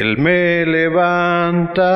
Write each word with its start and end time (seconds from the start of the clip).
Él 0.00 0.16
me 0.16 0.64
levantará. 0.64 1.90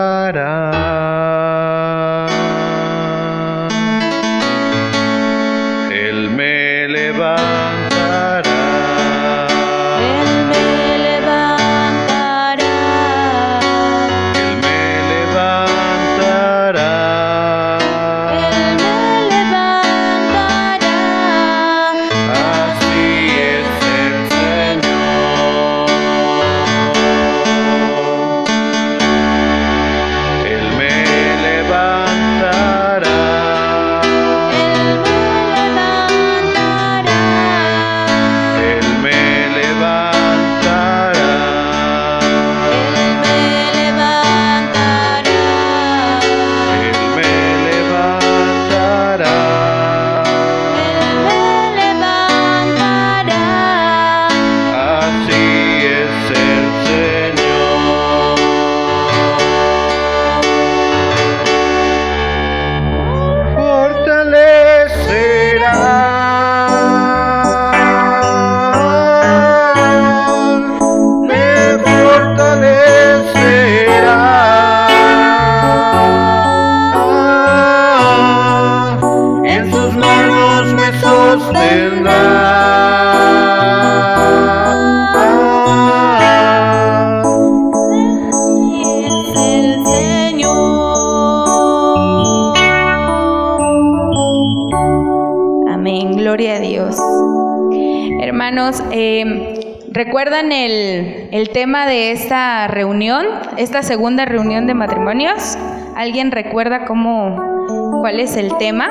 ¿Recuerdan 100.34 100.52
el, 100.52 101.28
el 101.30 101.50
tema 101.50 101.86
de 101.86 102.10
esta 102.10 102.66
reunión, 102.66 103.24
esta 103.56 103.84
segunda 103.84 104.24
reunión 104.24 104.66
de 104.66 104.74
matrimonios? 104.74 105.56
¿Alguien 105.94 106.32
recuerda 106.32 106.86
cómo, 106.86 108.00
cuál 108.00 108.18
es 108.18 108.36
el 108.36 108.56
tema? 108.58 108.88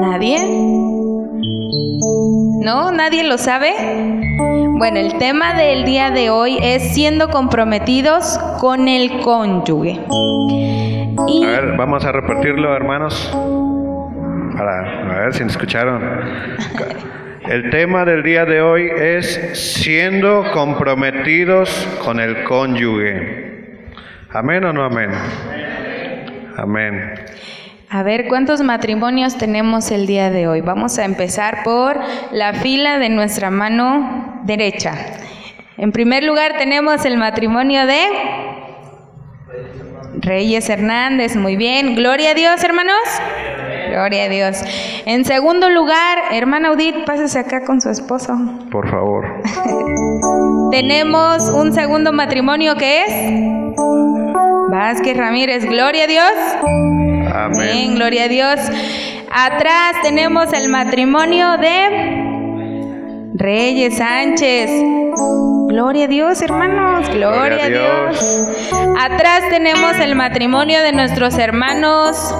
¿Nadie? 0.00 0.38
¿No? 2.64 2.90
¿Nadie 2.90 3.24
lo 3.24 3.36
sabe? 3.36 3.74
Bueno, 4.78 5.00
el 5.00 5.18
tema 5.18 5.52
del 5.52 5.84
día 5.84 6.10
de 6.10 6.30
hoy 6.30 6.58
es 6.62 6.94
siendo 6.94 7.28
comprometidos 7.28 8.38
con 8.58 8.88
el 8.88 9.20
cónyuge. 9.20 10.00
A 10.08 11.46
ver, 11.46 11.76
vamos 11.76 12.06
a 12.06 12.12
repetirlo, 12.12 12.74
hermanos. 12.74 13.30
Para 14.56 15.14
a 15.14 15.20
ver 15.24 15.34
si 15.34 15.44
me 15.44 15.50
escucharon. 15.50 16.00
El 17.48 17.70
tema 17.70 18.04
del 18.04 18.22
día 18.22 18.44
de 18.44 18.60
hoy 18.60 18.90
es 18.94 19.40
siendo 19.54 20.44
comprometidos 20.52 21.88
con 22.04 22.20
el 22.20 22.44
cónyuge. 22.44 23.86
¿Amén 24.28 24.64
o 24.64 24.74
no 24.74 24.84
amén? 24.84 25.10
Amén. 26.58 27.14
a 27.88 28.02
ver 28.02 28.28
cuántos 28.28 28.60
matrimonios 28.60 29.38
tenemos 29.38 29.90
el 29.90 30.06
día 30.06 30.30
de 30.30 30.46
hoy. 30.46 30.60
Vamos 30.60 30.98
a 30.98 31.06
empezar 31.06 31.62
por 31.64 31.98
la 32.32 32.52
fila 32.52 32.98
de 32.98 33.08
nuestra 33.08 33.50
mano 33.50 34.42
derecha. 34.44 34.92
En 35.78 35.90
primer 35.90 36.24
lugar 36.24 36.58
tenemos 36.58 37.06
el 37.06 37.16
matrimonio 37.16 37.86
de 37.86 38.02
Reyes 40.20 40.68
Hernández, 40.68 41.34
muy 41.34 41.56
bien. 41.56 41.94
Gloria 41.94 42.32
a 42.32 42.34
Dios, 42.34 42.62
hermanos. 42.62 42.98
Gloria 43.88 44.24
a 44.24 44.28
Dios. 44.28 44.62
En 45.06 45.24
segundo 45.24 45.70
lugar, 45.70 46.18
hermana 46.30 46.72
Udit, 46.72 47.04
pásese 47.04 47.38
acá 47.38 47.64
con 47.64 47.80
su 47.80 47.90
esposo. 47.90 48.36
Por 48.70 48.90
favor. 48.90 49.24
Tenemos 50.70 51.48
un 51.50 51.72
segundo 51.72 52.12
matrimonio 52.12 52.76
que 52.76 53.04
es 53.04 53.72
Vázquez 54.70 55.16
Ramírez. 55.16 55.64
Gloria 55.64 56.04
a 56.04 56.06
Dios. 56.06 56.32
Amén, 57.34 57.94
gloria 57.94 58.24
a 58.24 58.28
Dios. 58.28 58.60
Atrás 59.30 59.96
tenemos 60.02 60.52
el 60.52 60.68
matrimonio 60.68 61.56
de 61.58 63.32
Reyes 63.34 63.96
Sánchez. 63.96 64.70
Gloria 65.68 66.04
a 66.04 66.08
Dios, 66.08 66.42
hermanos. 66.42 67.08
Gloria, 67.10 67.38
Gloria 67.38 67.62
a 67.62 67.66
a 67.66 68.12
Dios. 68.12 68.48
Atrás 69.00 69.42
tenemos 69.50 69.98
el 69.98 70.14
matrimonio 70.14 70.82
de 70.82 70.92
nuestros 70.92 71.38
hermanos 71.38 72.34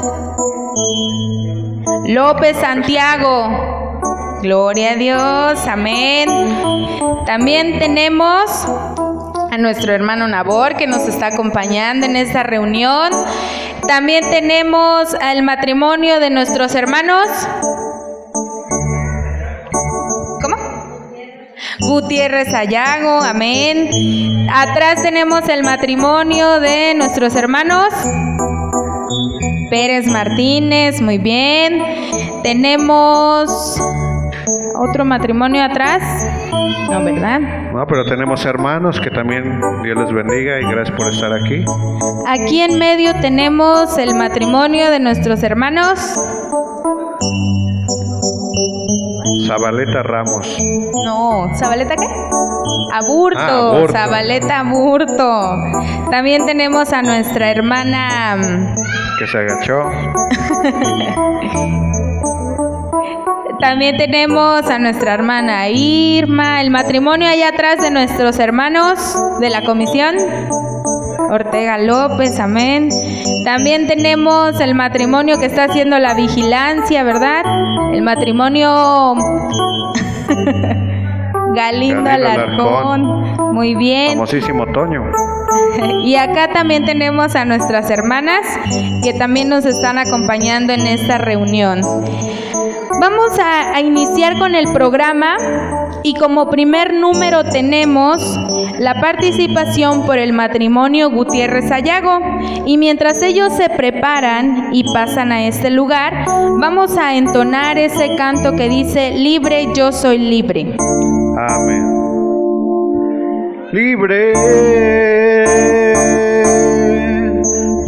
López 2.07 2.57
Santiago. 2.57 4.41
Gloria 4.43 4.93
a 4.93 4.97
Dios. 4.97 5.67
Amén. 5.67 6.29
También 7.27 7.79
tenemos 7.79 8.67
a 9.51 9.59
nuestro 9.59 9.93
hermano 9.93 10.29
Nabor 10.29 10.77
que 10.77 10.87
nos 10.87 11.07
está 11.09 11.29
acompañando 11.29 12.07
en 12.07 12.17
esta 12.17 12.43
reunión. 12.43 13.13
También 13.87 14.29
tenemos 14.31 15.15
al 15.15 15.43
matrimonio 15.43 16.21
de 16.21 16.31
nuestros 16.31 16.75
hermanos. 16.75 17.29
¿Cómo? 20.43 20.57
Gutiérrez 21.81 22.53
Ayago, 22.55 23.21
amén. 23.23 24.49
Atrás 24.53 25.03
tenemos 25.03 25.49
el 25.49 25.63
matrimonio 25.63 26.61
de 26.61 26.95
nuestros 26.95 27.35
hermanos. 27.37 27.93
Pérez 29.71 30.07
Martínez, 30.07 31.01
muy 31.01 31.19
bien. 31.19 31.83
Tenemos 32.43 33.81
otro 34.75 35.05
matrimonio 35.05 35.63
atrás. 35.63 36.03
No, 36.91 37.05
¿verdad? 37.05 37.41
No, 37.73 37.87
pero 37.87 38.05
tenemos 38.05 38.45
hermanos 38.47 38.99
que 39.01 39.11
también 39.11 39.61
Dios 39.83 39.97
les 39.99 40.13
bendiga 40.13 40.59
y 40.61 40.65
gracias 40.65 40.97
por 40.97 41.13
estar 41.13 41.33
aquí. 41.33 41.65
Aquí 42.27 42.63
en 42.63 42.79
medio 42.79 43.13
tenemos 43.21 43.99
el 43.99 44.15
matrimonio 44.15 44.91
de 44.91 44.99
nuestros 44.99 45.43
hermanos. 45.43 46.19
Zabaleta 49.49 50.03
Ramos. 50.03 50.47
No, 51.05 51.51
¿Zabaleta 51.57 51.97
qué? 51.97 52.07
Aburto, 52.93 53.39
Ah, 53.41 53.71
Aburto. 53.77 53.93
Zabaleta 53.93 54.61
Aburto. 54.61 55.57
También 56.11 56.47
tenemos 56.47 56.93
a 56.93 57.03
nuestra 57.03 57.51
hermana 57.51 58.37
mm, 58.37 58.75
Que 59.19 59.27
se 59.27 59.39
agachó. 59.39 59.85
También 63.61 63.97
tenemos 63.97 64.69
a 64.71 64.79
nuestra 64.79 65.15
hermana 65.15 65.69
Irma, 65.69 66.61
el 66.61 66.71
matrimonio 66.71 67.29
allá 67.29 67.49
atrás 67.49 67.81
de 67.81 67.91
nuestros 67.91 68.39
hermanos 68.39 69.17
de 69.41 69.51
la 69.51 69.63
comisión. 69.63 70.15
Ortega 71.31 71.79
López, 71.79 72.39
amén. 72.41 72.89
También 73.45 73.87
tenemos 73.87 74.59
el 74.61 74.75
matrimonio 74.75 75.39
que 75.39 75.47
está 75.47 75.65
haciendo 75.65 75.99
la 75.99 76.15
vigilancia, 76.15 77.03
¿verdad? 77.03 77.45
El 77.93 78.03
matrimonio 78.03 79.15
Galindo 81.55 82.09
Alarcón. 82.09 83.55
Muy 83.55 83.75
bien. 83.75 84.15
Famosísimo 84.15 84.67
Toño. 84.67 85.05
Y 86.03 86.17
acá 86.17 86.49
también 86.53 86.85
tenemos 86.85 87.37
a 87.37 87.45
nuestras 87.45 87.91
hermanas 87.91 88.41
que 89.03 89.15
también 89.15 89.49
nos 89.49 89.65
están 89.65 89.99
acompañando 89.99 90.73
en 90.73 90.87
esta 90.87 91.19
reunión. 91.19 91.81
Vamos 93.01 93.39
a, 93.39 93.81
iniciar 93.81 94.39
con 94.39 94.55
el 94.55 94.73
programa 94.73 95.37
y 96.03 96.15
como 96.15 96.51
primer 96.51 96.95
número 96.95 97.45
tenemos 97.45 98.39
la 98.79 99.01
participación 99.01 100.05
por 100.05 100.19
el 100.19 100.33
matrimonio 100.33 101.11
Gutiérrez 101.11 101.71
Ayago. 101.71 102.19
Y 102.67 102.77
mientras 102.77 103.23
ellos 103.23 103.53
se 103.57 103.69
preparan 103.69 104.71
y 104.73 104.85
pasan 104.93 105.33
a 105.33 105.47
este 105.47 105.71
lugar, 105.71 106.25
vamos 106.27 106.99
a 106.99 107.15
entonar 107.15 107.79
ese 107.79 108.17
canto 108.17 108.53
que 108.57 108.69
dice, 108.69 109.13
libre 109.13 109.69
yo 109.75 109.93
soy 109.93 110.19
libre. 110.19 110.75
Amén. 111.37 111.99
libre. 113.73 114.33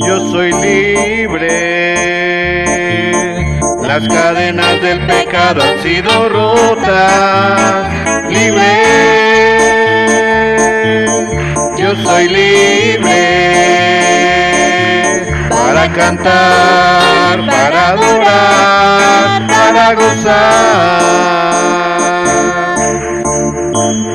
Yo 0.06 0.20
soy 0.30 0.52
libre. 0.52 2.19
Las 3.90 4.06
cadenas 4.06 4.80
del 4.82 5.04
pecado 5.04 5.60
han 5.64 5.82
sido 5.82 6.28
rotas. 6.28 7.88
Libre. 8.28 8.84
Yo 11.76 11.96
soy 11.96 12.28
libre 12.28 13.08
para 15.48 15.92
cantar, 15.92 17.44
para 17.44 17.88
adorar, 17.88 19.48
para 19.48 19.94
gozar 19.94 21.00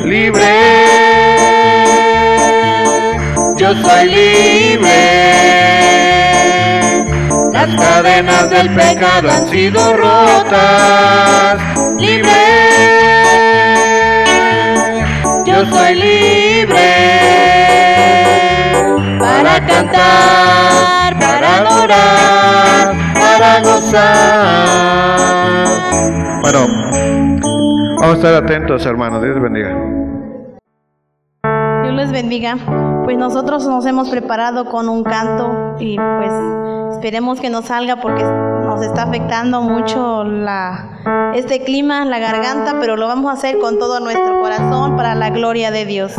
libre. 0.06 0.56
Yo 3.58 3.76
soy 3.76 4.06
libre. 4.06 5.95
Cadenas 7.78 8.50
del 8.50 8.74
pecado 8.74 9.30
han 9.30 9.48
sido 9.48 9.96
rotas. 9.96 11.60
Libre. 11.98 12.32
Yo 15.46 15.66
soy 15.66 15.96
libre. 15.96 16.92
Para 19.20 19.66
cantar, 19.66 21.20
para 21.20 21.58
adorar, 21.58 22.96
para 23.14 23.62
gozar. 23.62 25.16
Bueno, 26.42 26.68
vamos 28.00 28.10
a 28.10 28.14
estar 28.14 28.34
atentos, 28.36 28.86
hermanos. 28.86 29.24
Dios 29.24 29.40
bendiga. 29.42 29.76
Dios 31.84 31.96
les 31.96 32.12
bendiga. 32.12 32.58
Pues 33.06 33.18
nosotros 33.18 33.66
nos 33.68 33.86
hemos 33.86 34.10
preparado 34.10 34.66
con 34.66 34.90
un 34.90 35.04
canto 35.04 35.76
y 35.80 35.96
pues 35.96 36.32
esperemos 36.96 37.42
que 37.42 37.50
nos 37.50 37.66
salga 37.66 37.98
porque 37.98 38.24
nos 38.24 38.82
está 38.82 39.04
afectando 39.04 39.62
mucho 39.62 40.24
la, 40.24 41.34
este 41.36 41.64
clima, 41.64 42.06
la 42.06 42.20
garganta, 42.20 42.78
pero 42.80 42.96
lo 42.96 43.08
vamos 43.08 43.30
a 43.30 43.34
hacer 43.34 43.60
con 43.60 43.78
todo 43.78 44.00
nuestro 44.00 44.40
corazón 44.40 44.96
para 44.96 45.14
la 45.14 45.30
gloria 45.30 45.72
de 45.72 45.86
Dios. 45.86 46.14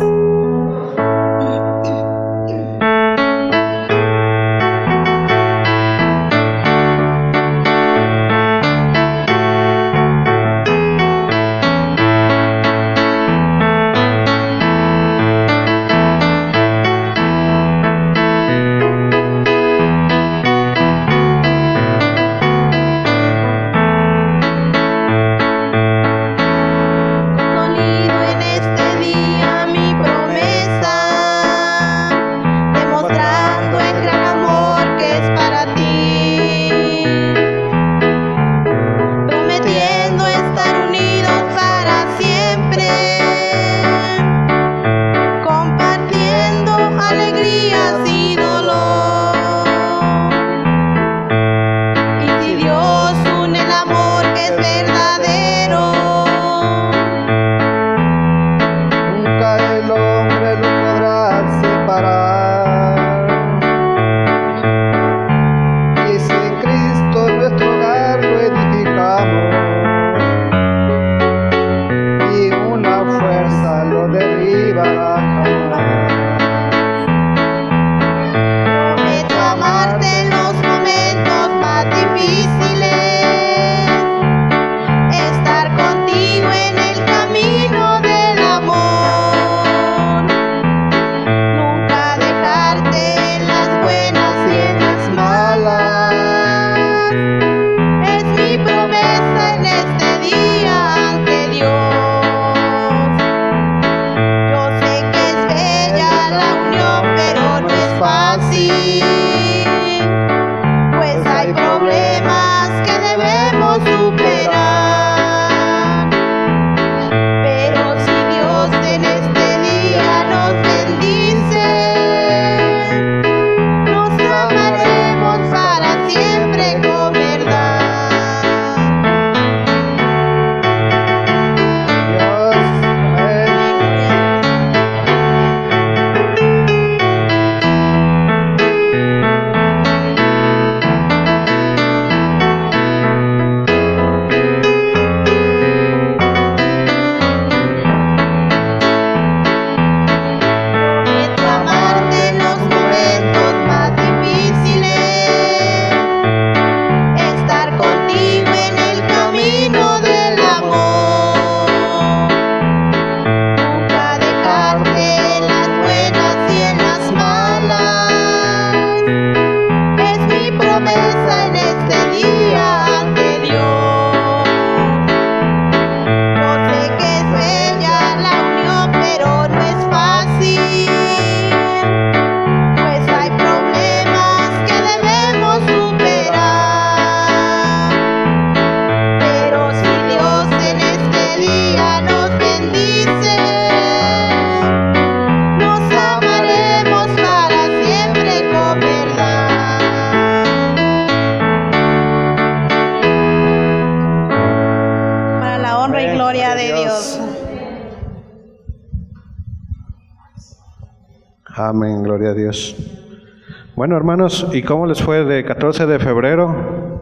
Bueno, 213.87 213.99
hermanos, 213.99 214.45
¿y 214.51 214.63
cómo 214.63 214.85
les 214.85 215.01
fue 215.01 215.23
de 215.23 215.45
14 215.45 215.85
de 215.85 215.97
febrero? 215.97 216.99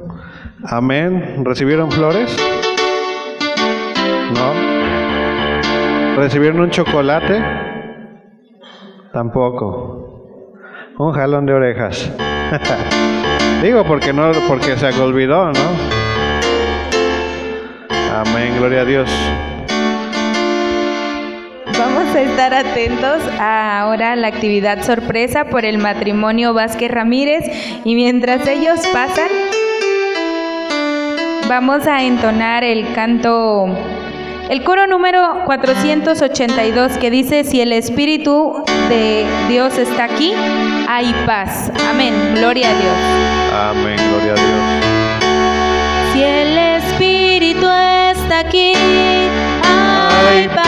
Amén. 0.63 1.43
¿Recibieron 1.43 1.89
flores? 1.89 2.37
¿No? 4.35 6.15
¿Recibieron 6.15 6.59
un 6.59 6.69
chocolate? 6.69 7.43
Tampoco. 9.11 10.27
Un 10.99 11.11
jalón 11.11 11.47
de 11.47 11.53
orejas. 11.53 12.13
Digo 13.63 13.83
porque 13.85 14.13
no, 14.13 14.31
porque 14.47 14.77
se 14.77 15.01
olvidó, 15.01 15.47
¿no? 15.53 15.69
Amén, 18.13 18.57
gloria 18.59 18.81
a 18.81 18.85
Dios. 18.85 19.09
Estar 22.35 22.53
atentos 22.53 23.21
a 23.39 23.79
ahora 23.79 24.11
a 24.11 24.15
la 24.17 24.27
actividad 24.27 24.83
sorpresa 24.83 25.45
por 25.45 25.63
el 25.63 25.77
matrimonio 25.77 26.53
Vázquez 26.53 26.91
Ramírez 26.91 27.45
y 27.85 27.95
mientras 27.95 28.45
ellos 28.45 28.81
pasan, 28.91 29.29
vamos 31.47 31.87
a 31.87 32.03
entonar 32.03 32.65
el 32.65 32.91
canto, 32.91 33.67
el 34.49 34.63
coro 34.65 34.85
número 34.85 35.45
482 35.45 36.97
que 36.97 37.09
dice, 37.09 37.45
si 37.45 37.61
el 37.61 37.71
Espíritu 37.71 38.65
de 38.89 39.25
Dios 39.47 39.77
está 39.77 40.03
aquí, 40.03 40.33
hay 40.89 41.15
paz. 41.25 41.71
Amén, 41.89 42.13
gloria 42.35 42.69
a 42.69 42.73
Dios. 42.73 42.97
Amén, 43.53 43.97
gloria 44.09 44.33
a 44.33 44.35
Dios. 44.35 46.11
Si 46.11 46.21
el 46.21 46.57
Espíritu 46.57 47.65
está 47.65 48.39
aquí, 48.39 48.73
hay 48.75 50.49
paz. 50.49 50.64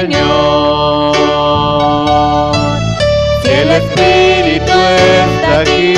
Señor. 0.00 1.16
Si 3.42 3.50
el 3.50 3.70
Espíritu 3.80 4.76
está 4.94 5.60
aquí, 5.62 5.94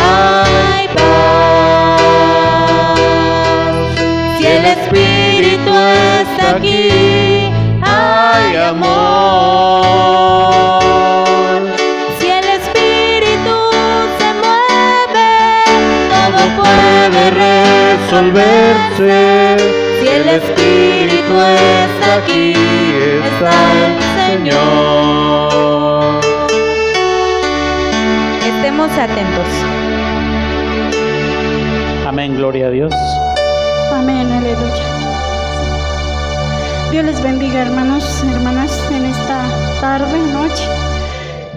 hay 0.00 0.84
paz. 0.96 2.00
Si 4.38 4.44
el 4.46 4.64
Espíritu 4.76 5.72
está 6.20 6.56
aquí, 6.56 7.52
hay 7.82 8.56
amor. 8.72 8.94
Si 12.18 12.26
el 12.38 12.46
Espíritu 12.58 13.56
se 14.18 14.28
mueve, 14.42 15.30
todo 16.14 16.42
puede 16.56 17.22
resolverse. 17.44 19.16
Si 20.00 20.06
el 20.08 20.26
Espíritu 20.40 21.34
está 21.38 22.08
aquí, 22.16 22.73
está 23.34 23.50
el 23.86 23.94
Señor. 24.30 24.60
Estemos 28.46 28.90
atentos. 28.92 29.48
Amén, 32.06 32.36
gloria 32.36 32.66
a 32.66 32.70
Dios. 32.70 32.94
Amén, 33.92 34.30
aleluya. 34.30 34.84
Dios 36.90 37.04
les 37.04 37.22
bendiga, 37.22 37.62
hermanos, 37.62 38.24
hermanas, 38.24 38.90
en 38.92 39.06
esta 39.06 39.48
tarde, 39.80 40.18
noche. 40.32 40.68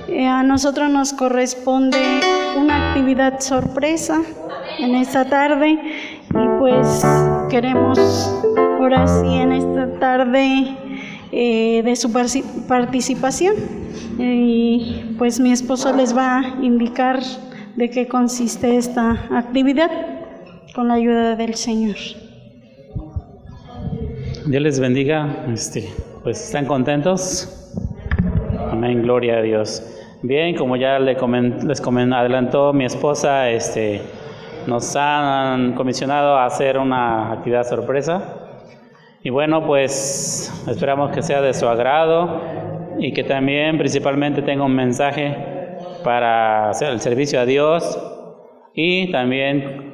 Eh, 0.07 0.27
a 0.27 0.41
nosotros 0.41 0.89
nos 0.89 1.13
corresponde 1.13 2.21
una 2.57 2.89
actividad 2.89 3.39
sorpresa 3.39 4.21
en 4.79 4.95
esta 4.95 5.25
tarde 5.29 5.79
y 6.29 6.47
pues 6.59 7.05
queremos 7.49 7.99
ahora 8.79 9.05
sí 9.07 9.27
en 9.27 9.51
esta 9.51 9.99
tarde 9.99 10.86
eh, 11.31 11.81
de 11.83 11.95
su 11.95 12.11
participación 12.67 13.55
y 14.17 15.15
pues 15.17 15.39
mi 15.39 15.51
esposo 15.51 15.95
les 15.95 16.15
va 16.15 16.39
a 16.39 16.63
indicar 16.63 17.19
de 17.75 17.89
qué 17.89 18.07
consiste 18.07 18.77
esta 18.77 19.27
actividad 19.31 19.91
con 20.73 20.87
la 20.87 20.95
ayuda 20.95 21.35
del 21.35 21.55
Señor. 21.55 21.95
Dios 24.47 24.63
les 24.63 24.79
bendiga. 24.79 25.45
Este, 25.53 25.89
pues 26.23 26.41
están 26.41 26.65
contentos. 26.65 27.73
Amén, 28.71 29.01
gloria 29.01 29.37
a 29.37 29.41
Dios. 29.41 29.83
Bien, 30.23 30.55
como 30.55 30.75
ya 30.75 30.99
les 30.99 31.81
adelantó 32.13 32.73
mi 32.73 32.85
esposa, 32.85 33.49
este, 33.49 34.01
nos 34.65 34.95
han 34.95 35.73
comisionado 35.73 36.37
a 36.37 36.45
hacer 36.45 36.77
una 36.77 37.33
actividad 37.33 37.67
sorpresa. 37.67 38.46
Y 39.27 39.29
bueno, 39.29 39.65
pues 39.65 40.49
esperamos 40.69 41.11
que 41.11 41.21
sea 41.21 41.41
de 41.41 41.53
su 41.53 41.67
agrado 41.67 42.41
y 42.97 43.11
que 43.11 43.25
también 43.25 43.77
principalmente 43.77 44.41
tenga 44.41 44.63
un 44.63 44.73
mensaje 44.73 45.35
para 46.01 46.69
hacer 46.69 46.93
el 46.93 47.01
servicio 47.01 47.41
a 47.41 47.45
Dios 47.45 47.99
y 48.73 49.11
también 49.11 49.93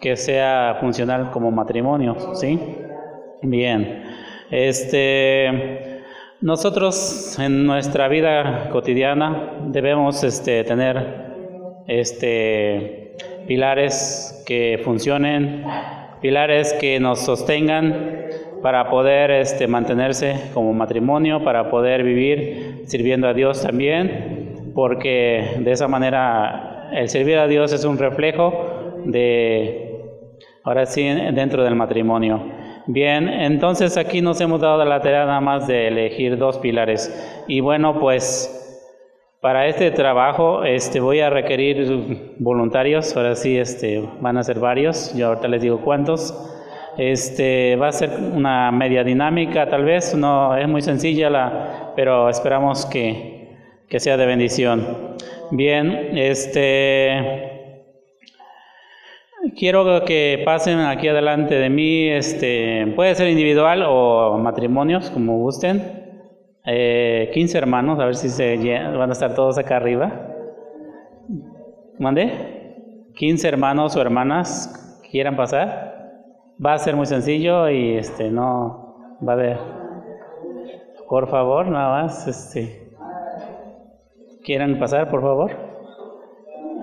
que 0.00 0.16
sea 0.16 0.78
funcional 0.80 1.30
como 1.30 1.50
matrimonio, 1.50 2.16
¿sí? 2.32 2.58
Bien, 3.42 4.02
este, 4.50 6.00
nosotros 6.40 7.38
en 7.38 7.66
nuestra 7.66 8.08
vida 8.08 8.70
cotidiana 8.72 9.58
debemos 9.66 10.24
este, 10.24 10.64
tener 10.64 11.34
este, 11.86 13.14
pilares 13.46 14.42
que 14.46 14.80
funcionen, 14.82 15.66
pilares 16.22 16.72
que 16.80 16.98
nos 16.98 17.18
sostengan 17.18 18.39
para 18.62 18.90
poder 18.90 19.30
este, 19.30 19.66
mantenerse 19.66 20.50
como 20.52 20.72
matrimonio, 20.72 21.42
para 21.44 21.70
poder 21.70 22.02
vivir 22.02 22.82
sirviendo 22.86 23.28
a 23.28 23.34
Dios 23.34 23.62
también, 23.62 24.72
porque 24.74 25.56
de 25.60 25.72
esa 25.72 25.88
manera 25.88 26.90
el 26.92 27.08
servir 27.08 27.38
a 27.38 27.46
Dios 27.46 27.72
es 27.72 27.84
un 27.84 27.98
reflejo 27.98 28.52
de, 29.06 30.00
ahora 30.64 30.86
sí, 30.86 31.02
dentro 31.04 31.64
del 31.64 31.74
matrimonio. 31.74 32.42
Bien, 32.86 33.28
entonces 33.28 33.96
aquí 33.96 34.20
nos 34.20 34.40
hemos 34.40 34.60
dado 34.60 34.84
la 34.84 35.00
tarea 35.00 35.24
nada 35.24 35.40
más 35.40 35.66
de 35.66 35.88
elegir 35.88 36.36
dos 36.38 36.58
pilares. 36.58 37.44
Y 37.46 37.60
bueno, 37.60 37.98
pues 38.00 38.56
para 39.40 39.68
este 39.68 39.90
trabajo 39.90 40.64
este, 40.64 41.00
voy 41.00 41.20
a 41.20 41.30
requerir 41.30 42.34
voluntarios, 42.38 43.16
ahora 43.16 43.36
sí 43.36 43.56
este, 43.56 44.06
van 44.20 44.36
a 44.38 44.42
ser 44.42 44.58
varios, 44.58 45.14
yo 45.14 45.28
ahorita 45.28 45.48
les 45.48 45.62
digo 45.62 45.80
cuántos. 45.82 46.34
Este, 47.00 47.76
va 47.76 47.88
a 47.88 47.92
ser 47.92 48.10
una 48.10 48.70
media 48.70 49.02
dinámica 49.02 49.66
tal 49.70 49.84
vez, 49.84 50.14
no 50.14 50.54
es 50.54 50.68
muy 50.68 50.82
sencilla, 50.82 51.30
la, 51.30 51.94
pero 51.96 52.28
esperamos 52.28 52.84
que, 52.84 53.56
que 53.88 53.98
sea 53.98 54.18
de 54.18 54.26
bendición. 54.26 55.16
Bien, 55.50 55.90
este, 56.18 57.88
quiero 59.56 60.04
que 60.04 60.42
pasen 60.44 60.80
aquí 60.80 61.08
adelante 61.08 61.54
de 61.54 61.70
mí, 61.70 62.10
este, 62.10 62.92
puede 62.94 63.14
ser 63.14 63.28
individual 63.28 63.82
o 63.88 64.36
matrimonios, 64.36 65.08
como 65.08 65.38
gusten. 65.38 66.20
Eh, 66.66 67.30
15 67.32 67.56
hermanos, 67.56 67.98
a 67.98 68.04
ver 68.04 68.16
si 68.16 68.28
se 68.28 68.58
van 68.58 69.08
a 69.08 69.14
estar 69.14 69.34
todos 69.34 69.56
acá 69.56 69.76
arriba. 69.76 70.36
¿Mande? 71.98 73.08
15 73.14 73.48
hermanos 73.48 73.96
o 73.96 74.02
hermanas 74.02 75.00
quieran 75.10 75.34
pasar. 75.34 75.99
Va 76.64 76.74
a 76.74 76.78
ser 76.78 76.94
muy 76.96 77.06
sencillo 77.06 77.68
y 77.70 77.96
este 77.96 78.30
no 78.30 79.16
va 79.26 79.32
a 79.32 79.36
haber. 79.36 79.58
Por 81.08 81.28
favor, 81.28 81.66
nada 81.68 82.02
más, 82.02 82.26
este. 82.26 82.90
¿Quieran 84.44 84.78
pasar, 84.78 85.10
por 85.10 85.22
favor? 85.22 85.52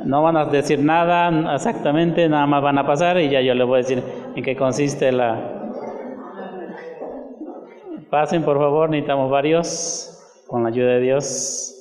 No 0.06 0.24
van 0.24 0.38
a 0.38 0.46
decir 0.46 0.80
nada 0.80 1.56
exactamente, 1.56 2.28
nada 2.30 2.46
más 2.46 2.62
van 2.62 2.78
a 2.78 2.86
pasar 2.86 3.20
y 3.20 3.30
ya 3.30 3.42
yo 3.42 3.54
les 3.54 3.68
voy 3.68 3.76
a 3.76 3.78
decir 3.84 4.04
en 4.36 4.44
qué 4.44 4.56
consiste 4.56 5.12
la. 5.12 5.54
Pasen, 8.10 8.44
por 8.44 8.58
favor, 8.58 8.90
necesitamos 8.90 9.30
varios, 9.30 10.44
con 10.48 10.64
la 10.64 10.70
ayuda 10.70 10.94
de 10.94 11.00
Dios. 11.02 11.74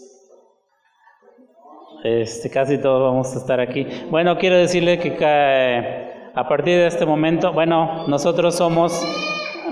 Este, 2.04 2.50
casi 2.50 2.78
todos 2.78 3.02
vamos 3.02 3.34
a 3.34 3.38
estar 3.38 3.60
aquí. 3.60 3.86
Bueno, 4.10 4.36
quiero 4.38 4.56
decirle 4.56 4.98
que 4.98 5.14
ca- 5.16 6.15
a 6.36 6.46
partir 6.46 6.76
de 6.76 6.86
este 6.86 7.06
momento, 7.06 7.54
bueno, 7.54 8.06
nosotros 8.08 8.54
somos, 8.54 8.92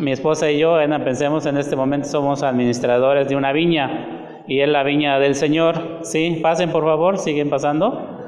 mi 0.00 0.12
esposa 0.12 0.50
y 0.50 0.58
yo, 0.58 0.80
Ena, 0.80 1.04
pensemos 1.04 1.44
en 1.44 1.58
este 1.58 1.76
momento, 1.76 2.08
somos 2.08 2.42
administradores 2.42 3.28
de 3.28 3.36
una 3.36 3.52
viña 3.52 4.44
y 4.46 4.60
es 4.60 4.68
la 4.70 4.82
viña 4.82 5.18
del 5.18 5.34
Señor. 5.34 5.98
¿Sí? 6.04 6.40
Pasen, 6.42 6.70
por 6.70 6.84
favor, 6.84 7.18
siguen 7.18 7.50
pasando. 7.50 8.18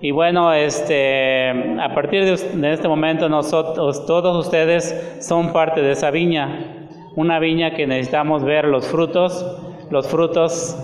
Y 0.00 0.12
bueno, 0.12 0.52
este, 0.52 1.50
a 1.80 1.92
partir 1.92 2.24
de, 2.24 2.72
este 2.72 2.86
momento 2.86 3.28
nosotros, 3.28 4.06
todos 4.06 4.46
ustedes 4.46 5.18
son 5.20 5.52
parte 5.52 5.82
de 5.82 5.92
esa 5.92 6.12
viña, 6.12 6.86
una 7.16 7.40
viña 7.40 7.74
que 7.74 7.88
necesitamos 7.88 8.44
ver 8.44 8.66
los 8.66 8.86
frutos, 8.86 9.44
los 9.90 10.06
frutos 10.06 10.78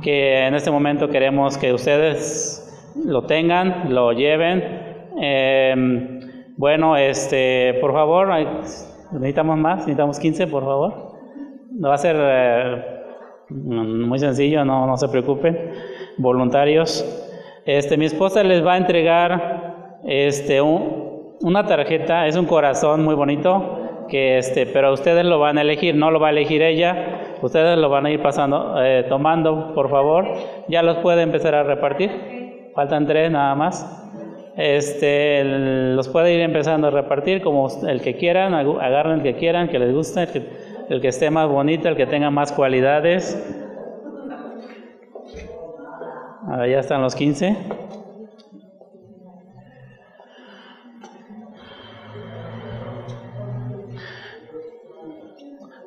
que 0.00 0.46
en 0.46 0.54
este 0.54 0.70
momento 0.70 1.10
queremos 1.10 1.58
que 1.58 1.74
ustedes 1.74 2.66
lo 2.96 3.24
tengan, 3.24 3.92
lo 3.92 4.12
lleven. 4.12 4.88
Eh, 5.20 6.19
Bueno, 6.60 6.94
este, 6.94 7.78
por 7.80 7.94
favor, 7.94 8.28
necesitamos 9.12 9.56
más, 9.56 9.78
necesitamos 9.78 10.18
15, 10.20 10.46
por 10.46 10.62
favor. 10.62 10.92
No 11.72 11.88
va 11.88 11.94
a 11.94 11.98
ser 11.98 12.16
eh, 12.18 12.84
muy 13.48 14.18
sencillo, 14.18 14.62
no, 14.66 14.86
no 14.86 14.94
se 14.98 15.08
preocupen. 15.08 15.58
Voluntarios. 16.18 17.02
Este, 17.64 17.96
mi 17.96 18.04
esposa 18.04 18.42
les 18.42 18.62
va 18.64 18.74
a 18.74 18.76
entregar 18.76 20.00
este, 20.04 20.60
un- 20.60 21.36
una 21.40 21.64
tarjeta, 21.64 22.26
es 22.26 22.36
un 22.36 22.44
corazón 22.44 23.04
muy 23.06 23.14
bonito, 23.14 24.04
que 24.10 24.36
este, 24.36 24.66
pero 24.66 24.92
ustedes 24.92 25.24
lo 25.24 25.38
van 25.38 25.56
a 25.56 25.62
elegir, 25.62 25.94
no 25.94 26.10
lo 26.10 26.20
va 26.20 26.26
a 26.26 26.30
elegir 26.30 26.60
ella, 26.60 27.38
ustedes 27.40 27.78
lo 27.78 27.88
van 27.88 28.04
a 28.04 28.10
ir 28.10 28.20
pasando, 28.20 28.74
eh, 28.84 29.06
tomando, 29.08 29.72
por 29.74 29.88
favor. 29.88 30.26
Ya 30.68 30.82
los 30.82 30.98
puede 30.98 31.22
empezar 31.22 31.54
a 31.54 31.62
repartir. 31.62 32.10
Faltan 32.74 33.06
tres 33.06 33.30
nada 33.30 33.54
más. 33.54 33.96
Este, 34.62 35.42
los 35.94 36.06
puede 36.08 36.34
ir 36.34 36.40
empezando 36.40 36.88
a 36.88 36.90
repartir 36.90 37.40
como 37.40 37.66
el 37.88 38.02
que 38.02 38.16
quieran, 38.16 38.52
agarren 38.52 39.20
el 39.20 39.22
que 39.22 39.34
quieran, 39.36 39.68
que 39.68 39.78
les 39.78 39.94
guste, 39.94 40.24
el 40.24 40.28
que, 40.28 40.42
el 40.90 41.00
que 41.00 41.08
esté 41.08 41.30
más 41.30 41.48
bonito, 41.48 41.88
el 41.88 41.96
que 41.96 42.04
tenga 42.04 42.30
más 42.30 42.52
cualidades. 42.52 43.42
Ya 46.46 46.78
están 46.78 47.00
los 47.00 47.14
15. 47.14 47.56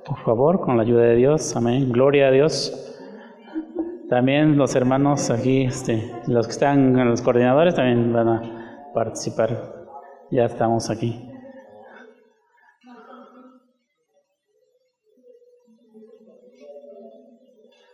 Por 0.03 0.18
favor, 0.25 0.62
con 0.62 0.77
la 0.77 0.82
ayuda 0.82 1.03
de 1.03 1.15
Dios, 1.15 1.56
amén. 1.56 1.92
Gloria 1.92 2.30
a 2.30 2.32
Dios. 2.32 2.89
También 4.10 4.58
los 4.58 4.75
hermanos 4.75 5.30
aquí, 5.30 5.65
este, 5.65 6.12
los 6.25 6.48
que 6.48 6.53
están 6.53 6.98
en 6.98 7.08
los 7.08 7.22
coordinadores 7.22 7.75
también 7.75 8.12
van 8.12 8.27
a 8.27 8.52
participar. 8.93 9.50
Ya 10.31 10.45
estamos 10.45 10.89
aquí. 10.89 11.29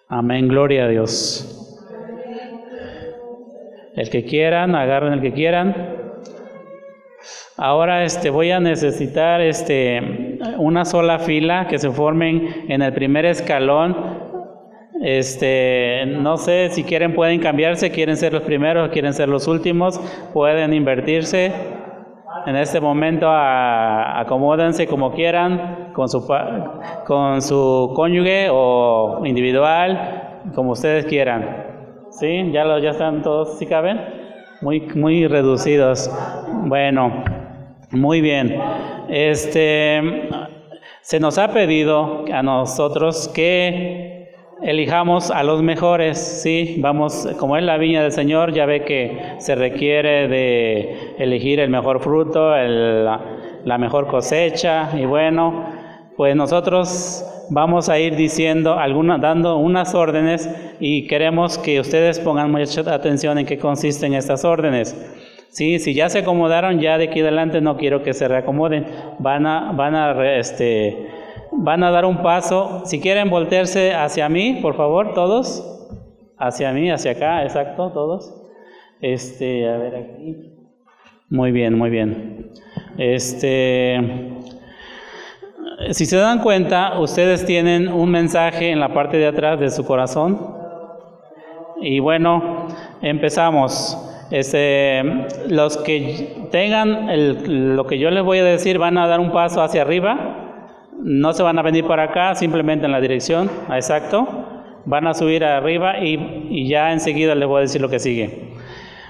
Amén, 0.07 0.47
gloria 0.47 0.85
a 0.85 0.87
Dios. 0.87 1.55
El 3.95 4.09
que 4.09 4.25
quieran, 4.25 4.73
agarren 4.73 5.13
el 5.13 5.21
que 5.21 5.33
quieran. 5.33 5.99
Ahora 7.57 8.05
este 8.05 8.29
voy 8.29 8.49
a 8.51 8.59
necesitar 8.59 9.41
este 9.41 10.39
una 10.57 10.85
sola 10.85 11.19
fila 11.19 11.67
que 11.67 11.77
se 11.77 11.91
formen 11.91 12.65
en 12.69 12.81
el 12.81 12.93
primer 12.93 13.25
escalón. 13.25 14.28
Este, 15.01 16.05
no 16.07 16.37
sé 16.37 16.69
si 16.71 16.83
quieren 16.83 17.13
pueden 17.15 17.39
cambiarse, 17.39 17.89
quieren 17.91 18.17
ser 18.17 18.33
los 18.33 18.43
primeros, 18.43 18.89
quieren 18.89 19.13
ser 19.13 19.29
los 19.29 19.47
últimos, 19.47 19.99
pueden 20.33 20.73
invertirse. 20.73 21.51
En 22.45 22.55
este 22.55 22.79
momento 22.79 23.27
a- 23.29 24.19
acomódense 24.19 24.87
como 24.87 25.11
quieran 25.13 25.91
con 25.93 26.07
su 26.09 26.25
con 27.05 27.41
su 27.41 27.91
cónyuge 27.95 28.47
o 28.51 29.21
individual, 29.25 30.41
como 30.55 30.71
ustedes 30.71 31.05
quieran. 31.05 31.65
¿Sí? 32.11 32.49
Ya 32.51 32.65
lo, 32.65 32.79
ya 32.79 32.91
están 32.91 33.21
todos, 33.21 33.57
¿sí 33.57 33.65
caben? 33.65 33.99
Muy 34.61 34.81
muy 34.95 35.27
reducidos. 35.27 36.09
Bueno, 36.65 37.23
muy 37.91 38.21
bien. 38.21 38.59
Este 39.09 40.01
se 41.01 41.19
nos 41.19 41.37
ha 41.37 41.51
pedido 41.53 42.25
a 42.31 42.43
nosotros 42.43 43.27
que 43.33 44.08
elijamos 44.61 45.31
a 45.31 45.43
los 45.43 45.61
mejores, 45.61 46.17
sí, 46.17 46.77
vamos, 46.79 47.27
como 47.39 47.57
es 47.57 47.63
la 47.63 47.77
viña 47.77 48.01
del 48.01 48.11
Señor, 48.11 48.53
ya 48.53 48.65
ve 48.65 48.83
que 48.83 49.35
se 49.39 49.55
requiere 49.55 50.27
de 50.27 51.15
elegir 51.17 51.59
el 51.59 51.69
mejor 51.69 52.01
fruto, 52.01 52.51
la, 52.55 53.77
mejor 53.77 54.07
cosecha, 54.07 54.89
y 54.97 55.05
bueno, 55.05 55.65
pues 56.17 56.35
nosotros 56.35 57.25
vamos 57.49 57.89
a 57.89 57.99
ir 57.99 58.15
diciendo, 58.15 58.77
alguna, 58.77 59.17
dando 59.17 59.57
unas 59.57 59.95
órdenes 59.95 60.49
y 60.79 61.07
queremos 61.07 61.57
que 61.57 61.79
ustedes 61.79 62.19
pongan 62.19 62.51
mucha 62.51 62.81
atención 62.93 63.37
en 63.37 63.45
qué 63.45 63.57
consisten 63.57 64.13
estas 64.13 64.45
órdenes. 64.45 64.95
Sí, 65.49 65.79
si 65.79 65.95
ya 65.95 66.09
se 66.09 66.19
acomodaron, 66.19 66.79
ya 66.79 66.97
de 66.99 67.05
aquí 67.05 67.21
adelante 67.21 67.59
no 67.59 67.75
quiero 67.75 68.03
que 68.03 68.13
se 68.13 68.27
reacomoden. 68.27 68.85
Van 69.17 69.47
a, 69.47 69.71
van 69.71 69.95
a, 69.95 70.37
este, 70.37 71.07
van 71.63 71.83
a 71.83 71.91
dar 71.91 72.05
un 72.05 72.21
paso. 72.21 72.81
Si 72.85 72.99
quieren 72.99 73.29
voltearse 73.29 73.93
hacia 73.93 74.29
mí, 74.29 74.59
por 74.61 74.75
favor, 74.75 75.13
todos. 75.13 75.65
Hacia 76.37 76.71
mí, 76.71 76.89
hacia 76.89 77.11
acá, 77.11 77.43
exacto, 77.43 77.91
todos. 77.91 78.33
Este, 79.01 79.67
a 79.69 79.77
ver 79.77 79.95
aquí. 79.95 80.35
Muy 81.29 81.51
bien, 81.51 81.77
muy 81.77 81.89
bien. 81.89 82.51
Este, 82.97 83.99
si 85.91 86.05
se 86.05 86.17
dan 86.17 86.39
cuenta, 86.39 86.99
ustedes 86.99 87.45
tienen 87.45 87.87
un 87.87 88.09
mensaje 88.09 88.71
en 88.71 88.79
la 88.79 88.93
parte 88.93 89.17
de 89.17 89.27
atrás 89.27 89.59
de 89.59 89.69
su 89.69 89.85
corazón. 89.85 90.55
Y 91.81 91.99
bueno, 91.99 92.67
empezamos. 93.01 94.05
Este, 94.31 95.01
los 95.49 95.77
que 95.77 96.47
tengan 96.51 97.09
el- 97.09 97.75
lo 97.75 97.85
que 97.87 97.97
yo 97.97 98.11
les 98.11 98.23
voy 98.23 98.39
a 98.39 98.43
decir 98.43 98.77
van 98.77 98.97
a 98.97 99.07
dar 99.07 99.19
un 99.19 99.31
paso 99.31 99.61
hacia 99.61 99.81
arriba. 99.81 100.48
No 101.01 101.31
se 101.31 101.43
van 101.43 101.57
a 101.57 101.61
venir 101.61 101.87
para 101.87 102.03
acá, 102.03 102.35
simplemente 102.35 102.85
en 102.85 102.91
la 102.91 102.99
dirección, 102.99 103.49
exacto. 103.73 104.27
Van 104.85 105.07
a 105.07 105.13
subir 105.13 105.45
arriba 105.45 105.99
y, 105.99 106.67
ya 106.67 106.91
enseguida 106.91 107.35
les 107.35 107.47
voy 107.47 107.59
a 107.59 107.61
decir 107.61 107.79
lo 107.79 107.89
que 107.89 107.99
sigue. 107.99 108.53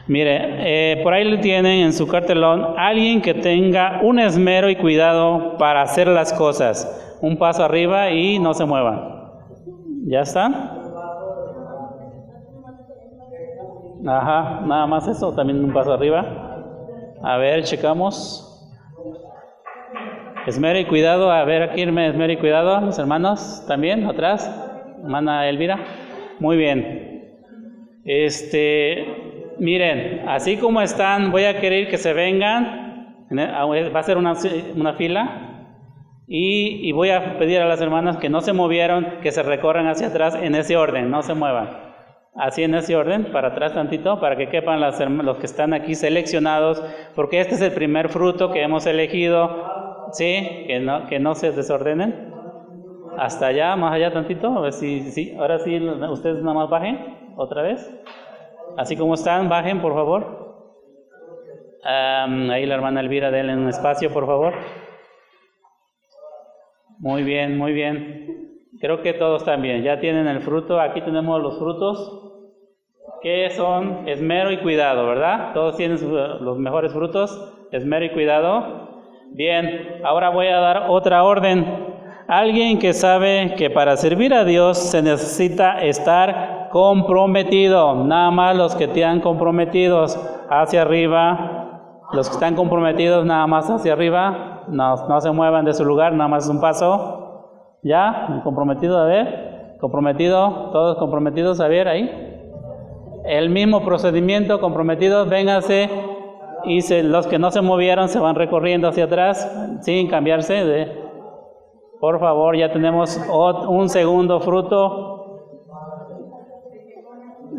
Mire, 0.07 0.37
eh, 0.59 1.01
por 1.03 1.13
ahí 1.13 1.23
le 1.23 1.37
tienen 1.37 1.83
en 1.83 1.93
su 1.93 2.07
cartelón 2.07 2.73
alguien 2.77 3.21
que 3.21 3.33
tenga 3.33 4.01
un 4.03 4.19
esmero 4.19 4.69
y 4.69 4.75
cuidado 4.75 5.57
para 5.57 5.81
hacer 5.81 6.07
las 6.07 6.31
cosas. 6.33 7.17
Un 7.21 7.37
paso 7.37 7.63
arriba 7.63 8.11
y 8.11 8.39
no 8.39 8.53
se 8.53 8.65
muevan. 8.65 9.19
¿Ya 10.05 10.21
están? 10.21 10.53
Ajá, 14.07 14.61
nada 14.65 14.87
más 14.87 15.07
eso, 15.07 15.33
también 15.33 15.63
un 15.63 15.73
paso 15.73 15.93
arriba. 15.93 16.25
A 17.21 17.37
ver, 17.37 17.63
checamos. 17.63 18.48
Esmero 20.49 20.79
y 20.79 20.85
cuidado, 20.85 21.31
a 21.31 21.45
ver 21.45 21.61
aquí, 21.61 21.83
esmero 21.83 22.33
y 22.33 22.37
cuidado, 22.37 22.81
los 22.81 22.97
hermanos, 22.97 23.63
también, 23.67 24.07
atrás. 24.07 24.51
Hermana 25.03 25.47
Elvira. 25.47 25.77
Muy 26.39 26.57
bien. 26.57 27.37
Este, 28.03 29.05
miren, 29.59 30.23
así 30.27 30.57
como 30.57 30.81
están, 30.81 31.31
voy 31.31 31.43
a 31.43 31.61
querer 31.61 31.87
que 31.87 31.99
se 31.99 32.13
vengan. 32.13 33.27
Va 33.31 33.99
a 33.99 34.03
ser 34.03 34.17
una, 34.17 34.33
una 34.75 34.93
fila. 34.93 35.67
Y, 36.27 36.79
y 36.81 36.93
voy 36.93 37.11
a 37.11 37.37
pedir 37.37 37.61
a 37.61 37.67
las 37.67 37.79
hermanas 37.79 38.17
que 38.17 38.29
no 38.29 38.41
se 38.41 38.51
movieron, 38.51 39.19
que 39.21 39.31
se 39.31 39.43
recorran 39.43 39.85
hacia 39.85 40.07
atrás 40.07 40.33
en 40.33 40.55
ese 40.55 40.75
orden, 40.75 41.11
no 41.11 41.21
se 41.21 41.35
muevan. 41.35 41.69
Así 42.35 42.63
en 42.63 42.73
ese 42.73 42.95
orden, 42.95 43.31
para 43.31 43.49
atrás 43.49 43.73
tantito, 43.73 44.19
para 44.19 44.35
que 44.35 44.49
quepan 44.49 44.81
los 44.81 45.37
que 45.37 45.45
están 45.45 45.73
aquí 45.73 45.93
seleccionados, 45.93 46.81
porque 47.13 47.39
este 47.39 47.55
es 47.55 47.61
el 47.61 47.71
primer 47.71 48.09
fruto 48.09 48.51
que 48.51 48.63
hemos 48.63 48.87
elegido, 48.87 49.78
¿sí? 50.11 50.65
Que 50.67 50.79
no, 50.79 51.07
que 51.07 51.19
no 51.19 51.35
se 51.35 51.51
desordenen. 51.51 52.33
Hasta 53.17 53.47
allá, 53.47 53.75
más 53.75 53.93
allá 53.93 54.13
tantito, 54.13 54.47
a 54.57 54.61
ver 54.61 54.73
si, 54.73 55.11
si, 55.11 55.35
ahora 55.35 55.59
sí, 55.59 55.77
ustedes 55.79 56.41
nada 56.41 56.53
más 56.53 56.69
bajen, 56.69 57.33
otra 57.35 57.63
vez. 57.63 57.89
Así 58.77 58.95
como 58.95 59.15
están, 59.15 59.49
bajen, 59.49 59.81
por 59.81 59.93
favor. 59.93 60.49
Am, 61.83 62.49
ahí 62.49 62.65
la 62.65 62.75
hermana 62.75 63.01
Elvira, 63.01 63.31
denle 63.31 63.55
un 63.55 63.67
espacio, 63.67 64.13
por 64.13 64.25
favor. 64.25 64.53
Muy 66.99 67.23
bien, 67.23 67.57
muy 67.57 67.73
bien. 67.73 68.59
Creo 68.79 69.01
que 69.01 69.13
todos 69.13 69.45
bien. 69.61 69.83
Ya 69.83 69.99
tienen 69.99 70.27
el 70.27 70.41
fruto. 70.41 70.79
Aquí 70.79 71.01
tenemos 71.01 71.41
los 71.41 71.57
frutos 71.57 72.29
que 73.21 73.49
son 73.51 74.07
esmero 74.07 74.51
y 74.51 74.59
cuidado, 74.59 75.07
¿verdad? 75.07 75.53
Todos 75.53 75.75
tienen 75.77 75.97
los 76.41 76.57
mejores 76.57 76.93
frutos, 76.93 77.53
esmero 77.71 78.05
y 78.05 78.11
cuidado. 78.11 78.88
Bien, 79.31 80.01
ahora 80.03 80.29
voy 80.29 80.47
a 80.47 80.59
dar 80.59 80.89
otra 80.89 81.23
orden. 81.23 81.65
Alguien 82.27 82.79
que 82.79 82.93
sabe 82.93 83.55
que 83.57 83.69
para 83.69 83.95
servir 83.95 84.33
a 84.33 84.43
Dios 84.43 84.77
se 84.77 85.01
necesita 85.01 85.81
estar 85.81 86.69
comprometido. 86.71 88.03
Nada 88.05 88.31
más 88.31 88.57
los 88.57 88.75
que 88.75 88.85
están 88.85 89.21
comprometidos 89.21 90.19
hacia 90.49 90.81
arriba. 90.81 92.03
Los 92.11 92.27
que 92.27 92.33
están 92.33 92.55
comprometidos 92.55 93.25
nada 93.25 93.45
más 93.47 93.69
hacia 93.69 93.93
arriba. 93.93 94.63
No, 94.67 95.07
no 95.07 95.21
se 95.21 95.31
muevan 95.31 95.65
de 95.65 95.73
su 95.73 95.85
lugar, 95.85 96.13
nada 96.13 96.27
más 96.27 96.49
un 96.49 96.59
paso. 96.59 97.77
¿Ya? 97.83 98.41
¿Comprometido? 98.43 98.99
A 98.99 99.05
ver. 99.05 99.77
¿Comprometido? 99.79 100.71
¿Todos 100.71 100.97
comprometidos? 100.97 101.61
A 101.61 101.67
ver, 101.67 101.87
ahí. 101.87 102.09
El 103.25 103.49
mismo 103.49 103.85
procedimiento, 103.85 104.59
comprometidos, 104.59 105.29
vénganse. 105.29 105.89
Y 106.63 106.81
los 107.03 107.27
que 107.27 107.39
no 107.39 107.51
se 107.51 107.61
movieron 107.61 108.09
se 108.09 108.19
van 108.19 108.35
recorriendo 108.35 108.87
hacia 108.87 109.05
atrás 109.05 109.51
sin 109.81 110.07
cambiarse. 110.07 110.87
Por 111.99 112.19
favor, 112.19 112.55
ya 112.55 112.71
tenemos 112.71 113.19
un 113.67 113.89
segundo 113.89 114.39
fruto. 114.39 115.15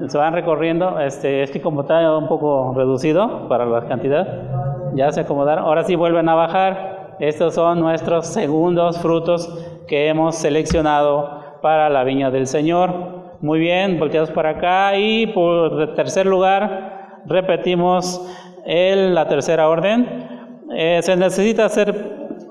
Se 0.08 0.16
van 0.16 0.32
recorriendo. 0.32 0.98
Este, 1.00 1.60
como 1.60 1.82
está 1.82 2.16
un 2.16 2.28
poco 2.28 2.72
reducido 2.74 3.48
para 3.48 3.66
la 3.66 3.86
cantidad. 3.86 4.94
Ya 4.94 5.12
se 5.12 5.20
acomodaron. 5.20 5.64
Ahora 5.64 5.84
sí 5.84 5.94
vuelven 5.94 6.28
a 6.28 6.34
bajar. 6.34 7.16
Estos 7.20 7.54
son 7.54 7.80
nuestros 7.80 8.26
segundos 8.26 8.98
frutos 8.98 9.52
que 9.86 10.08
hemos 10.08 10.36
seleccionado 10.36 11.58
para 11.60 11.90
la 11.90 12.02
viña 12.02 12.30
del 12.30 12.46
Señor. 12.46 13.20
Muy 13.42 13.58
bien, 13.58 13.98
volteados 13.98 14.30
para 14.30 14.50
acá. 14.50 14.96
Y 14.96 15.26
por 15.26 15.94
tercer 15.94 16.24
lugar, 16.24 17.22
repetimos 17.26 18.26
el, 18.64 19.14
la 19.14 19.28
tercera 19.28 19.68
orden. 19.68 20.28
Eh, 20.72 21.00
se 21.02 21.16
necesita 21.16 21.64
hacer, 21.64 21.94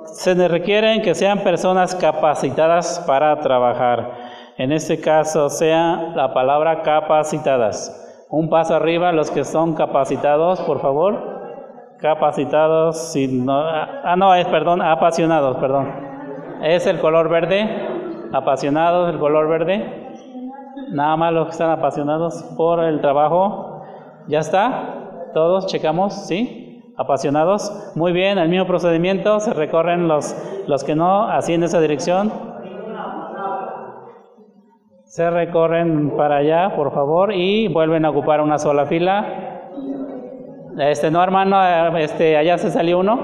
se 0.05 0.47
requieren 0.47 1.01
que 1.01 1.15
sean 1.15 1.39
personas 1.39 1.95
capacitadas 1.95 3.03
para 3.07 3.39
trabajar. 3.39 4.11
En 4.57 4.73
este 4.73 4.99
caso, 4.99 5.49
sea 5.49 6.11
la 6.15 6.33
palabra 6.33 6.81
capacitadas. 6.81 8.27
Un 8.29 8.49
paso 8.49 8.75
arriba, 8.75 9.11
los 9.13 9.31
que 9.31 9.45
son 9.45 9.73
capacitados, 9.73 10.59
por 10.61 10.81
favor. 10.81 11.39
Capacitados, 11.99 13.11
si 13.11 13.27
no, 13.27 13.57
ah, 13.57 14.15
no, 14.17 14.35
es, 14.35 14.45
perdón, 14.47 14.81
apasionados, 14.81 15.57
perdón. 15.57 15.89
Es 16.61 16.85
el 16.87 16.99
color 16.99 17.29
verde, 17.29 17.69
apasionados, 18.33 19.09
el 19.13 19.19
color 19.19 19.47
verde. 19.47 20.09
Nada 20.91 21.15
más 21.15 21.33
los 21.33 21.45
que 21.45 21.51
están 21.51 21.71
apasionados 21.71 22.43
por 22.57 22.83
el 22.83 22.99
trabajo. 22.99 23.83
¿Ya 24.27 24.39
está? 24.39 24.98
¿Todos 25.33 25.67
checamos? 25.67 26.13
¿Sí? 26.27 26.93
¿Apasionados? 26.97 27.93
Muy 27.95 28.11
bien, 28.11 28.37
el 28.37 28.49
mismo 28.49 28.65
procedimiento, 28.65 29.39
se 29.39 29.53
recorren 29.53 30.07
los, 30.07 30.35
los 30.67 30.83
que 30.83 30.95
no, 30.95 31.25
así 31.25 31.53
en 31.53 31.63
esa 31.63 31.79
dirección. 31.79 32.31
Se 35.05 35.29
recorren 35.29 36.15
para 36.17 36.37
allá, 36.37 36.75
por 36.75 36.93
favor, 36.93 37.33
y 37.33 37.67
vuelven 37.67 38.05
a 38.05 38.09
ocupar 38.09 38.41
una 38.41 38.57
sola 38.57 38.85
fila. 38.85 39.25
Este, 40.77 41.09
no, 41.11 41.23
hermano, 41.23 41.97
este, 41.97 42.37
allá 42.37 42.57
se 42.57 42.71
salió 42.71 42.99
uno. 42.99 43.19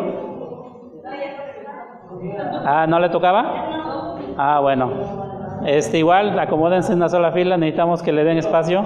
Ah, 2.65 2.85
¿no 2.87 2.99
le 2.99 3.09
tocaba? 3.09 4.17
Ah, 4.37 4.59
bueno. 4.61 4.91
Este, 5.65 5.99
igual, 5.99 6.37
acomódense 6.39 6.91
en 6.91 6.99
una 6.99 7.09
sola 7.09 7.31
fila, 7.31 7.57
necesitamos 7.57 8.01
que 8.03 8.11
le 8.13 8.23
den 8.23 8.37
espacio. 8.37 8.83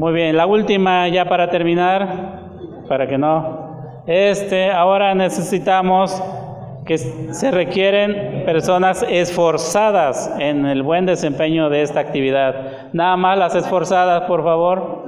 Muy 0.00 0.14
bien, 0.14 0.34
la 0.34 0.46
última 0.46 1.06
ya 1.08 1.26
para 1.26 1.50
terminar, 1.50 2.40
para 2.88 3.06
que 3.06 3.18
no. 3.18 4.02
Este, 4.06 4.70
ahora 4.70 5.14
necesitamos 5.14 6.24
que 6.86 6.96
se 6.96 7.50
requieren 7.50 8.46
personas 8.46 9.04
esforzadas 9.06 10.34
en 10.38 10.64
el 10.64 10.82
buen 10.82 11.04
desempeño 11.04 11.68
de 11.68 11.82
esta 11.82 12.00
actividad. 12.00 12.88
Nada 12.94 13.18
más 13.18 13.36
las 13.36 13.54
esforzadas, 13.54 14.22
por 14.22 14.42
favor. 14.42 15.04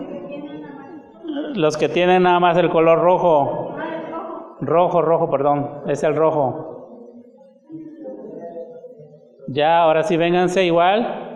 Los 1.54 1.78
que 1.78 1.88
tienen 1.88 2.24
nada 2.24 2.38
más 2.38 2.58
el 2.58 2.68
color 2.68 3.00
rojo. 3.00 3.74
Rojo, 4.60 5.00
rojo, 5.00 5.30
perdón. 5.30 5.84
Es 5.86 6.02
el 6.02 6.14
rojo. 6.14 6.98
Ya, 9.48 9.84
ahora 9.84 10.02
sí 10.02 10.18
vénganse 10.18 10.66
igual. 10.66 11.31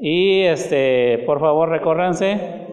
Y 0.00 0.42
este, 0.42 1.24
por 1.26 1.40
favor, 1.40 1.68
recórranse. 1.68 2.66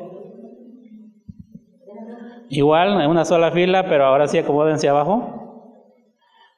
Igual, 2.50 3.02
en 3.02 3.10
una 3.10 3.26
sola 3.26 3.52
fila, 3.52 3.86
pero 3.90 4.06
ahora 4.06 4.28
sí 4.28 4.38
acomódense 4.38 4.88
abajo. 4.88 5.36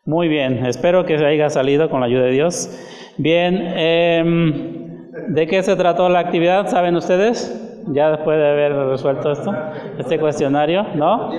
Muy 0.06 0.28
bien, 0.28 0.66
espero 0.66 1.06
que 1.06 1.18
se 1.18 1.26
haya 1.26 1.50
salido 1.50 1.90
con 1.90 2.00
la 2.00 2.06
ayuda 2.06 2.24
de 2.24 2.32
Dios. 2.32 2.70
Bien, 3.18 3.56
em, 3.76 5.12
¿de 5.30 5.48
qué 5.48 5.64
se 5.64 5.76
trató 5.76 6.08
la 6.08 6.20
actividad? 6.20 6.68
¿Saben 6.68 6.96
ustedes? 6.96 7.84
Ya 7.88 8.12
después 8.12 8.38
de 8.38 8.48
haber 8.48 8.74
resuelto 8.74 9.32
esto, 9.32 9.54
este 9.98 10.20
cuestionario, 10.20 10.84
¿no? 10.96 11.32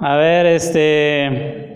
A 0.00 0.16
ver, 0.16 0.46
este. 0.46 1.74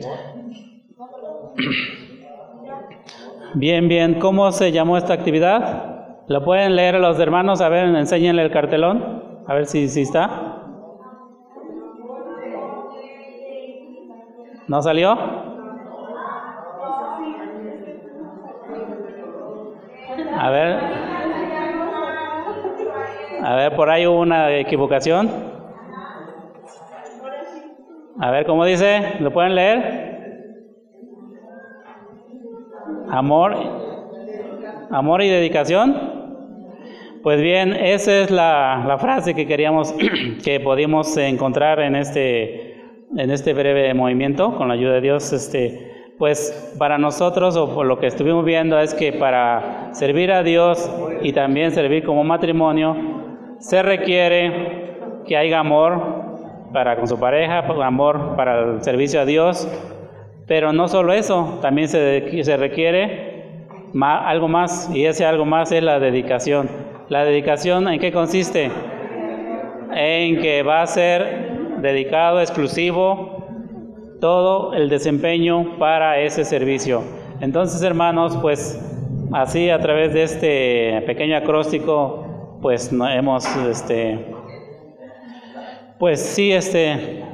Bien, 3.55 3.87
bien, 3.89 4.19
¿cómo 4.19 4.51
se 4.51 4.73
llamó 4.73 4.97
esta 4.97 5.13
actividad? 5.13 6.25
¿Lo 6.27 6.43
pueden 6.45 6.75
leer 6.75 6.95
los 6.95 7.19
hermanos? 7.21 7.61
A 7.61 7.69
ver, 7.69 7.87
enséñenle 7.95 8.43
el 8.43 8.51
cartelón, 8.51 9.23
a 9.47 9.55
ver 9.55 9.67
si, 9.67 9.89
si 9.89 10.03
está. 10.03 10.59
¿No 14.69 14.81
salió? 14.83 15.13
A 20.39 20.51
ver. 20.51 20.79
A 23.45 23.55
ver, 23.57 23.77
por 23.77 23.91
ahí 23.91 24.07
hubo 24.07 24.21
una 24.21 24.51
equivocación. 24.57 25.31
A 28.21 28.31
ver, 28.31 28.47
¿cómo 28.47 28.65
dice? 28.65 29.17
¿Lo 29.21 29.31
pueden 29.33 29.55
leer? 29.55 30.12
Amor. 33.13 33.55
Amor 34.91 35.21
y 35.21 35.29
dedicación. 35.29 35.95
Pues 37.23 37.43
bien, 37.43 37.75
esa 37.75 38.21
es 38.21 38.31
la, 38.31 38.97
frase 38.99 39.35
que 39.35 39.47
queríamos, 39.47 39.95
que 40.45 40.61
pudimos 40.61 41.15
encontrar 41.19 41.79
en 41.81 41.95
este 41.95 42.73
en 43.15 43.31
este 43.31 43.53
breve 43.53 43.93
movimiento, 43.93 44.57
con 44.57 44.69
la 44.69 44.75
ayuda 44.75 44.95
de 44.95 45.03
Dios, 45.03 45.31
este, 45.35 46.15
pues 46.17 46.75
para 46.79 46.97
nosotros, 46.97 47.55
o 47.59 47.75
por 47.75 47.85
lo 47.85 47.99
que 47.99 48.07
estuvimos 48.07 48.47
viendo, 48.47 48.81
es 48.81 48.95
que 48.95 49.13
para 49.13 49.91
servir 49.93 50.33
a 50.33 50.43
Dios 50.43 50.91
y 51.21 51.35
también 51.35 51.73
servir 51.73 52.05
como 52.05 52.25
matrimonio, 52.25 52.97
se 53.59 53.83
requiere 53.83 54.97
que 55.27 55.37
haya 55.37 55.59
amor 55.59 56.01
para 56.73 56.97
con 56.97 57.07
su 57.07 57.21
pareja, 57.21 57.59
amor 57.59 58.37
para 58.37 58.61
el 58.61 58.83
servicio 58.83 59.21
a 59.21 59.27
Dios, 59.27 59.69
pero 60.53 60.71
no 60.71 60.87
solo 60.87 61.15
eso, 61.15 61.61
también 61.63 61.89
se, 61.89 62.45
se 62.45 62.57
requiere 62.59 63.57
algo 63.99 64.49
más, 64.49 64.91
y 64.95 65.07
ese 65.07 65.25
algo 65.25 65.47
más 65.47 65.73
es 65.73 65.83
la 65.83 65.99
dedicación. 65.99 66.69
¿La 67.09 67.25
dedicación 67.25 67.89
en 67.89 67.99
qué 67.99 68.13
consiste? 68.13 68.71
En 69.95 70.43
que 70.43 70.63
va 70.63 70.83
a 70.83 70.87
ser 70.87 71.79
dedicado, 71.81 72.39
exclusivo, 72.39 73.47
todo 74.21 74.75
el 74.75 74.91
desempeño 74.91 75.79
para 75.79 76.19
ese 76.19 76.45
servicio. 76.45 77.03
Entonces, 77.41 77.83
hermanos, 77.83 78.37
pues 78.43 78.79
así 79.33 79.71
a 79.71 79.79
través 79.79 80.13
de 80.13 80.23
este 80.23 81.03
pequeño 81.07 81.39
acróstico, 81.39 82.59
pues 82.61 82.93
hemos, 82.93 83.47
este, 83.57 84.27
pues 85.99 86.21
sí, 86.21 86.53
este, 86.53 87.25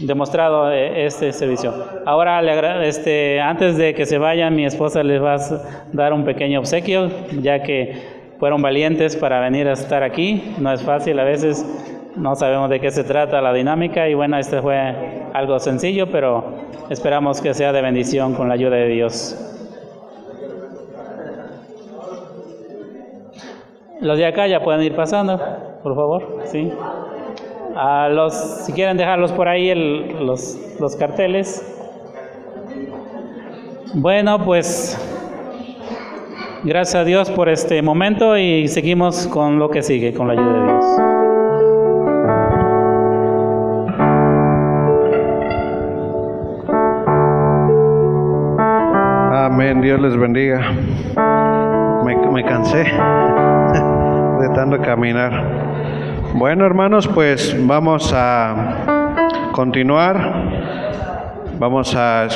demostrado 0.00 0.70
eh, 0.70 1.06
este 1.06 1.32
servicio. 1.32 1.72
Ahora, 2.06 2.42
este, 2.84 3.40
antes 3.40 3.76
de 3.76 3.94
que 3.94 4.06
se 4.06 4.18
vayan, 4.18 4.54
mi 4.54 4.64
esposa 4.64 5.02
les 5.02 5.22
va 5.22 5.34
a 5.34 5.38
dar 5.92 6.12
un 6.12 6.24
pequeño 6.24 6.60
obsequio, 6.60 7.10
ya 7.40 7.62
que 7.62 8.14
fueron 8.38 8.62
valientes 8.62 9.16
para 9.16 9.40
venir 9.40 9.68
a 9.68 9.72
estar 9.72 10.02
aquí. 10.02 10.54
No 10.58 10.72
es 10.72 10.82
fácil 10.82 11.18
a 11.18 11.24
veces 11.24 11.64
no 12.16 12.36
sabemos 12.36 12.70
de 12.70 12.80
qué 12.80 12.90
se 12.90 13.04
trata 13.04 13.40
la 13.40 13.52
dinámica 13.52 14.08
y 14.08 14.14
bueno, 14.14 14.38
este 14.38 14.60
fue 14.62 14.94
algo 15.32 15.58
sencillo, 15.58 16.10
pero 16.10 16.44
esperamos 16.90 17.40
que 17.40 17.54
sea 17.54 17.72
de 17.72 17.82
bendición 17.82 18.34
con 18.34 18.48
la 18.48 18.54
ayuda 18.54 18.76
de 18.76 18.88
Dios. 18.88 19.50
Los 24.00 24.18
de 24.18 24.26
acá 24.26 24.46
ya 24.46 24.62
pueden 24.62 24.82
ir 24.82 24.94
pasando, 24.94 25.40
por 25.82 25.94
favor, 25.94 26.42
sí. 26.44 26.70
A 27.76 28.08
los, 28.08 28.34
si 28.64 28.72
quieren 28.72 28.96
dejarlos 28.96 29.32
por 29.32 29.48
ahí 29.48 29.74
los, 30.20 30.58
los 30.78 30.94
carteles. 30.96 31.62
Bueno, 33.94 34.44
pues 34.44 34.98
gracias 36.64 36.94
a 36.94 37.04
Dios 37.04 37.30
por 37.30 37.48
este 37.48 37.82
momento 37.82 38.36
y 38.36 38.68
seguimos 38.68 39.26
con 39.26 39.58
lo 39.58 39.70
que 39.70 39.82
sigue, 39.82 40.12
con 40.14 40.28
la 40.28 40.34
ayuda 40.34 40.52
de 40.52 40.62
Dios. 40.64 40.84
Amén, 49.32 49.80
Dios 49.80 50.00
les 50.00 50.16
bendiga. 50.16 50.72
Me, 52.04 52.16
me 52.32 52.44
cansé 52.44 52.78
de 52.84 54.48
tanto 54.54 54.80
caminar. 54.80 55.73
Bueno, 56.34 56.66
hermanos, 56.66 57.06
pues 57.06 57.56
vamos 57.64 58.12
a 58.12 59.52
continuar. 59.52 60.16
Vamos 61.60 61.94
a, 61.94 62.26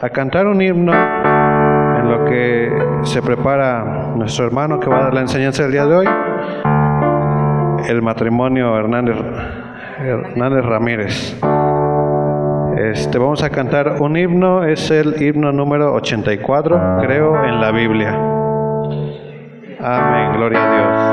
a, 0.00 0.08
cantar 0.08 0.46
un 0.46 0.62
himno 0.62 0.94
en 0.94 2.10
lo 2.10 2.24
que 2.24 2.72
se 3.02 3.20
prepara 3.20 4.14
nuestro 4.16 4.46
hermano 4.46 4.80
que 4.80 4.88
va 4.88 5.00
a 5.00 5.02
dar 5.02 5.14
la 5.14 5.20
enseñanza 5.20 5.66
el 5.66 5.72
día 5.72 5.84
de 5.84 5.96
hoy, 5.96 6.06
el 7.86 8.00
matrimonio 8.00 8.74
Hernández, 8.78 9.16
Hernández 9.98 10.64
Ramírez. 10.64 11.38
Este, 12.78 13.18
vamos 13.18 13.42
a 13.42 13.50
cantar 13.50 14.00
un 14.00 14.16
himno, 14.16 14.64
es 14.64 14.90
el 14.90 15.20
himno 15.22 15.52
número 15.52 15.92
84, 15.92 17.00
creo, 17.02 17.44
en 17.44 17.60
la 17.60 17.70
Biblia. 17.70 18.18
Amén, 19.80 20.32
gloria 20.32 20.58
a 20.58 20.74
Dios. 20.74 21.07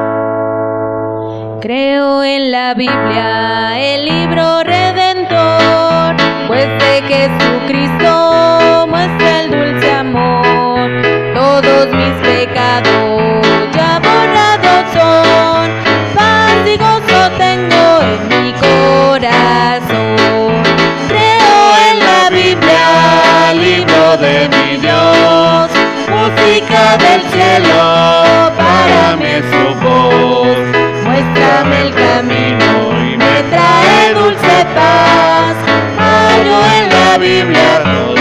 Creo 1.61 2.23
en 2.23 2.51
la 2.51 2.73
Biblia, 2.73 3.79
el 3.79 4.05
libro 4.05 4.61
redentor, 4.63 6.15
pues 6.47 6.67
de 6.67 7.01
Jesucristo 7.07 8.85
muestra 8.87 9.41
el 9.41 9.51
dulce 9.51 9.91
amor. 9.91 10.91
Todos 11.33 11.87
mis 11.87 12.13
pecados 12.21 13.41
ya 13.73 13.99
borrados 13.99 14.85
son, 14.93 15.71
paz 16.13 16.67
y 16.67 16.77
gozo 16.77 17.31
tengo 17.37 18.01
en 18.01 18.27
mi 18.27 18.53
corazón. 18.53 19.83
Creo 21.07 21.77
en 21.89 21.99
la 21.99 22.29
Biblia, 22.29 23.53
libro 23.53 24.17
de 24.17 24.49
mi 24.49 24.77
Dios, 24.77 25.69
música 26.09 26.97
del 26.97 27.21
cielo, 27.31 28.51
para 28.57 29.15
mí 29.17 29.25
es. 29.25 30.44
Camino 32.15 33.12
y 33.12 33.17
me 33.17 33.43
trae 33.49 34.13
dulce 34.13 34.65
paz. 34.73 35.58
Hallo 35.99 36.65
en 36.78 36.89
la 36.89 37.17
Biblia 37.17 38.14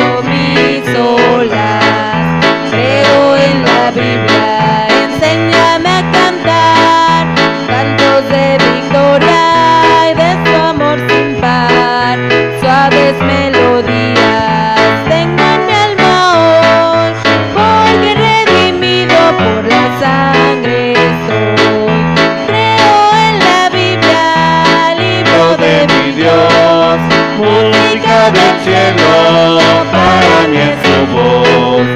para 29.93 30.49
mí 30.49 30.59
es 30.59 30.77
su 30.85 30.99
voz. 31.15 31.87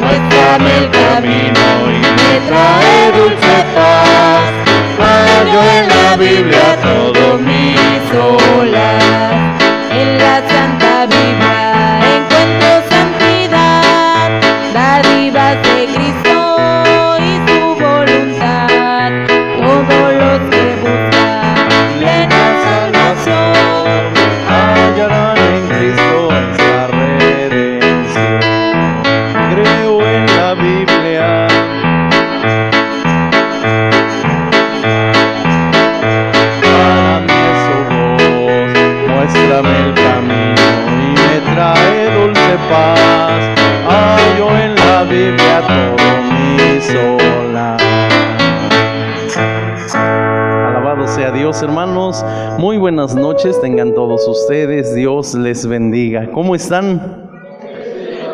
Muéstrame 0.00 0.70
el 0.78 0.90
camino 0.90 1.66
y 1.88 2.00
me 2.18 2.32
trae 2.48 3.12
dulce 3.12 3.56
paz. 3.74 4.52
Hallo 4.98 5.60
en 5.78 5.88
la 5.88 6.16
Biblia 6.16 6.76
todo 6.82 7.38
mi 7.38 7.76
solas. 8.10 9.04
En 9.90 10.18
la 10.18 10.36
Santa 10.48 11.06
Biblia 11.06 12.00
encuentro 12.16 12.70
buenas 52.88 53.14
noches 53.14 53.60
tengan 53.60 53.92
todos 53.92 54.26
ustedes. 54.26 54.94
Dios 54.94 55.34
les 55.34 55.66
bendiga. 55.66 56.30
¿Cómo 56.30 56.54
están? 56.54 57.28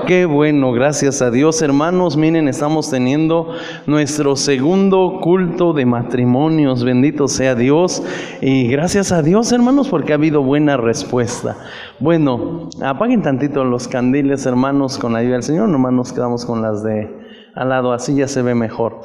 Qué 0.07 0.27
bueno, 0.27 0.71
gracias 0.71 1.23
a 1.23 1.33
Dios, 1.33 1.61
hermanos. 1.61 2.17
Miren, 2.17 2.47
estamos 2.47 2.89
teniendo 2.89 3.49
nuestro 3.87 4.37
segundo 4.37 5.19
culto 5.21 5.73
de 5.73 5.87
matrimonios. 5.87 6.85
Bendito 6.85 7.27
sea 7.27 7.57
Dios. 7.57 8.01
Y 8.41 8.69
gracias 8.69 9.11
a 9.11 9.23
Dios, 9.23 9.51
hermanos, 9.51 9.89
porque 9.89 10.13
ha 10.13 10.15
habido 10.15 10.41
buena 10.41 10.77
respuesta. 10.77 11.57
Bueno, 11.99 12.69
apaguen 12.81 13.23
tantito 13.23 13.65
los 13.65 13.89
candiles, 13.89 14.47
hermanos, 14.47 14.99
con 14.99 15.15
la 15.15 15.19
ayuda 15.19 15.33
del 15.33 15.43
Señor. 15.43 15.69
Nomás 15.69 15.93
nos 15.95 16.13
quedamos 16.13 16.47
con 16.47 16.63
las 16.63 16.85
de 16.85 17.11
al 17.57 17.71
lado, 17.71 17.93
así 17.93 18.15
ya 18.15 18.29
se 18.29 18.41
ve 18.41 18.55
mejor. 18.55 19.01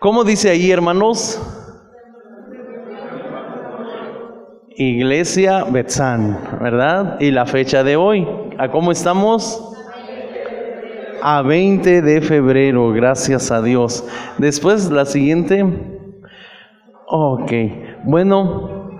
¿Cómo 0.00 0.24
dice 0.24 0.50
ahí, 0.50 0.72
hermanos? 0.72 1.40
Iglesia 4.76 5.64
Betzán, 5.64 6.58
¿verdad? 6.60 7.20
Y 7.20 7.30
la 7.30 7.46
fecha 7.46 7.84
de 7.84 7.94
hoy, 7.94 8.26
¿a 8.58 8.70
cómo 8.72 8.90
estamos? 8.90 9.72
A 11.22 11.42
20 11.42 12.02
de 12.02 12.20
febrero, 12.20 12.90
gracias 12.92 13.52
a 13.52 13.62
Dios. 13.62 14.04
Después 14.38 14.90
la 14.90 15.04
siguiente. 15.04 15.64
Ok, 17.06 17.52
bueno. 18.04 18.90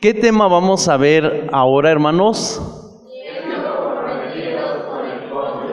¿Qué 0.00 0.14
tema 0.14 0.48
vamos 0.48 0.88
a 0.88 0.96
ver 0.96 1.50
ahora, 1.52 1.90
hermanos? 1.90 2.87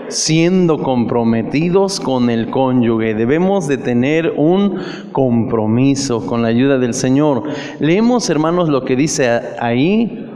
Siendo 0.10 0.82
comprometidos 0.82 2.00
con 2.00 2.30
el 2.30 2.50
cónyuge. 2.50 3.14
Debemos 3.14 3.68
de 3.68 3.78
tener 3.78 4.34
un 4.38 4.80
compromiso 5.12 6.26
con 6.26 6.42
la 6.42 6.50
ayuda 6.50 6.78
del 6.78 6.94
Señor. 6.94 7.44
Leemos, 7.80 8.30
hermanos, 8.30 8.70
lo 8.70 8.84
que 8.86 8.96
dice 8.96 9.42
ahí. 9.60 10.32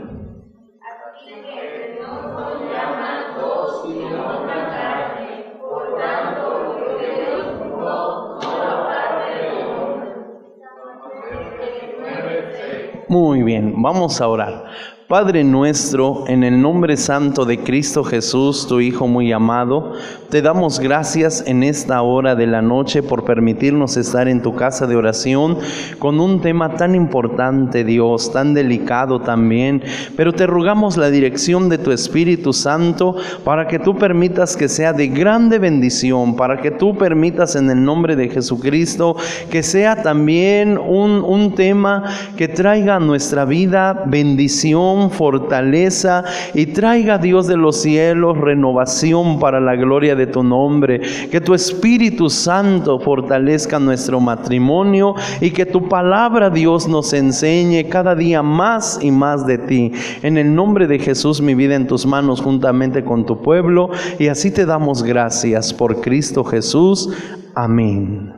Muy 13.08 13.42
bien, 13.42 13.74
vamos 13.82 14.20
a 14.20 14.28
orar. 14.28 14.66
Padre 15.10 15.42
nuestro, 15.42 16.22
en 16.28 16.44
el 16.44 16.62
nombre 16.62 16.96
santo 16.96 17.44
de 17.44 17.58
Cristo 17.58 18.04
Jesús, 18.04 18.68
tu 18.68 18.78
Hijo 18.78 19.08
muy 19.08 19.32
amado, 19.32 19.94
te 20.30 20.40
damos 20.40 20.78
gracias 20.78 21.42
en 21.48 21.64
esta 21.64 22.00
hora 22.02 22.36
de 22.36 22.46
la 22.46 22.62
noche 22.62 23.02
por 23.02 23.24
permitirnos 23.24 23.96
estar 23.96 24.28
en 24.28 24.40
tu 24.40 24.54
casa 24.54 24.86
de 24.86 24.94
oración 24.94 25.58
con 25.98 26.20
un 26.20 26.40
tema 26.40 26.76
tan 26.76 26.94
importante, 26.94 27.82
Dios, 27.82 28.32
tan 28.32 28.54
delicado 28.54 29.20
también, 29.20 29.82
pero 30.16 30.32
te 30.32 30.46
rogamos 30.46 30.96
la 30.96 31.10
dirección 31.10 31.68
de 31.68 31.78
tu 31.78 31.90
Espíritu 31.90 32.52
Santo 32.52 33.16
para 33.42 33.66
que 33.66 33.80
tú 33.80 33.98
permitas 33.98 34.56
que 34.56 34.68
sea 34.68 34.92
de 34.92 35.08
grande 35.08 35.58
bendición, 35.58 36.36
para 36.36 36.60
que 36.60 36.70
tú 36.70 36.96
permitas 36.96 37.56
en 37.56 37.68
el 37.68 37.82
nombre 37.82 38.14
de 38.14 38.28
Jesucristo 38.28 39.16
que 39.50 39.64
sea 39.64 40.04
también 40.04 40.78
un, 40.78 41.24
un 41.24 41.56
tema 41.56 42.04
que 42.36 42.46
traiga 42.46 42.94
a 42.94 43.00
nuestra 43.00 43.44
vida 43.44 44.04
bendición 44.06 44.99
fortaleza 45.08 46.24
y 46.52 46.66
traiga 46.66 47.16
Dios 47.16 47.46
de 47.46 47.56
los 47.56 47.80
cielos 47.80 48.36
renovación 48.36 49.38
para 49.38 49.60
la 49.60 49.76
gloria 49.76 50.16
de 50.16 50.26
tu 50.26 50.42
nombre. 50.42 51.00
Que 51.30 51.40
tu 51.40 51.54
Espíritu 51.54 52.28
Santo 52.28 52.98
fortalezca 52.98 53.78
nuestro 53.78 54.20
matrimonio 54.20 55.14
y 55.40 55.52
que 55.52 55.64
tu 55.64 55.88
palabra 55.88 56.50
Dios 56.50 56.88
nos 56.88 57.12
enseñe 57.12 57.88
cada 57.88 58.14
día 58.14 58.42
más 58.42 58.98
y 59.00 59.10
más 59.10 59.46
de 59.46 59.58
ti. 59.58 59.92
En 60.22 60.36
el 60.36 60.54
nombre 60.54 60.86
de 60.86 60.98
Jesús 60.98 61.40
mi 61.40 61.54
vida 61.54 61.76
en 61.76 61.86
tus 61.86 62.04
manos 62.04 62.40
juntamente 62.40 63.04
con 63.04 63.24
tu 63.24 63.40
pueblo 63.40 63.90
y 64.18 64.26
así 64.26 64.50
te 64.50 64.66
damos 64.66 65.02
gracias 65.02 65.72
por 65.72 66.00
Cristo 66.00 66.44
Jesús. 66.44 67.08
Amén. 67.54 68.32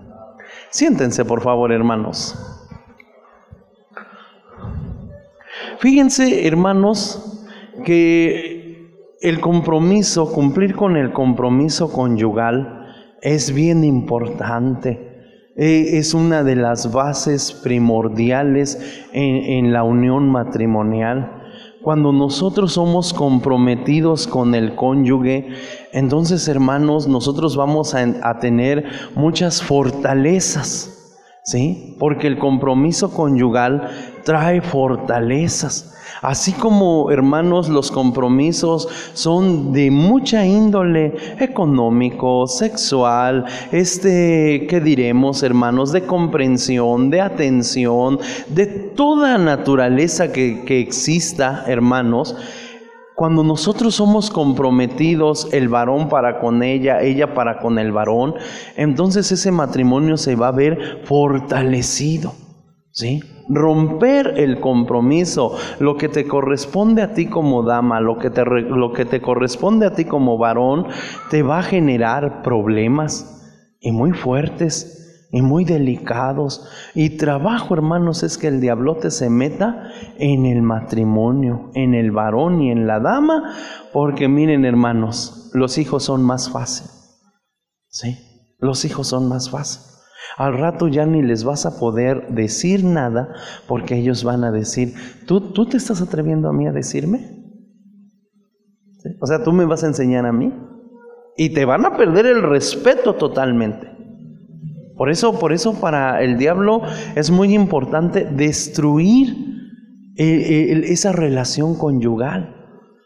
Siéntense 0.70 1.24
por 1.24 1.40
favor 1.40 1.72
hermanos. 1.72 2.51
Fíjense, 5.82 6.46
hermanos, 6.46 7.44
que 7.84 8.86
el 9.20 9.40
compromiso, 9.40 10.32
cumplir 10.32 10.76
con 10.76 10.96
el 10.96 11.12
compromiso 11.12 11.90
conyugal 11.90 12.86
es 13.20 13.52
bien 13.52 13.82
importante. 13.82 15.10
Eh, 15.56 15.98
Es 15.98 16.14
una 16.14 16.44
de 16.44 16.54
las 16.54 16.92
bases 16.92 17.50
primordiales 17.64 18.78
en, 19.12 19.34
en 19.64 19.72
la 19.72 19.82
unión 19.82 20.30
matrimonial. 20.30 21.42
Cuando 21.82 22.12
nosotros 22.12 22.74
somos 22.74 23.12
comprometidos 23.12 24.28
con 24.28 24.54
el 24.54 24.76
cónyuge, 24.76 25.48
entonces 25.92 26.46
hermanos, 26.46 27.08
nosotros 27.08 27.56
vamos 27.56 27.96
a, 27.96 28.04
a 28.22 28.38
tener 28.38 28.84
muchas 29.16 29.60
fortalezas 29.60 31.02
¿sí? 31.44 31.96
Porque 31.98 32.26
el 32.26 32.38
compromiso 32.38 33.12
conyugal 33.12 33.88
trae 34.24 34.60
fortalezas. 34.60 35.92
Así 36.20 36.52
como, 36.52 37.10
hermanos, 37.10 37.68
los 37.68 37.90
compromisos 37.90 38.88
son 39.12 39.72
de 39.72 39.90
mucha 39.90 40.46
índole 40.46 41.14
económico, 41.40 42.46
sexual, 42.46 43.44
este, 43.72 44.66
¿qué 44.68 44.80
diremos, 44.80 45.42
hermanos? 45.42 45.90
De 45.90 46.06
comprensión, 46.06 47.10
de 47.10 47.20
atención, 47.20 48.20
de 48.48 48.66
toda 48.66 49.36
naturaleza 49.36 50.32
que, 50.32 50.64
que 50.64 50.78
exista, 50.78 51.64
hermanos. 51.66 52.36
Cuando 53.16 53.42
nosotros 53.42 53.96
somos 53.96 54.30
comprometidos, 54.30 55.52
el 55.52 55.68
varón 55.68 56.08
para 56.08 56.40
con 56.40 56.62
ella, 56.62 57.00
ella 57.02 57.34
para 57.34 57.58
con 57.58 57.78
el 57.78 57.90
varón, 57.90 58.34
entonces 58.76 59.30
ese 59.32 59.50
matrimonio 59.50 60.16
se 60.16 60.36
va 60.36 60.48
a 60.48 60.52
ver 60.52 61.02
fortalecido. 61.04 62.32
¿Sí? 62.92 63.22
Romper 63.48 64.34
el 64.36 64.60
compromiso, 64.60 65.56
lo 65.80 65.96
que 65.96 66.08
te 66.08 66.26
corresponde 66.26 67.02
a 67.02 67.14
ti 67.14 67.26
como 67.26 67.62
dama, 67.62 68.00
lo 68.00 68.18
que, 68.18 68.30
te, 68.30 68.44
lo 68.44 68.92
que 68.92 69.04
te 69.04 69.20
corresponde 69.20 69.86
a 69.86 69.94
ti 69.94 70.04
como 70.04 70.38
varón, 70.38 70.86
te 71.30 71.42
va 71.42 71.58
a 71.58 71.62
generar 71.62 72.42
problemas 72.42 73.42
y 73.80 73.92
muy 73.92 74.12
fuertes 74.12 75.02
y 75.32 75.40
muy 75.40 75.64
delicados. 75.64 76.68
Y 76.94 77.16
trabajo, 77.16 77.74
hermanos, 77.74 78.22
es 78.22 78.38
que 78.38 78.48
el 78.48 78.60
diablote 78.60 79.10
se 79.10 79.30
meta 79.30 79.90
en 80.18 80.46
el 80.46 80.62
matrimonio, 80.62 81.70
en 81.74 81.94
el 81.94 82.12
varón 82.12 82.60
y 82.60 82.70
en 82.70 82.86
la 82.86 83.00
dama, 83.00 83.54
porque 83.92 84.28
miren, 84.28 84.64
hermanos, 84.64 85.50
los 85.54 85.78
hijos 85.78 86.04
son 86.04 86.22
más 86.22 86.50
fáciles. 86.50 86.92
¿Sí? 87.88 88.18
Los 88.58 88.84
hijos 88.84 89.08
son 89.08 89.28
más 89.28 89.50
fáciles. 89.50 89.91
Al 90.36 90.58
rato 90.58 90.88
ya 90.88 91.06
ni 91.06 91.22
les 91.22 91.44
vas 91.44 91.66
a 91.66 91.78
poder 91.78 92.28
decir 92.28 92.84
nada 92.84 93.34
porque 93.66 93.96
ellos 93.96 94.24
van 94.24 94.44
a 94.44 94.52
decir, 94.52 94.94
¿tú, 95.26 95.52
tú 95.52 95.66
te 95.66 95.76
estás 95.76 96.00
atreviendo 96.00 96.48
a 96.48 96.52
mí 96.52 96.66
a 96.66 96.72
decirme? 96.72 97.42
O 99.20 99.26
sea, 99.26 99.42
tú 99.42 99.52
me 99.52 99.64
vas 99.64 99.84
a 99.84 99.88
enseñar 99.88 100.26
a 100.26 100.32
mí. 100.32 100.52
Y 101.36 101.50
te 101.50 101.64
van 101.64 101.84
a 101.84 101.96
perder 101.96 102.26
el 102.26 102.42
respeto 102.42 103.14
totalmente. 103.14 103.90
Por 104.96 105.10
eso, 105.10 105.38
por 105.38 105.52
eso 105.52 105.80
para 105.80 106.22
el 106.22 106.38
diablo 106.38 106.82
es 107.16 107.30
muy 107.30 107.54
importante 107.54 108.24
destruir 108.24 109.30
eh, 110.16 110.24
eh, 110.24 110.82
esa 110.86 111.12
relación 111.12 111.74
conyugal. 111.76 112.56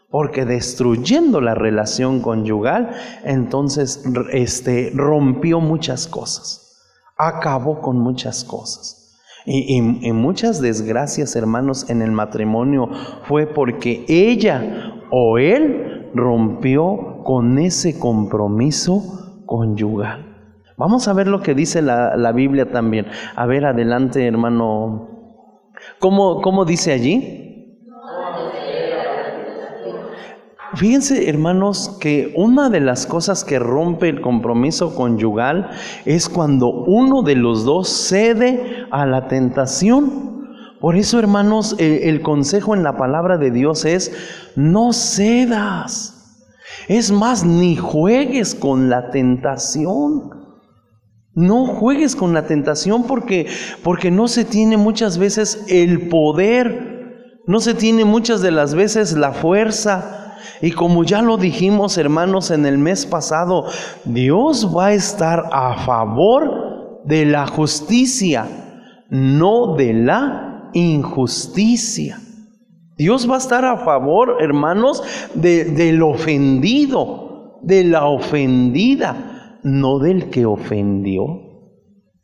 Porque 0.09 0.45
destruyendo 0.45 1.41
la 1.41 1.55
relación 1.55 2.21
conyugal, 2.21 2.91
entonces 3.25 4.03
este, 4.31 4.91
rompió 4.95 5.59
muchas 5.59 6.07
cosas 6.07 6.66
acabó 7.17 7.81
con 7.81 7.97
muchas 7.97 8.43
cosas. 8.43 8.97
Y, 9.49 9.81
muchas 10.11 10.61
desgracias, 10.61 11.37
hermanos, 11.37 11.89
en 11.89 12.01
el 12.01 12.11
matrimonio 12.11 12.89
fue 13.23 13.47
porque 13.47 14.03
ella 14.09 15.01
o 15.09 15.37
él 15.37 16.11
rompió 16.13 17.23
con 17.23 17.57
ese 17.57 17.97
compromiso 17.97 19.41
conyugal. 19.45 20.25
Vamos 20.75 21.07
a 21.07 21.13
ver 21.13 21.27
lo 21.27 21.41
que 21.41 21.55
dice 21.55 21.81
la, 21.81 22.31
Biblia 22.33 22.71
también. 22.71 23.07
A 23.37 23.45
ver, 23.45 23.65
adelante, 23.65 24.27
hermano. 24.27 25.07
¿Cómo, 25.99 26.41
cómo 26.41 26.65
dice 26.65 26.91
allí? 26.91 27.46
Fíjense, 30.77 31.27
hermanos, 31.27 31.97
que 31.99 32.33
una 32.35 32.69
de 32.69 32.79
las 32.79 33.07
cosas 33.07 33.43
que 33.43 33.57
rompe 33.57 34.09
el 34.09 34.21
compromiso 34.21 34.93
conyugal 34.93 35.71
es 36.05 36.29
cuando 36.29 36.69
uno 36.69 37.23
de 37.23 37.33
los 37.33 37.65
dos 37.65 37.89
cede 37.89 38.85
a 38.91 39.07
la 39.07 39.27
tentación. 39.27 40.45
Por 40.79 40.95
eso, 40.95 41.17
hermanos, 41.17 41.75
el, 41.79 42.21
consejo 42.21 42.75
en 42.75 42.83
la 42.83 42.95
palabra 42.95 43.39
de 43.39 43.49
Dios 43.49 43.85
es, 43.85 44.11
no 44.55 44.93
cedas. 44.93 46.45
Es 46.87 47.11
más, 47.11 47.43
ni 47.43 47.75
juegues 47.75 48.53
con 48.53 48.87
la 48.87 49.09
tentación. 49.09 50.29
No 51.33 51.65
juegues 51.65 52.15
con 52.15 52.35
la 52.35 52.45
tentación 52.45 53.05
porque, 53.05 53.47
porque 53.83 54.11
no 54.11 54.27
se 54.27 54.45
tiene 54.45 54.77
muchas 54.77 55.17
veces 55.17 55.65
el 55.69 56.07
poder, 56.07 57.39
no 57.47 57.61
se 57.61 57.73
tiene 57.73 58.05
muchas 58.05 58.41
de 58.41 58.51
las 58.51 58.75
veces 58.75 59.13
la 59.13 59.33
fuerza 59.33 60.25
y 60.61 60.71
como 60.71 61.03
ya 61.03 61.21
lo 61.21 61.37
dijimos 61.37 61.97
hermanos 61.97 62.51
en 62.51 62.65
el 62.65 62.77
mes 62.77 63.05
pasado, 63.05 63.65
Dios 64.05 64.75
va 64.75 64.87
a 64.87 64.93
estar 64.93 65.49
a 65.51 65.85
favor 65.85 67.01
de 67.05 67.25
la 67.25 67.47
justicia, 67.47 68.47
no 69.09 69.75
de 69.75 69.93
la 69.93 70.69
injusticia. 70.73 72.19
Dios 72.97 73.29
va 73.29 73.35
a 73.35 73.39
estar 73.39 73.63
a 73.63 73.77
favor, 73.77 74.37
hermanos, 74.39 75.03
del 75.35 76.01
ofendido, 76.01 77.59
de 77.61 77.83
la 77.83 78.05
ofendida, 78.05 79.59
no 79.63 79.99
del 79.99 80.29
que 80.29 80.45
ofendió. 80.45 81.46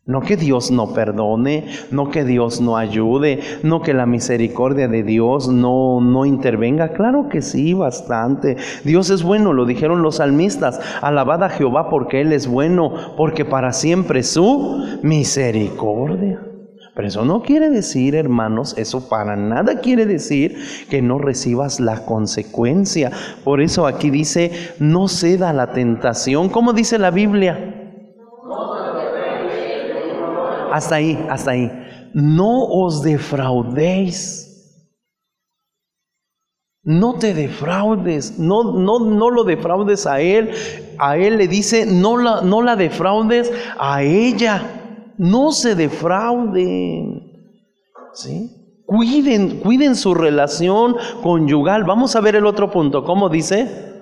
No 0.05 0.19
que 0.19 0.35
Dios 0.35 0.69
no 0.69 0.93
perdone, 0.93 1.65
no 1.89 2.09
que 2.09 2.25
Dios 2.25 2.59
no 2.59 2.75
ayude, 2.75 3.39
no 3.63 3.81
que 3.81 3.93
la 3.93 4.05
misericordia 4.05 4.89
de 4.89 5.01
Dios 5.01 5.47
no, 5.47 6.01
no 6.01 6.25
intervenga. 6.25 6.89
Claro 6.89 7.29
que 7.29 7.41
sí, 7.41 7.73
bastante. 7.73 8.57
Dios 8.83 9.09
es 9.09 9.23
bueno, 9.23 9.53
lo 9.53 9.65
dijeron 9.65 10.01
los 10.01 10.17
salmistas. 10.17 10.81
Alabad 11.01 11.45
a 11.45 11.49
Jehová 11.49 11.89
porque 11.89 12.19
Él 12.19 12.33
es 12.33 12.47
bueno, 12.47 12.93
porque 13.15 13.45
para 13.45 13.71
siempre 13.71 14.23
su 14.23 14.99
misericordia. 15.03 16.41
Pero 16.95 17.07
eso 17.07 17.23
no 17.23 17.41
quiere 17.41 17.69
decir, 17.69 18.13
hermanos, 18.15 18.77
eso 18.77 19.07
para 19.07 19.37
nada 19.37 19.79
quiere 19.79 20.05
decir 20.05 20.57
que 20.89 21.01
no 21.01 21.17
recibas 21.17 21.79
la 21.79 22.03
consecuencia. 22.03 23.09
Por 23.45 23.61
eso 23.61 23.87
aquí 23.87 24.09
dice, 24.09 24.51
no 24.79 25.07
ceda 25.07 25.53
la 25.53 25.71
tentación. 25.71 26.49
¿Cómo 26.49 26.73
dice 26.73 26.99
la 26.99 27.09
Biblia? 27.09 27.82
Hasta 30.73 30.95
ahí, 30.95 31.23
hasta 31.29 31.51
ahí. 31.51 31.71
No 32.15 32.65
os 32.65 33.03
defraudéis. 33.03 34.39
No 36.81 37.13
te 37.13 37.35
defraudes, 37.35 38.39
no, 38.39 38.73
no, 38.73 38.99
no 38.99 39.29
lo 39.29 39.43
defraudes 39.43 40.07
a 40.07 40.19
él. 40.19 40.49
A 40.97 41.15
él 41.15 41.37
le 41.37 41.47
dice, 41.47 41.85
no 41.85 42.17
la, 42.17 42.41
no 42.41 42.63
la 42.63 42.75
defraudes 42.75 43.51
a 43.77 44.01
ella. 44.01 45.13
No 45.19 45.51
se 45.51 45.75
defrauden. 45.75 47.31
¿Sí? 48.13 48.83
Cuiden, 48.87 49.59
cuiden 49.59 49.95
su 49.95 50.15
relación 50.15 50.95
conyugal. 51.21 51.83
Vamos 51.83 52.15
a 52.15 52.21
ver 52.21 52.35
el 52.35 52.47
otro 52.47 52.71
punto. 52.71 53.03
¿Cómo 53.03 53.29
dice? 53.29 53.92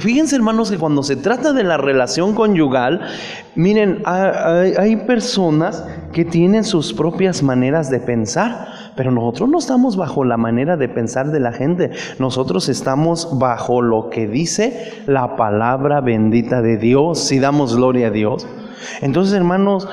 Fíjense 0.00 0.34
hermanos 0.34 0.70
que 0.70 0.78
cuando 0.78 1.04
se 1.04 1.14
trata 1.14 1.52
de 1.52 1.62
la 1.62 1.76
relación 1.76 2.34
conyugal, 2.34 3.00
miren, 3.54 4.02
hay, 4.04 4.96
personas 5.06 5.84
que 6.12 6.24
tienen 6.24 6.64
sus 6.64 6.92
propias 6.92 7.44
maneras 7.44 7.88
de 7.88 8.00
pensar, 8.00 8.92
pero 8.96 9.12
nosotros 9.12 9.48
no 9.48 9.58
estamos 9.58 9.96
bajo 9.96 10.24
la 10.24 10.36
manera 10.36 10.76
de 10.76 10.88
pensar 10.88 11.30
de 11.30 11.38
la 11.38 11.52
gente, 11.52 11.92
nosotros 12.18 12.68
estamos 12.68 13.38
bajo 13.38 13.80
lo 13.80 14.10
que 14.10 14.26
dice 14.26 15.02
la 15.06 15.36
palabra 15.36 16.00
bendita 16.00 16.60
de 16.60 16.76
Dios, 16.76 17.20
si 17.20 17.38
damos 17.38 17.76
gloria 17.76 18.08
a 18.08 18.10
Dios. 18.10 18.48
Entonces 19.00 19.34
hermanos, 19.34 19.88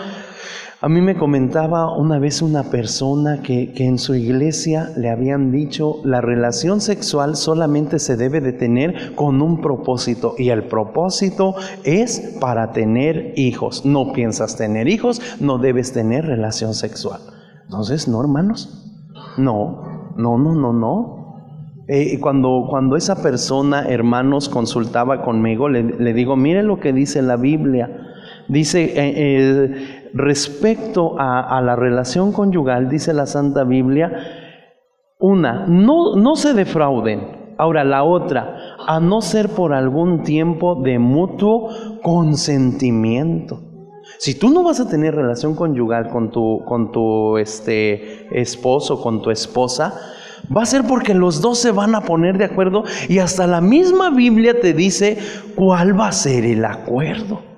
a 0.85 0.87
mí 0.87 1.01
me 1.01 1.15
comentaba 1.15 1.97
una 1.97 2.19
vez 2.19 2.43
una 2.43 2.61
persona 2.61 3.41
que, 3.41 3.73
en 3.75 3.97
su 3.97 4.13
iglesia 4.13 4.91
le 4.95 5.09
habían 5.09 5.51
dicho 5.51 5.95
la 6.03 6.21
relación 6.21 6.79
sexual 6.79 7.35
solamente 7.37 7.97
se 7.97 8.15
debe 8.15 8.39
de 8.39 8.53
tener 8.53 9.15
con 9.15 9.41
un 9.41 9.61
propósito 9.61 10.35
y 10.37 10.49
el 10.49 10.65
propósito 10.65 11.55
es 11.85 12.37
para 12.39 12.71
tener 12.71 13.33
hijos. 13.35 13.83
No 13.83 14.13
piensas 14.13 14.57
tener 14.57 14.87
hijos, 14.87 15.19
no 15.39 15.57
debes 15.57 15.91
tener 15.91 16.27
relación 16.27 16.75
sexual. 16.75 17.19
Entonces, 17.63 18.07
no, 18.07 18.21
hermanos. 18.21 19.09
No, 19.39 20.13
no, 20.17 20.37
no, 20.37 20.53
no, 20.53 20.71
no. 20.71 21.15
Eh, 21.87 22.19
cuando, 22.19 22.67
cuando 22.69 22.95
esa 22.95 23.23
persona, 23.23 23.87
hermanos, 23.89 24.49
consultaba 24.49 25.23
conmigo, 25.23 25.67
le, 25.67 26.13
digo, 26.13 26.35
mire 26.35 26.61
lo 26.61 26.79
que 26.79 26.93
dice 26.93 27.23
la 27.23 27.37
Biblia. 27.37 27.89
Dice, 28.47 28.93
eh, 28.95 29.94
respecto 30.15 31.15
a, 31.19 31.61
la 31.61 31.75
relación 31.75 32.31
conyugal, 32.31 32.89
dice 32.89 33.13
la 33.13 33.25
Santa 33.25 33.65
Biblia, 33.65 34.11
una, 35.19 35.65
no, 35.67 36.15
no 36.15 36.35
se 36.37 36.53
defrauden. 36.53 37.53
Ahora 37.57 37.83
la 37.83 38.03
otra, 38.03 38.75
a 38.87 38.99
no 38.99 39.21
ser 39.21 39.49
por 39.49 39.73
algún 39.73 40.23
tiempo 40.23 40.75
de 40.75 40.99
mutuo 40.99 41.69
consentimiento. 42.01 43.61
Si 44.17 44.37
tú 44.39 44.49
no 44.49 44.63
vas 44.63 44.79
a 44.79 44.89
tener 44.89 45.15
relación 45.15 45.55
conyugal 45.55 46.09
con 46.09 46.31
tu, 46.31 46.63
con 46.65 46.91
tu 46.91 47.37
este, 47.37 48.39
esposo, 48.39 49.01
con 49.01 49.21
tu 49.21 49.31
esposa, 49.31 49.93
Va 50.55 50.61
a 50.61 50.65
ser 50.67 50.83
porque 50.83 51.15
los 51.15 51.41
dos 51.41 51.57
se 51.57 51.71
van 51.71 51.95
a 51.95 52.01
poner 52.01 52.37
de 52.37 52.45
acuerdo 52.45 52.83
y 53.09 53.17
hasta 53.17 53.47
la 53.47 53.61
misma 53.61 54.11
Biblia 54.11 54.59
te 54.59 54.73
dice 54.73 55.17
cuál 55.55 55.99
va 55.99 56.09
a 56.09 56.11
ser 56.11 56.45
el 56.45 56.63
acuerdo. 56.65 57.54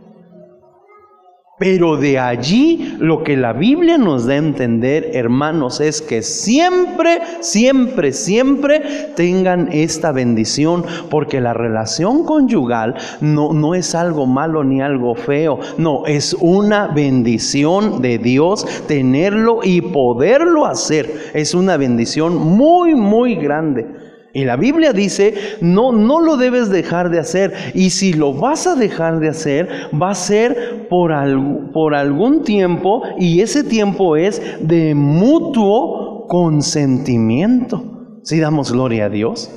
Pero 1.60 1.98
de 1.98 2.20
allí 2.20 2.96
lo 3.00 3.24
que 3.24 3.36
la 3.36 3.52
Biblia 3.52 3.98
nos 3.98 4.28
da 4.28 4.34
a 4.34 4.38
entender, 4.38 5.10
hermanos, 5.14 5.82
es 5.82 6.04
que 6.04 6.22
siempre, 6.22 7.20
siempre, 7.40 8.14
siempre 8.14 8.82
tengan 9.16 9.68
esta 9.72 10.12
bendición, 10.12 10.86
porque 11.10 11.42
la 11.42 11.56
relación 11.56 12.26
conyugal 12.26 12.94
no, 13.22 13.54
no 13.54 13.74
es 13.74 13.96
algo 13.96 14.28
malo 14.28 14.64
ni 14.64 14.82
algo 14.82 15.16
feo, 15.16 15.60
no, 15.80 16.06
es 16.06 16.36
una 16.40 16.90
bendición 16.90 18.04
de 18.04 18.20
Dios 18.20 18.64
tenerlo 18.88 19.62
y 19.64 19.82
poderlo 19.82 20.68
hacer. 20.68 21.12
Es 21.34 21.56
una 21.56 21.76
bendición 21.76 22.36
muy, 22.36 22.94
muy 22.94 23.34
grande. 23.34 24.07
Y 24.38 24.46
la 24.46 24.56
Biblia 24.56 24.94
dice, 24.94 25.34
no, 25.62 25.92
no 25.92 26.22
lo 26.22 26.38
debes 26.38 26.70
dejar 26.70 27.10
de 27.10 27.18
hacer. 27.18 27.54
Y 27.74 27.90
si 27.90 28.14
lo 28.14 28.34
vas 28.34 28.68
a 28.68 28.76
dejar 28.76 29.20
de 29.20 29.30
hacer, 29.30 29.68
va 30.00 30.12
a 30.12 30.16
ser 30.16 30.88
por, 30.90 31.12
al- 31.12 31.72
por 31.74 31.96
algún 31.96 32.44
tiempo 32.44 33.02
y 33.18 33.42
ese 33.42 33.64
tiempo 33.64 34.16
es 34.16 34.40
de 34.62 34.94
mutuo 34.94 36.28
consentimiento. 36.28 38.20
Si 38.22 38.40
damos 38.40 38.72
gloria 38.72 39.06
a 39.06 39.10
Dios, 39.10 39.50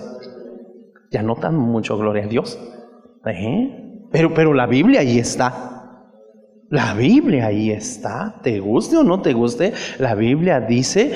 ya 1.10 1.22
no 1.22 1.34
tan 1.36 1.56
mucho 1.58 1.98
gloria 1.98 2.24
a 2.24 2.28
Dios. 2.28 2.58
¿Eh? 3.26 4.06
Pero, 4.10 4.32
pero 4.32 4.54
la 4.54 4.66
Biblia 4.66 5.00
ahí 5.00 5.18
está. 5.18 6.06
La 6.70 6.94
Biblia 6.94 7.48
ahí 7.48 7.70
está. 7.70 8.40
Te 8.42 8.60
guste 8.60 8.96
o 8.96 9.02
no 9.04 9.20
te 9.20 9.34
guste, 9.34 9.74
la 9.98 10.14
Biblia 10.14 10.58
dice, 10.60 11.12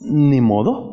ni 0.00 0.40
modo. 0.40 0.91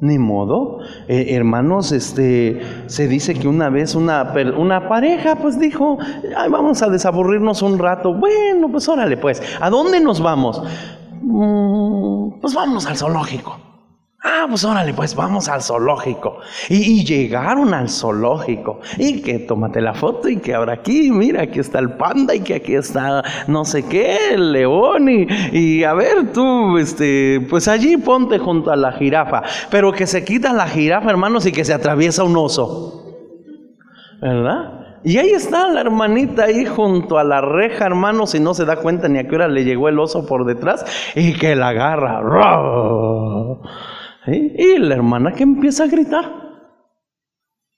Ni 0.00 0.18
modo. 0.18 0.78
Eh, 1.08 1.34
hermanos, 1.34 1.92
este, 1.92 2.60
se 2.86 3.06
dice 3.06 3.34
que 3.34 3.46
una 3.48 3.68
vez 3.68 3.94
una, 3.94 4.32
una 4.56 4.88
pareja 4.88 5.36
pues 5.36 5.58
dijo, 5.58 5.98
"Ay, 6.36 6.48
vamos 6.50 6.82
a 6.82 6.88
desaburrirnos 6.88 7.60
un 7.60 7.78
rato. 7.78 8.14
Bueno, 8.14 8.70
pues 8.70 8.88
órale 8.88 9.18
pues, 9.18 9.42
¿a 9.60 9.68
dónde 9.68 10.00
nos 10.00 10.20
vamos? 10.22 10.62
"Mm, 11.22 12.40
pues 12.40 12.54
vamos 12.54 12.86
al 12.86 12.96
zoológico. 12.96 13.58
Ah, 14.22 14.44
pues 14.48 14.64
órale, 14.64 14.92
pues 14.92 15.14
vamos 15.14 15.48
al 15.48 15.62
zoológico. 15.62 16.40
Y, 16.68 17.04
llegaron 17.04 17.72
al 17.72 17.88
zoológico. 17.88 18.80
Y 18.98 19.22
que 19.22 19.38
tómate 19.38 19.80
la 19.80 19.94
foto 19.94 20.28
y 20.28 20.36
que 20.36 20.54
ahora 20.54 20.74
aquí, 20.74 21.10
mira, 21.10 21.42
aquí 21.42 21.58
está 21.58 21.78
el 21.78 21.94
panda 21.94 22.34
y 22.34 22.40
que 22.40 22.56
aquí 22.56 22.74
está 22.74 23.22
no 23.46 23.64
sé 23.64 23.86
qué, 23.88 24.34
el 24.34 24.52
león. 24.52 25.08
Y, 25.08 25.26
y 25.52 25.84
a 25.84 25.94
ver 25.94 26.32
tú, 26.32 26.76
este, 26.76 27.46
pues 27.48 27.66
allí 27.66 27.96
ponte 27.96 28.38
junto 28.38 28.70
a 28.70 28.76
la 28.76 28.92
jirafa. 28.92 29.42
Pero 29.70 29.92
que 29.92 30.06
se 30.06 30.22
quita 30.22 30.52
la 30.52 30.66
jirafa, 30.66 31.08
hermanos, 31.08 31.46
y 31.46 31.52
que 31.52 31.64
se 31.64 31.72
atraviesa 31.72 32.22
un 32.22 32.36
oso. 32.36 33.04
¿Verdad? 34.20 34.80
Y 35.02 35.16
ahí 35.16 35.30
está 35.30 35.66
la 35.68 35.80
hermanita 35.80 36.44
ahí 36.44 36.66
junto 36.66 37.16
a 37.16 37.24
la 37.24 37.40
reja, 37.40 37.86
hermanos, 37.86 38.34
y 38.34 38.40
no 38.40 38.52
se 38.52 38.66
da 38.66 38.76
cuenta 38.76 39.08
ni 39.08 39.18
a 39.18 39.26
qué 39.26 39.34
hora 39.34 39.48
le 39.48 39.64
llegó 39.64 39.88
el 39.88 39.98
oso 39.98 40.26
por 40.26 40.44
detrás 40.44 40.84
y 41.14 41.32
que 41.38 41.56
la 41.56 41.68
agarra. 41.68 42.20
Y 44.36 44.78
la 44.78 44.94
hermana 44.94 45.32
que 45.32 45.42
empieza 45.42 45.84
a 45.84 45.88
gritar. 45.88 46.40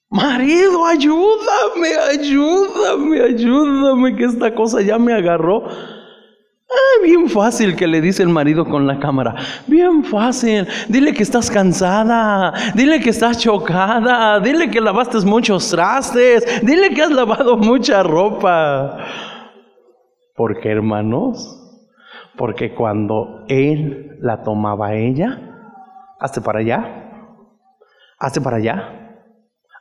Marido, 0.09 0.85
ayúdame, 0.85 1.89
ayúdame, 2.11 3.21
ayúdame, 3.21 4.15
que 4.15 4.25
esta 4.25 4.53
cosa 4.53 4.81
ya 4.81 4.99
me 4.99 5.11
agarró. 5.11 5.63
Ah, 5.65 7.03
bien 7.03 7.29
fácil 7.29 7.75
que 7.75 7.87
le 7.87 7.99
dice 7.99 8.23
el 8.23 8.29
marido 8.29 8.65
con 8.65 8.85
la 8.85 8.99
cámara. 8.99 9.35
Bien 9.67 10.03
fácil. 10.03 10.67
Dile 10.87 11.13
que 11.13 11.23
estás 11.23 11.49
cansada. 11.49 12.53
Dile 12.73 12.99
que 12.99 13.09
estás 13.09 13.37
chocada. 13.39 14.39
Dile 14.39 14.69
que 14.69 14.81
lavaste 14.81 15.19
muchos 15.25 15.69
trastes. 15.69 16.61
Dile 16.63 16.91
que 16.91 17.01
has 17.03 17.11
lavado 17.11 17.57
mucha 17.57 18.01
ropa. 18.03 18.97
¿Por 20.35 20.59
qué, 20.61 20.69
hermanos? 20.69 21.59
Porque 22.37 22.73
cuando 22.73 23.45
él 23.47 24.17
la 24.19 24.41
tomaba 24.41 24.87
a 24.89 24.95
ella, 24.95 25.52
hazte 26.23 26.39
para 26.39 26.59
allá, 26.59 26.79
hazte 28.17 28.39
para 28.39 28.55
allá, 28.55 29.27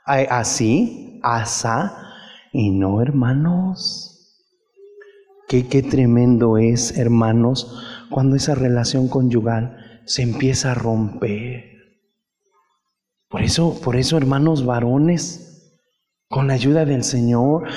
así, 0.05 1.21
asá, 1.23 1.97
y 2.53 2.71
no, 2.71 3.01
hermanos. 3.01 4.09
Qué, 5.47 5.69
qué 5.69 5.85
tremendo 5.85 6.59
es, 6.59 6.99
hermanos, 6.99 7.81
cuando 8.11 8.35
esa 8.35 8.57
relación 8.57 9.07
conyugal 9.07 9.77
se 10.05 10.23
empieza 10.23 10.73
a 10.73 10.75
romper. 10.75 11.63
Por 13.29 13.43
eso, 13.43 13.81
por 13.81 13.95
eso, 13.95 14.17
hermanos 14.17 14.67
varones, 14.67 15.79
con 16.29 16.49
la 16.49 16.55
ayuda 16.55 16.85
del 16.85 17.05
Señor, 17.05 17.69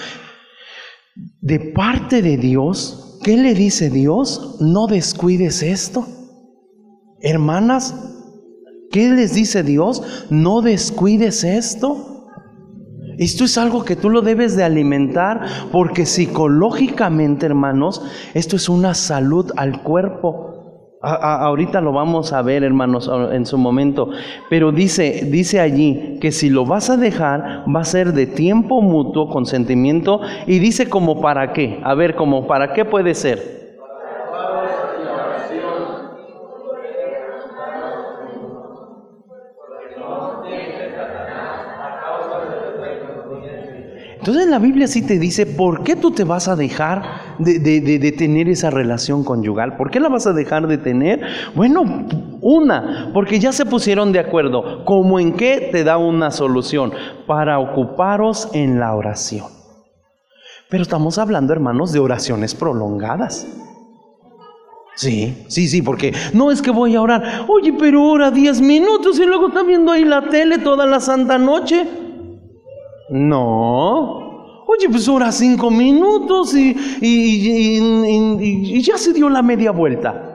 de 1.39 1.59
parte 1.59 2.23
de 2.23 2.37
Dios, 2.37 3.19
¿qué 3.23 3.37
le 3.37 3.53
dice 3.53 3.91
Dios? 3.91 4.57
No 4.59 4.87
descuides 4.87 5.61
esto. 5.61 6.07
Hermanas, 7.21 8.14
¿qué 8.95 9.09
les 9.09 9.33
dice 9.35 9.61
Dios? 9.61 10.25
No 10.29 10.61
descuides 10.61 11.43
esto. 11.43 12.31
Esto 13.17 13.43
es 13.43 13.57
algo 13.57 13.83
que 13.83 13.95
tú 13.97 14.09
lo 14.09 14.21
debes 14.21 14.55
de 14.55 14.63
alimentar 14.63 15.41
porque 15.71 16.05
psicológicamente, 16.05 17.45
hermanos, 17.45 18.01
esto 18.33 18.55
es 18.55 18.69
una 18.69 18.93
salud 18.93 19.51
al 19.57 19.83
cuerpo. 19.83 20.97
A- 21.01 21.45
ahorita 21.45 21.81
lo 21.81 21.91
vamos 21.91 22.31
a 22.33 22.41
ver, 22.41 22.63
hermanos, 22.63 23.09
en 23.31 23.45
su 23.45 23.57
momento. 23.57 24.09
Pero 24.49 24.71
dice, 24.71 25.27
dice 25.29 25.59
allí 25.59 26.17
que 26.21 26.31
si 26.31 26.49
lo 26.49 26.65
vas 26.65 26.89
a 26.89 26.95
dejar, 26.97 27.63
va 27.73 27.81
a 27.81 27.85
ser 27.85 28.13
de 28.13 28.27
tiempo 28.27 28.81
mutuo, 28.81 29.29
consentimiento. 29.29 30.21
Y 30.47 30.59
dice 30.59 30.89
como 30.89 31.19
para 31.21 31.51
qué. 31.53 31.79
A 31.83 31.93
ver, 31.95 32.15
como 32.15 32.47
para 32.47 32.73
qué 32.73 32.85
puede 32.85 33.13
ser. 33.13 33.64
Entonces 44.25 44.47
la 44.47 44.57
Biblia 44.57 44.87
sí 44.87 45.03
te 45.03 45.19
dice, 45.19 45.45
¿por 45.45 45.83
qué 45.83 45.95
tú 45.95 46.09
te 46.09 46.23
vas 46.23 46.47
a 46.47 46.55
dejar 46.55 47.35
de, 47.37 48.15
tener 48.17 48.49
esa 48.49 48.71
relación 48.71 49.23
conyugal? 49.23 49.77
¿Por 49.77 49.91
qué 49.91 49.99
la 49.99 50.09
vas 50.09 50.25
a 50.25 50.33
dejar 50.33 50.65
de 50.65 50.79
tener? 50.79 51.21
Bueno, 51.53 52.07
una, 52.41 53.11
porque 53.13 53.37
ya 53.37 53.51
se 53.51 53.67
pusieron 53.67 54.11
de 54.11 54.17
acuerdo. 54.17 54.83
¿Cómo 54.83 55.19
en 55.19 55.33
qué 55.33 55.69
te 55.71 55.83
da 55.83 55.99
una 55.99 56.31
solución? 56.31 56.91
Para 57.27 57.59
ocuparos 57.59 58.49
en 58.53 58.79
la 58.79 58.95
oración. 58.95 59.45
Pero 60.71 60.81
estamos 60.81 61.19
hablando, 61.19 61.53
hermanos, 61.53 61.91
de 61.91 61.99
oraciones 61.99 62.55
prolongadas. 62.55 63.45
Sí, 64.95 65.45
sí, 65.49 65.67
sí, 65.67 65.83
porque 65.83 66.15
no 66.33 66.49
es 66.49 66.63
que 66.63 66.71
voy 66.71 66.95
a 66.95 67.01
orar, 67.03 67.45
oye, 67.47 67.73
pero 67.77 68.01
ora 68.03 68.31
10 68.31 68.59
minutos 68.61 69.19
y 69.19 69.25
luego 69.27 69.49
está 69.49 69.61
viendo 69.61 69.91
ahí 69.91 70.03
la 70.03 70.23
tele 70.29 70.57
toda 70.57 70.87
la 70.87 70.99
santa 70.99 71.37
noche. 71.37 72.04
No. 73.09 74.63
Oye, 74.67 74.89
pues 74.89 75.07
ora 75.07 75.31
cinco 75.31 75.69
minutos 75.69 76.55
y, 76.55 76.75
y- 77.01 78.81
ya 78.81 78.97
se 78.97 79.13
dio 79.13 79.29
la 79.29 79.41
media 79.41 79.71
vuelta. 79.71 80.31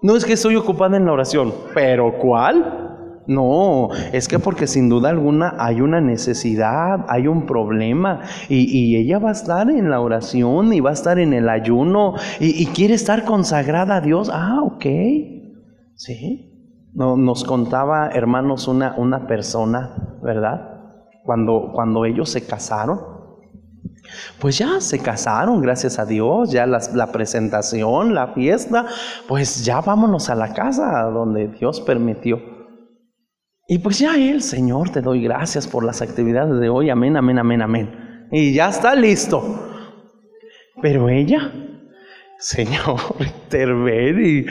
No 0.00 0.16
es 0.16 0.24
que 0.24 0.32
estoy 0.32 0.56
ocupada 0.56 0.96
en 0.96 1.04
la 1.04 1.12
oración, 1.12 1.52
pero 1.74 2.18
¿cuál? 2.18 2.88
No, 3.28 3.90
es 4.12 4.26
que 4.26 4.40
porque 4.40 4.66
sin 4.66 4.88
duda 4.88 5.10
alguna 5.10 5.54
hay 5.58 5.80
una 5.80 6.00
necesidad, 6.00 7.04
hay 7.08 7.28
un 7.28 7.46
problema 7.46 8.22
y, 8.48 8.96
ella 8.96 9.20
va 9.20 9.28
a 9.28 9.32
estar 9.32 9.70
en 9.70 9.90
la 9.90 10.00
oración 10.00 10.72
y 10.72 10.80
va 10.80 10.90
a 10.90 10.94
estar 10.94 11.20
en 11.20 11.32
el 11.32 11.48
ayuno 11.48 12.14
y, 12.40 12.60
y 12.60 12.66
quiere 12.66 12.94
estar 12.94 13.24
consagrada 13.24 13.96
a 13.96 14.00
Dios. 14.00 14.28
Ah, 14.32 14.58
ok. 14.64 14.84
Sí. 15.94 16.48
No, 16.94 17.16
nos 17.16 17.44
contaba, 17.44 18.08
hermanos, 18.08 18.66
una, 18.66 18.94
una 18.98 19.26
persona, 19.28 20.18
¿verdad? 20.22 20.71
Cuando, 21.24 21.70
cuando 21.72 22.04
ellos 22.04 22.30
se 22.30 22.44
casaron, 22.44 23.00
pues 24.40 24.58
ya 24.58 24.80
se 24.80 24.98
casaron, 24.98 25.60
gracias 25.60 25.98
a 25.98 26.04
Dios, 26.04 26.50
ya 26.50 26.66
la 26.66 27.12
presentación, 27.12 28.14
la 28.14 28.28
fiesta, 28.28 28.86
pues 29.28 29.64
ya 29.64 29.80
vámonos 29.80 30.28
a 30.30 30.34
la 30.34 30.52
casa 30.52 31.02
donde 31.04 31.48
Dios 31.48 31.80
permitió. 31.80 32.40
Y 33.68 33.78
pues 33.78 33.98
ya 33.98 34.16
él, 34.16 34.42
Señor, 34.42 34.90
te 34.90 35.00
doy 35.00 35.22
gracias 35.22 35.66
por 35.66 35.84
las 35.84 36.02
actividades 36.02 36.60
de 36.60 36.68
hoy, 36.68 36.90
amén, 36.90 37.16
amén, 37.16 37.38
amén, 37.38 37.62
amén. 37.62 38.28
Y 38.30 38.52
ya 38.52 38.68
está 38.68 38.94
listo. 38.94 39.42
Pero 40.80 41.08
ella, 41.08 41.52
Señor, 42.38 42.98
interviene 43.20 44.28
y, 44.28 44.46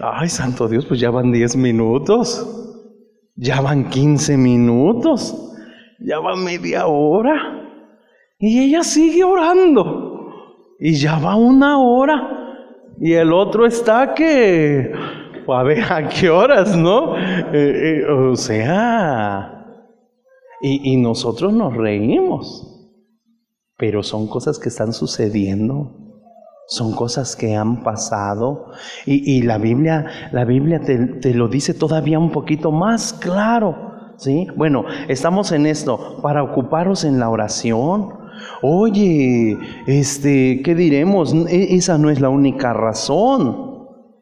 ay, 0.00 0.28
santo 0.28 0.68
Dios, 0.68 0.86
pues 0.86 1.00
ya 1.00 1.10
van 1.10 1.32
10 1.32 1.56
minutos, 1.56 2.46
ya 3.34 3.60
van 3.60 3.90
15 3.90 4.36
minutos, 4.36 5.51
ya 6.04 6.18
va 6.18 6.36
media 6.36 6.86
hora. 6.86 7.68
Y 8.38 8.60
ella 8.60 8.82
sigue 8.82 9.24
orando. 9.24 10.32
Y 10.78 10.94
ya 10.94 11.18
va 11.18 11.36
una 11.36 11.78
hora. 11.78 12.42
Y 13.00 13.12
el 13.12 13.32
otro 13.32 13.66
está 13.66 14.14
que, 14.14 14.92
a 15.48 15.62
ver 15.62 15.84
a 15.90 16.08
qué 16.08 16.28
horas, 16.30 16.76
¿no? 16.76 17.16
Eh, 17.16 17.52
eh, 17.52 18.04
o 18.10 18.36
sea, 18.36 19.66
y, 20.60 20.92
y 20.92 20.96
nosotros 20.96 21.52
nos 21.52 21.74
reímos, 21.76 22.90
pero 23.76 24.02
son 24.02 24.28
cosas 24.28 24.58
que 24.58 24.68
están 24.68 24.92
sucediendo. 24.92 25.98
Son 26.68 26.94
cosas 26.94 27.36
que 27.36 27.56
han 27.56 27.82
pasado 27.82 28.70
y, 29.04 29.36
y 29.36 29.42
la 29.42 29.58
Biblia, 29.58 30.30
la 30.30 30.44
Biblia 30.44 30.80
te, 30.80 30.96
te 30.96 31.34
lo 31.34 31.48
dice 31.48 31.74
todavía 31.74 32.18
un 32.18 32.30
poquito 32.30 32.70
más 32.70 33.12
claro. 33.12 33.91
¿Sí? 34.16 34.46
Bueno, 34.56 34.84
estamos 35.08 35.52
en 35.52 35.66
esto 35.66 36.18
para 36.22 36.42
ocuparos 36.42 37.04
en 37.04 37.18
la 37.18 37.28
oración. 37.28 38.08
Oye, 38.62 39.58
este, 39.86 40.62
¿qué 40.62 40.74
diremos? 40.74 41.34
E- 41.48 41.74
esa 41.74 41.98
no 41.98 42.10
es 42.10 42.20
la 42.20 42.28
única 42.28 42.72
razón. 42.72 43.72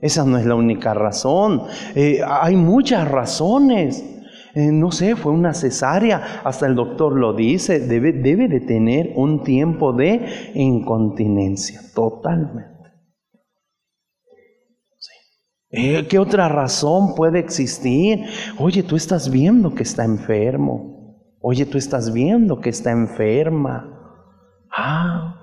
Esa 0.00 0.24
no 0.24 0.38
es 0.38 0.46
la 0.46 0.54
única 0.54 0.94
razón. 0.94 1.62
Eh, 1.94 2.20
hay 2.26 2.56
muchas 2.56 3.08
razones. 3.08 4.04
Eh, 4.54 4.72
no 4.72 4.90
sé, 4.90 5.14
fue 5.14 5.30
una 5.30 5.54
cesárea, 5.54 6.40
hasta 6.42 6.66
el 6.66 6.74
doctor 6.74 7.16
lo 7.16 7.34
dice, 7.34 7.78
debe, 7.78 8.12
debe 8.12 8.48
de 8.48 8.58
tener 8.60 9.12
un 9.14 9.44
tiempo 9.44 9.92
de 9.92 10.50
incontinencia, 10.54 11.80
totalmente. 11.94 12.79
Eh, 15.72 16.08
¿Qué 16.08 16.18
otra 16.18 16.48
razón 16.48 17.14
puede 17.14 17.38
existir? 17.38 18.24
Oye, 18.58 18.82
tú 18.82 18.96
estás 18.96 19.30
viendo 19.30 19.72
que 19.74 19.84
está 19.84 20.04
enfermo. 20.04 21.36
Oye, 21.40 21.64
tú 21.64 21.78
estás 21.78 22.12
viendo 22.12 22.60
que 22.60 22.70
está 22.70 22.90
enferma. 22.90 23.88
Ah, 24.76 25.36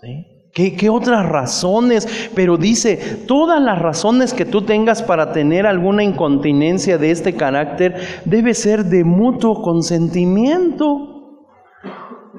¿sí? 0.00 0.26
¿Qué, 0.54 0.74
qué 0.74 0.88
otras 0.88 1.28
razones? 1.28 2.30
Pero 2.34 2.56
dice, 2.56 3.24
todas 3.26 3.60
las 3.60 3.78
razones 3.78 4.32
que 4.32 4.46
tú 4.46 4.62
tengas 4.62 5.02
para 5.02 5.32
tener 5.32 5.66
alguna 5.66 6.02
incontinencia 6.02 6.96
de 6.96 7.10
este 7.10 7.34
carácter 7.34 8.00
debe 8.24 8.54
ser 8.54 8.86
de 8.86 9.04
mutuo 9.04 9.60
consentimiento. 9.60 11.15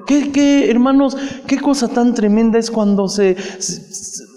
¿Qué, 0.08 0.70
hermanos, 0.70 1.18
qué 1.46 1.60
cosa 1.60 1.86
tan 1.88 2.14
tremenda 2.14 2.58
es 2.58 2.70
cuando 2.70 3.08
se, 3.08 3.36
se- 3.36 3.82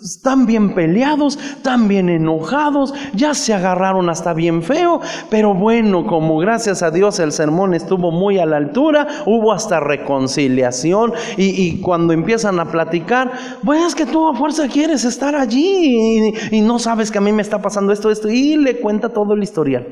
están 0.03 0.45
bien 0.45 0.75
peleados, 0.75 1.37
están 1.37 1.87
bien 1.87 2.09
enojados, 2.09 2.93
ya 3.15 3.33
se 3.33 3.53
agarraron 3.53 4.09
hasta 4.09 4.33
bien 4.33 4.63
feo, 4.63 4.99
pero 5.29 5.53
bueno, 5.53 6.05
como 6.05 6.39
gracias 6.39 6.83
a 6.83 6.91
Dios 6.91 7.19
el 7.19 7.31
sermón 7.31 7.73
estuvo 7.73 8.11
muy 8.11 8.37
a 8.37 8.45
la 8.45 8.57
altura, 8.57 9.07
hubo 9.25 9.53
hasta 9.53 9.79
reconciliación 9.79 11.13
y, 11.37 11.79
cuando 11.79 12.11
empiezan 12.11 12.59
a 12.59 12.69
platicar, 12.69 13.31
pues 13.63 13.81
es 13.85 13.95
que 13.95 14.05
tú 14.05 14.27
a 14.27 14.35
fuerza 14.35 14.67
quieres 14.67 15.05
estar 15.05 15.35
allí 15.35 16.33
y 16.51 16.59
no 16.59 16.79
sabes 16.79 17.11
que 17.11 17.19
a 17.19 17.21
mí 17.21 17.31
me 17.31 17.43
está 17.43 17.61
pasando 17.61 17.93
esto, 17.93 18.11
esto, 18.11 18.27
y 18.29 18.57
le 18.57 18.81
cuenta 18.81 19.09
todo 19.09 19.35
el 19.35 19.43
historial. 19.43 19.87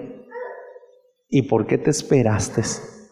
¿Y 1.30 1.44
por 1.44 1.68
qué 1.68 1.78
te 1.78 1.92
esperaste 1.92 2.64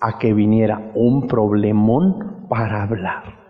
a 0.02 0.18
que 0.20 0.34
viniera 0.34 0.92
un 0.96 1.28
problemón 1.28 2.37
para 2.50 2.84
hablar? 2.84 3.48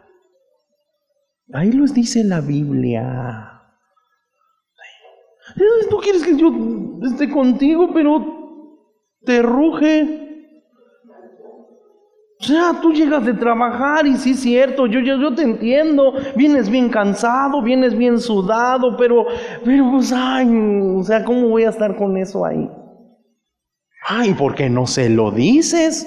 Ahí 1.54 1.72
los 1.72 1.94
dice 1.94 2.24
la 2.24 2.42
Biblia. 2.42 3.58
Tú 5.90 5.98
quieres 5.98 6.24
que 6.24 6.38
yo 6.38 6.52
esté 7.04 7.30
contigo, 7.30 7.90
pero 7.94 8.38
te 9.24 9.42
ruge. 9.42 10.24
O 12.40 12.44
sea, 12.44 12.80
tú 12.82 12.94
llegas 12.94 13.26
de 13.26 13.34
trabajar 13.34 14.06
y 14.06 14.16
sí 14.18 14.32
es 14.32 14.42
cierto, 14.42 14.86
yo, 14.86 15.00
yo, 15.00 15.18
yo 15.18 15.34
te 15.34 15.42
entiendo, 15.42 16.14
vienes 16.36 16.70
bien 16.70 16.90
cansado, 16.90 17.64
vienes 17.64 17.98
bien 17.98 18.20
sudado, 18.20 18.96
pero, 18.96 19.26
pero 19.66 19.90
pues, 19.90 20.14
ay, 20.14 20.48
o 20.96 21.04
sea, 21.04 21.26
¿cómo 21.26 21.48
voy 21.50 21.64
a 21.64 21.70
estar 21.70 21.96
con 21.96 22.16
eso 22.16 22.46
ahí? 22.46 22.70
Ay, 24.08 24.36
¿por 24.36 24.54
qué 24.54 24.70
no 24.70 24.86
se 24.86 25.10
lo 25.10 25.32
dices? 25.32 26.06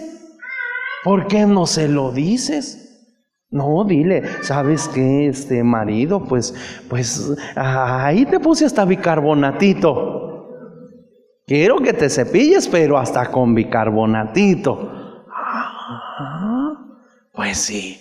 ¿Por 1.02 1.26
qué 1.26 1.46
no 1.46 1.66
se 1.66 1.88
lo 1.88 2.12
dices? 2.12 2.79
No, 3.52 3.84
dile, 3.84 4.22
¿sabes 4.42 4.88
qué, 4.88 5.26
este 5.26 5.64
marido? 5.64 6.22
Pues, 6.22 6.54
pues, 6.88 7.36
ahí 7.56 8.24
te 8.24 8.38
puse 8.38 8.64
hasta 8.64 8.84
bicarbonatito. 8.84 10.28
Quiero 11.46 11.78
que 11.78 11.92
te 11.92 12.08
cepilles, 12.08 12.68
pero 12.68 12.96
hasta 12.96 13.28
con 13.32 13.56
bicarbonatito. 13.56 15.24
Ah, 15.28 16.74
pues 17.32 17.58
sí. 17.58 17.98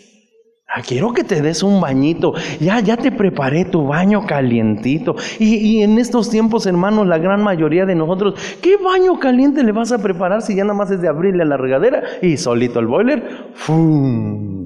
Ah, 0.68 0.84
quiero 0.88 1.14
que 1.14 1.24
te 1.24 1.41
des 1.41 1.64
un 1.64 1.82
bañito. 1.82 2.34
Ya, 2.60 2.80
ya 2.80 2.95
te 2.95 3.12
preparé 3.12 3.66
tu 3.66 3.88
baño 3.88 4.28
calientito. 4.28 5.16
Y, 5.39 5.56
y 5.56 5.82
en 5.82 5.97
estos 5.97 6.30
tiempos, 6.30 6.68
hermanos, 6.68 7.08
la 7.08 7.18
gran 7.18 7.41
mayoría 7.41 7.88
de 7.88 7.95
nosotros, 7.95 8.36
¿qué 8.62 8.78
baño 8.78 9.20
caliente 9.20 9.64
le 9.64 9.72
vas 9.72 9.91
a 9.91 9.97
preparar 9.97 10.43
si 10.43 10.54
ya 10.56 10.64
nada 10.64 10.76
más 10.76 10.91
es 10.91 11.02
de 11.02 11.08
abrirle 11.08 11.43
la 11.43 11.58
regadera 11.58 12.04
y 12.22 12.38
solito 12.38 12.80
el 12.80 12.86
boiler? 12.86 13.50
¡Fum! 13.56 14.59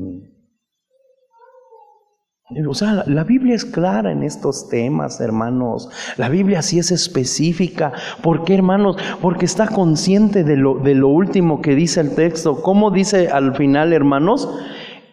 O 2.67 2.73
sea, 2.73 3.03
la, 3.07 3.23
Biblia 3.23 3.55
es 3.55 3.65
clara 3.65 4.11
en 4.11 4.23
estos 4.23 4.69
temas, 4.69 5.19
hermanos. 5.19 5.89
La 6.17 6.29
Biblia 6.29 6.61
sí 6.61 6.79
es 6.79 6.91
específica. 6.91 7.93
¿Por 8.21 8.43
qué, 8.43 8.55
hermanos? 8.55 8.97
Porque 9.21 9.45
está 9.45 9.67
consciente 9.67 10.43
de 10.43 10.57
lo, 10.57 10.75
de 10.75 10.95
lo 10.95 11.07
último 11.07 11.61
que 11.61 11.75
dice 11.75 12.01
el 12.01 12.15
texto. 12.15 12.61
¿Cómo 12.61 12.91
dice 12.91 13.29
al 13.29 13.55
final, 13.55 13.93
hermanos? 13.93 14.49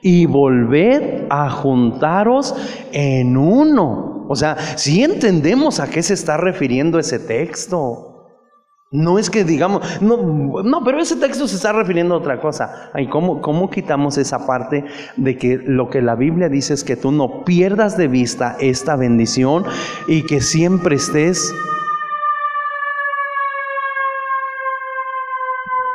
Y 0.02 0.26
volved 0.26 1.26
a 1.30 1.50
juntaros 1.50 2.54
en 2.92 3.36
uno. 3.36 4.26
O 4.28 4.36
sea, 4.36 4.56
si 4.76 5.02
entendemos 5.02 5.80
a 5.80 5.88
qué 5.88 6.02
se 6.02 6.14
está 6.14 6.36
refiriendo 6.36 6.98
ese 6.98 7.18
texto. 7.18 8.09
No 8.92 9.20
es 9.20 9.30
que 9.30 9.44
digamos, 9.44 10.02
no, 10.02 10.16
no, 10.64 10.82
pero 10.82 10.98
ese 10.98 11.14
texto 11.14 11.46
se 11.46 11.54
está 11.54 11.72
refiriendo 11.72 12.14
a 12.14 12.18
otra 12.18 12.40
cosa. 12.40 12.90
Ay, 12.92 13.08
¿cómo, 13.08 13.40
¿Cómo 13.40 13.70
quitamos 13.70 14.18
esa 14.18 14.48
parte 14.48 14.84
de 15.16 15.38
que 15.38 15.58
lo 15.58 15.88
que 15.90 16.02
la 16.02 16.16
Biblia 16.16 16.48
dice 16.48 16.74
es 16.74 16.82
que 16.82 16.96
tú 16.96 17.12
no 17.12 17.44
pierdas 17.44 17.96
de 17.96 18.08
vista 18.08 18.56
esta 18.58 18.96
bendición 18.96 19.64
y 20.08 20.26
que 20.26 20.40
siempre 20.40 20.96
estés, 20.96 21.54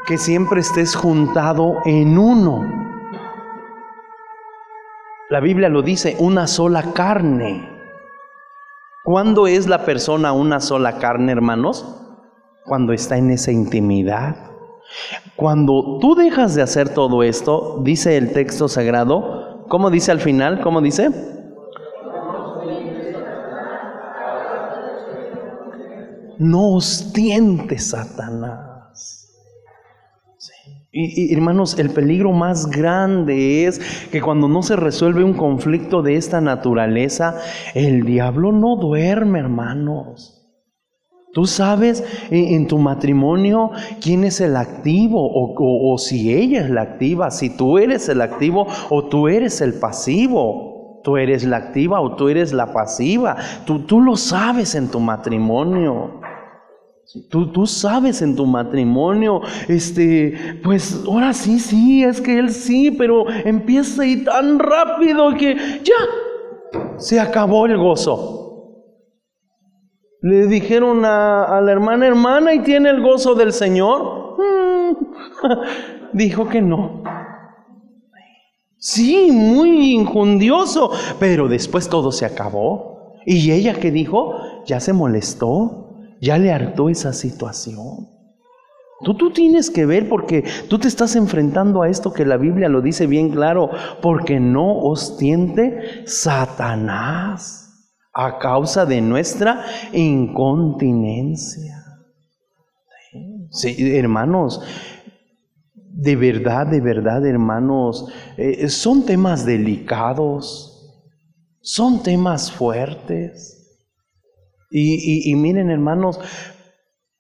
que 0.07 0.17
siempre 0.17 0.61
estés 0.61 0.95
juntado 0.95 1.79
en 1.83 2.17
uno? 2.17 2.63
La 5.29 5.41
Biblia 5.41 5.67
lo 5.67 5.81
dice, 5.81 6.15
una 6.19 6.47
sola 6.47 6.93
carne. 6.93 7.69
¿Cuándo 9.03 9.47
es 9.47 9.67
la 9.67 9.83
persona 9.83 10.31
una 10.31 10.61
sola 10.61 10.97
carne, 10.97 11.33
hermanos? 11.33 12.04
Cuando 12.65 12.93
está 12.93 13.17
en 13.17 13.31
esa 13.31 13.51
intimidad. 13.51 14.35
Cuando 15.35 15.99
tú 15.99 16.15
dejas 16.15 16.55
de 16.55 16.61
hacer 16.61 16.89
todo 16.89 17.23
esto, 17.23 17.81
dice 17.83 18.17
el 18.17 18.33
texto 18.33 18.67
sagrado, 18.67 19.65
¿cómo 19.67 19.89
dice 19.89 20.11
al 20.11 20.19
final? 20.19 20.61
¿Cómo 20.61 20.81
dice? 20.81 21.09
No 26.37 26.75
os 26.75 27.13
tiente 27.13 27.77
Satanás. 27.79 28.75
Y, 30.97 31.33
hermanos, 31.33 31.77
el 31.77 31.89
peligro 31.89 32.31
más 32.31 32.67
grande 32.67 33.65
es 33.65 33.79
que 34.11 34.21
cuando 34.21 34.47
no 34.47 34.63
se 34.63 34.77
resuelve 34.77 35.25
un 35.25 35.33
conflicto 35.33 36.01
de 36.01 36.15
esta 36.15 36.39
naturaleza, 36.39 37.37
el 37.73 38.03
diablo 38.05 38.53
no 38.53 38.77
duerme, 38.77 39.39
hermanos. 39.39 40.34
Tú 41.35 41.47
sabes 41.47 42.01
en, 42.31 42.65
tu 42.65 42.77
matrimonio 42.77 43.71
quién 43.99 44.23
es 44.23 44.39
el 44.39 44.55
activo 44.55 45.19
o, 45.19 45.97
si 45.97 46.33
ella 46.33 46.61
es 46.61 46.69
la 46.69 46.83
activa, 46.83 47.29
si 47.29 47.49
tú 47.49 47.77
eres 47.77 48.07
el 48.07 48.21
activo 48.21 48.67
o 48.89 49.09
tú 49.09 49.27
eres 49.27 49.59
el 49.59 49.73
pasivo, 49.73 51.01
tú 51.03 51.17
eres 51.17 51.43
la 51.43 51.57
activa 51.57 51.99
o 51.99 52.15
tú 52.15 52.29
eres 52.29 52.53
la 52.53 52.71
pasiva. 52.71 53.35
Tú, 53.65 53.79
tú 53.79 53.99
lo 53.99 54.15
sabes 54.15 54.75
en 54.75 54.87
tu 54.87 55.01
matrimonio. 55.01 56.21
Tú, 57.29 57.51
tú 57.51 57.67
sabes 57.67 58.21
en 58.21 58.37
tu 58.37 58.45
matrimonio, 58.45 59.41
este, 59.67 60.61
pues 60.63 61.03
ahora 61.05 61.33
sí, 61.33 61.59
sí, 61.59 62.01
es 62.01 62.21
que 62.21 62.39
él 62.39 62.49
sí, 62.49 62.91
pero 62.91 63.29
empieza 63.29 64.03
ahí 64.03 64.23
tan 64.23 64.57
rápido 64.57 65.33
que 65.35 65.53
ya 65.83 66.95
se 66.97 67.19
acabó 67.19 67.65
el 67.65 67.77
gozo. 67.77 68.44
Le 70.25 70.47
dijeron 70.47 71.05
a, 71.05 71.61
la 71.61 71.71
hermana, 71.71 72.07
hermana, 72.07 72.55
¿y 72.55 72.61
tiene 72.61 72.89
el 72.89 72.99
gozo 72.99 73.35
del 73.35 73.53
Señor? 73.53 74.35
Mm, 74.39 74.95
dijo 76.17 76.49
que 76.49 76.63
no. 76.63 77.03
Sí, 78.79 79.29
muy 79.31 79.93
injundioso, 79.93 80.89
pero 81.19 81.47
después 81.47 81.87
todo 81.89 82.11
se 82.11 82.25
acabó. 82.25 83.13
¿Y 83.23 83.51
ella 83.51 83.75
qué 83.75 83.91
dijo? 83.91 84.39
Ya 84.65 84.79
se 84.79 84.93
molestó, 84.93 85.93
ya 86.19 86.39
le 86.39 86.51
hartó 86.51 86.89
esa 86.89 87.13
situación. 87.13 88.09
Tú, 89.03 89.13
tú 89.13 89.29
tienes 89.29 89.69
que 89.69 89.85
ver 89.85 90.09
porque 90.09 90.43
tú 90.67 90.79
te 90.79 90.87
estás 90.87 91.15
enfrentando 91.15 91.83
a 91.83 91.87
esto 91.87 92.11
que 92.11 92.25
la 92.25 92.37
Biblia 92.37 92.67
lo 92.67 92.81
dice 92.81 93.05
bien 93.05 93.29
claro, 93.29 93.69
porque 94.01 94.39
no 94.39 94.75
os 94.75 95.17
tiente 95.17 96.07
Satanás. 96.07 97.64
A 98.15 98.39
causa 98.39 98.85
de 98.85 99.01
nuestra 99.01 99.65
incontinencia. 99.93 101.83
Sí, 103.51 103.75
hermanos, 103.97 104.61
de 105.73 106.15
verdad, 106.15 106.67
de 106.67 106.81
verdad, 106.81 107.25
hermanos, 107.25 108.07
eh, 108.37 108.67
son 108.69 109.05
temas 109.05 109.45
delicados, 109.45 110.71
son 111.61 112.03
temas 112.03 112.51
fuertes. 112.51 113.79
Y, 114.69 114.95
y- 115.29 115.31
y 115.31 115.35
miren, 115.35 115.69
hermanos, 115.69 116.19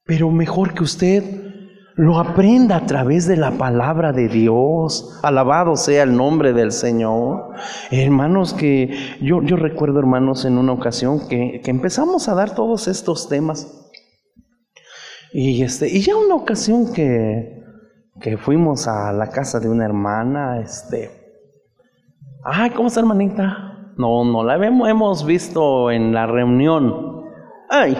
pero 0.05 0.31
mejor 0.31 0.73
que 0.73 0.83
usted 0.83 1.23
lo 1.95 2.19
aprenda 2.19 2.75
a 2.75 2.85
través 2.85 3.25
de 3.25 3.37
la 3.37 3.51
palabra 3.51 4.11
de 4.11 4.27
Dios. 4.27 5.17
Alabado 5.23 5.75
sea 5.77 6.03
el 6.03 6.15
nombre 6.15 6.51
del 6.51 6.71
Señor. 6.71 7.51
Hermanos, 7.89 8.53
que 8.53 9.17
yo, 9.21 9.41
yo 9.43 9.55
recuerdo, 9.55 9.99
hermanos, 9.99 10.43
en 10.45 10.57
una 10.57 10.73
ocasión 10.73 11.27
que, 11.27 11.61
que 11.63 11.71
empezamos 11.71 12.27
a 12.27 12.35
dar 12.35 12.53
todos 12.53 12.87
estos 12.87 13.29
temas. 13.29 13.91
Y, 15.31 15.63
este, 15.63 15.89
y 15.89 16.01
ya 16.01 16.15
una 16.17 16.35
ocasión 16.35 16.93
que, 16.93 17.63
que 18.19 18.37
fuimos 18.37 18.87
a 18.87 19.13
la 19.13 19.29
casa 19.29 19.59
de 19.59 19.69
una 19.69 19.85
hermana, 19.85 20.59
este, 20.59 21.11
ay, 22.43 22.71
¿cómo 22.71 22.87
está 22.87 22.99
hermanita? 22.99 23.93
No, 23.97 24.25
no 24.25 24.43
la 24.43 24.55
hemos, 24.65 24.89
hemos 24.89 25.25
visto 25.25 25.91
en 25.91 26.13
la 26.13 26.27
reunión. 26.27 27.23
Ay, 27.69 27.97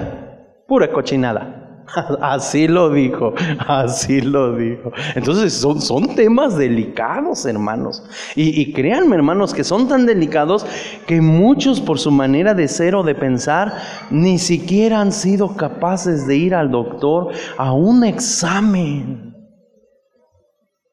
pura 0.68 0.92
cochinada. 0.92 1.65
Así 2.22 2.68
lo 2.68 2.90
dijo, 2.90 3.34
así 3.68 4.22
lo 4.22 4.56
dijo. 4.56 4.92
Entonces 5.16 5.54
son, 5.54 5.82
son 5.82 6.16
temas 6.16 6.58
delicados, 6.58 7.46
hermanos. 7.46 8.04
Y, 8.36 8.60
y 8.62 8.74
créanme, 8.74 9.16
hermanos, 9.16 9.54
que 9.54 9.64
son 9.64 9.88
tan 9.88 10.06
delicados 10.06 10.66
que 11.06 11.22
muchos 11.22 11.82
por 11.82 12.00
su 12.00 12.12
manera 12.12 12.54
de 12.54 12.68
ser 12.68 12.96
o 12.96 13.04
de 13.04 13.14
pensar 13.16 13.74
ni 14.10 14.40
siquiera 14.40 15.00
han 15.00 15.12
sido 15.12 15.56
capaces 15.56 16.26
de 16.28 16.36
ir 16.38 16.56
al 16.56 16.72
doctor 16.72 17.32
a 17.58 17.72
un 17.74 18.04
examen. 18.04 19.36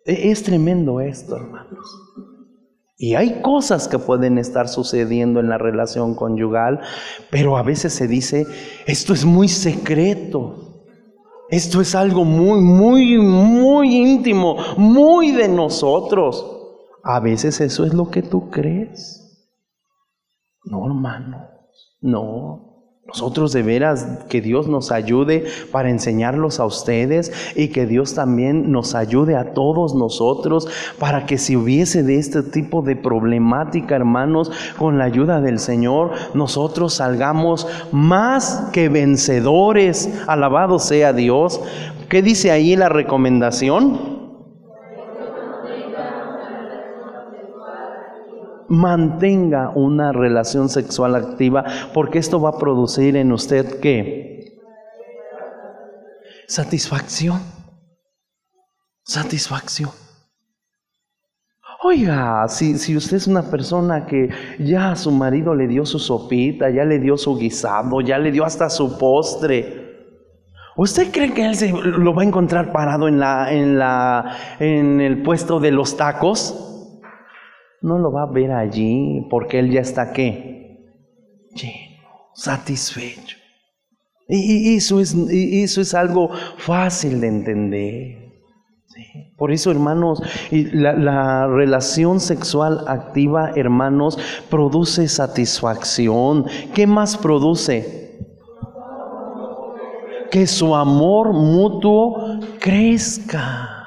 E- 0.04 0.30
Es 0.30 0.42
tremendo 0.42 1.00
esto, 1.00 1.36
hermanos. 1.36 1.86
Y 2.96 3.14
hay 3.16 3.40
cosas 3.42 3.88
que 3.88 3.98
pueden 3.98 4.38
estar 4.38 4.68
sucediendo 4.68 5.40
en 5.40 5.48
la 5.48 5.58
relación 5.58 6.14
conyugal, 6.14 6.80
pero 7.30 7.56
a 7.56 7.62
veces 7.62 7.92
se 7.92 8.06
dice, 8.06 8.46
esto 8.86 9.12
es 9.12 9.24
muy 9.24 9.48
secreto. 9.48 10.71
Esto 11.52 11.82
es 11.82 11.94
algo 11.94 12.24
muy, 12.24 12.62
muy, 12.62 13.18
muy 13.18 13.94
íntimo, 13.94 14.56
muy 14.78 15.32
de 15.32 15.48
nosotros. 15.48 16.46
A 17.04 17.20
veces 17.20 17.60
eso 17.60 17.84
es 17.84 17.92
lo 17.92 18.10
que 18.10 18.22
tú 18.22 18.48
crees. 18.48 19.20
No, 20.64 20.86
hermano, 20.86 21.46
no. 22.00 22.71
Nosotros 23.04 23.52
de 23.52 23.64
veras 23.64 24.06
que 24.28 24.40
Dios 24.40 24.68
nos 24.68 24.92
ayude 24.92 25.44
para 25.72 25.90
enseñarlos 25.90 26.60
a 26.60 26.66
ustedes 26.66 27.32
y 27.56 27.68
que 27.68 27.84
Dios 27.84 28.14
también 28.14 28.70
nos 28.70 28.94
ayude 28.94 29.34
a 29.34 29.54
todos 29.54 29.96
nosotros 29.96 30.68
para 31.00 31.26
que 31.26 31.36
si 31.36 31.56
hubiese 31.56 32.04
de 32.04 32.18
este 32.18 32.44
tipo 32.44 32.80
de 32.80 32.94
problemática, 32.94 33.96
hermanos, 33.96 34.52
con 34.78 34.98
la 34.98 35.04
ayuda 35.04 35.40
del 35.40 35.58
Señor, 35.58 36.12
nosotros 36.34 36.94
salgamos 36.94 37.66
más 37.90 38.68
que 38.72 38.88
vencedores. 38.88 40.08
Alabado 40.28 40.78
sea 40.78 41.12
Dios. 41.12 41.60
¿Qué 42.08 42.22
dice 42.22 42.52
ahí 42.52 42.76
la 42.76 42.88
recomendación? 42.88 44.21
Mantenga 48.72 49.70
una 49.74 50.12
relación 50.12 50.70
sexual 50.70 51.14
activa 51.14 51.62
porque 51.92 52.18
esto 52.18 52.40
va 52.40 52.50
a 52.50 52.58
producir 52.58 53.16
en 53.16 53.30
usted 53.30 53.80
qué? 53.80 54.62
Satisfacción. 56.48 57.38
Satisfacción. 59.04 59.90
Oiga, 61.84 62.48
si, 62.48 62.78
si 62.78 62.96
usted 62.96 63.18
es 63.18 63.26
una 63.26 63.42
persona 63.42 64.06
que 64.06 64.30
ya 64.58 64.92
a 64.92 64.96
su 64.96 65.10
marido 65.10 65.54
le 65.54 65.66
dio 65.66 65.84
su 65.84 65.98
sopita, 65.98 66.70
ya 66.70 66.84
le 66.84 66.98
dio 66.98 67.18
su 67.18 67.36
guisado, 67.36 68.00
ya 68.00 68.18
le 68.18 68.32
dio 68.32 68.42
hasta 68.42 68.70
su 68.70 68.96
postre, 68.96 70.16
¿usted 70.76 71.12
cree 71.12 71.34
que 71.34 71.44
él 71.44 71.56
se 71.56 71.72
lo 71.72 72.14
va 72.14 72.22
a 72.22 72.24
encontrar 72.24 72.72
parado 72.72 73.06
en, 73.06 73.18
la, 73.18 73.52
en, 73.52 73.78
la, 73.78 74.36
en 74.60 75.02
el 75.02 75.22
puesto 75.22 75.60
de 75.60 75.72
los 75.72 75.96
tacos? 75.98 76.71
No 77.82 77.98
lo 77.98 78.12
va 78.12 78.22
a 78.22 78.32
ver 78.32 78.52
allí 78.52 79.26
porque 79.28 79.58
él 79.58 79.70
ya 79.70 79.80
está 79.80 80.12
qué? 80.12 80.78
Lleno, 81.54 82.02
satisfecho. 82.34 83.36
Y, 84.28 84.76
eso, 84.76 85.00
es, 85.00 85.14
eso 85.14 85.80
es 85.80 85.94
algo 85.94 86.30
fácil 86.56 87.20
de 87.20 87.28
entender. 87.28 88.22
Por 89.36 89.52
eso, 89.52 89.70
hermanos, 89.70 90.22
la, 90.50 90.94
la 90.94 91.46
relación 91.48 92.20
sexual 92.20 92.84
activa, 92.86 93.52
hermanos, 93.56 94.18
produce 94.48 95.08
satisfacción. 95.08 96.46
¿Qué 96.74 96.86
más 96.86 97.16
produce? 97.16 98.20
Que 100.30 100.46
su 100.46 100.74
amor 100.74 101.32
mutuo 101.32 102.38
crezca. 102.58 103.81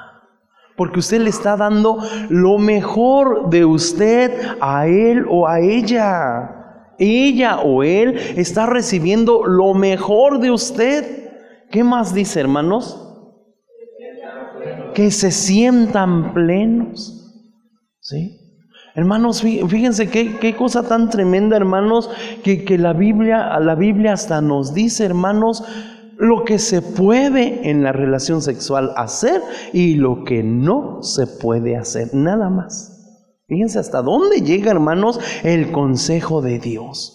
Porque 0.76 0.98
usted 1.00 1.20
le 1.20 1.30
está 1.30 1.56
dando 1.56 1.98
lo 2.28 2.58
mejor 2.58 3.48
de 3.50 3.64
usted 3.64 4.30
a 4.60 4.86
él 4.86 5.24
o 5.28 5.48
a 5.48 5.60
ella. 5.60 6.52
Ella 6.98 7.60
o 7.60 7.82
él 7.82 8.16
está 8.36 8.66
recibiendo 8.66 9.44
lo 9.46 9.74
mejor 9.74 10.38
de 10.40 10.50
usted. 10.50 11.30
¿Qué 11.70 11.82
más 11.82 12.14
dice, 12.14 12.40
hermanos? 12.40 13.02
Que 14.94 15.10
se 15.10 15.30
sientan 15.30 16.32
plenos. 16.34 17.12
¿Sí? 18.00 18.40
Hermanos, 18.94 19.44
fí- 19.44 19.66
fíjense 19.68 20.08
qué, 20.08 20.38
qué 20.38 20.56
cosa 20.56 20.82
tan 20.82 21.10
tremenda, 21.10 21.56
hermanos, 21.56 22.08
que, 22.42 22.64
que 22.64 22.78
la 22.78 22.94
Biblia, 22.94 23.58
la 23.60 23.74
Biblia 23.74 24.14
hasta 24.14 24.40
nos 24.40 24.72
dice, 24.72 25.04
hermanos, 25.04 25.64
lo 26.18 26.44
que 26.44 26.58
se 26.58 26.82
puede 26.82 27.70
en 27.70 27.82
la 27.82 27.92
relación 27.92 28.42
sexual 28.42 28.92
hacer 28.96 29.42
y 29.72 29.94
lo 29.94 30.24
que 30.24 30.42
no 30.42 31.02
se 31.02 31.26
puede 31.26 31.76
hacer, 31.76 32.14
nada 32.14 32.48
más. 32.48 32.92
Fíjense 33.48 33.78
hasta 33.78 34.02
dónde 34.02 34.40
llega, 34.40 34.70
hermanos, 34.70 35.20
el 35.44 35.70
consejo 35.72 36.42
de 36.42 36.58
Dios. 36.58 37.12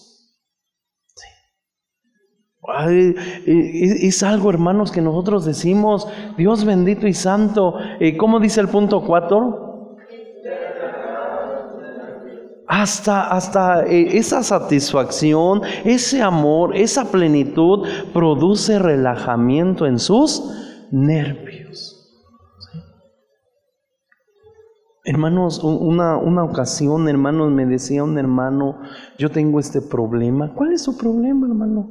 Es 3.45 4.23
algo, 4.23 4.49
hermanos, 4.49 4.91
que 4.91 5.01
nosotros 5.01 5.45
decimos, 5.45 6.07
Dios 6.37 6.63
bendito 6.63 7.07
y 7.07 7.13
santo. 7.13 7.75
¿Cómo 8.17 8.39
dice 8.39 8.61
el 8.61 8.69
punto 8.69 9.03
4? 9.05 9.70
Hasta, 12.73 13.27
hasta 13.27 13.85
eh, 13.85 14.17
esa 14.17 14.43
satisfacción, 14.43 15.61
ese 15.83 16.21
amor, 16.21 16.73
esa 16.73 17.11
plenitud 17.11 17.85
produce 18.13 18.79
relajamiento 18.79 19.85
en 19.85 19.99
sus 19.99 20.41
nervios. 20.89 22.09
Hermanos, 25.03 25.61
una, 25.65 26.15
una 26.15 26.45
ocasión, 26.45 27.09
hermanos, 27.09 27.51
me 27.51 27.65
decía 27.65 28.05
un 28.05 28.17
hermano, 28.17 28.79
yo 29.17 29.29
tengo 29.29 29.59
este 29.59 29.81
problema. 29.81 30.53
¿Cuál 30.53 30.71
es 30.71 30.83
su 30.83 30.97
problema, 30.97 31.47
hermano? 31.47 31.89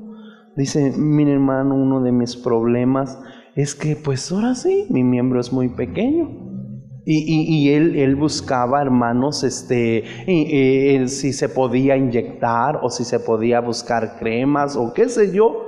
Dice, 0.57 0.95
mire 0.97 1.35
hermano, 1.35 1.74
uno 1.74 2.01
de 2.01 2.12
mis 2.12 2.39
problemas 2.39 3.18
es 3.55 3.74
que 3.74 3.97
pues 3.97 4.33
ahora 4.33 4.55
sí, 4.55 4.87
mi 4.89 5.05
miembro 5.05 5.41
es 5.41 5.53
muy 5.53 5.68
pequeño. 5.68 6.50
Y, 7.13 7.71
él, 7.73 8.15
buscaba, 8.17 8.81
hermanos, 8.81 9.43
este, 9.43 10.05
si 11.09 11.33
se 11.33 11.49
podía 11.49 11.97
inyectar 11.97 12.79
o 12.83 12.91
si 12.91 13.05
se 13.05 13.19
podía 13.19 13.61
buscar 13.61 14.17
cremas 14.19 14.77
o 14.77 14.93
qué 14.93 15.09
sé 15.09 15.33
yo. 15.33 15.67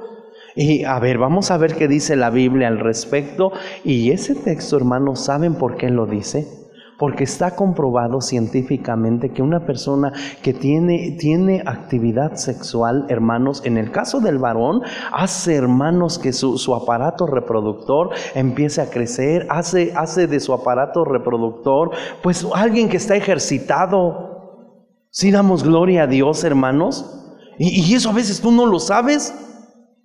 Y 0.55 0.84
a 0.84 0.99
ver, 0.99 1.18
vamos 1.18 1.51
a 1.51 1.57
ver 1.57 1.74
qué 1.74 1.88
dice 1.88 2.14
la 2.14 2.30
Biblia 2.30 2.68
al 2.68 2.78
respecto. 2.78 3.53
Y 3.84 4.11
ese 4.11 4.34
texto, 4.34 4.76
hermanos, 4.76 5.24
¿saben 5.24 5.55
por 5.55 5.76
qué 5.76 5.88
lo 5.88 6.07
dice? 6.07 6.61
Porque 6.99 7.24
está 7.24 7.57
comprobado 7.57 8.20
científicamente 8.20 9.30
que 9.30 9.43
una 9.43 9.66
persona 9.66 10.12
que 10.43 10.53
tiene, 10.53 11.16
tiene 11.18 11.62
actividad 11.66 12.36
sexual, 12.36 13.07
hermanos, 13.09 13.62
en 13.64 13.76
el 13.76 13.90
caso 13.90 14.20
del 14.20 14.38
varón, 14.38 14.82
hace, 15.12 15.55
hermanos, 15.55 16.18
que 16.18 16.32
su, 16.32 16.59
su 16.59 16.74
aparato 16.74 17.26
reproductor 17.26 18.11
empiece 18.34 18.80
a 18.80 18.90
crecer, 18.90 19.47
hace, 19.51 19.93
hace 19.97 20.26
de 20.26 20.40
su 20.40 20.53
aparato 20.53 21.05
reproductor, 21.05 21.90
pues 22.22 22.47
alguien 22.55 22.88
que 22.88 22.99
está 22.99 23.16
ejercitado. 23.16 24.30
Si 25.11 25.30
damos 25.30 25.64
gloria 25.64 26.05
a 26.05 26.07
Dios, 26.07 26.45
hermanos, 26.45 27.18
y, 27.59 27.80
y 27.80 27.95
eso 27.95 28.11
a 28.11 28.14
veces 28.14 28.40
tú 28.40 28.51
no 28.51 28.66
lo 28.66 28.78
sabes. 28.78 29.34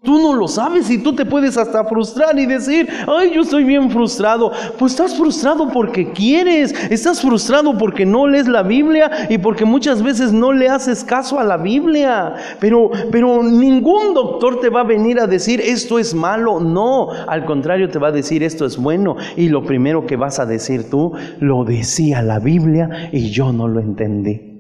Tú 0.08 0.20
no 0.20 0.32
lo 0.32 0.48
sabes 0.48 0.90
y 0.90 1.00
tú 1.00 1.14
te 1.14 1.26
puedes 1.26 1.58
hasta 1.58 1.84
frustrar 1.84 2.40
y 2.40 2.46
decir, 2.46 2.88
ay, 3.08 3.34
yo 3.36 3.42
estoy 3.42 3.66
bien 3.66 3.92
frustrado. 3.92 4.54
Pues 4.80 4.94
estás 4.94 5.18
frustrado 5.18 5.68
porque 5.68 6.14
quieres, 6.14 6.74
estás 6.90 7.22
frustrado 7.22 7.78
porque 7.78 8.06
no 8.06 8.26
lees 8.26 8.48
la 8.48 8.64
Biblia 8.64 9.28
y 9.30 9.38
porque 9.38 9.66
muchas 9.66 10.02
veces 10.02 10.32
no 10.32 10.54
le 10.54 10.70
haces 10.70 11.04
caso 11.04 11.42
a 11.42 11.44
la 11.44 11.58
Biblia. 11.58 12.36
Pero, 12.62 12.90
pero 13.12 13.44
ningún 13.44 14.14
doctor 14.14 14.62
te 14.62 14.70
va 14.70 14.80
a 14.80 14.86
venir 14.86 15.20
a 15.20 15.28
decir 15.28 15.60
esto 15.60 16.00
es 16.00 16.16
malo. 16.16 16.62
No, 16.62 17.10
al 17.12 17.44
contrario 17.44 17.90
te 17.90 18.00
va 18.00 18.08
a 18.08 18.14
decir 18.14 18.44
esto 18.44 18.66
es 18.66 18.78
bueno. 18.78 19.18
Y 19.36 19.50
lo 19.50 19.66
primero 19.66 20.06
que 20.06 20.16
vas 20.16 20.40
a 20.40 20.46
decir 20.46 20.90
tú, 20.90 21.12
lo 21.42 21.66
decía 21.66 22.22
la 22.22 22.40
Biblia 22.40 23.10
y 23.12 23.30
yo 23.30 23.52
no 23.52 23.68
lo 23.68 23.82
entendí. 23.82 24.57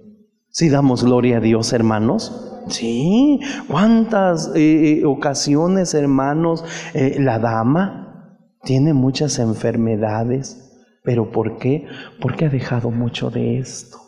Si 0.57 0.69
damos 0.69 1.03
gloria 1.03 1.37
a 1.37 1.39
Dios, 1.39 1.71
hermanos. 1.71 2.65
Sí, 2.69 3.39
cuántas 3.67 4.47
eh, 4.55 5.01
eh, 5.01 5.05
ocasiones, 5.05 5.93
hermanos, 5.93 6.65
eh, 6.95 7.17
la 7.19 7.37
dama 7.37 8.39
tiene 8.63 8.95
muchas 8.95 9.37
enfermedades, 9.37 10.81
pero 11.03 11.29
¿por 11.29 11.59
qué? 11.59 11.85
Porque 12.19 12.45
ha 12.45 12.49
dejado 12.49 12.89
mucho 12.89 13.29
de 13.29 13.59
esto. 13.59 13.99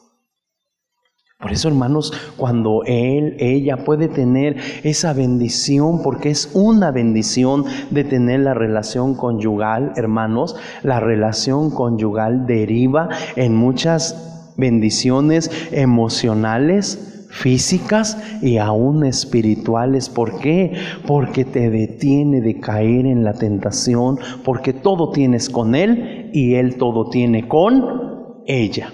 Por 1.37 1.51
eso, 1.51 1.67
hermanos, 1.67 2.13
cuando 2.35 2.81
él, 2.87 3.35
ella 3.37 3.85
puede 3.85 4.07
tener 4.07 4.57
esa 4.81 5.13
bendición, 5.13 6.01
porque 6.01 6.31
es 6.31 6.49
una 6.55 6.89
bendición 6.89 7.65
de 7.91 8.03
tener 8.03 8.39
la 8.39 8.55
relación 8.55 9.13
conyugal, 9.13 9.93
hermanos, 9.97 10.55
la 10.81 10.99
relación 10.99 11.69
conyugal 11.69 12.47
deriva 12.47 13.07
en 13.35 13.55
muchas 13.55 14.25
bendiciones 14.59 15.49
emocionales, 15.71 17.27
físicas 17.29 18.17
y 18.41 18.57
aún 18.57 19.05
espirituales. 19.05 20.09
¿Por 20.09 20.39
qué? 20.39 20.73
Porque 21.07 21.45
te 21.45 21.69
detiene 21.69 22.41
de 22.41 22.59
caer 22.59 23.05
en 23.05 23.23
la 23.23 23.33
tentación, 23.33 24.19
porque 24.43 24.73
todo 24.73 25.11
tienes 25.11 25.49
con 25.49 25.75
Él 25.75 26.29
y 26.33 26.55
Él 26.55 26.77
todo 26.77 27.09
tiene 27.09 27.47
con 27.47 28.43
ella. 28.45 28.91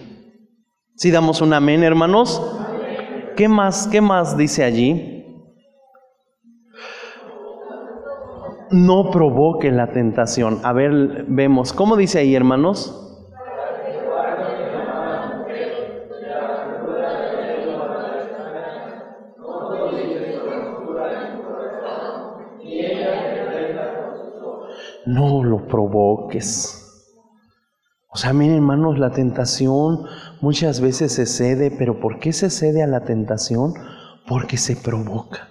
Si 0.95 1.11
damos 1.11 1.41
un 1.41 1.53
amén, 1.53 1.83
hermanos? 1.83 2.41
¿Qué 3.35 3.49
más, 3.49 3.87
qué 3.87 3.99
más 3.99 4.37
dice 4.37 4.63
allí? 4.63 5.11
No 8.71 9.11
provoque 9.11 9.71
la 9.71 9.91
tentación. 9.91 10.59
A 10.63 10.73
ver, 10.73 11.25
vemos, 11.27 11.73
¿cómo 11.73 11.97
dice 11.97 12.19
ahí, 12.19 12.33
hermanos? 12.35 13.04
No 25.05 25.43
lo 25.43 25.67
provoques. 25.67 26.81
O 28.09 28.17
sea, 28.17 28.31
miren 28.31 28.55
hermanos, 28.55 28.97
la 28.97 29.11
tentación 29.11 30.05
muchas 30.39 30.79
veces 30.79 31.11
se 31.11 31.25
cede, 31.25 31.69
pero 31.69 31.99
¿por 31.99 32.19
qué 32.19 32.31
se 32.31 32.49
cede 32.49 32.81
a 32.81 32.87
la 32.87 33.03
tentación? 33.03 33.73
Porque 34.27 34.55
se 34.57 34.75
provoca. 34.77 35.49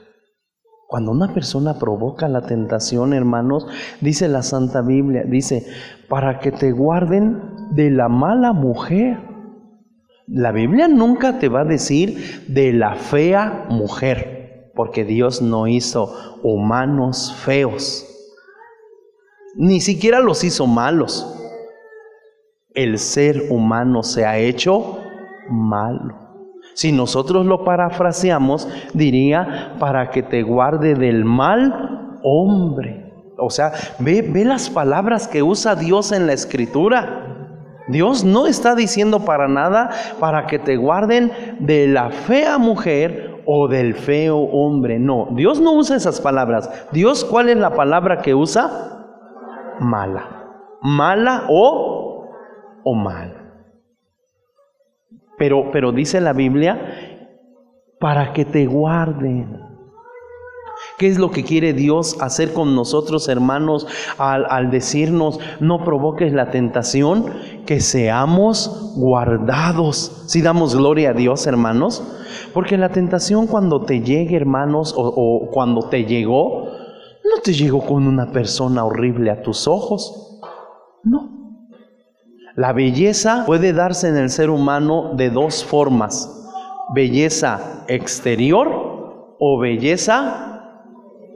Cuando 0.89 1.13
una 1.13 1.35
persona 1.35 1.79
provoca 1.79 2.29
la 2.29 2.43
tentación, 2.43 3.13
hermanos, 3.13 3.67
dice 4.01 4.29
la 4.29 4.43
Santa 4.43 4.81
Biblia, 4.81 5.25
dice, 5.25 5.67
para 6.09 6.39
que 6.39 6.53
te 6.53 6.73
guarden 6.73 7.43
de 7.73 7.91
la 7.91 8.09
mala 8.09 8.53
mujer. 8.53 9.19
La 10.27 10.53
Biblia 10.53 10.89
nunca 10.89 11.39
te 11.39 11.49
va 11.49 11.61
a 11.61 11.67
decir 11.67 12.45
de 12.49 12.73
la 12.73 12.95
fea 12.95 13.67
mujer, 13.69 14.73
porque 14.75 15.05
Dios 15.05 15.43
no 15.43 15.67
hizo 15.67 16.41
humanos 16.43 17.35
feos. 17.45 18.14
Ni 19.57 19.81
siquiera 19.81 20.21
los 20.21 20.45
hizo 20.45 20.67
malos. 20.67 21.31
El 22.75 22.99
ser 22.99 23.51
humano 23.51 24.03
se 24.03 24.27
ha 24.27 24.39
hecho 24.39 24.99
malo. 25.49 26.25
Si 26.75 26.91
nosotros 26.91 27.47
lo 27.47 27.65
parafraseamos, 27.65 28.69
diría, 28.95 29.77
para 29.79 30.11
que 30.11 30.23
te 30.23 30.43
guarde 30.43 30.95
del 30.95 31.25
mal 31.25 32.19
hombre. 32.25 33.13
O 33.39 33.51
sea, 33.51 33.73
ve, 34.01 34.23
ve 34.23 34.45
las 34.45 34.71
palabras 34.71 35.29
que 35.29 35.43
usa 35.43 35.77
Dios 35.77 36.11
en 36.11 36.27
la 36.27 36.33
escritura. 36.33 37.31
Dios 37.87 38.25
no 38.25 38.47
está 38.47 38.75
diciendo 38.75 39.25
para 39.25 39.47
nada 39.47 39.91
para 40.19 40.47
que 40.47 40.59
te 40.59 40.77
guarden 40.77 41.31
de 41.61 41.87
la 41.87 42.11
fea 42.11 42.59
mujer 42.59 43.43
o 43.47 43.69
del 43.69 43.95
feo 43.95 44.39
hombre. 44.39 44.99
No, 44.99 45.29
Dios 45.33 45.61
no 45.61 45.75
usa 45.75 45.97
esas 45.97 46.21
palabras. 46.21 46.71
Dios, 46.93 47.25
¿cuál 47.25 47.51
es 47.51 47.59
la 47.59 47.75
palabra 47.75 48.23
que 48.23 48.35
usa? 48.35 48.94
Mala. 49.81 50.45
Mala 50.83 51.47
o, 51.49 52.29
o 52.85 52.95
mal. 52.95 53.45
Pero, 55.39 55.71
pero 55.73 55.93
dice 55.93 56.21
la 56.21 56.33
Biblia, 56.33 56.79
para 57.99 58.33
que 58.33 58.45
te 58.45 58.67
guarden. 58.67 59.61
¿Qué 60.99 61.09
es 61.09 61.19
lo 61.19 61.31
que 61.31 61.45
quiere 61.45 61.73
Dios 61.73 62.21
hacer 62.21 62.53
con 62.53 62.75
nosotros, 62.75 63.29
hermanos, 63.29 63.87
al, 64.19 64.71
decirnos, 64.71 65.41
no 65.61 65.85
provoques 65.85 66.33
la 66.33 66.51
tentación, 66.51 67.27
que 67.65 67.81
seamos 67.81 68.95
guardados? 68.97 70.25
Si 70.27 70.43
damos 70.43 70.77
gloria 70.77 71.11
a 71.11 71.15
Dios, 71.15 71.47
hermanos, 71.47 72.03
porque 72.53 72.77
la 72.77 72.91
tentación 72.91 73.47
cuando 73.47 73.83
te 73.83 74.01
llegue, 74.01 74.37
hermanos, 74.37 74.95
o 74.97 75.49
cuando 75.51 75.89
te 75.89 76.05
llegó, 76.05 76.84
no 77.35 77.43
te 77.43 77.53
llegó 77.53 77.85
con 77.85 78.07
una 78.07 78.31
persona 78.33 78.85
horrible 78.85 79.31
a 79.31 79.43
tus 79.43 79.67
ojos. 79.67 80.41
No. 81.03 81.59
La 82.57 82.73
belleza 82.73 83.45
puede 83.47 83.73
darse 83.73 84.09
en 84.09 84.17
el 84.17 84.31
ser 84.31 84.51
humano 84.51 85.15
de 85.15 85.31
dos 85.31 85.65
formas. 85.65 86.31
Belleza 86.95 87.85
exterior 87.89 89.37
o 89.39 89.59
belleza 89.59 90.81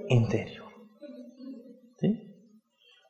interior. 0.08 0.58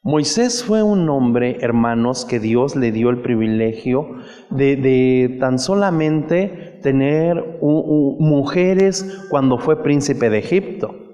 Moisés 0.02 0.64
fue 0.64 0.82
un 0.82 1.10
hombre, 1.10 1.58
hermanos, 1.60 2.24
que 2.24 2.40
Dios 2.40 2.76
le 2.76 2.92
dio 2.92 3.10
el 3.10 3.20
privilegio 3.20 4.08
de, 4.48 4.76
de 4.76 5.36
tan 5.38 5.58
solamente 5.58 6.78
tener 6.82 7.58
mujeres 7.60 9.26
cuando 9.28 9.58
fue 9.58 9.82
príncipe 9.82 10.30
de 10.30 10.38
Egipto. 10.38 11.07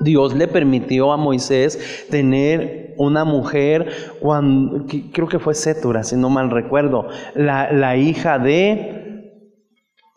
Dios 0.00 0.34
le 0.34 0.48
permitió 0.48 1.12
a 1.12 1.16
Moisés 1.16 2.06
tener 2.10 2.94
una 2.98 3.24
mujer, 3.24 4.16
cuando, 4.20 4.86
creo 5.12 5.28
que 5.28 5.38
fue 5.38 5.54
Setura, 5.54 6.02
si 6.04 6.16
no 6.16 6.30
mal 6.30 6.50
recuerdo, 6.50 7.08
la, 7.34 7.96
hija 7.96 8.38
de, 8.38 9.32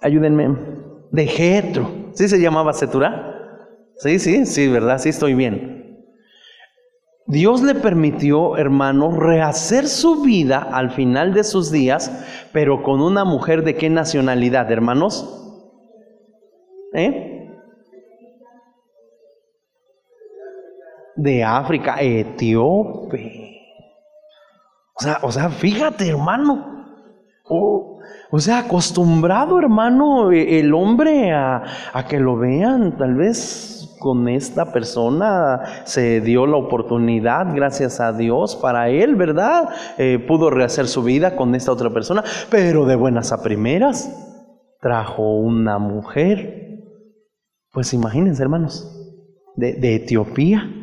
ayúdenme, 0.02 0.56
de 1.12 1.28
Jetro. 1.28 1.90
¿Sí 2.14 2.28
se 2.28 2.40
llamaba 2.40 2.74
Setura? 2.74 3.38
Sí, 3.98 4.20
sí, 4.20 4.46
sí, 4.46 4.68
¿verdad? 4.68 4.98
Sí 4.98 5.10
estoy 5.10 5.36
bien. 5.36 5.82
Dios 7.28 7.62
le 7.62 7.76
permitió, 7.76 8.58
hermano, 8.58 9.12
rehacer 9.12 9.88
su 9.88 10.22
vida 10.22 10.58
al 10.60 10.92
final 10.92 11.34
de 11.34 11.44
sus 11.44 11.72
días, 11.72 12.12
pero 12.52 12.84
con 12.84 13.00
una 13.02 13.24
mujer 13.24 13.64
de 13.64 13.76
qué 13.76 13.90
nacionalidad, 13.90 14.70
hermanos? 14.72 15.38
¿Eh? 16.94 17.31
De 21.22 21.44
África, 21.44 21.98
etíope. 22.02 23.60
O 24.96 25.04
sea, 25.04 25.20
o 25.22 25.32
sea, 25.32 25.50
fíjate, 25.50 26.10
hermano. 26.10 26.88
o 27.48 28.40
sea, 28.40 28.60
acostumbrado, 28.60 29.60
hermano, 29.60 30.32
e, 30.32 30.60
el 30.60 30.74
hombre 30.74 31.32
a, 31.32 31.64
que 32.08 32.20
lo 32.20 32.38
vean, 32.38 32.98
tal 32.98 33.16
vez 33.16 33.96
con 34.00 34.28
esta 34.28 34.74
persona 34.74 35.62
se 35.84 36.22
dio 36.22 36.48
la 36.48 36.58
oportunidad, 36.58 37.54
gracias 37.54 38.00
a 38.00 38.14
Dios, 38.14 38.56
para 38.56 38.90
él, 38.90 39.16
¿verdad? 39.16 39.70
Eh, 40.00 40.18
pudo 40.28 40.50
rehacer 40.50 40.88
su 40.88 41.04
vida 41.04 41.36
con 41.36 41.54
esta 41.54 41.72
otra 41.72 41.92
persona, 41.92 42.24
pero 42.50 42.86
de 42.86 42.96
buenas 42.96 43.32
a 43.32 43.44
primeras 43.44 44.10
trajo 44.82 45.38
una 45.38 45.78
mujer. 45.78 46.80
Pues 47.72 47.94
imagínense, 47.94 48.42
hermanos, 48.42 48.88
de, 49.56 49.74
de 49.74 49.96
Etiopía. 49.96 50.81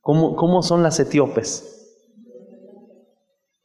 ¿Cómo, 0.00 0.62
son 0.62 0.82
las 0.82 0.98
etíopes? 0.98 1.66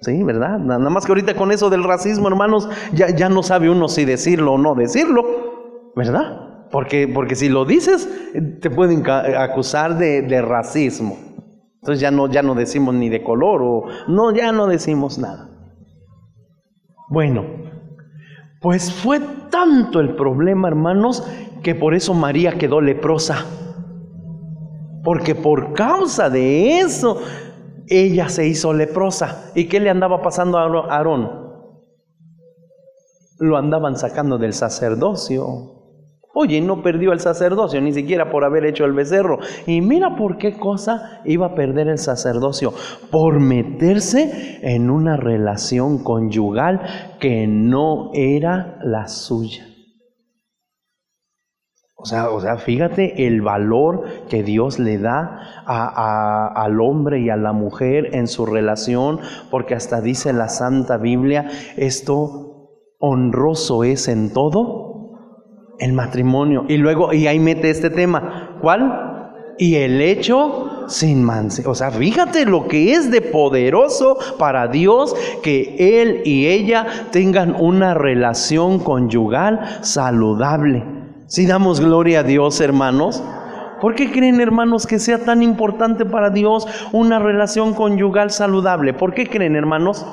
Sí, 0.02 0.24
¿verdad? 0.24 0.60
Nada 0.60 0.90
más 0.90 1.06
que 1.06 1.12
ahorita 1.12 1.36
con 1.36 1.52
eso 1.52 1.70
del 1.70 1.84
racismo, 1.84 2.28
hermanos, 2.28 2.70
ya, 2.94 3.10
ya 3.16 3.30
no 3.30 3.42
sabe 3.42 3.70
uno 3.70 3.88
si 3.88 4.06
decirlo 4.06 4.54
o 4.54 4.58
no 4.58 4.76
decirlo, 4.76 5.92
¿verdad? 5.96 6.68
Porque, 6.72 7.08
porque 7.08 7.36
si 7.36 7.48
lo 7.50 7.66
dices, 7.66 8.10
te 8.62 8.70
pueden 8.70 9.10
acusar 9.10 9.98
de, 9.98 10.42
racismo. 10.42 11.18
Entonces 11.82 12.02
ya 12.02 12.12
no, 12.12 12.28
ya 12.30 12.42
no 12.42 12.56
decimos 12.56 12.94
ni 12.96 13.10
de 13.10 13.24
color 13.24 13.62
o 13.64 13.86
no, 14.08 14.32
ya 14.32 14.52
no 14.52 14.68
decimos 14.68 15.18
nada. 15.18 15.50
Bueno, 17.08 17.46
pues 18.60 18.92
fue 18.92 19.22
tanto 19.50 20.00
el 20.00 20.16
problema, 20.16 20.68
hermanos, 20.68 21.26
que 21.64 21.76
por 21.76 21.96
eso 21.96 22.14
María 22.14 22.58
quedó 22.58 22.82
leprosa. 22.82 23.46
Porque 25.06 25.36
por 25.36 25.74
causa 25.74 26.32
de 26.32 26.80
eso, 26.80 27.22
ella 27.88 28.28
se 28.28 28.48
hizo 28.48 28.74
leprosa. 28.74 29.52
¿Y 29.54 29.66
qué 29.66 29.80
le 29.80 29.92
andaba 29.92 30.24
pasando 30.24 30.58
a 30.58 30.64
Aarón? 30.64 31.30
Lo 33.38 33.56
andaban 33.56 33.98
sacando 33.98 34.40
del 34.40 34.54
sacerdocio. 34.54 35.46
Oye, 36.34 36.60
no 36.60 36.82
perdió 36.82 37.14
el 37.14 37.20
sacerdocio 37.20 37.80
ni 37.82 37.94
siquiera 37.94 38.32
por 38.32 38.44
haber 38.44 38.66
hecho 38.66 38.84
el 38.84 38.94
becerro. 38.94 39.38
Y 39.68 39.80
mira 39.80 40.16
por 40.16 40.40
qué 40.40 40.58
cosa 40.58 41.22
iba 41.24 41.46
a 41.46 41.56
perder 41.56 41.88
el 41.88 42.00
sacerdocio. 42.00 42.74
Por 43.12 43.40
meterse 43.40 44.60
en 44.64 44.90
una 44.90 45.18
relación 45.18 46.04
conyugal 46.04 46.82
que 47.20 47.46
no 47.46 48.10
era 48.16 48.80
la 48.84 49.08
suya. 49.08 49.75
O 52.06 52.08
sea, 52.08 52.30
o 52.30 52.40
sea, 52.40 52.58
fíjate 52.58 53.26
el 53.26 53.42
valor 53.42 54.04
que 54.30 54.44
Dios 54.44 54.78
le 54.78 55.00
da 55.00 55.40
a, 55.66 56.54
al 56.56 56.80
hombre 56.80 57.20
y 57.22 57.32
a 57.32 57.36
la 57.36 57.52
mujer 57.52 58.14
en 58.14 58.28
su 58.28 58.46
relación, 58.46 59.22
porque 59.50 59.74
hasta 59.74 60.02
dice 60.02 60.32
la 60.32 60.48
Santa 60.48 60.98
Biblia, 60.98 61.50
esto 61.78 62.70
honroso 63.00 63.84
es 63.84 64.08
en 64.08 64.32
todo 64.32 65.16
el 65.80 65.94
matrimonio. 65.94 66.66
Y 66.68 66.78
luego, 66.78 67.12
y 67.12 67.26
ahí 67.26 67.40
mete 67.40 67.72
este 67.72 67.90
tema, 67.90 68.60
¿cuál? 68.62 69.56
Y 69.58 69.78
el 69.78 70.00
hecho 70.00 70.86
sin 70.88 71.24
manse. 71.24 71.68
O 71.68 71.74
sea, 71.74 71.90
fíjate 71.90 72.46
lo 72.46 72.68
que 72.68 72.94
es 72.94 73.10
de 73.10 73.22
poderoso 73.22 74.20
para 74.38 74.68
Dios 74.68 75.16
que 75.42 76.02
él 76.04 76.22
y 76.24 76.46
ella 76.46 76.86
tengan 77.12 77.56
una 77.60 77.96
relación 77.96 78.78
conyugal 78.78 79.80
saludable. 79.82 80.95
Si 81.28 81.48
damos 81.48 81.82
gloria 81.82 82.20
a 82.20 82.24
Dios, 82.24 82.62
hermanos. 82.62 83.24
¿Por 83.82 83.96
qué 83.96 84.12
creen, 84.12 84.40
hermanos, 84.40 84.86
que 84.86 85.00
sea 85.00 85.26
tan 85.26 85.42
importante 85.42 86.06
para 86.06 86.30
Dios 86.30 86.68
una 86.92 87.20
relación 87.20 87.74
conyugal 87.74 88.32
saludable? 88.32 88.94
¿Por 88.94 89.14
qué 89.14 89.28
creen, 89.28 89.56
hermanos? 89.56 90.06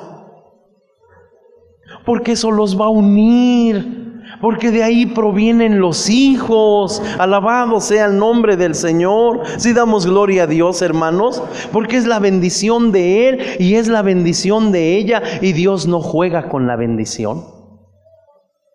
Porque 2.05 2.33
eso 2.33 2.51
los 2.51 2.79
va 2.79 2.85
a 2.85 2.89
unir. 2.89 4.01
Porque 4.41 4.71
de 4.71 4.83
ahí 4.83 5.05
provienen 5.05 5.79
los 5.79 6.09
hijos. 6.09 7.01
Alabado 7.19 7.79
sea 7.79 8.05
el 8.05 8.17
nombre 8.17 8.57
del 8.57 8.73
Señor. 8.73 9.43
Si 9.57 9.71
damos 9.71 10.07
gloria 10.07 10.43
a 10.43 10.47
Dios, 10.47 10.81
hermanos. 10.81 11.43
Porque 11.71 11.97
es 11.97 12.07
la 12.07 12.19
bendición 12.19 12.91
de 12.91 13.29
Él 13.29 13.39
y 13.59 13.75
es 13.75 13.87
la 13.87 14.01
bendición 14.01 14.71
de 14.71 14.97
ella. 14.97 15.21
Y 15.41 15.53
Dios 15.53 15.87
no 15.87 16.01
juega 16.01 16.49
con 16.49 16.67
la 16.67 16.75
bendición. 16.75 17.62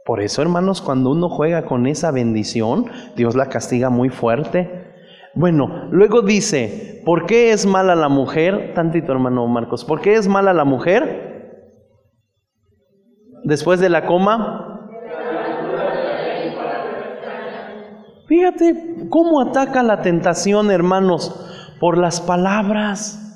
Por 0.09 0.23
eso, 0.23 0.41
hermanos, 0.41 0.81
cuando 0.81 1.11
uno 1.11 1.29
juega 1.29 1.67
con 1.67 1.87
esa 1.87 2.11
bendición, 2.11 2.87
Dios 3.15 3.37
la 3.37 3.51
castiga 3.51 3.91
muy 3.91 4.09
fuerte. 4.09 4.95
Bueno, 5.35 5.87
luego 5.91 6.23
dice, 6.23 7.03
¿por 7.05 7.27
qué 7.27 7.53
es 7.53 7.67
mala 7.67 7.95
la 7.95 8.09
mujer? 8.09 8.73
Tantito, 8.75 9.13
hermano 9.13 9.47
Marcos, 9.49 9.85
¿por 9.85 10.01
qué 10.01 10.15
es 10.15 10.27
mala 10.27 10.55
la 10.55 10.65
mujer? 10.65 11.61
Después 13.45 13.81
de 13.81 13.91
la 13.91 14.07
coma. 14.07 14.89
Fíjate 18.29 19.09
cómo 19.11 19.43
ataca 19.43 19.83
la 19.83 20.01
tentación, 20.01 20.71
hermanos, 20.71 21.77
por 21.81 21.99
las 21.99 22.23
palabras. 22.23 23.27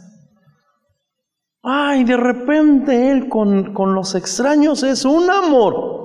Ay, 1.62 2.04
de 2.04 2.16
repente 2.16 3.10
él 3.10 3.28
con, 3.28 3.74
con 3.74 3.94
los 3.94 4.14
extraños 4.14 4.82
es 4.82 5.04
un 5.04 5.30
amor. 5.30 6.01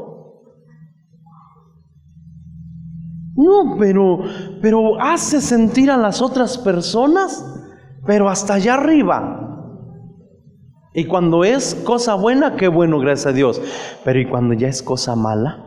No, 3.38 3.76
pero, 3.78 4.22
pero 4.64 5.00
hace 5.00 5.42
sentir 5.42 5.92
a 5.92 5.98
las 5.98 6.24
otras 6.24 6.58
personas, 6.58 7.46
pero 8.06 8.30
hasta 8.30 8.56
allá 8.56 8.74
arriba. 8.74 9.44
Y 10.96 11.06
cuando 11.06 11.44
es 11.44 11.76
cosa 11.76 12.16
buena, 12.16 12.56
qué 12.56 12.68
bueno, 12.68 12.98
gracias 13.00 13.28
a 13.28 13.34
Dios. 13.34 13.62
Pero 14.04 14.20
¿y 14.20 14.28
cuando 14.28 14.56
ya 14.56 14.68
es 14.68 14.82
cosa 14.82 15.16
mala? 15.16 15.64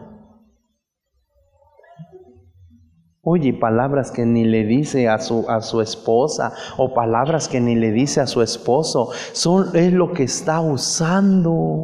Oye, 3.22 3.52
palabras 3.52 4.10
que 4.10 4.26
ni 4.26 4.44
le 4.44 4.64
dice 4.64 5.08
a 5.08 5.20
su, 5.20 5.48
a 5.48 5.60
su 5.60 5.80
esposa 5.80 6.52
o 6.76 6.92
palabras 6.92 7.46
que 7.46 7.60
ni 7.60 7.76
le 7.76 7.92
dice 7.92 8.20
a 8.20 8.26
su 8.26 8.42
esposo, 8.42 9.10
son, 9.30 9.76
es 9.76 9.92
lo 9.92 10.12
que 10.12 10.24
está 10.24 10.60
usando. 10.60 11.82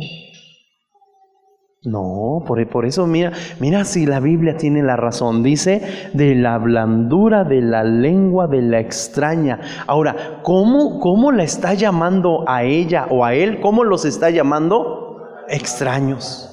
No, 1.86 2.42
por, 2.44 2.84
eso 2.84 3.06
mira, 3.06 3.30
mira 3.60 3.84
si 3.84 4.06
la 4.06 4.18
Biblia 4.18 4.56
tiene 4.56 4.82
la 4.82 4.96
razón. 4.96 5.44
Dice 5.44 6.10
de 6.14 6.34
la 6.34 6.58
blandura 6.58 7.44
de 7.44 7.60
la 7.60 7.84
lengua 7.84 8.48
de 8.48 8.60
la 8.60 8.80
extraña. 8.80 9.60
Ahora, 9.86 10.40
¿cómo, 10.42 10.98
cómo 10.98 11.30
la 11.30 11.44
está 11.44 11.74
llamando 11.74 12.44
a 12.48 12.64
ella 12.64 13.06
o 13.08 13.24
a 13.24 13.34
él? 13.34 13.60
¿Cómo 13.60 13.84
los 13.84 14.04
está 14.04 14.30
llamando? 14.30 15.22
Extraños. 15.48 16.52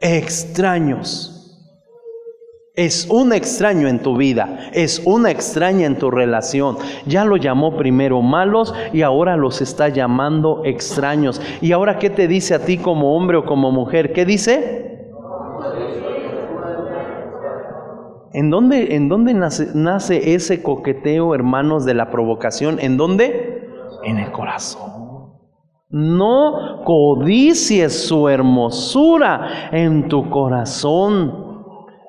Extraños. 0.00 1.37
Es 2.78 3.08
un 3.10 3.32
extraño 3.32 3.88
en 3.88 3.98
tu 3.98 4.16
vida, 4.16 4.70
es 4.72 5.02
una 5.04 5.32
extraña 5.32 5.84
en 5.84 5.98
tu 5.98 6.12
relación. 6.12 6.76
Ya 7.06 7.24
lo 7.24 7.36
llamó 7.36 7.76
primero 7.76 8.22
malos 8.22 8.72
y 8.92 9.02
ahora 9.02 9.36
los 9.36 9.60
está 9.60 9.88
llamando 9.88 10.62
extraños. 10.64 11.42
¿Y 11.60 11.72
ahora 11.72 11.98
qué 11.98 12.08
te 12.08 12.28
dice 12.28 12.54
a 12.54 12.64
ti 12.64 12.78
como 12.78 13.16
hombre 13.16 13.38
o 13.38 13.44
como 13.44 13.72
mujer? 13.72 14.12
¿Qué 14.12 14.24
dice? 14.24 15.08
¿En 18.32 18.48
dónde, 18.48 18.94
en 18.94 19.08
dónde 19.08 19.34
nace, 19.34 19.70
nace 19.74 20.34
ese 20.34 20.62
coqueteo, 20.62 21.34
hermanos, 21.34 21.84
de 21.84 21.94
la 21.94 22.10
provocación? 22.12 22.78
¿En 22.78 22.96
dónde? 22.96 23.68
En 24.04 24.18
el 24.18 24.30
corazón. 24.30 25.32
No 25.90 26.84
codicies 26.84 28.06
su 28.06 28.28
hermosura 28.28 29.68
en 29.72 30.06
tu 30.06 30.30
corazón. 30.30 31.47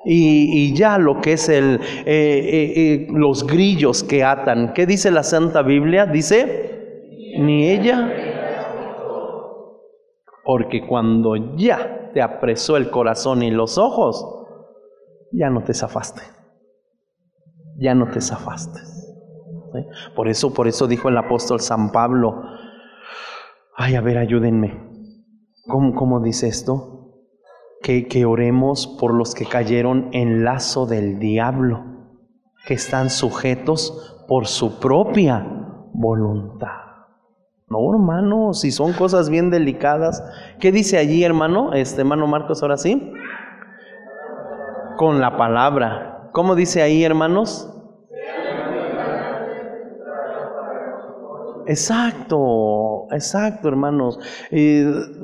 Y, 0.04 0.74
ya 0.74 0.98
lo 0.98 1.20
que 1.20 1.34
es 1.34 1.48
el, 1.48 1.74
eh, 1.74 1.80
eh, 2.06 2.72
eh, 2.76 3.06
los 3.10 3.46
grillos 3.46 4.02
que 4.02 4.24
atan. 4.24 4.72
¿Qué 4.72 4.86
dice 4.86 5.10
la 5.10 5.22
Santa 5.22 5.62
Biblia? 5.62 6.06
Dice, 6.06 7.34
ni 7.38 7.68
ella. 7.68 8.10
Porque 10.42 10.86
cuando 10.86 11.56
ya 11.56 12.10
te 12.14 12.22
apresó 12.22 12.76
el 12.76 12.90
corazón 12.90 13.42
y 13.42 13.50
los 13.50 13.76
ojos, 13.76 14.24
ya 15.32 15.50
no 15.50 15.62
te 15.62 15.74
zafaste. 15.74 16.22
Ya 17.78 17.94
no 17.94 18.10
te 18.10 18.20
zafaste. 18.20 18.80
Por 20.16 20.28
eso, 20.28 20.52
por 20.52 20.66
eso 20.66 20.86
dijo 20.86 21.08
el 21.08 21.18
apóstol 21.18 21.60
San 21.60 21.92
Pablo, 21.92 22.42
ay, 23.76 23.94
a 23.94 24.00
ver, 24.00 24.18
ayúdenme. 24.18 24.90
¿Cómo, 25.66 25.94
cómo 25.94 26.20
dice 26.20 26.48
esto? 26.48 26.99
Que, 27.82 28.24
oremos 28.26 28.86
por 28.86 29.14
los 29.14 29.34
que 29.34 29.46
cayeron 29.46 30.08
en 30.12 30.44
lazo 30.44 30.86
del 30.86 31.18
diablo, 31.18 31.84
que 32.66 32.74
están 32.74 33.10
sujetos 33.10 34.24
por 34.28 34.46
su 34.46 34.78
propia 34.78 35.46
voluntad. 35.92 36.80
No, 37.68 37.78
hermano, 37.92 38.52
si 38.52 38.70
son 38.70 38.92
cosas 38.92 39.30
bien 39.30 39.50
delicadas. 39.50 40.22
¿Qué 40.58 40.72
dice 40.72 40.98
allí, 40.98 41.22
hermano? 41.22 41.72
Este 41.72 42.00
hermano 42.00 42.26
Marcos, 42.26 42.62
ahora 42.62 42.76
sí. 42.76 43.12
Con 44.96 45.20
la 45.20 45.36
palabra. 45.36 46.28
¿Cómo 46.32 46.56
dice 46.56 46.82
ahí, 46.82 47.04
hermanos? 47.04 47.79
Exacto, 51.70 53.06
exacto, 53.12 53.68
hermanos. 53.68 54.18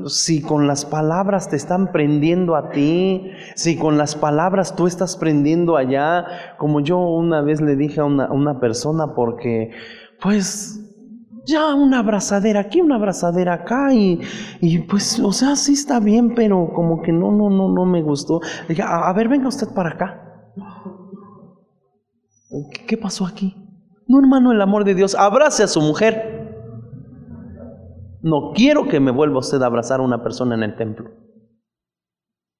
Si 0.06 0.40
con 0.42 0.68
las 0.68 0.84
palabras 0.84 1.50
te 1.50 1.56
están 1.56 1.90
prendiendo 1.90 2.54
a 2.54 2.70
ti, 2.70 3.32
si 3.56 3.76
con 3.76 3.98
las 3.98 4.14
palabras 4.14 4.76
tú 4.76 4.86
estás 4.86 5.16
prendiendo 5.16 5.76
allá, 5.76 6.24
como 6.56 6.78
yo 6.78 6.98
una 6.98 7.40
vez 7.40 7.60
le 7.60 7.74
dije 7.74 7.98
a 7.98 8.04
una, 8.04 8.60
persona, 8.60 9.12
porque 9.16 9.72
pues 10.22 10.80
ya 11.44 11.74
una 11.74 11.98
abrazadera 11.98 12.60
aquí, 12.60 12.80
una 12.80 12.94
abrazadera 12.94 13.54
acá, 13.54 13.92
y, 13.92 14.20
y, 14.60 14.78
pues, 14.78 15.18
o 15.18 15.32
sea, 15.32 15.56
sí 15.56 15.72
está 15.72 15.98
bien, 15.98 16.36
pero 16.36 16.70
como 16.72 17.02
que 17.02 17.10
no, 17.10 17.32
no, 17.32 17.50
no, 17.50 17.72
no 17.72 17.84
me 17.86 18.02
gustó. 18.02 18.40
a 18.84 19.12
ver, 19.14 19.28
venga 19.28 19.48
usted 19.48 19.66
para 19.74 19.90
acá. 19.90 20.22
¿Qué 22.86 22.96
pasó 22.96 23.26
aquí? 23.26 23.56
No, 24.06 24.20
hermano, 24.20 24.52
el 24.52 24.60
amor 24.60 24.84
de 24.84 24.94
Dios. 24.94 25.16
Abrace 25.16 25.64
a 25.64 25.66
su 25.66 25.80
mujer. 25.80 26.35
No 28.26 28.50
quiero 28.54 28.88
que 28.88 28.98
me 28.98 29.12
vuelva 29.12 29.38
usted 29.38 29.62
a 29.62 29.66
abrazar 29.66 30.00
a 30.00 30.02
una 30.02 30.20
persona 30.24 30.56
en 30.56 30.64
el 30.64 30.74
templo. 30.74 31.12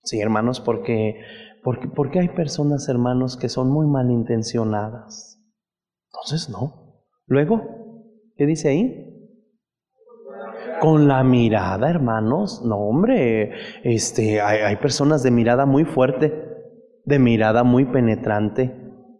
Sí, 0.05 0.21
hermanos, 0.21 0.61
porque, 0.61 1.17
porque, 1.65 1.89
porque 1.89 2.21
hay 2.21 2.29
personas, 2.29 2.89
hermanos, 2.89 3.37
que 3.37 3.49
son 3.49 3.69
muy 3.73 3.89
malintencionadas. 3.89 5.43
Entonces, 6.13 6.49
no. 6.51 7.03
Luego, 7.27 7.63
¿qué 8.37 8.47
dice 8.47 8.69
ahí? 8.69 9.13
Con 10.81 11.09
la 11.09 11.25
mirada, 11.25 11.91
hermanos. 11.91 12.63
No, 12.65 12.77
hombre, 12.77 13.51
este, 13.83 14.41
hay, 14.41 14.61
hay 14.61 14.77
personas 14.77 15.25
de 15.25 15.33
mirada 15.33 15.67
muy 15.67 15.85
fuerte, 15.85 16.45
de 17.05 17.19
mirada 17.19 17.65
muy 17.65 17.87
penetrante, 17.87 18.73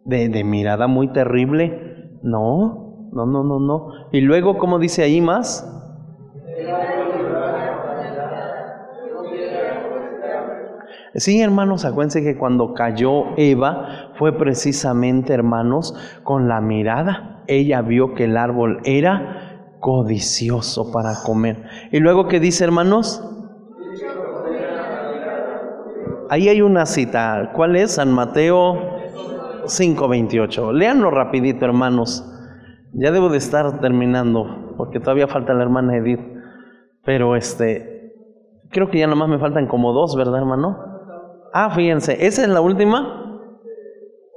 de, 0.05 0.29
de 0.29 0.43
mirada 0.45 0.87
muy 0.87 1.11
terrible 1.11 2.19
No, 2.23 3.09
no, 3.11 3.25
no, 3.25 3.43
no, 3.43 3.59
no. 3.59 3.89
Y 4.13 4.21
luego, 4.21 4.57
¿cómo 4.57 4.79
dice 4.79 5.03
ahí 5.03 5.19
más? 5.19 5.73
Sí, 11.17 11.41
hermanos, 11.41 11.83
acuérdense 11.83 12.21
que 12.21 12.37
cuando 12.37 12.75
cayó 12.75 13.35
Eva 13.37 14.11
fue 14.19 14.37
precisamente, 14.37 15.33
hermanos, 15.33 15.95
con 16.21 16.47
la 16.47 16.61
mirada. 16.61 17.43
Ella 17.47 17.81
vio 17.81 18.13
que 18.13 18.25
el 18.25 18.37
árbol 18.37 18.81
era 18.83 19.77
codicioso 19.79 20.91
para 20.91 21.15
comer. 21.25 21.63
Y 21.91 22.01
luego, 22.01 22.27
¿qué 22.27 22.39
dice, 22.39 22.63
hermanos? 22.65 23.27
Ahí 26.29 26.49
hay 26.49 26.61
una 26.61 26.85
cita. 26.85 27.51
¿Cuál 27.55 27.77
es? 27.77 27.93
San 27.93 28.11
Mateo 28.11 28.77
5:28. 29.65 30.71
Léanlo 30.71 31.09
rapidito, 31.09 31.65
hermanos. 31.65 32.31
Ya 32.93 33.09
debo 33.09 33.29
de 33.29 33.39
estar 33.39 33.79
terminando, 33.79 34.75
porque 34.77 34.99
todavía 34.99 35.27
falta 35.27 35.55
la 35.55 35.63
hermana 35.63 35.97
Edith. 35.97 36.21
Pero 37.03 37.35
este, 37.35 38.13
creo 38.69 38.91
que 38.91 38.99
ya 38.99 39.07
nomás 39.07 39.29
me 39.29 39.39
faltan 39.39 39.65
como 39.65 39.93
dos, 39.93 40.15
¿verdad, 40.15 40.37
hermano? 40.37 40.96
Ah, 41.53 41.69
fíjense, 41.71 42.25
¿esa 42.25 42.43
es 42.43 42.49
la 42.49 42.61
última? 42.61 43.41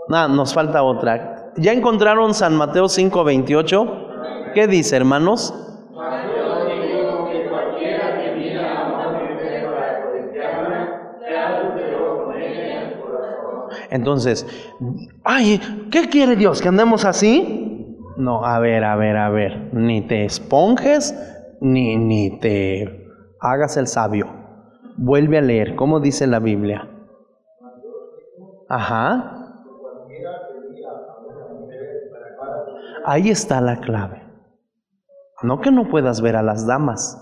No, 0.09 0.29
nos 0.29 0.55
falta 0.55 0.83
otra. 0.83 1.53
¿Ya 1.57 1.73
encontraron 1.73 2.35
San 2.35 2.57
Mateo 2.57 2.89
5:28? 2.89 4.53
¿Qué 4.55 4.67
dice, 4.67 4.97
hermanos? 4.97 5.55
Entonces, 13.91 14.47
ay, 15.25 15.61
¿qué 15.91 16.09
quiere 16.09 16.37
Dios? 16.37 16.63
¿Que 16.63 16.69
andemos 16.69 17.05
así? 17.05 17.97
No, 18.17 18.45
a 18.45 18.59
ver, 18.61 18.85
a 18.85 18.97
ver, 18.97 19.17
a 19.17 19.31
ver, 19.31 19.71
ni 19.73 20.03
te 20.03 20.25
esponjes, 20.25 21.15
ni, 21.61 21.97
ni 21.97 22.39
te 22.39 23.09
hagas 23.41 23.77
el 23.77 23.87
sabio. 23.87 24.27
Vuelve 24.97 25.39
a 25.39 25.41
leer, 25.41 25.75
¿cómo 25.75 26.01
dice 26.01 26.27
la 26.27 26.39
Biblia? 26.39 26.89
Ajá. 28.71 29.37
Ahí 33.05 33.29
está 33.31 33.61
la 33.61 33.81
clave. 33.81 34.23
No 35.43 35.61
que 35.61 35.73
no 35.73 35.89
puedas 35.89 36.21
ver 36.21 36.37
a 36.37 36.43
las 36.43 36.69
damas, 36.69 37.19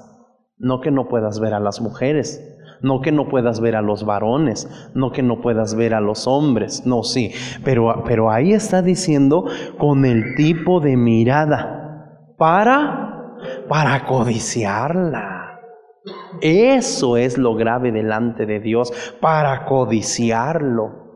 no 0.58 0.82
que 0.82 0.90
no 0.90 1.08
puedas 1.08 1.40
ver 1.40 1.54
a 1.54 1.60
las 1.60 1.80
mujeres, 1.80 2.44
no 2.82 3.00
que 3.00 3.12
no 3.12 3.28
puedas 3.28 3.60
ver 3.60 3.76
a 3.76 3.82
los 3.82 4.04
varones, 4.04 4.68
no 4.94 5.10
que 5.10 5.22
no 5.22 5.40
puedas 5.40 5.74
ver 5.74 5.94
a 5.94 6.02
los 6.02 6.26
hombres, 6.26 6.84
no, 6.84 7.02
sí, 7.02 7.32
pero, 7.64 8.02
pero 8.04 8.30
ahí 8.30 8.52
está 8.52 8.82
diciendo 8.82 9.46
con 9.78 10.04
el 10.04 10.34
tipo 10.34 10.80
de 10.80 10.98
mirada 10.98 12.34
para, 12.36 13.36
para 13.68 14.04
codiciarla. 14.04 15.60
Eso 16.42 17.16
es 17.16 17.38
lo 17.38 17.54
grave 17.54 17.90
delante 17.90 18.44
de 18.44 18.60
Dios, 18.60 18.92
para 19.20 19.64
codiciarlo. 19.64 21.07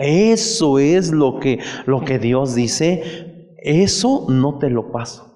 Eso 0.00 0.78
es 0.78 1.12
lo 1.12 1.38
que, 1.38 1.60
lo 1.84 2.00
que 2.00 2.18
Dios 2.18 2.54
dice, 2.54 3.52
eso 3.58 4.26
no 4.28 4.58
te 4.58 4.70
lo 4.70 4.90
paso. 4.90 5.30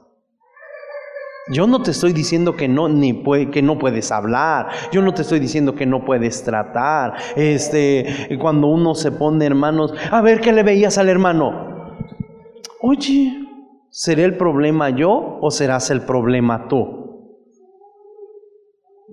Yo 1.49 1.67
no 1.67 1.83
te 1.83 1.91
estoy 1.91 2.15
diciendo 2.15 2.57
que 2.57 2.69
no, 2.69 2.89
ni 2.89 3.23
que 3.51 3.61
no 3.61 3.79
puedes 3.79 4.11
hablar. 4.11 4.69
Yo 4.91 5.03
no 5.03 5.13
te 5.13 5.21
estoy 5.21 5.41
diciendo 5.41 5.75
que 5.75 5.85
no 5.85 6.07
puedes 6.07 6.43
tratar. 6.43 7.17
Este, 7.37 8.39
cuando 8.41 8.69
uno 8.69 8.95
se 8.95 9.13
pone 9.13 9.45
hermanos, 9.45 9.93
a 10.11 10.23
ver 10.23 10.41
qué 10.41 10.53
le 10.53 10.63
veías 10.63 10.97
al 10.97 11.11
hermano. 11.11 11.99
Oye, 12.81 13.35
¿seré 13.91 14.25
el 14.25 14.39
problema 14.39 14.89
yo 14.89 15.39
o 15.43 15.51
serás 15.51 15.91
el 15.91 16.01
problema 16.01 16.67
tú? 16.69 17.04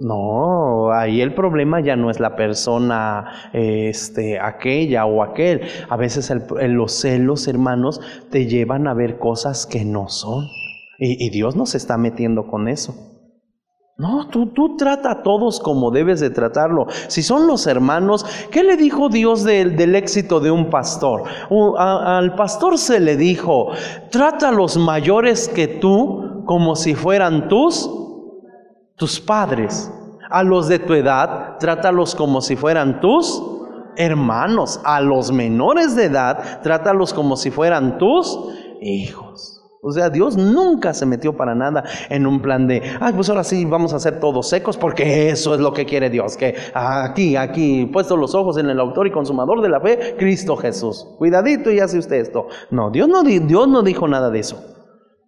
No, 0.01 0.91
ahí 0.91 1.21
el 1.21 1.35
problema 1.35 1.79
ya 1.79 1.95
no 1.95 2.09
es 2.09 2.19
la 2.19 2.35
persona, 2.35 3.51
este, 3.53 4.39
aquella 4.39 5.05
o 5.05 5.21
aquel. 5.21 5.61
A 5.89 5.95
veces 5.95 6.33
los 6.69 6.91
celos, 6.91 7.47
hermanos, 7.47 8.01
te 8.31 8.47
llevan 8.47 8.87
a 8.87 8.95
ver 8.95 9.19
cosas 9.19 9.67
que 9.67 9.85
no 9.85 10.09
son. 10.09 10.47
Y, 10.97 11.23
y 11.23 11.29
Dios 11.29 11.55
no 11.55 11.67
se 11.67 11.77
está 11.77 11.97
metiendo 11.97 12.47
con 12.47 12.67
eso. 12.67 12.95
No, 13.97 14.27
tú, 14.29 14.47
tú 14.47 14.75
trata 14.75 15.11
a 15.11 15.21
todos 15.21 15.59
como 15.59 15.91
debes 15.91 16.19
de 16.19 16.31
tratarlo. 16.31 16.87
Si 17.07 17.21
son 17.21 17.45
los 17.45 17.67
hermanos, 17.67 18.25
¿qué 18.49 18.63
le 18.63 18.77
dijo 18.77 19.07
Dios 19.09 19.43
del, 19.43 19.75
del 19.75 19.93
éxito 19.93 20.39
de 20.39 20.49
un 20.49 20.71
pastor? 20.71 21.25
Al 21.77 22.33
pastor 22.33 22.79
se 22.79 22.99
le 22.99 23.17
dijo, 23.17 23.67
trata 24.09 24.49
a 24.49 24.51
los 24.51 24.77
mayores 24.77 25.47
que 25.47 25.67
tú 25.67 26.43
como 26.45 26.75
si 26.75 26.95
fueran 26.95 27.47
tus, 27.47 28.00
tus 29.01 29.19
padres. 29.19 29.91
A 30.29 30.43
los 30.43 30.67
de 30.67 30.77
tu 30.77 30.93
edad, 30.93 31.57
trátalos 31.59 32.13
como 32.13 32.39
si 32.39 32.55
fueran 32.55 33.01
tus 33.01 33.41
hermanos. 33.97 34.79
A 34.85 35.01
los 35.01 35.31
menores 35.31 35.95
de 35.95 36.05
edad, 36.05 36.61
trátalos 36.61 37.13
como 37.13 37.35
si 37.35 37.49
fueran 37.49 37.97
tus 37.97 38.37
hijos. 38.79 39.57
O 39.83 39.91
sea, 39.91 40.11
Dios 40.11 40.37
nunca 40.37 40.93
se 40.93 41.07
metió 41.07 41.35
para 41.35 41.55
nada 41.55 41.83
en 42.09 42.27
un 42.27 42.39
plan 42.43 42.67
de, 42.67 42.83
ay, 42.99 43.13
pues 43.13 43.27
ahora 43.29 43.43
sí 43.43 43.65
vamos 43.65 43.93
a 43.93 43.99
ser 43.99 44.19
todos 44.19 44.47
secos 44.47 44.77
porque 44.77 45.29
eso 45.29 45.55
es 45.55 45.59
lo 45.59 45.73
que 45.73 45.87
quiere 45.87 46.11
Dios, 46.11 46.37
que 46.37 46.53
aquí, 46.75 47.35
aquí, 47.35 47.87
puesto 47.87 48.15
los 48.15 48.35
ojos 48.35 48.57
en 48.59 48.69
el 48.69 48.79
autor 48.79 49.07
y 49.07 49.11
consumador 49.11 49.59
de 49.61 49.69
la 49.69 49.81
fe, 49.81 50.15
Cristo 50.19 50.55
Jesús. 50.55 51.07
Cuidadito 51.17 51.71
y 51.71 51.79
hace 51.79 51.97
usted 51.97 52.17
esto. 52.17 52.45
No, 52.69 52.91
Dios 52.91 53.07
no, 53.07 53.23
di- 53.23 53.39
Dios 53.39 53.67
no 53.67 53.81
dijo 53.81 54.07
nada 54.07 54.29
de 54.29 54.39
eso. 54.41 54.63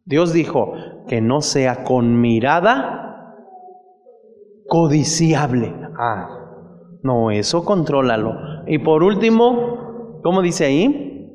Dios 0.06 0.34
dijo 0.34 0.74
que 1.08 1.20
no 1.20 1.42
sea 1.42 1.84
con 1.84 2.22
mirada 2.22 3.03
codiciable. 4.68 5.74
Ah, 5.98 6.44
no, 7.04 7.32
eso 7.32 7.66
contrólalo. 7.66 8.34
Y 8.66 8.80
por 8.80 9.04
último, 9.04 10.20
¿cómo 10.24 10.42
dice 10.42 10.66
ahí? 10.66 11.30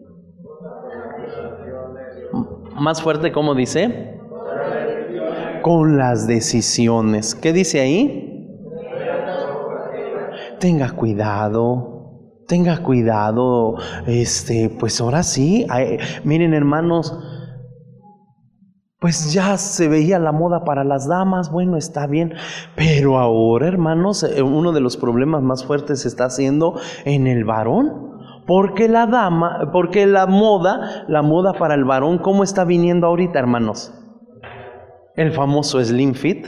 Más 2.75 3.03
fuerte, 3.03 3.33
¿cómo 3.33 3.55
dice? 3.55 4.19
Con 5.63 5.99
las 5.99 6.27
decisiones. 6.27 7.35
¿Qué 7.35 7.53
dice 7.53 7.81
ahí? 7.81 8.25
Tenga 10.59 10.93
cuidado, 10.93 12.43
tenga 12.47 12.83
cuidado. 12.83 13.77
Este, 14.07 14.71
pues 14.71 15.01
ahora 15.01 15.23
sí. 15.23 15.67
ay, 15.69 15.99
miren, 16.25 16.55
hermanos, 16.55 17.17
pues 19.01 19.33
ya 19.33 19.57
se 19.59 19.89
veía 19.89 20.19
la 20.19 20.33
moda 20.33 20.65
para 20.65 20.83
las 20.85 21.07
damas, 21.09 21.53
bueno, 21.53 21.77
está 21.77 22.07
bien, 22.07 22.35
pero 22.75 23.19
ahora, 23.19 23.69
hermanos, 23.69 24.25
eh, 24.25 24.43
uno 24.43 24.73
de 24.73 24.81
los 24.81 24.97
problemas 24.97 25.43
más 25.43 25.65
fuertes 25.65 26.03
se 26.03 26.09
está 26.09 26.25
haciendo 26.25 26.81
en 27.05 27.27
el 27.27 27.45
varón. 27.45 28.07
Porque 28.47 28.89
la 28.89 29.07
dama, 29.07 29.69
porque 29.75 30.07
la 30.07 30.27
moda, 30.27 31.05
la 31.07 31.21
moda 31.21 31.53
para 31.53 31.75
el 31.75 31.85
varón, 31.85 32.17
¿cómo 32.19 32.43
está 32.43 32.65
viniendo 32.65 33.07
ahorita, 33.07 33.39
hermanos? 33.39 33.93
El 35.17 35.33
famoso 35.33 35.85
Slim 35.85 36.15
Fit. 36.15 36.47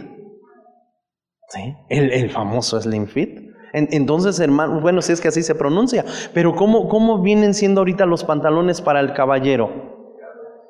¿Sí? 1.48 1.74
El, 1.90 2.10
el 2.12 2.30
famoso 2.30 2.80
Slim 2.80 3.06
Fit. 3.06 3.40
En- 3.74 3.88
entonces, 3.90 4.40
hermano, 4.40 4.80
bueno, 4.80 5.02
si 5.02 5.12
es 5.12 5.20
que 5.20 5.28
así 5.28 5.42
se 5.42 5.54
pronuncia, 5.54 6.06
pero 6.32 6.54
¿cómo, 6.56 6.88
¿cómo 6.88 7.20
vienen 7.20 7.52
siendo 7.52 7.82
ahorita 7.82 8.06
los 8.06 8.24
pantalones 8.24 8.80
para 8.80 9.00
el 9.00 9.12
caballero? 9.12 9.99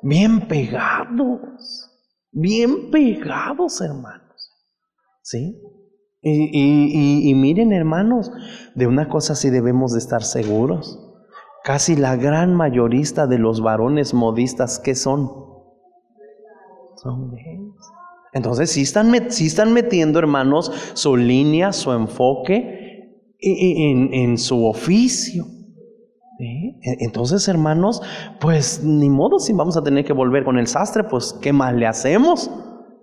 Bien 0.03 0.47
pegados, 0.47 1.89
bien 2.31 2.89
pegados, 2.89 3.81
hermanos. 3.81 4.51
¿Sí? 5.21 5.61
Y, 6.23 7.33
miren, 7.35 7.71
hermanos, 7.71 8.31
de 8.75 8.87
una 8.87 9.09
cosa 9.09 9.35
sí 9.35 9.49
debemos 9.49 9.93
de 9.93 9.99
estar 9.99 10.23
seguros. 10.23 10.99
Casi 11.63 11.95
la 11.95 12.15
gran 12.15 12.55
mayorista 12.55 13.27
de 13.27 13.37
los 13.37 13.61
varones 13.61 14.13
modistas, 14.13 14.79
¿qué 14.79 14.95
son? 14.95 15.31
Son 16.97 17.31
gays. 17.31 17.75
Entonces, 18.33 18.71
sí 18.71 18.81
están, 18.81 19.31
sí 19.31 19.47
están 19.47 19.73
metiendo, 19.73 20.19
hermanos, 20.19 20.71
su 20.93 21.17
línea, 21.17 21.73
su 21.73 21.91
enfoque 21.91 23.27
en, 23.39 24.13
en 24.13 24.37
su 24.37 24.65
oficio. 24.65 25.45
E- 26.45 26.97
Entonces, 27.05 27.47
hermanos, 27.47 28.01
pues 28.39 28.83
ni 28.83 29.09
modo 29.09 29.39
si 29.39 29.53
vamos 29.53 29.77
a 29.77 29.83
tener 29.83 30.05
que 30.05 30.13
volver 30.13 30.43
con 30.43 30.57
el 30.57 30.67
sastre, 30.67 31.03
pues 31.03 31.33
¿qué 31.41 31.53
más 31.53 31.73
le 31.73 31.87
hacemos? 31.87 32.49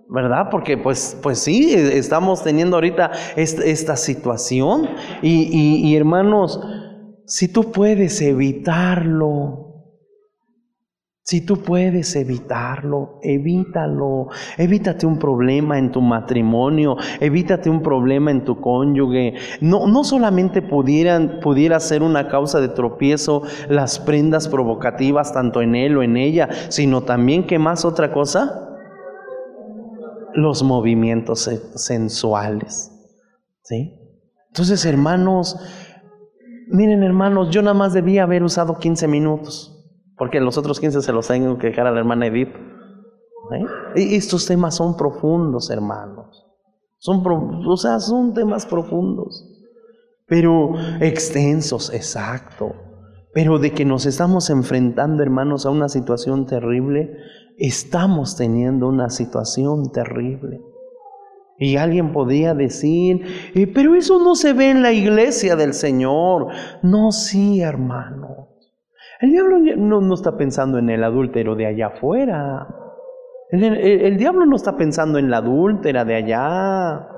¿Verdad? 0.09 0.47
Porque 0.49 0.75
pues, 0.77 1.17
pues 1.21 1.39
sí, 1.39 1.73
e- 1.73 1.97
estamos 1.97 2.43
teniendo 2.43 2.77
ahorita 2.77 3.11
est- 3.35 3.59
esta 3.59 3.95
situación. 3.95 4.87
Y- 5.21 5.87
y, 5.91 5.95
hermanos, 5.95 6.59
si 7.25 7.47
tú 7.47 7.71
puedes 7.71 8.19
evitarlo, 8.21 9.68
Si 11.29 11.41
tú 11.41 11.61
puedes 11.61 12.15
evitarlo, 12.15 13.19
evítalo. 13.21 14.29
Evítate 14.57 15.05
un 15.05 15.19
problema 15.19 15.77
en 15.77 15.91
tu 15.91 16.01
matrimonio, 16.01 16.97
evítate 17.19 17.69
un 17.69 17.83
problema 17.83 18.31
en 18.31 18.43
tu 18.43 18.59
cónyuge. 18.59 19.35
No, 19.61 19.85
no 19.85 20.03
solamente 20.03 20.63
pudieran, 20.63 21.39
pudiera 21.39 21.79
ser 21.81 22.01
una 22.01 22.29
causa 22.29 22.59
de 22.59 22.69
tropiezo 22.69 23.43
las 23.69 23.99
prendas 23.99 24.47
provocativas 24.47 25.31
tanto 25.31 25.61
en 25.61 25.75
él 25.75 25.97
o 25.97 26.01
en 26.01 26.17
ella, 26.17 26.49
sino 26.69 27.03
también, 27.03 27.45
¿qué 27.45 27.59
más 27.59 27.85
otra 27.85 28.11
cosa? 28.11 28.67
Los 30.33 30.63
movimientos 30.63 31.41
se- 31.41 31.77
sensuales. 31.77 32.91
¿Sí? 33.61 33.93
Entonces, 34.47 34.83
hermanos, 34.83 35.59
miren 36.71 37.03
hermanos, 37.03 37.51
yo 37.51 37.61
nada 37.61 37.75
más 37.75 37.93
debía 37.93 38.23
haber 38.23 38.41
usado 38.41 38.79
15 38.79 39.07
minutos. 39.07 39.75
Porque 40.19 40.41
los 40.41 40.57
otros 40.57 40.81
15 40.81 41.01
se 41.01 41.13
los 41.13 41.27
tengo 41.27 41.57
que 41.57 41.67
dejar 41.67 41.87
a 41.87 41.91
la 41.91 41.99
hermana 41.99 42.27
Edith. 42.27 42.49
¿Eh? 43.51 43.65
Y 43.95 44.15
estos 44.15 44.45
temas 44.45 44.75
son 44.75 44.97
profundos, 44.97 45.71
hermanos. 45.71 46.45
Son, 46.97 47.23
o 47.25 47.77
sea, 47.77 47.99
son 47.99 48.33
temas 48.33 48.65
profundos. 48.65 49.45
Pero 50.27 50.73
extensos, 50.99 51.91
exacto. 51.93 52.75
Pero 53.33 53.57
de 53.57 53.71
que 53.71 53.85
nos 53.85 54.05
estamos 54.05 54.49
enfrentando, 54.49 55.23
hermanos, 55.23 55.65
a 55.65 55.69
una 55.69 55.87
situación 55.87 56.45
terrible, 56.45 57.15
estamos 57.57 58.35
teniendo 58.35 58.89
una 58.89 59.09
situación 59.09 59.91
terrible. 59.91 60.61
Y 61.57 61.77
alguien 61.77 62.11
podría 62.11 62.53
decir, 62.53 63.25
"Eh, 63.55 63.67
pero 63.67 63.95
eso 63.95 64.19
no 64.19 64.35
se 64.35 64.53
ve 64.53 64.69
en 64.69 64.81
la 64.81 64.91
iglesia 64.91 65.55
del 65.55 65.73
Señor. 65.73 66.47
No, 66.83 67.11
sí, 67.11 67.61
hermano. 67.61 68.48
El 69.19 69.31
diablo 69.31 69.59
no, 69.59 70.01
no 70.01 70.13
está 70.13 70.37
pensando 70.37 70.77
en 70.77 70.89
el 70.89 71.03
adúltero 71.03 71.55
de 71.55 71.65
allá 71.65 71.87
afuera. 71.87 72.67
El 73.51 74.17
diablo 74.17 74.45
no 74.45 74.55
está 74.55 74.77
pensando 74.77 75.17
en 75.17 75.29
la 75.29 75.37
adúltera 75.37 76.05
de 76.05 76.15
allá. 76.15 77.09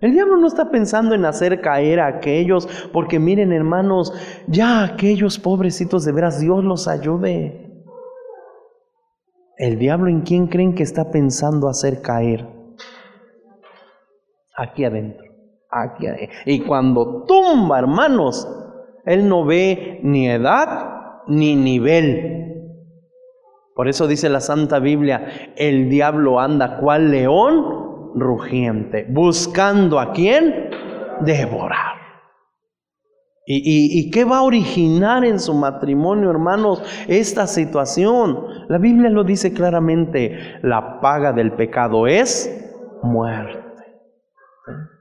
El 0.00 0.12
diablo 0.12 0.36
no 0.38 0.46
está 0.46 0.70
pensando 0.70 1.14
en 1.14 1.24
hacer 1.24 1.60
caer 1.60 2.00
a 2.00 2.06
aquellos, 2.06 2.66
porque 2.92 3.18
miren 3.18 3.52
hermanos, 3.52 4.12
ya 4.46 4.84
aquellos 4.84 5.38
pobrecitos 5.38 6.04
de 6.04 6.12
veras 6.12 6.40
Dios 6.40 6.64
los 6.64 6.88
ayude. 6.88 7.84
El 9.58 9.78
diablo 9.78 10.08
en 10.08 10.20
quién 10.20 10.46
creen 10.46 10.74
que 10.74 10.82
está 10.82 11.10
pensando 11.10 11.68
hacer 11.68 12.00
caer? 12.00 12.46
Aquí 14.56 14.84
adentro, 14.84 15.24
aquí 15.70 16.06
adentro. 16.06 16.36
Y 16.46 16.60
cuando 16.60 17.24
tumba, 17.24 17.78
hermanos, 17.78 18.48
él 19.04 19.28
no 19.28 19.44
ve 19.44 20.00
ni 20.02 20.28
edad 20.28 20.95
ni 21.26 21.56
nivel. 21.56 22.46
Por 23.74 23.88
eso 23.88 24.06
dice 24.06 24.28
la 24.28 24.40
Santa 24.40 24.78
Biblia, 24.78 25.52
el 25.56 25.90
diablo 25.90 26.40
anda 26.40 26.78
cual 26.78 27.10
león 27.10 28.12
rugiente, 28.14 29.06
buscando 29.10 30.00
a 30.00 30.12
quién 30.12 30.70
devorar. 31.20 31.96
¿Y, 33.48 33.58
y, 33.58 34.00
y 34.00 34.10
qué 34.10 34.24
va 34.24 34.38
a 34.38 34.42
originar 34.42 35.24
en 35.24 35.38
su 35.38 35.54
matrimonio, 35.54 36.30
hermanos, 36.30 36.82
esta 37.06 37.46
situación? 37.46 38.44
La 38.68 38.78
Biblia 38.78 39.08
lo 39.08 39.22
dice 39.22 39.52
claramente, 39.52 40.58
la 40.62 41.00
paga 41.00 41.32
del 41.32 41.52
pecado 41.52 42.08
es 42.08 42.50
muerte. 43.02 43.62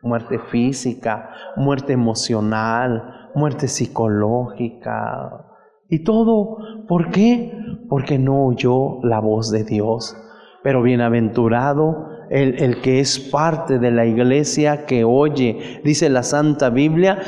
Muerte 0.04 0.38
física, 0.38 1.32
muerte 1.56 1.94
emocional, 1.94 3.32
muerte 3.34 3.68
psicológica. 3.68 5.45
Y 5.90 6.00
todo, 6.00 6.58
¿por 6.88 7.12
qué? 7.12 7.52
Porque 7.90 8.18
no 8.18 8.46
oyó 8.48 9.00
la 9.04 9.20
voz 9.20 9.52
de 9.52 9.64
Dios. 9.64 10.18
Pero 10.64 10.82
bienaventurado 10.82 12.10
el, 12.30 12.56
el 12.62 12.82
que 12.82 13.00
es 13.00 13.20
parte 13.20 13.78
de 13.78 13.92
la 13.92 14.06
iglesia 14.06 14.86
que 14.86 15.04
oye, 15.04 15.82
dice 15.84 16.10
la 16.10 16.24
Santa 16.24 16.70
Biblia, 16.70 17.20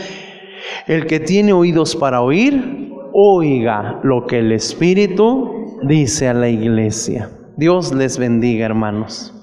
el 0.88 1.06
que 1.06 1.20
tiene 1.20 1.54
oídos 1.54 1.96
para 1.96 2.22
oír, 2.22 2.92
oiga 3.14 4.00
lo 4.04 4.26
que 4.26 4.40
el 4.40 4.52
Espíritu 4.52 5.78
dice 5.84 6.28
a 6.28 6.34
la 6.34 6.50
iglesia. 6.50 7.30
Dios 7.58 7.94
les 7.94 8.18
bendiga, 8.18 8.66
hermanos. 8.66 9.37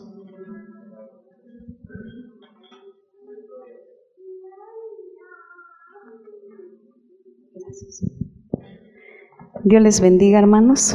Dios 9.65 9.83
les 9.83 10.03
bendiga, 10.03 10.39
hermanos. 10.39 10.95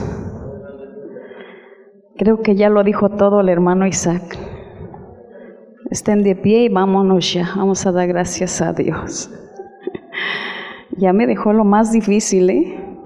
Creo 2.20 2.44
que 2.44 2.56
ya 2.56 2.70
lo 2.70 2.84
dijo 2.84 3.10
todo 3.10 3.42
el 3.42 3.50
hermano 3.50 3.88
Isaac. 3.88 4.38
Estén 5.90 6.22
de 6.22 6.36
pie 6.36 6.66
y 6.66 6.70
vámonos 6.70 7.34
ya. 7.34 7.50
Vamos 7.56 7.88
a 7.88 7.92
dar 7.92 8.08
gracias 8.08 8.62
a 8.62 8.74
Dios. 8.74 9.32
Ya 10.98 11.14
me 11.14 11.28
dejó 11.28 11.54
lo 11.54 11.64
más 11.64 11.94
difícil, 11.94 12.50
¿eh? 12.50 12.98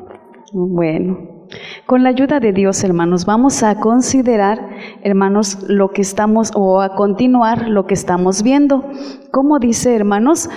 Bueno, 0.52 1.46
con 1.86 2.02
la 2.02 2.10
ayuda 2.10 2.40
de 2.40 2.52
Dios, 2.52 2.84
hermanos, 2.84 3.28
vamos 3.28 3.62
a 3.62 3.80
considerar, 3.80 4.68
hermanos, 5.04 5.64
lo 5.68 5.92
que 5.92 6.02
estamos, 6.02 6.52
o 6.56 6.82
a 6.82 6.96
continuar 6.96 7.68
lo 7.68 7.86
que 7.86 7.94
estamos 7.94 8.42
viendo. 8.42 8.84
¿Cómo 9.32 9.60
dice, 9.60 9.96
hermanos? 9.96 10.50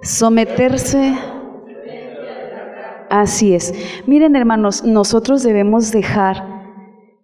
Someterse 0.00 1.18
Así 3.10 3.54
es. 3.54 3.74
Miren, 4.06 4.36
hermanos, 4.36 4.84
nosotros 4.84 5.42
debemos 5.42 5.90
dejar 5.90 6.44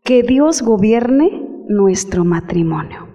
que 0.02 0.24
Dios 0.24 0.62
gobierne 0.62 1.48
nuestro 1.68 2.24
matrimonio. 2.24 3.06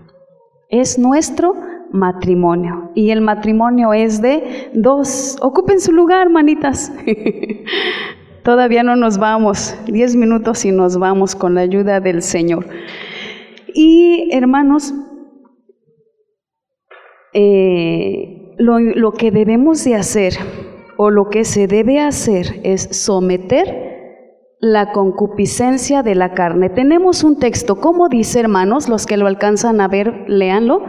Es 0.69 0.97
nuestro 0.97 1.53
matrimonio. 1.91 2.89
Y 2.95 3.09
el 3.09 3.19
matrimonio 3.19 3.91
es 3.91 4.22
de 4.22 4.72
dos. 4.74 5.38
Ocupen 5.41 5.82
su 5.82 5.91
lugar, 5.91 6.30
manitas. 6.30 6.93
Todavía 8.43 8.84
no 8.84 8.95
nos 8.95 9.17
vamos. 9.17 9.78
Diez 9.88 10.15
minutos 10.15 10.63
y 10.63 10.72
nos 10.72 10.97
vamos 10.97 11.36
con 11.36 11.55
la 11.55 11.61
ayuda 11.61 11.99
del 11.99 12.22
Señor. 12.22 12.65
Y 13.74 14.30
hermanos, 14.32 14.93
eh, 17.34 18.55
lo, 18.57 18.80
lo 18.80 19.11
que 19.11 19.30
debemos 19.30 19.84
de 19.84 19.95
hacer 19.95 20.34
o 21.04 21.10
lo 21.10 21.30
que 21.30 21.45
se 21.45 21.66
debe 21.66 21.99
hacer 21.99 22.60
es 22.62 22.88
someter 22.91 24.54
la 24.60 24.91
concupiscencia 24.91 26.04
de 26.04 26.14
la 26.14 26.36
carne. 26.36 26.70
Tenemos 26.70 27.24
un 27.24 27.39
texto, 27.39 27.78
¿cómo 27.78 28.08
dice 28.08 28.39
hermanos? 28.39 28.88
Los 28.88 29.08
que 29.08 29.18
lo 29.18 29.26
alcanzan 29.26 29.82
a 29.82 29.88
ver, 29.88 30.26
léanlo. 30.28 30.84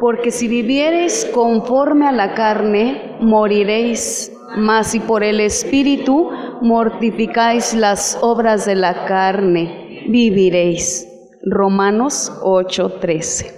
Porque 0.00 0.32
si 0.32 0.48
viviereis 0.48 1.30
conforme 1.32 2.08
a 2.08 2.10
la 2.10 2.34
carne, 2.34 3.18
moriréis, 3.20 4.32
mas 4.56 4.88
si 4.88 4.98
por 4.98 5.22
el 5.22 5.38
Espíritu 5.38 6.28
mortificáis 6.60 7.72
las 7.72 8.18
obras 8.22 8.66
de 8.66 8.74
la 8.74 9.04
carne, 9.04 10.06
viviréis. 10.08 11.06
Romanos 11.44 12.32
8:13. 12.42 13.52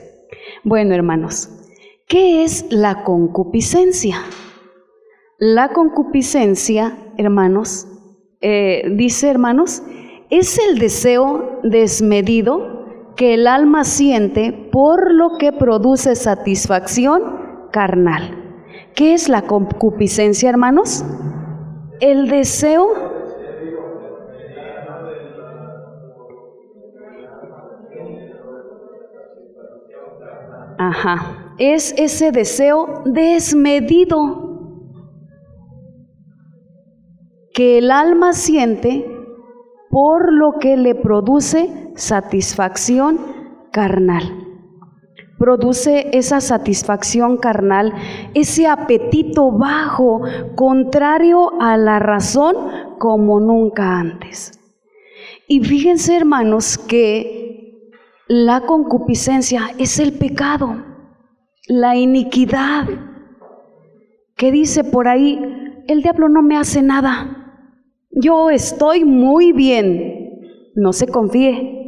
Bueno, 0.64 0.95
hermanos, 0.95 1.49
¿qué 2.07 2.45
es 2.45 2.66
la 2.68 3.05
concupiscencia? 3.05 4.18
La 5.41 5.68
concupiscencia, 5.68 6.99
hermanos, 7.16 7.86
eh, 8.41 8.82
dice 8.97 9.30
hermanos, 9.30 9.84
es 10.30 10.59
el 10.59 10.80
deseo 10.80 11.61
desmedido 11.62 13.14
que 13.14 13.34
el 13.34 13.47
alma 13.47 13.84
siente 13.84 14.53
por 14.72 15.14
lo 15.14 15.39
que 15.39 15.53
produce 15.53 16.16
satisfacción 16.16 17.22
carnal. 17.70 18.66
¿Qué 18.97 19.14
es 19.14 19.28
la 19.28 19.43
concupiscencia, 19.43 20.51
hermanos? 20.51 21.05
El 22.01 22.28
deseo 22.28 22.89
Ajá, 30.80 31.54
es 31.58 31.95
ese 31.96 32.33
deseo 32.33 33.03
desmedido 33.04 34.47
que 37.59 37.79
el 37.79 37.91
alma 37.91 38.35
siente 38.35 39.05
por 39.91 40.33
lo 40.33 40.61
que 40.61 40.76
le 40.76 40.95
produce 40.95 41.91
satisfacción 41.97 43.18
carnal. 43.72 44.47
Produce 45.41 46.09
esa 46.13 46.41
satisfacción 46.41 47.37
carnal, 47.37 47.93
ese 48.33 48.68
apetito 48.68 49.51
bajo, 49.51 50.21
contrario 50.55 51.61
a 51.61 51.76
la 51.76 51.99
razón 51.99 52.55
como 53.01 53.41
nunca 53.41 53.99
antes. 53.99 54.53
Y 55.49 55.64
fíjense 55.64 56.14
hermanos 56.14 56.79
que 56.79 57.91
la 58.29 58.67
concupiscencia 58.67 59.63
es 59.79 59.99
el 59.99 60.13
pecado, 60.13 60.76
la 61.67 61.97
iniquidad. 61.97 62.87
que 64.37 64.53
dice 64.53 64.85
por 64.85 65.09
ahí? 65.09 65.83
El 65.89 66.03
diablo 66.03 66.29
no 66.29 66.43
me 66.43 66.57
hace 66.57 66.83
nada. 66.83 67.37
Yo 68.11 68.51
estoy 68.51 69.05
muy 69.05 69.53
bien. 69.53 70.14
no 70.75 70.93
se 70.93 71.09
confíe, 71.09 71.79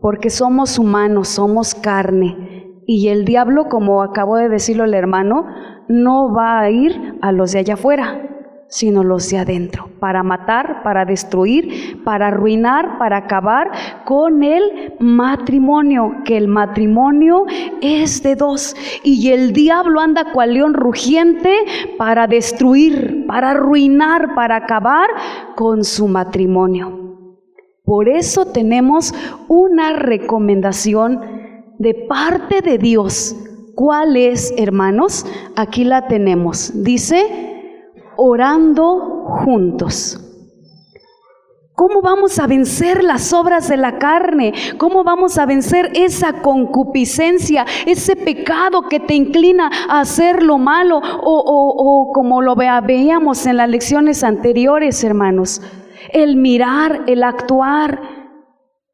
porque 0.00 0.30
somos 0.30 0.78
humanos, 0.78 1.28
somos 1.28 1.74
carne. 1.74 2.82
Y 2.86 3.08
el 3.08 3.24
diablo, 3.24 3.68
como 3.68 4.02
acabó 4.02 4.36
de 4.36 4.48
decirlo 4.48 4.84
el 4.84 4.94
hermano, 4.94 5.46
no 5.88 6.32
va 6.34 6.60
a 6.60 6.70
ir 6.70 7.18
a 7.22 7.30
los 7.30 7.52
de 7.52 7.60
allá 7.60 7.74
afuera, 7.74 8.27
sino 8.68 9.02
los 9.02 9.30
de 9.30 9.38
adentro, 9.38 9.88
para 9.98 10.22
matar, 10.22 10.82
para 10.82 11.06
destruir, 11.06 12.02
para 12.04 12.28
arruinar, 12.28 12.98
para 12.98 13.16
acabar 13.16 13.70
con 14.04 14.42
el 14.42 14.94
matrimonio, 15.00 16.16
que 16.24 16.36
el 16.36 16.48
matrimonio 16.48 17.46
es 17.80 18.22
de 18.22 18.36
dos. 18.36 18.76
Y 19.02 19.30
el 19.30 19.52
diablo 19.52 20.00
anda 20.00 20.32
cual 20.32 20.54
león 20.54 20.74
rugiente 20.74 21.50
para 21.96 22.26
destruir, 22.26 23.24
para 23.26 23.52
arruinar, 23.52 24.34
para 24.34 24.56
acabar 24.56 25.08
con 25.56 25.82
su 25.82 26.06
matrimonio. 26.06 27.26
Por 27.84 28.10
eso 28.10 28.44
tenemos 28.52 29.14
una 29.48 29.94
recomendación 29.94 31.20
de 31.78 31.94
parte 31.94 32.60
de 32.60 32.76
Dios. 32.76 33.34
¿Cuál 33.74 34.16
es, 34.16 34.52
hermanos? 34.58 35.24
Aquí 35.56 35.84
la 35.84 36.06
tenemos. 36.06 36.70
Dice, 36.82 37.57
orando 38.18 39.24
juntos. 39.44 40.20
¿Cómo 41.74 42.02
vamos 42.02 42.40
a 42.40 42.48
vencer 42.48 43.04
las 43.04 43.32
obras 43.32 43.68
de 43.68 43.76
la 43.76 43.98
carne? 43.98 44.52
¿Cómo 44.78 45.04
vamos 45.04 45.38
a 45.38 45.46
vencer 45.46 45.92
esa 45.94 46.42
concupiscencia, 46.42 47.64
ese 47.86 48.16
pecado 48.16 48.88
que 48.88 48.98
te 48.98 49.14
inclina 49.14 49.70
a 49.88 50.00
hacer 50.00 50.42
lo 50.42 50.58
malo? 50.58 50.98
O, 50.98 51.38
o- 51.38 51.74
o 52.08 52.12
como 52.12 52.42
lo 52.42 52.56
veíamos 52.56 53.46
en 53.46 53.58
las 53.58 53.68
lecciones 53.68 54.24
anteriores, 54.24 55.04
hermanos, 55.04 55.62
el 56.12 56.34
mirar, 56.34 57.04
el 57.06 57.22
actuar, 57.22 58.00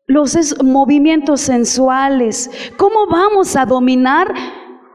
los 0.06 0.62
movimientos 0.62 1.40
sensuales. 1.40 2.50
¿Cómo 2.76 3.06
vamos 3.10 3.56
a 3.56 3.64
dominar? 3.64 4.34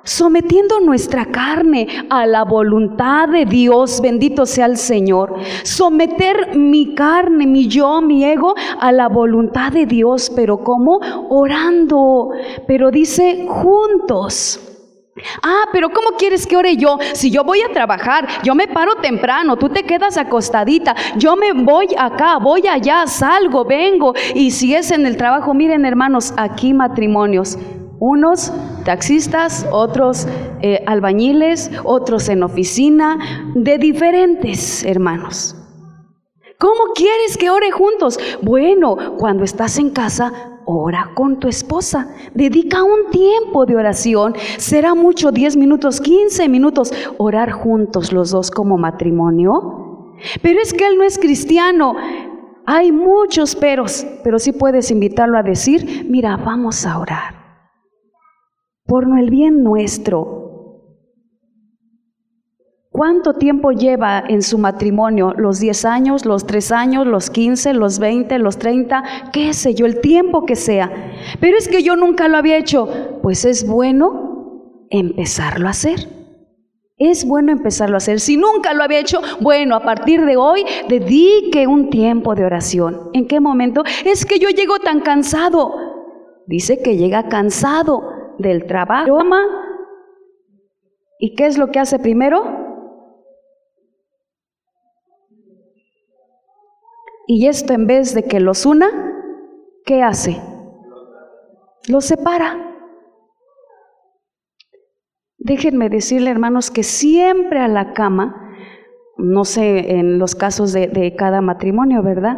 Sometiendo 0.04 0.80
nuestra 0.80 1.26
carne 1.26 1.88
a 2.10 2.26
la 2.26 2.44
voluntad 2.44 3.28
de 3.28 3.46
Dios, 3.46 4.00
bendito 4.02 4.46
sea 4.46 4.66
el 4.66 4.78
Señor. 4.78 5.36
Someter 5.64 6.56
mi 6.56 6.96
carne, 6.96 7.46
mi 7.46 7.68
yo, 7.68 8.02
mi 8.02 8.24
ego 8.24 8.56
a 8.80 8.92
la 8.92 9.08
voluntad 9.08 9.72
de 9.72 9.86
Dios, 9.86 10.32
pero 10.36 10.64
¿cómo? 10.64 11.00
Orando. 11.30 12.32
Pero 12.66 12.92
dice 12.92 13.46
juntos. 13.48 14.60
Ah, 15.44 15.66
pero 15.72 15.90
¿cómo 15.90 16.12
quieres 16.18 16.48
que 16.48 16.56
ore 16.56 16.78
yo? 16.78 16.98
Si 17.14 17.30
yo 17.30 17.44
voy 17.44 17.62
a 17.62 17.74
trabajar, 17.74 18.28
yo 18.44 18.56
me 18.56 18.68
paro 18.68 18.96
temprano, 18.96 19.58
tú 19.58 19.70
te 19.70 19.84
quedas 19.84 20.18
acostadita, 20.18 20.96
yo 21.18 21.36
me 21.36 21.52
voy 21.52 21.88
acá, 21.98 22.38
voy 22.38 22.68
allá, 22.68 23.06
salgo, 23.06 23.66
vengo. 23.66 24.14
Y 24.34 24.52
si 24.52 24.74
es 24.74 24.92
en 24.92 25.06
el 25.06 25.18
trabajo, 25.18 25.54
miren 25.54 25.86
hermanos, 25.86 26.34
aquí 26.38 26.74
matrimonios. 26.74 27.58
Unos 28.00 28.54
taxistas, 28.86 29.68
otros 29.72 30.28
eh, 30.62 30.84
albañiles, 30.88 31.70
otros 31.84 32.30
en 32.30 32.44
oficina, 32.44 33.52
de 33.56 33.78
diferentes 33.78 34.84
hermanos. 34.86 35.56
¿Cómo 36.58 36.94
quieres 36.94 37.38
que 37.38 37.50
ore 37.50 37.72
juntos? 37.72 38.20
Bueno, 38.42 39.16
cuando 39.18 39.46
estás 39.46 39.78
en 39.78 39.92
casa, 39.92 40.60
ora 40.66 41.12
con 41.16 41.40
tu 41.40 41.48
esposa. 41.48 42.14
Dedica 42.34 42.84
un 42.84 43.10
tiempo 43.12 43.66
de 43.66 43.78
oración. 43.78 44.36
Será 44.58 44.94
mucho, 44.94 45.32
10 45.32 45.56
minutos, 45.56 46.02
15 46.02 46.50
minutos. 46.50 46.94
Orar 47.18 47.52
juntos 47.52 48.12
los 48.12 48.32
dos 48.32 48.52
como 48.52 48.78
matrimonio. 48.78 50.16
Pero 50.42 50.60
es 50.62 50.74
que 50.74 50.86
él 50.86 50.98
no 50.98 51.04
es 51.04 51.18
cristiano. 51.18 51.96
Hay 52.66 52.92
muchos 52.92 53.56
peros, 53.56 54.06
pero 54.24 54.38
sí 54.38 54.52
puedes 54.52 54.92
invitarlo 54.92 55.38
a 55.38 55.44
decir, 55.44 56.06
mira, 56.10 56.38
vamos 56.38 56.86
a 56.86 57.00
orar. 57.00 57.39
Por 58.90 59.06
el 59.20 59.30
bien 59.30 59.64
nuestro, 59.64 60.40
¿Cuánto 62.92 63.36
tiempo 63.36 63.72
lleva 63.72 64.22
en 64.28 64.42
su 64.42 64.58
matrimonio? 64.58 65.34
¿Los 65.38 65.60
10 65.60 65.86
años, 65.86 66.26
los 66.26 66.46
3 66.46 66.72
años, 66.72 67.08
los 67.08 67.30
15, 67.30 67.74
los 67.76 68.00
20, 68.00 68.38
los 68.40 68.58
30? 68.58 69.04
¿Qué 69.32 69.54
sé 69.54 69.76
yo? 69.76 69.86
El 69.86 70.02
tiempo 70.02 70.46
que 70.46 70.56
sea. 70.58 70.92
Pero 71.40 71.58
es 71.58 71.70
que 71.70 71.82
yo 71.82 71.96
nunca 71.96 72.28
lo 72.28 72.36
había 72.36 72.58
hecho. 72.58 72.90
Pues 73.22 73.46
es 73.46 73.66
bueno 73.66 74.88
empezarlo 74.90 75.68
a 75.68 75.70
hacer. 75.70 76.10
Es 76.98 77.26
bueno 77.26 77.54
empezarlo 77.54 77.96
a 77.96 78.00
hacer. 78.00 78.20
Si 78.20 78.36
nunca 78.36 78.74
lo 78.74 78.84
había 78.84 79.00
hecho, 79.00 79.22
bueno, 79.40 79.76
a 79.76 79.84
partir 79.84 80.26
de 80.26 80.36
hoy 80.36 80.66
dedique 80.90 81.68
un 81.68 81.92
tiempo 81.92 82.36
de 82.36 82.44
oración. 82.44 83.12
¿En 83.14 83.28
qué 83.28 83.40
momento? 83.40 83.84
Es 84.04 84.26
que 84.26 84.40
yo 84.40 84.50
llego 84.50 84.80
tan 84.80 85.00
cansado. 85.02 85.74
Dice 86.48 86.82
que 86.82 86.98
llega 86.98 87.30
cansado 87.30 88.19
del 88.40 88.66
trabajo. 88.66 89.20
Ama. 89.20 89.42
¿Y 91.20 91.36
qué 91.36 91.46
es 91.46 91.58
lo 91.58 91.68
que 91.68 91.80
hace 91.80 92.00
primero? 92.00 92.42
Y 97.28 97.48
esto 97.48 97.74
en 97.74 97.86
vez 97.86 98.16
de 98.16 98.24
que 98.24 98.40
los 98.40 98.66
una, 98.66 98.88
¿qué 99.86 100.02
hace? 100.02 100.42
Los 101.88 102.06
separa. 102.06 102.66
Déjenme 105.38 105.90
decirle, 105.90 106.32
hermanos, 106.32 106.72
que 106.72 106.84
siempre 106.84 107.60
a 107.60 107.68
la 107.68 107.94
cama, 107.94 108.52
no 109.18 109.46
sé 109.46 109.98
en 110.00 110.20
los 110.20 110.36
casos 110.36 110.74
de, 110.74 111.16
cada 111.18 111.42
matrimonio, 111.42 112.02
¿verdad? 112.02 112.38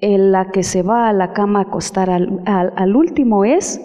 En 0.00 0.32
la 0.32 0.50
que 0.50 0.62
se 0.62 0.82
va 0.82 1.08
a 1.08 1.12
la 1.12 1.32
cama 1.32 1.60
a 1.60 1.62
acostar 1.62 2.10
al- 2.10 2.42
al 2.46 2.96
último 2.96 3.44
es 3.44 3.80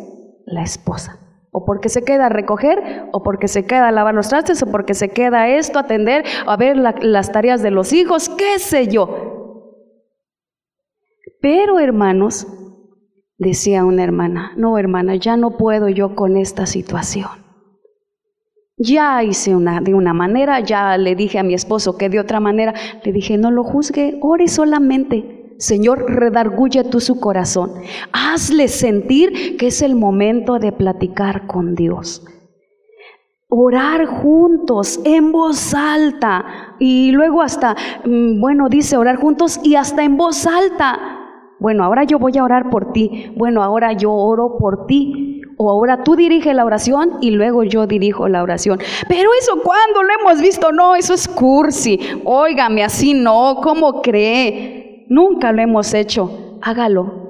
la 0.45 0.63
esposa. 0.63 1.24
O 1.57 1.63
porque 1.63 1.87
se 1.87 2.03
queda 2.03 2.25
a 2.25 2.29
recoger, 2.29 3.07
o 3.13 3.23
porque 3.23 3.47
se 3.47 3.65
queda 3.65 3.87
a 3.87 3.91
lavar 3.93 4.13
los 4.13 4.27
trastes, 4.27 4.61
o 4.61 4.65
porque 4.69 4.93
se 4.93 5.07
queda 5.09 5.47
esto, 5.47 5.79
atender, 5.79 6.25
a 6.45 6.57
ver 6.57 6.75
la- 6.75 6.95
las 6.99 7.31
tareas 7.31 7.61
de 7.61 7.71
los 7.71 7.93
hijos, 7.93 8.27
qué 8.27 8.59
sé 8.59 8.87
yo. 8.89 9.07
Pero 11.41 11.79
hermanos, 11.79 12.45
decía 13.37 13.85
una 13.85 14.03
hermana, 14.03 14.51
no 14.57 14.77
hermana, 14.77 15.15
ya 15.15 15.37
no 15.37 15.51
puedo 15.57 15.87
yo 15.87 16.13
con 16.15 16.35
esta 16.35 16.65
situación. 16.65 17.29
Ya 18.77 19.23
hice 19.23 19.55
una, 19.55 19.79
de 19.79 19.93
una 19.93 20.13
manera, 20.13 20.59
ya 20.59 20.97
le 20.97 21.15
dije 21.15 21.39
a 21.39 21.43
mi 21.43 21.53
esposo 21.53 21.97
que 21.97 22.09
de 22.09 22.19
otra 22.19 22.41
manera, 22.41 22.73
le 23.03 23.11
dije, 23.13 23.37
no 23.37 23.49
lo 23.49 23.63
juzgue, 23.63 24.17
ore 24.21 24.49
solamente. 24.49 25.34
Señor, 25.57 26.11
redarguye 26.11 26.83
tú 26.83 26.99
su 26.99 27.19
corazón. 27.19 27.71
Hazle 28.11 28.67
sentir 28.67 29.57
que 29.57 29.67
es 29.67 29.81
el 29.81 29.95
momento 29.95 30.59
de 30.59 30.71
platicar 30.71 31.47
con 31.47 31.75
Dios. 31.75 32.25
Orar 33.47 34.05
juntos, 34.05 34.99
en 35.05 35.31
voz 35.31 35.73
alta. 35.73 36.75
Y 36.79 37.11
luego 37.11 37.41
hasta, 37.41 37.75
mm, 38.03 38.41
bueno, 38.41 38.67
dice 38.69 38.97
orar 38.97 39.15
juntos 39.15 39.59
y 39.63 39.75
hasta 39.75 40.03
en 40.03 40.17
voz 40.17 40.45
alta. 40.45 40.99
Bueno, 41.59 41.85
ahora 41.85 42.03
yo 42.03 42.19
voy 42.19 42.37
a 42.37 42.43
orar 42.43 42.69
por 42.69 42.91
ti. 42.91 43.31
Bueno, 43.37 43.63
ahora 43.63 43.93
yo 43.93 44.11
oro 44.11 44.57
por 44.57 44.87
ti. 44.87 45.41
O 45.57 45.69
ahora 45.69 46.03
tú 46.03 46.17
diriges 46.17 46.53
la 46.53 46.65
oración 46.65 47.11
y 47.21 47.31
luego 47.31 47.63
yo 47.63 47.87
dirijo 47.87 48.27
la 48.27 48.43
oración. 48.43 48.79
Pero 49.07 49.29
eso 49.39 49.61
cuando 49.63 50.03
lo 50.03 50.09
hemos 50.19 50.41
visto, 50.41 50.73
no, 50.73 50.95
eso 50.95 51.13
es 51.13 51.29
cursi. 51.29 51.97
Óigame, 52.25 52.83
así 52.83 53.13
no, 53.13 53.59
¿cómo 53.63 54.01
cree? 54.01 54.84
Nunca 55.09 55.51
lo 55.51 55.61
hemos 55.61 55.93
hecho. 55.93 56.57
Hágalo. 56.61 57.25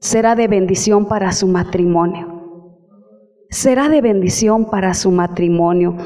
Será 0.00 0.34
de 0.34 0.48
bendición 0.48 1.06
para 1.06 1.32
su 1.32 1.46
matrimonio. 1.46 2.40
Será 3.50 3.88
de 3.88 4.00
bendición 4.00 4.70
para 4.70 4.94
su 4.94 5.10
matrimonio. 5.10 5.96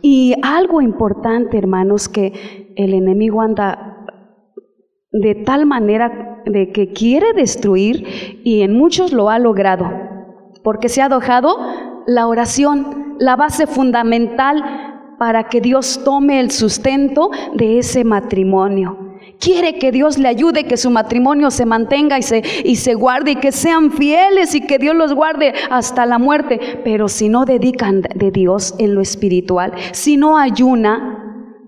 Y 0.00 0.34
algo 0.42 0.80
importante, 0.80 1.58
hermanos, 1.58 2.08
que 2.08 2.72
el 2.76 2.94
enemigo 2.94 3.42
anda 3.42 4.06
de 5.12 5.34
tal 5.34 5.66
manera 5.66 6.42
de 6.44 6.72
que 6.72 6.92
quiere 6.92 7.32
destruir 7.34 8.40
y 8.42 8.62
en 8.62 8.76
muchos 8.76 9.12
lo 9.12 9.30
ha 9.30 9.38
logrado, 9.38 9.88
porque 10.62 10.88
se 10.88 11.02
ha 11.02 11.08
dejado 11.08 11.56
la 12.06 12.26
oración, 12.26 13.16
la 13.18 13.36
base 13.36 13.66
fundamental 13.66 14.62
para 15.18 15.48
que 15.48 15.60
Dios 15.60 16.02
tome 16.04 16.40
el 16.40 16.50
sustento 16.50 17.30
de 17.54 17.78
ese 17.78 18.02
matrimonio. 18.02 19.03
Quiere 19.40 19.78
que 19.78 19.92
Dios 19.92 20.18
le 20.18 20.28
ayude, 20.28 20.64
que 20.64 20.76
su 20.76 20.90
matrimonio 20.90 21.50
se 21.50 21.66
mantenga 21.66 22.18
y 22.18 22.22
se, 22.22 22.42
y 22.64 22.76
se 22.76 22.94
guarde 22.94 23.32
y 23.32 23.36
que 23.36 23.52
sean 23.52 23.92
fieles 23.92 24.54
y 24.54 24.60
que 24.60 24.78
Dios 24.78 24.94
los 24.94 25.14
guarde 25.14 25.52
hasta 25.70 26.06
la 26.06 26.18
muerte. 26.18 26.80
Pero 26.84 27.08
si 27.08 27.28
no 27.28 27.44
dedican 27.44 28.02
de 28.02 28.30
Dios 28.30 28.74
en 28.78 28.94
lo 28.94 29.00
espiritual, 29.00 29.72
si 29.92 30.16
no 30.16 30.38
ayuna, 30.38 31.20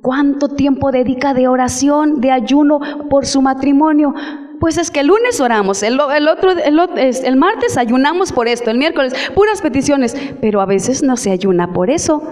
¿Cuánto 0.07 0.51
tiempo 0.51 0.93
dedica 0.93 1.35
de 1.35 1.49
oración, 1.49 2.21
de 2.21 2.31
ayuno 2.31 2.79
por 3.11 3.27
su 3.27 3.43
matrimonio? 3.43 4.15
Pues 4.61 4.79
es 4.79 4.93
que 4.93 5.01
el 5.01 5.09
lunes 5.09 5.41
oramos, 5.41 5.83
el, 5.83 5.99
otro, 5.99 6.53
el, 6.53 6.81
el 7.25 7.37
martes 7.37 7.77
ayunamos 7.77 8.31
por 8.31 8.47
esto, 8.47 8.71
el 8.71 8.79
miércoles 8.79 9.13
puras 9.35 9.61
peticiones, 9.61 10.17
pero 10.41 10.61
a 10.61 10.67
veces 10.67 11.03
no 11.03 11.17
se 11.17 11.33
ayuna 11.33 11.73
por 11.73 11.91
eso. 11.91 12.23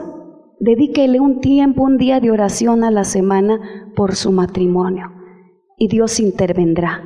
Dedíquele 0.61 1.19
un 1.19 1.41
tiempo, 1.41 1.83
un 1.83 1.99
día 1.99 2.21
de 2.21 2.31
oración 2.31 2.85
a 2.85 2.93
la 2.93 3.03
semana 3.03 3.59
por 3.97 4.15
su 4.15 4.31
matrimonio 4.31 5.24
y 5.77 5.89
Dios 5.89 6.21
intervendrá. 6.21 7.03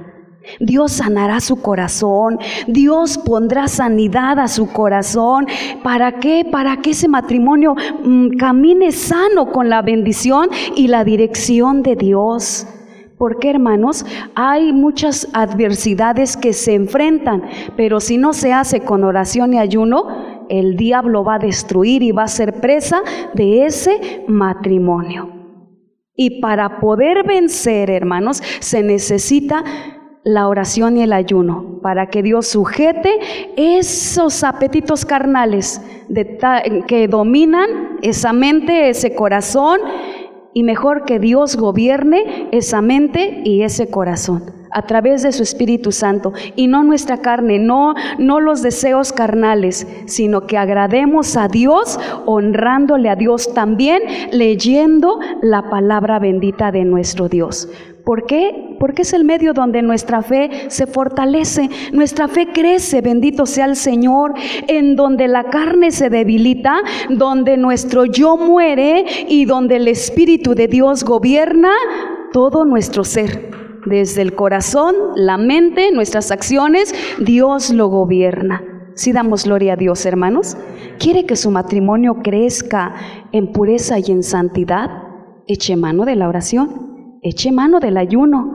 Dios 0.61 0.93
sanará 0.93 1.41
su 1.41 1.61
corazón, 1.61 2.39
Dios 2.67 3.19
pondrá 3.19 3.69
sanidad 3.69 4.39
a 4.39 4.49
su 4.49 4.73
corazón. 4.73 5.47
¿Para 5.83 6.21
qué? 6.21 6.47
Para 6.51 6.79
que 6.79 6.91
ese 6.91 7.09
matrimonio 7.09 7.75
mm, 7.75 8.37
camine 8.39 8.93
sano 8.93 9.51
con 9.51 9.69
la 9.69 9.83
bendición 9.83 10.49
y 10.75 10.89
la 10.89 11.05
dirección 11.05 11.83
de 11.83 11.97
Dios. 11.97 12.67
Porque 13.19 13.51
hermanos, 13.51 14.07
hay 14.35 14.73
muchas 14.73 15.29
adversidades 15.33 16.37
que 16.37 16.53
se 16.53 16.75
enfrentan, 16.75 17.43
pero 17.77 17.99
si 17.99 18.17
no 18.17 18.33
se 18.33 18.53
hace 18.53 18.81
con 18.81 19.03
oración 19.03 19.55
y 19.55 19.59
ayuno, 19.59 20.47
el 20.49 20.77
diablo 20.77 21.25
va 21.25 21.35
a 21.35 21.41
destruir 21.41 22.03
y 22.03 22.13
va 22.13 22.23
a 22.23 22.29
ser 22.29 22.61
presa 22.61 23.03
de 23.35 23.67
ese 23.67 24.25
matrimonio. 24.29 25.38
Y 26.21 26.41
para 26.41 26.81
poder 26.81 27.25
vencer, 27.25 27.91
hermanos, 27.91 28.43
se 28.59 28.83
necesita 28.83 29.63
la 30.25 30.49
oración 30.49 30.97
y 30.97 31.03
el 31.03 31.13
ayuno, 31.13 31.79
para 31.81 32.11
que 32.11 32.25
Dios 32.25 32.49
sujete 32.49 33.55
esos 33.57 34.43
apetitos 34.43 35.05
carnales 35.05 35.81
que 36.89 37.07
dominan 37.07 38.01
esa 38.03 38.33
mente, 38.33 38.89
ese 38.89 39.15
corazón, 39.15 39.79
y 40.53 40.65
mejor 40.65 41.05
que 41.05 41.21
Dios 41.21 41.55
gobierne 41.55 42.49
esa 42.51 42.83
mente 42.83 43.43
y 43.45 43.63
ese 43.63 43.89
corazón 43.89 44.58
a 44.71 44.83
través 44.83 45.23
de 45.23 45.33
su 45.33 45.43
Espíritu 45.43 45.93
Santo 45.93 46.33
y 46.57 46.67
no 46.67 46.83
nuestra 46.83 47.19
carne, 47.19 47.59
no 47.59 47.95
no 48.19 48.41
los 48.41 48.63
deseos 48.63 49.13
carnales, 49.13 49.87
sino 50.07 50.47
que 50.47 50.59
agrademos 50.59 51.37
a 51.37 51.49
Dios 51.49 51.99
honrándole 52.27 53.09
a 53.09 53.17
Dios 53.17 53.55
también 53.55 54.03
leyendo 54.33 55.19
la 55.43 55.71
palabra 55.71 56.19
bendita 56.19 56.73
de 56.73 56.85
nuestro 56.85 57.29
Dios. 57.29 57.69
¿Por 58.05 58.25
qué? 58.25 58.77
Porque 58.81 59.03
es 59.03 59.13
el 59.13 59.25
medio 59.25 59.53
donde 59.53 59.83
nuestra 59.83 60.23
fe 60.23 60.49
se 60.69 60.87
fortalece, 60.87 61.69
nuestra 61.93 62.27
fe 62.27 62.49
crece, 62.55 63.03
bendito 63.03 63.45
sea 63.45 63.67
el 63.67 63.77
Señor, 63.77 64.33
en 64.67 64.97
donde 64.97 65.29
la 65.29 65.45
carne 65.45 65.91
se 65.91 66.09
debilita, 66.09 66.81
donde 67.11 67.59
nuestro 67.59 68.07
yo 68.07 68.39
muere 68.39 69.05
y 69.29 69.45
donde 69.45 69.77
el 69.77 69.89
Espíritu 69.89 70.55
de 70.55 70.69
Dios 70.69 71.05
gobierna 71.05 71.73
todo 72.33 72.65
nuestro 72.65 73.05
ser. 73.05 73.68
Desde 73.87 74.23
el 74.23 74.35
corazón, 74.35 74.95
la 75.17 75.39
mente, 75.39 75.91
nuestras 75.93 76.31
acciones, 76.31 76.95
Dios 77.19 77.71
lo 77.71 77.89
gobierna. 77.89 78.63
Si 78.95 79.13
damos 79.13 79.45
gloria 79.45 79.75
a 79.75 79.77
Dios, 79.77 80.05
hermanos, 80.07 80.57
quiere 80.99 81.25
que 81.25 81.37
su 81.37 81.51
matrimonio 81.51 82.17
crezca 82.23 82.95
en 83.33 83.53
pureza 83.53 83.99
y 83.99 84.11
en 84.11 84.23
santidad, 84.23 84.91
eche 85.47 85.77
mano 85.77 86.05
de 86.05 86.17
la 86.17 86.29
oración 86.29 86.89
eche 87.23 87.53
mano 87.53 87.81
del 87.81 87.97
ayuno, 87.97 88.55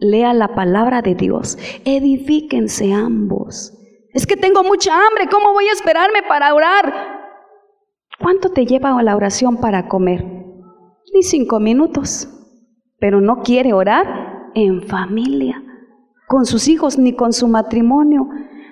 lea 0.00 0.32
la 0.34 0.54
palabra 0.54 1.02
de 1.02 1.14
Dios, 1.14 1.58
edifíquense 1.84 2.92
ambos. 2.92 3.72
Es 4.12 4.26
que 4.26 4.36
tengo 4.36 4.62
mucha 4.62 4.92
hambre, 4.94 5.28
¿cómo 5.30 5.52
voy 5.52 5.66
a 5.68 5.72
esperarme 5.72 6.22
para 6.28 6.54
orar? 6.54 6.94
¿Cuánto 8.20 8.50
te 8.50 8.64
lleva 8.64 9.02
la 9.02 9.16
oración 9.16 9.56
para 9.56 9.88
comer? 9.88 10.24
Ni 11.12 11.22
cinco 11.22 11.58
minutos, 11.58 12.28
pero 12.98 13.20
no 13.20 13.42
quiere 13.42 13.72
orar 13.72 14.23
en 14.54 14.82
familia, 14.82 15.62
con 16.26 16.46
sus 16.46 16.68
hijos 16.68 16.98
ni 16.98 17.12
con 17.12 17.32
su 17.32 17.48
matrimonio. 17.48 18.28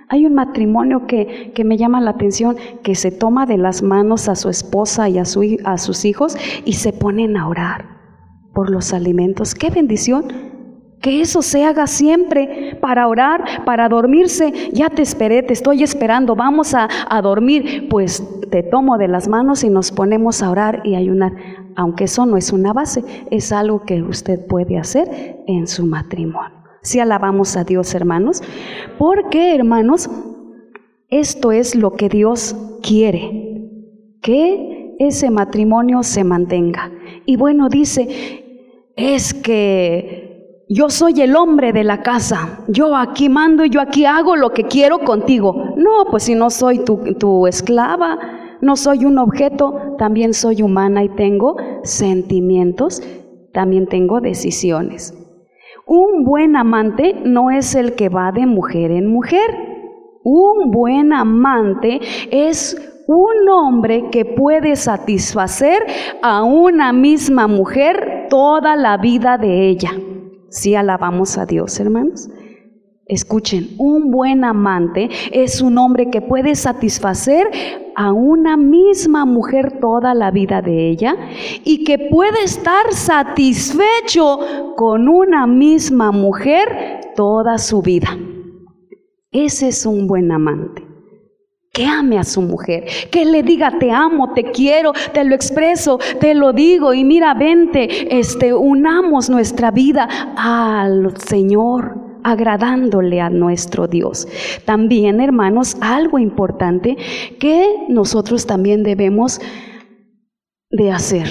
Hay 0.08 0.26
un 0.26 0.34
matrimonio 0.34 1.06
que, 1.06 1.52
que, 1.54 1.64
me 1.64 1.76
llama 1.76 2.00
la 2.00 2.10
atención, 2.10 2.56
que 2.82 2.94
se 2.94 3.10
toma 3.10 3.46
de 3.46 3.56
las 3.56 3.82
manos 3.82 4.28
a 4.28 4.34
su 4.34 4.48
esposa 4.48 5.08
y 5.08 5.18
a, 5.18 5.24
su, 5.24 5.42
a 5.64 5.78
sus 5.78 6.04
hijos 6.04 6.36
y 6.64 6.74
se 6.74 6.92
ponen 6.92 7.36
a 7.36 7.48
orar 7.48 7.92
por 8.52 8.70
los 8.70 8.92
alimentos. 8.92 9.54
¡Qué 9.54 9.70
bendición! 9.70 10.52
Que 11.00 11.20
eso 11.20 11.42
se 11.42 11.64
haga 11.64 11.88
siempre 11.88 12.78
para 12.80 13.08
orar, 13.08 13.64
para 13.64 13.88
dormirse. 13.88 14.52
Ya 14.72 14.88
te 14.88 15.02
esperé, 15.02 15.42
te 15.42 15.52
estoy 15.52 15.82
esperando, 15.82 16.36
vamos 16.36 16.74
a, 16.74 16.88
a, 17.08 17.22
dormir. 17.22 17.88
Pues 17.88 18.22
te 18.50 18.62
tomo 18.62 18.98
de 18.98 19.08
las 19.08 19.26
manos 19.26 19.64
y 19.64 19.70
nos 19.70 19.90
ponemos 19.90 20.42
a 20.42 20.50
orar 20.50 20.82
y 20.84 20.94
ayunar. 20.94 21.32
Aunque 21.76 22.04
eso 22.04 22.26
no 22.26 22.36
es 22.36 22.52
una 22.52 22.72
base, 22.72 23.04
es 23.30 23.52
algo 23.52 23.82
que 23.82 24.02
usted 24.02 24.46
puede 24.46 24.78
hacer 24.78 25.42
en 25.46 25.66
su 25.66 25.86
matrimonio. 25.86 26.62
Si 26.82 26.98
alabamos 26.98 27.56
a 27.56 27.64
Dios, 27.64 27.94
hermanos. 27.94 28.42
Porque, 28.98 29.54
hermanos, 29.54 30.10
esto 31.08 31.52
es 31.52 31.74
lo 31.74 31.92
que 31.92 32.08
Dios 32.08 32.56
quiere. 32.82 33.68
Que 34.20 34.96
ese 34.98 35.30
matrimonio 35.30 36.02
se 36.02 36.24
mantenga. 36.24 36.90
Y 37.24 37.36
bueno, 37.36 37.68
dice, 37.68 38.92
es 38.96 39.32
que 39.32 40.64
yo 40.68 40.90
soy 40.90 41.20
el 41.20 41.36
hombre 41.36 41.72
de 41.72 41.84
la 41.84 42.02
casa, 42.02 42.60
yo 42.68 42.96
aquí 42.96 43.28
mando 43.28 43.64
y 43.64 43.70
yo 43.70 43.80
aquí 43.80 44.04
hago 44.04 44.36
lo 44.36 44.52
que 44.52 44.64
quiero 44.64 45.00
contigo. 45.00 45.74
No, 45.76 46.06
pues 46.10 46.24
si 46.24 46.34
no 46.34 46.50
soy 46.50 46.78
tu, 46.78 47.14
tu 47.18 47.46
esclava, 47.46 48.18
no 48.62 48.76
soy 48.76 49.04
un 49.04 49.18
objeto, 49.18 49.96
también 49.98 50.32
soy 50.32 50.62
humana 50.62 51.02
y 51.02 51.08
tengo 51.08 51.56
sentimientos, 51.82 53.02
también 53.52 53.88
tengo 53.88 54.20
decisiones. 54.20 55.14
Un 55.84 56.24
buen 56.24 56.54
amante 56.54 57.20
no 57.24 57.50
es 57.50 57.74
el 57.74 57.94
que 57.96 58.08
va 58.08 58.30
de 58.30 58.46
mujer 58.46 58.92
en 58.92 59.08
mujer. 59.08 59.50
Un 60.22 60.70
buen 60.70 61.12
amante 61.12 62.00
es 62.30 62.76
un 63.08 63.48
hombre 63.50 64.10
que 64.10 64.24
puede 64.24 64.76
satisfacer 64.76 65.82
a 66.22 66.44
una 66.44 66.92
misma 66.92 67.48
mujer 67.48 68.28
toda 68.30 68.76
la 68.76 68.96
vida 68.96 69.38
de 69.38 69.68
ella. 69.68 69.90
Si 70.48 70.76
alabamos 70.76 71.36
a 71.36 71.46
Dios, 71.46 71.80
hermanos. 71.80 72.30
Escuchen, 73.12 73.74
un 73.76 74.10
buen 74.10 74.42
amante 74.42 75.10
es 75.32 75.60
un 75.60 75.76
hombre 75.76 76.08
que 76.08 76.22
puede 76.22 76.54
satisfacer 76.54 77.46
a 77.94 78.10
una 78.10 78.56
misma 78.56 79.26
mujer 79.26 79.80
toda 79.80 80.14
la 80.14 80.30
vida 80.30 80.62
de 80.62 80.88
ella 80.88 81.14
y 81.62 81.84
que 81.84 82.08
puede 82.10 82.42
estar 82.42 82.90
satisfecho 82.90 84.38
con 84.76 85.10
una 85.10 85.46
misma 85.46 86.10
mujer 86.10 87.02
toda 87.14 87.58
su 87.58 87.82
vida. 87.82 88.16
Ese 89.30 89.68
es 89.68 89.84
un 89.84 90.06
buen 90.06 90.32
amante 90.32 90.82
que 91.70 91.84
ame 91.84 92.18
a 92.18 92.24
su 92.24 92.40
mujer, 92.40 92.86
que 93.10 93.26
le 93.26 93.42
diga 93.42 93.78
te 93.78 93.90
amo, 93.90 94.32
te 94.32 94.52
quiero, 94.52 94.92
te 95.12 95.22
lo 95.24 95.34
expreso, 95.34 95.98
te 96.18 96.34
lo 96.34 96.54
digo 96.54 96.94
y 96.94 97.04
mira, 97.04 97.34
vente, 97.34 98.18
este 98.18 98.54
unamos 98.54 99.28
nuestra 99.28 99.70
vida 99.70 100.08
al 100.34 101.14
Señor 101.18 102.11
agradándole 102.24 103.20
a 103.20 103.30
nuestro 103.30 103.86
Dios. 103.86 104.28
También, 104.64 105.20
hermanos, 105.20 105.76
algo 105.80 106.18
importante 106.18 106.96
que 107.38 107.86
nosotros 107.88 108.46
también 108.46 108.82
debemos 108.82 109.40
de 110.70 110.90
hacer. 110.90 111.28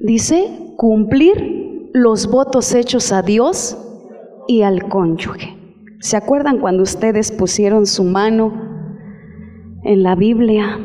Dice, 0.00 0.74
cumplir 0.76 1.90
los 1.92 2.30
votos 2.30 2.74
hechos 2.74 3.12
a 3.12 3.22
Dios 3.22 3.76
y 4.48 4.62
al 4.62 4.88
cónyuge. 4.88 5.56
¿Se 6.00 6.16
acuerdan 6.16 6.58
cuando 6.58 6.82
ustedes 6.82 7.30
pusieron 7.30 7.86
su 7.86 8.02
mano 8.02 8.72
en 9.84 10.02
la 10.02 10.14
Biblia 10.14 10.78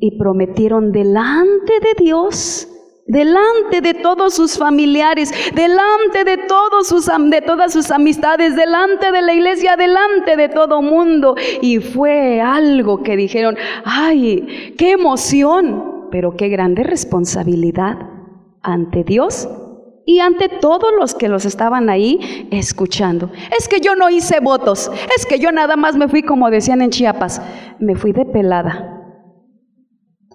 y 0.00 0.18
prometieron 0.18 0.92
delante 0.92 1.72
de 1.80 2.04
Dios, 2.04 2.68
delante 3.08 3.80
de 3.80 3.94
todos 3.94 4.34
sus 4.34 4.56
familiares, 4.56 5.32
delante 5.54 6.24
de, 6.24 6.36
todos 6.46 6.86
sus, 6.86 7.06
de 7.30 7.40
todas 7.40 7.72
sus 7.72 7.90
amistades, 7.90 8.54
delante 8.54 9.10
de 9.10 9.22
la 9.22 9.32
iglesia, 9.32 9.76
delante 9.76 10.36
de 10.36 10.48
todo 10.48 10.82
mundo. 10.82 11.34
Y 11.60 11.78
fue 11.78 12.40
algo 12.40 13.02
que 13.02 13.16
dijeron, 13.16 13.56
ay, 13.84 14.74
qué 14.78 14.92
emoción, 14.92 16.08
pero 16.12 16.36
qué 16.36 16.48
grande 16.48 16.84
responsabilidad 16.84 17.98
ante 18.62 19.02
Dios 19.04 19.48
y 20.04 20.20
ante 20.20 20.48
todos 20.48 20.90
los 20.98 21.14
que 21.14 21.28
los 21.28 21.46
estaban 21.46 21.88
ahí 21.88 22.48
escuchando. 22.50 23.30
Es 23.58 23.68
que 23.68 23.80
yo 23.80 23.96
no 23.96 24.10
hice 24.10 24.40
votos, 24.40 24.90
es 25.16 25.24
que 25.26 25.38
yo 25.38 25.50
nada 25.50 25.76
más 25.76 25.96
me 25.96 26.08
fui 26.08 26.22
como 26.22 26.50
decían 26.50 26.82
en 26.82 26.90
Chiapas, 26.90 27.40
me 27.78 27.94
fui 27.94 28.12
de 28.12 28.26
pelada. 28.26 28.94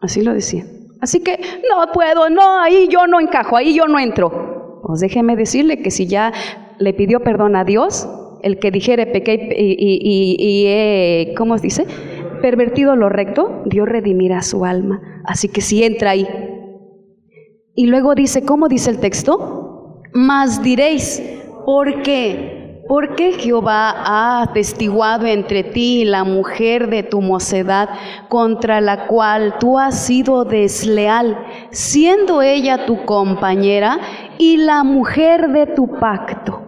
Así 0.02 0.22
lo 0.22 0.34
decían. 0.34 0.73
Así 1.04 1.20
que 1.20 1.38
no 1.70 1.92
puedo, 1.92 2.30
no, 2.30 2.62
ahí 2.62 2.88
yo 2.90 3.08
no 3.08 3.20
encajo, 3.20 3.58
ahí 3.58 3.76
yo 3.76 3.88
no 3.88 4.00
entro. 4.00 4.80
Pues 4.84 5.02
déjeme 5.02 5.36
decirle 5.36 5.82
que 5.82 5.92
si 5.92 6.08
ya 6.08 6.32
le 6.80 6.94
pidió 6.94 7.20
perdón 7.20 7.58
a 7.58 7.66
Dios, 7.66 8.08
el 8.42 8.58
que 8.58 8.72
dijere 8.72 9.06
pequé 9.06 9.54
y, 9.58 9.74
y, 9.74 10.00
y, 10.02 11.28
y 11.30 11.36
¿cómo 11.36 11.58
dice? 11.58 11.86
Pervertido 12.42 12.96
lo 12.96 13.10
recto, 13.10 13.64
Dios 13.66 13.86
redimirá 13.90 14.42
su 14.42 14.64
alma. 14.64 15.02
Así 15.26 15.50
que 15.50 15.60
si 15.60 15.84
entra 15.84 16.12
ahí. 16.12 16.26
Y 17.76 17.88
luego 17.88 18.16
dice, 18.16 18.46
¿cómo 18.46 18.70
dice 18.70 18.90
el 18.90 19.02
texto? 19.02 20.00
Mas 20.14 20.64
diréis, 20.64 21.22
¿por 21.66 22.02
qué? 22.02 22.63
Porque 22.94 23.32
Jehová 23.32 23.90
ha 23.90 24.44
atestiguado 24.44 25.26
entre 25.26 25.64
ti 25.64 26.02
y 26.02 26.06
la 26.06 26.24
mujer 26.24 26.92
de 26.92 27.02
tu 27.02 27.22
mocedad, 27.22 27.90
contra 28.30 28.82
la 28.82 29.08
cual 29.08 29.58
tú 29.60 29.80
has 29.80 30.06
sido 30.06 30.46
desleal, 30.46 31.44
siendo 31.72 32.44
ella 32.44 32.86
tu 32.86 33.04
compañera 33.04 33.98
y 34.38 34.58
la 34.58 34.84
mujer 34.84 35.50
de 35.50 35.66
tu 35.66 35.98
pacto. 36.00 36.62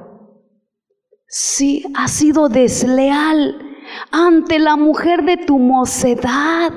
Sí, 1.27 1.85
has 1.93 2.09
sido 2.09 2.49
desleal 2.49 3.59
ante 4.11 4.57
la 4.57 4.77
mujer 4.77 5.25
de 5.25 5.37
tu 5.37 5.59
mocedad, 5.59 6.71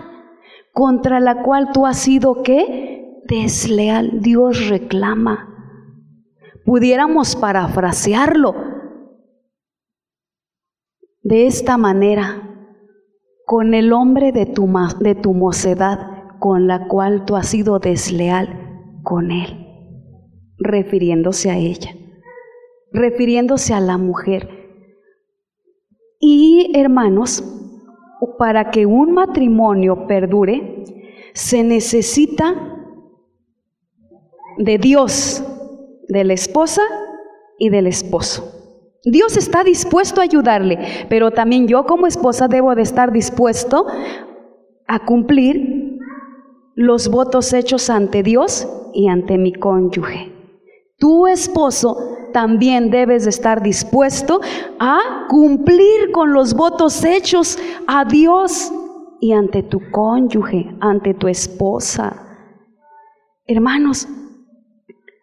contra 0.74 1.20
la 1.20 1.42
cual 1.42 1.72
tú 1.72 1.86
has 1.86 1.96
sido 1.96 2.42
qué? 2.42 3.22
Desleal. 3.26 4.20
Dios 4.20 4.68
reclama. 4.68 5.48
Pudiéramos 6.66 7.34
parafrasearlo 7.34 8.67
de 11.28 11.46
esta 11.46 11.76
manera, 11.76 12.42
con 13.44 13.74
el 13.74 13.92
hombre 13.92 14.32
de 14.32 14.46
tu, 14.46 14.66
mocedad, 14.66 15.98
con 16.40 16.66
la 16.66 16.88
cual 16.88 17.26
tú 17.26 17.36
has 17.36 17.48
sido 17.48 17.78
desleal 17.78 18.98
con 19.02 19.30
él, 19.30 19.66
refiriéndose 20.56 21.50
a 21.50 21.58
ella, 21.58 21.90
refiriéndose 22.92 23.74
a 23.74 23.80
la 23.80 23.98
mujer. 23.98 24.48
Y 26.18 26.72
hermanos, 26.74 27.44
para 28.38 28.70
que 28.70 28.86
un 28.86 29.12
matrimonio 29.12 30.06
perdure, 30.06 30.82
se 31.34 31.62
necesita 31.62 32.54
de 34.56 34.78
Dios, 34.78 35.44
de 36.08 36.24
la 36.24 36.32
esposa 36.32 36.80
y 37.58 37.68
del 37.68 37.86
esposo. 37.86 38.57
Dios 39.04 39.36
está 39.36 39.64
dispuesto 39.64 40.20
a 40.20 40.24
ayudarle, 40.24 41.06
pero 41.08 41.30
también 41.30 41.68
yo 41.68 41.84
como 41.86 42.06
esposa 42.06 42.48
debo 42.48 42.74
de 42.74 42.82
estar 42.82 43.12
dispuesto 43.12 43.86
a 44.86 45.04
cumplir 45.04 45.98
los 46.74 47.08
votos 47.08 47.52
hechos 47.52 47.90
ante 47.90 48.22
Dios 48.22 48.68
y 48.94 49.08
ante 49.08 49.38
mi 49.38 49.52
cónyuge. 49.52 50.32
Tu 50.98 51.26
esposo 51.26 51.96
también 52.32 52.90
debes 52.90 53.24
de 53.24 53.30
estar 53.30 53.62
dispuesto 53.62 54.40
a 54.78 55.26
cumplir 55.28 56.10
con 56.12 56.32
los 56.32 56.54
votos 56.54 57.04
hechos 57.04 57.58
a 57.86 58.04
Dios 58.04 58.72
y 59.20 59.32
ante 59.32 59.62
tu 59.62 59.80
cónyuge, 59.90 60.74
ante 60.80 61.14
tu 61.14 61.28
esposa. 61.28 62.24
Hermanos, 63.46 64.08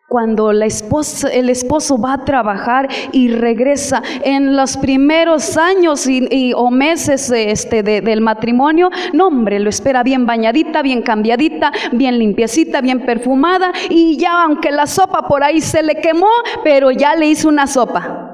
cuando 0.07 0.51
el 0.51 0.61
esposo 0.61 1.97
va 1.97 2.13
a 2.13 2.25
trabajar 2.25 2.87
y 3.11 3.29
regresa 3.29 4.03
en 4.23 4.55
los 4.55 4.77
primeros 4.77 5.57
años 5.57 6.07
y, 6.07 6.53
o 6.55 6.69
meses 6.69 7.31
este, 7.31 7.81
de- 7.83 8.01
del 8.01 8.21
matrimonio, 8.21 8.89
no 9.13 9.27
hombre, 9.27 9.59
lo 9.59 9.69
espera 9.69 10.03
bien 10.03 10.25
bañadita, 10.25 10.81
bien 10.83 11.01
cambiadita, 11.01 11.71
bien 11.91 12.19
limpiecita, 12.19 12.81
bien 12.81 13.05
perfumada 13.05 13.71
y 13.89 14.17
ya 14.17 14.43
aunque 14.43 14.71
la 14.71 14.85
sopa 14.85 15.27
por 15.27 15.43
ahí 15.43 15.59
se 15.59 15.81
le 15.81 15.95
quemó, 15.95 16.27
pero 16.63 16.91
ya 16.91 17.15
le 17.15 17.27
hizo 17.27 17.49
una 17.49 17.65
sopa. 17.67 18.31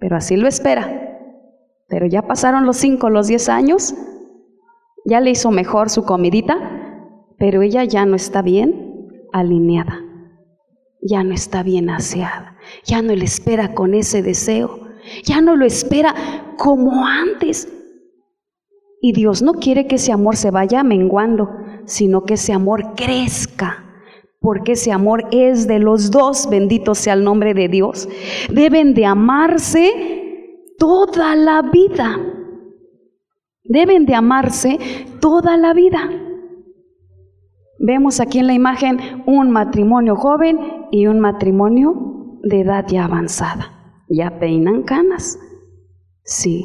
Pero 0.00 0.16
así 0.16 0.36
lo 0.36 0.48
espera. 0.48 1.00
Pero 1.88 2.06
ya 2.06 2.22
pasaron 2.22 2.66
los 2.66 2.76
cinco, 2.76 3.08
los 3.08 3.28
diez 3.28 3.48
años, 3.48 3.94
ya 5.06 5.20
le 5.20 5.30
hizo 5.30 5.50
mejor 5.50 5.90
su 5.90 6.04
comidita, 6.04 6.56
pero 7.38 7.62
ella 7.62 7.84
ya 7.84 8.04
no 8.04 8.16
está 8.16 8.42
bien 8.42 9.08
alineada 9.32 10.00
ya 11.04 11.22
no 11.22 11.34
está 11.34 11.62
bien 11.62 11.90
aseada, 11.90 12.56
ya 12.84 13.02
no 13.02 13.14
le 13.14 13.26
espera 13.26 13.74
con 13.74 13.94
ese 13.94 14.22
deseo, 14.22 14.88
ya 15.22 15.40
no 15.40 15.54
lo 15.54 15.66
espera 15.66 16.14
como 16.56 17.06
antes. 17.06 17.68
Y 19.02 19.12
Dios 19.12 19.42
no 19.42 19.52
quiere 19.52 19.86
que 19.86 19.96
ese 19.96 20.12
amor 20.12 20.36
se 20.36 20.50
vaya 20.50 20.82
menguando, 20.82 21.50
sino 21.84 22.24
que 22.24 22.34
ese 22.34 22.54
amor 22.54 22.94
crezca, 22.96 23.84
porque 24.40 24.72
ese 24.72 24.92
amor 24.92 25.28
es 25.30 25.68
de 25.68 25.78
los 25.78 26.10
dos, 26.10 26.48
bendito 26.48 26.94
sea 26.94 27.12
el 27.12 27.22
nombre 27.22 27.52
de 27.52 27.68
Dios. 27.68 28.08
Deben 28.50 28.94
de 28.94 29.04
amarse 29.04 30.72
toda 30.78 31.36
la 31.36 31.60
vida, 31.60 32.18
deben 33.62 34.06
de 34.06 34.14
amarse 34.14 34.78
toda 35.20 35.58
la 35.58 35.74
vida. 35.74 36.23
Vemos 37.86 38.18
aquí 38.18 38.38
en 38.38 38.46
la 38.46 38.54
imagen 38.54 38.98
un 39.26 39.50
matrimonio 39.50 40.16
joven 40.16 40.58
y 40.90 41.06
un 41.06 41.20
matrimonio 41.20 42.38
de 42.42 42.62
edad 42.62 42.86
ya 42.88 43.04
avanzada. 43.04 43.66
Ya 44.08 44.38
peinan 44.38 44.84
canas. 44.84 45.38
Sí. 46.22 46.64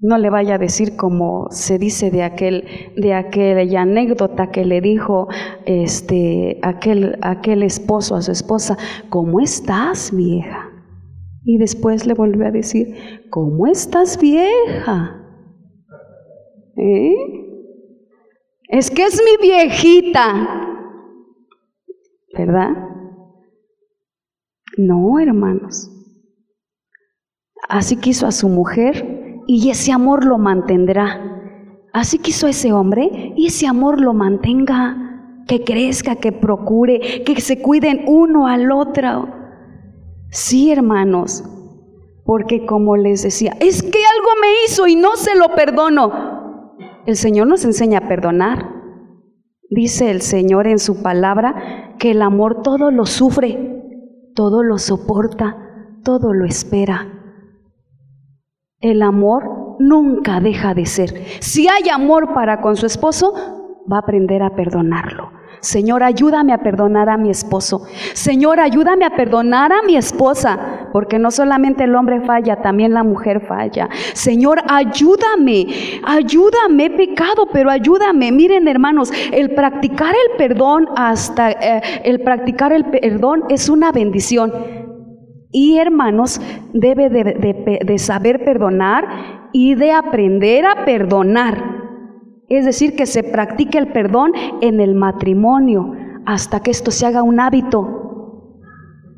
No 0.00 0.18
le 0.18 0.30
vaya 0.30 0.56
a 0.56 0.58
decir 0.58 0.96
como 0.96 1.46
se 1.50 1.78
dice 1.78 2.10
de 2.10 2.24
aquel 2.24 2.64
de 2.96 3.14
aquella 3.14 3.82
anécdota 3.82 4.50
que 4.50 4.64
le 4.64 4.80
dijo 4.80 5.28
este 5.66 6.58
aquel 6.62 7.16
aquel 7.22 7.62
esposo 7.62 8.16
a 8.16 8.22
su 8.22 8.32
esposa, 8.32 8.76
"¿Cómo 9.08 9.38
estás, 9.38 10.12
vieja?" 10.12 10.68
Y 11.44 11.58
después 11.58 12.06
le 12.06 12.14
volvió 12.14 12.46
a 12.46 12.50
decir, 12.50 12.96
"¿Cómo 13.30 13.68
estás, 13.68 14.20
vieja?" 14.20 15.14
¿Eh? 16.76 17.37
Es 18.68 18.90
que 18.90 19.04
es 19.04 19.20
mi 19.24 19.48
viejita. 19.48 20.32
¿Verdad? 22.36 22.70
No, 24.76 25.18
hermanos. 25.18 25.90
Así 27.66 27.96
quiso 27.96 28.26
a 28.26 28.32
su 28.32 28.48
mujer 28.48 29.40
y 29.46 29.70
ese 29.70 29.90
amor 29.92 30.24
lo 30.24 30.36
mantendrá. 30.36 31.18
Así 31.94 32.18
quiso 32.18 32.46
a 32.46 32.50
ese 32.50 32.72
hombre 32.72 33.32
y 33.36 33.46
ese 33.46 33.66
amor 33.66 34.00
lo 34.00 34.12
mantenga. 34.12 35.04
Que 35.48 35.64
crezca, 35.64 36.16
que 36.16 36.30
procure, 36.30 37.24
que 37.24 37.40
se 37.40 37.62
cuiden 37.62 38.04
uno 38.06 38.46
al 38.48 38.70
otro. 38.70 39.28
Sí, 40.30 40.70
hermanos. 40.70 41.42
Porque 42.26 42.66
como 42.66 42.98
les 42.98 43.22
decía, 43.22 43.56
es 43.58 43.82
que 43.82 43.88
algo 43.88 44.28
me 44.42 44.48
hizo 44.66 44.86
y 44.86 44.94
no 44.94 45.16
se 45.16 45.34
lo 45.34 45.54
perdono. 45.54 46.27
El 47.08 47.16
Señor 47.16 47.46
nos 47.46 47.64
enseña 47.64 48.00
a 48.00 48.06
perdonar. 48.06 48.68
Dice 49.70 50.10
el 50.10 50.20
Señor 50.20 50.66
en 50.66 50.78
su 50.78 51.02
palabra 51.02 51.94
que 51.98 52.10
el 52.10 52.20
amor 52.20 52.60
todo 52.60 52.90
lo 52.90 53.06
sufre, 53.06 53.82
todo 54.34 54.62
lo 54.62 54.76
soporta, 54.76 55.56
todo 56.04 56.34
lo 56.34 56.44
espera. 56.44 57.08
El 58.80 59.00
amor 59.00 59.76
nunca 59.78 60.40
deja 60.40 60.74
de 60.74 60.84
ser. 60.84 61.24
Si 61.40 61.66
hay 61.66 61.88
amor 61.88 62.34
para 62.34 62.60
con 62.60 62.76
su 62.76 62.84
esposo, 62.84 63.32
va 63.90 63.96
a 63.96 64.00
aprender 64.00 64.42
a 64.42 64.54
perdonarlo. 64.54 65.37
Señor, 65.60 66.02
ayúdame 66.02 66.52
a 66.52 66.58
perdonar 66.58 67.08
a 67.08 67.16
mi 67.16 67.30
esposo. 67.30 67.82
Señor, 68.14 68.60
ayúdame 68.60 69.04
a 69.04 69.10
perdonar 69.10 69.72
a 69.72 69.82
mi 69.82 69.96
esposa, 69.96 70.88
porque 70.92 71.18
no 71.18 71.30
solamente 71.30 71.84
el 71.84 71.94
hombre 71.94 72.20
falla, 72.22 72.56
también 72.56 72.94
la 72.94 73.02
mujer 73.02 73.40
falla. 73.46 73.88
Señor, 74.14 74.60
ayúdame, 74.68 75.66
ayúdame, 76.04 76.86
he 76.86 76.90
pecado, 76.90 77.48
pero 77.52 77.70
ayúdame. 77.70 78.32
Miren, 78.32 78.68
hermanos, 78.68 79.12
el 79.32 79.54
practicar 79.54 80.14
el 80.14 80.36
perdón 80.36 80.88
hasta 80.96 81.50
eh, 81.50 81.82
el 82.04 82.20
practicar 82.20 82.72
el 82.72 82.84
perdón 82.86 83.44
es 83.48 83.68
una 83.68 83.92
bendición. 83.92 84.52
Y 85.50 85.78
hermanos, 85.78 86.40
debe 86.74 87.08
de, 87.08 87.98
saber 87.98 88.44
perdonar 88.44 89.48
y 89.52 89.74
de 89.74 89.92
aprender 89.92 90.66
a 90.66 90.84
perdonar. 90.84 91.77
Es 92.48 92.64
decir, 92.64 92.96
que 92.96 93.06
se 93.06 93.22
practique 93.22 93.78
el 93.78 93.92
perdón 93.92 94.32
en 94.60 94.80
el 94.80 94.94
matrimonio 94.94 95.92
hasta 96.24 96.60
que 96.60 96.70
esto 96.70 96.90
se 96.90 97.06
haga 97.06 97.22
un 97.22 97.40
hábito. 97.40 97.98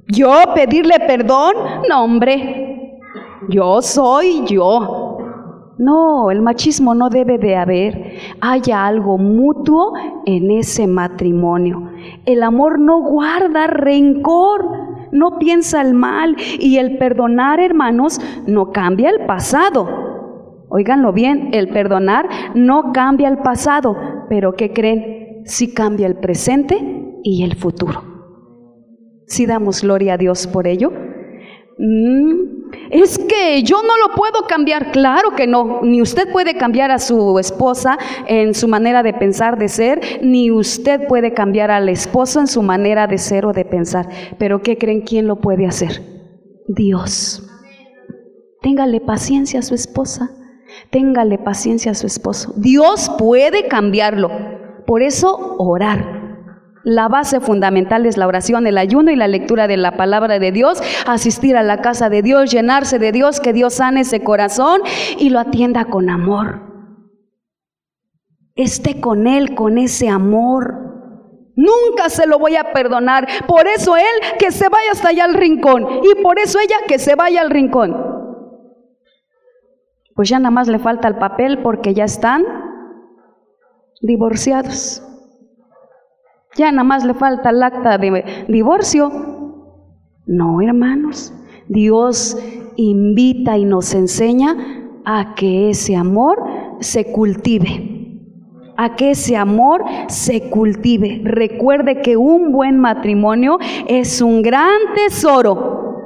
Yo 0.08 0.32
pedirle 0.54 0.94
perdón, 1.06 1.54
no 1.88 2.02
hombre, 2.04 2.98
yo 3.48 3.80
soy 3.82 4.44
yo. 4.46 5.18
No, 5.78 6.30
el 6.30 6.42
machismo 6.42 6.94
no 6.94 7.08
debe 7.08 7.38
de 7.38 7.56
haber. 7.56 8.18
Haya 8.40 8.84
algo 8.84 9.16
mutuo 9.16 9.92
en 10.26 10.50
ese 10.50 10.86
matrimonio. 10.86 11.90
El 12.26 12.42
amor 12.42 12.78
no 12.78 13.00
guarda 13.00 13.66
rencor, 13.66 15.08
no 15.12 15.38
piensa 15.38 15.80
el 15.80 15.94
mal 15.94 16.36
y 16.58 16.76
el 16.76 16.98
perdonar, 16.98 17.60
hermanos, 17.60 18.20
no 18.46 18.72
cambia 18.72 19.08
el 19.08 19.24
pasado. 19.24 20.09
Óiganlo 20.70 21.12
bien, 21.12 21.50
el 21.52 21.68
perdonar 21.68 22.28
no 22.54 22.92
cambia 22.92 23.28
el 23.28 23.38
pasado, 23.38 23.96
pero 24.28 24.54
¿qué 24.54 24.72
creen? 24.72 25.42
Sí 25.44 25.74
cambia 25.74 26.06
el 26.06 26.16
presente 26.16 26.78
y 27.24 27.42
el 27.42 27.56
futuro. 27.56 28.04
Sí 29.26 29.46
damos 29.46 29.82
gloria 29.82 30.14
a 30.14 30.16
Dios 30.16 30.46
por 30.46 30.68
ello. 30.68 30.92
Mm, 31.78 32.60
es 32.90 33.18
que 33.18 33.62
yo 33.64 33.82
no 33.82 33.96
lo 34.06 34.14
puedo 34.14 34.46
cambiar, 34.46 34.92
claro 34.92 35.34
que 35.34 35.48
no. 35.48 35.80
Ni 35.82 36.02
usted 36.02 36.30
puede 36.30 36.56
cambiar 36.56 36.92
a 36.92 37.00
su 37.00 37.38
esposa 37.40 37.98
en 38.28 38.54
su 38.54 38.68
manera 38.68 39.02
de 39.02 39.12
pensar, 39.12 39.58
de 39.58 39.68
ser, 39.68 40.20
ni 40.22 40.52
usted 40.52 41.08
puede 41.08 41.34
cambiar 41.34 41.72
al 41.72 41.88
esposo 41.88 42.38
en 42.38 42.46
su 42.46 42.62
manera 42.62 43.08
de 43.08 43.18
ser 43.18 43.44
o 43.44 43.52
de 43.52 43.64
pensar. 43.64 44.08
Pero 44.38 44.62
¿qué 44.62 44.78
creen? 44.78 45.00
¿Quién 45.00 45.26
lo 45.26 45.40
puede 45.40 45.66
hacer? 45.66 46.00
Dios. 46.68 47.44
Téngale 48.62 49.00
paciencia 49.00 49.60
a 49.60 49.62
su 49.62 49.74
esposa. 49.74 50.30
Téngale 50.90 51.38
paciencia 51.38 51.92
a 51.92 51.94
su 51.94 52.06
esposo. 52.06 52.52
Dios 52.56 53.10
puede 53.18 53.68
cambiarlo. 53.68 54.30
Por 54.86 55.02
eso 55.02 55.56
orar. 55.58 56.20
La 56.82 57.08
base 57.08 57.40
fundamental 57.40 58.06
es 58.06 58.16
la 58.16 58.26
oración, 58.26 58.66
el 58.66 58.78
ayuno 58.78 59.10
y 59.10 59.16
la 59.16 59.28
lectura 59.28 59.68
de 59.68 59.76
la 59.76 59.96
palabra 59.96 60.38
de 60.38 60.50
Dios, 60.50 60.82
asistir 61.06 61.56
a 61.56 61.62
la 61.62 61.82
casa 61.82 62.08
de 62.08 62.22
Dios, 62.22 62.50
llenarse 62.50 62.98
de 62.98 63.12
Dios, 63.12 63.38
que 63.38 63.52
Dios 63.52 63.74
sane 63.74 64.00
ese 64.00 64.22
corazón 64.22 64.80
y 65.18 65.28
lo 65.28 65.40
atienda 65.40 65.84
con 65.84 66.08
amor. 66.08 66.70
Esté 68.54 69.00
con 69.00 69.26
Él, 69.26 69.54
con 69.54 69.76
ese 69.76 70.08
amor. 70.08 70.90
Nunca 71.54 72.08
se 72.08 72.26
lo 72.26 72.38
voy 72.38 72.56
a 72.56 72.72
perdonar. 72.72 73.28
Por 73.46 73.68
eso 73.68 73.96
Él 73.96 74.38
que 74.38 74.50
se 74.50 74.68
vaya 74.70 74.92
hasta 74.92 75.10
allá 75.10 75.24
al 75.24 75.34
rincón 75.34 75.86
y 76.02 76.22
por 76.22 76.38
eso 76.38 76.58
ella 76.58 76.76
que 76.88 76.98
se 76.98 77.14
vaya 77.14 77.42
al 77.42 77.50
rincón. 77.50 78.19
Pues 80.20 80.28
ya 80.28 80.38
nada 80.38 80.50
más 80.50 80.68
le 80.68 80.78
falta 80.78 81.08
el 81.08 81.16
papel 81.16 81.62
porque 81.62 81.94
ya 81.94 82.04
están 82.04 82.42
divorciados. 84.02 85.02
Ya 86.56 86.70
nada 86.70 86.84
más 86.84 87.06
le 87.06 87.14
falta 87.14 87.48
el 87.48 87.62
acta 87.62 87.96
de 87.96 88.44
divorcio. 88.46 89.10
No, 90.26 90.60
hermanos. 90.60 91.32
Dios 91.68 92.36
invita 92.76 93.56
y 93.56 93.64
nos 93.64 93.94
enseña 93.94 94.56
a 95.06 95.34
que 95.34 95.70
ese 95.70 95.96
amor 95.96 96.44
se 96.80 97.10
cultive. 97.12 98.20
A 98.76 98.96
que 98.96 99.12
ese 99.12 99.38
amor 99.38 99.84
se 100.08 100.50
cultive. 100.50 101.22
Recuerde 101.24 102.02
que 102.02 102.18
un 102.18 102.52
buen 102.52 102.78
matrimonio 102.78 103.56
es 103.88 104.20
un 104.20 104.42
gran 104.42 104.80
tesoro. 104.94 105.96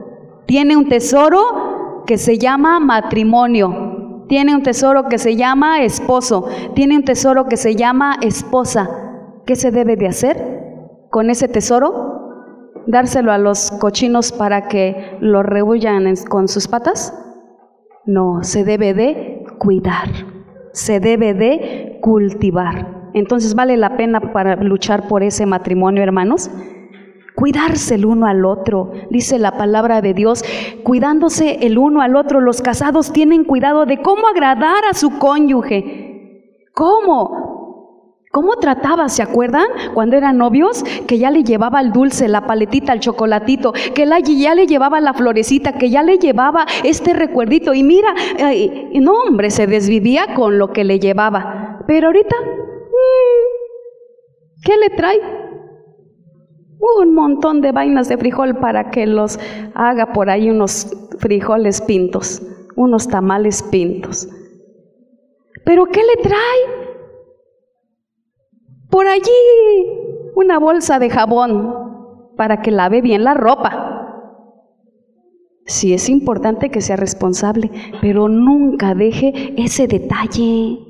Tiene 0.46 0.76
un 0.76 0.88
tesoro 0.88 2.04
que 2.06 2.16
se 2.16 2.38
llama 2.38 2.78
matrimonio. 2.78 3.93
Tiene 4.28 4.54
un 4.54 4.62
tesoro 4.62 5.08
que 5.08 5.18
se 5.18 5.36
llama 5.36 5.82
esposo. 5.82 6.48
Tiene 6.74 6.96
un 6.96 7.04
tesoro 7.04 7.46
que 7.46 7.56
se 7.56 7.76
llama 7.76 8.16
esposa. 8.22 8.88
¿Qué 9.46 9.56
se 9.56 9.70
debe 9.70 9.96
de 9.96 10.08
hacer 10.08 10.36
con 11.10 11.30
ese 11.30 11.48
tesoro? 11.48 12.14
¿Dárselo 12.86 13.32
a 13.32 13.38
los 13.38 13.70
cochinos 13.72 14.32
para 14.32 14.68
que 14.68 15.16
lo 15.20 15.42
rehullan 15.42 16.14
con 16.28 16.48
sus 16.48 16.68
patas? 16.68 17.12
No, 18.06 18.42
se 18.42 18.64
debe 18.64 18.92
de 18.92 19.44
cuidar, 19.58 20.08
se 20.72 21.00
debe 21.00 21.32
de 21.32 21.98
cultivar. 22.02 23.10
Entonces 23.14 23.54
vale 23.54 23.76
la 23.76 23.96
pena 23.96 24.32
para 24.32 24.56
luchar 24.56 25.08
por 25.08 25.22
ese 25.22 25.46
matrimonio, 25.46 26.02
hermanos. 26.02 26.50
Cuidarse 27.34 27.96
el 27.96 28.06
uno 28.06 28.26
al 28.26 28.44
otro, 28.44 28.92
dice 29.10 29.40
la 29.40 29.56
palabra 29.56 30.00
de 30.00 30.14
Dios, 30.14 30.44
cuidándose 30.84 31.66
el 31.66 31.78
uno 31.78 32.00
al 32.00 32.14
otro. 32.14 32.40
Los 32.40 32.62
casados 32.62 33.12
tienen 33.12 33.44
cuidado 33.44 33.86
de 33.86 34.00
cómo 34.02 34.28
agradar 34.28 34.84
a 34.88 34.94
su 34.94 35.18
cónyuge. 35.18 36.68
¿Cómo? 36.72 37.54
¿Cómo 38.30 38.56
trataba? 38.56 39.08
¿Se 39.08 39.22
acuerdan? 39.22 39.66
Cuando 39.94 40.16
eran 40.16 40.38
novios, 40.38 40.84
que 41.06 41.18
ya 41.18 41.30
le 41.30 41.44
llevaba 41.44 41.80
el 41.80 41.92
dulce, 41.92 42.28
la 42.28 42.46
paletita, 42.46 42.92
el 42.92 42.98
chocolatito, 43.00 43.72
que 43.72 44.06
ya 44.36 44.54
le 44.56 44.66
llevaba 44.66 45.00
la 45.00 45.14
florecita, 45.14 45.72
que 45.72 45.90
ya 45.90 46.02
le 46.02 46.18
llevaba 46.18 46.66
este 46.82 47.14
recuerdito. 47.14 47.74
Y 47.74 47.84
mira, 47.84 48.12
no 48.94 49.12
hombre, 49.22 49.50
se 49.50 49.68
desvivía 49.68 50.34
con 50.34 50.58
lo 50.58 50.72
que 50.72 50.82
le 50.82 50.98
llevaba. 50.98 51.84
Pero 51.86 52.08
ahorita, 52.08 52.36
mm, 52.40 53.44
¿qué 54.64 54.76
le 54.78 54.90
trae? 54.90 55.43
Un 56.98 57.14
montón 57.14 57.62
de 57.62 57.72
vainas 57.72 58.08
de 58.08 58.18
frijol 58.18 58.56
para 58.56 58.90
que 58.90 59.06
los 59.06 59.38
haga 59.74 60.12
por 60.12 60.28
ahí 60.28 60.50
unos 60.50 60.94
frijoles 61.18 61.80
pintos, 61.80 62.42
unos 62.76 63.08
tamales 63.08 63.62
pintos. 63.62 64.28
¿Pero 65.64 65.86
qué 65.86 66.02
le 66.02 66.22
trae? 66.22 66.84
Por 68.90 69.06
allí 69.06 69.32
una 70.36 70.58
bolsa 70.58 70.98
de 70.98 71.08
jabón 71.08 72.32
para 72.36 72.60
que 72.60 72.70
lave 72.70 73.00
bien 73.00 73.24
la 73.24 73.32
ropa. 73.32 73.90
Sí 75.66 75.94
es 75.94 76.10
importante 76.10 76.70
que 76.70 76.82
sea 76.82 76.96
responsable, 76.96 77.70
pero 78.02 78.28
nunca 78.28 78.94
deje 78.94 79.54
ese 79.56 79.86
detalle. 79.86 80.83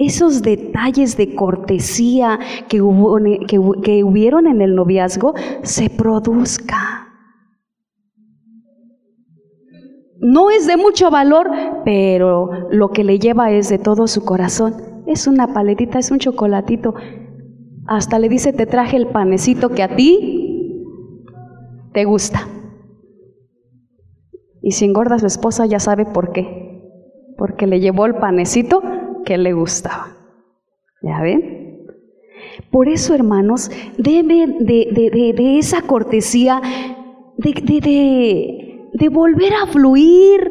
Esos 0.00 0.40
detalles 0.40 1.18
de 1.18 1.34
cortesía 1.34 2.38
que, 2.70 2.80
hubo, 2.80 3.16
hubieron 3.16 4.46
en 4.46 4.62
el 4.62 4.74
noviazgo 4.74 5.34
se 5.62 5.90
produzca. 5.90 7.06
No 10.18 10.48
es 10.48 10.66
de 10.66 10.78
mucho 10.78 11.10
valor, 11.10 11.50
pero 11.84 12.48
lo 12.70 12.88
que 12.92 13.04
le 13.04 13.18
lleva 13.18 13.50
es 13.50 13.68
de 13.68 13.76
todo 13.76 14.06
su 14.06 14.24
corazón. 14.24 14.74
Es 15.06 15.26
una 15.26 15.52
paletita, 15.52 15.98
es 15.98 16.10
un 16.10 16.18
chocolatito. 16.18 16.94
Hasta 17.86 18.18
le 18.18 18.30
dice, 18.30 18.54
te 18.54 18.64
traje 18.64 18.96
el 18.96 19.08
panecito 19.08 19.68
que 19.68 19.82
a 19.82 19.96
ti 19.96 20.86
te 21.92 22.06
gusta. 22.06 22.48
Y 24.62 24.72
si 24.72 24.86
engorda 24.86 25.16
a 25.16 25.18
su 25.18 25.26
esposa 25.26 25.66
ya 25.66 25.78
sabe 25.78 26.06
por 26.06 26.32
qué. 26.32 26.86
Porque 27.36 27.66
le 27.66 27.80
llevó 27.80 28.06
el 28.06 28.14
panecito 28.14 28.80
que 29.24 29.38
le 29.38 29.52
gustaba. 29.52 30.08
¿Ya 31.02 31.20
ven? 31.20 31.86
Por 32.70 32.88
eso, 32.88 33.14
hermanos, 33.14 33.70
debe 33.96 34.46
de, 34.46 34.88
de- 34.92 35.32
de- 35.34 35.58
esa 35.58 35.82
cortesía, 35.82 36.60
de 37.36 39.08
volver 39.10 39.52
a 39.54 39.66
fluir. 39.66 40.50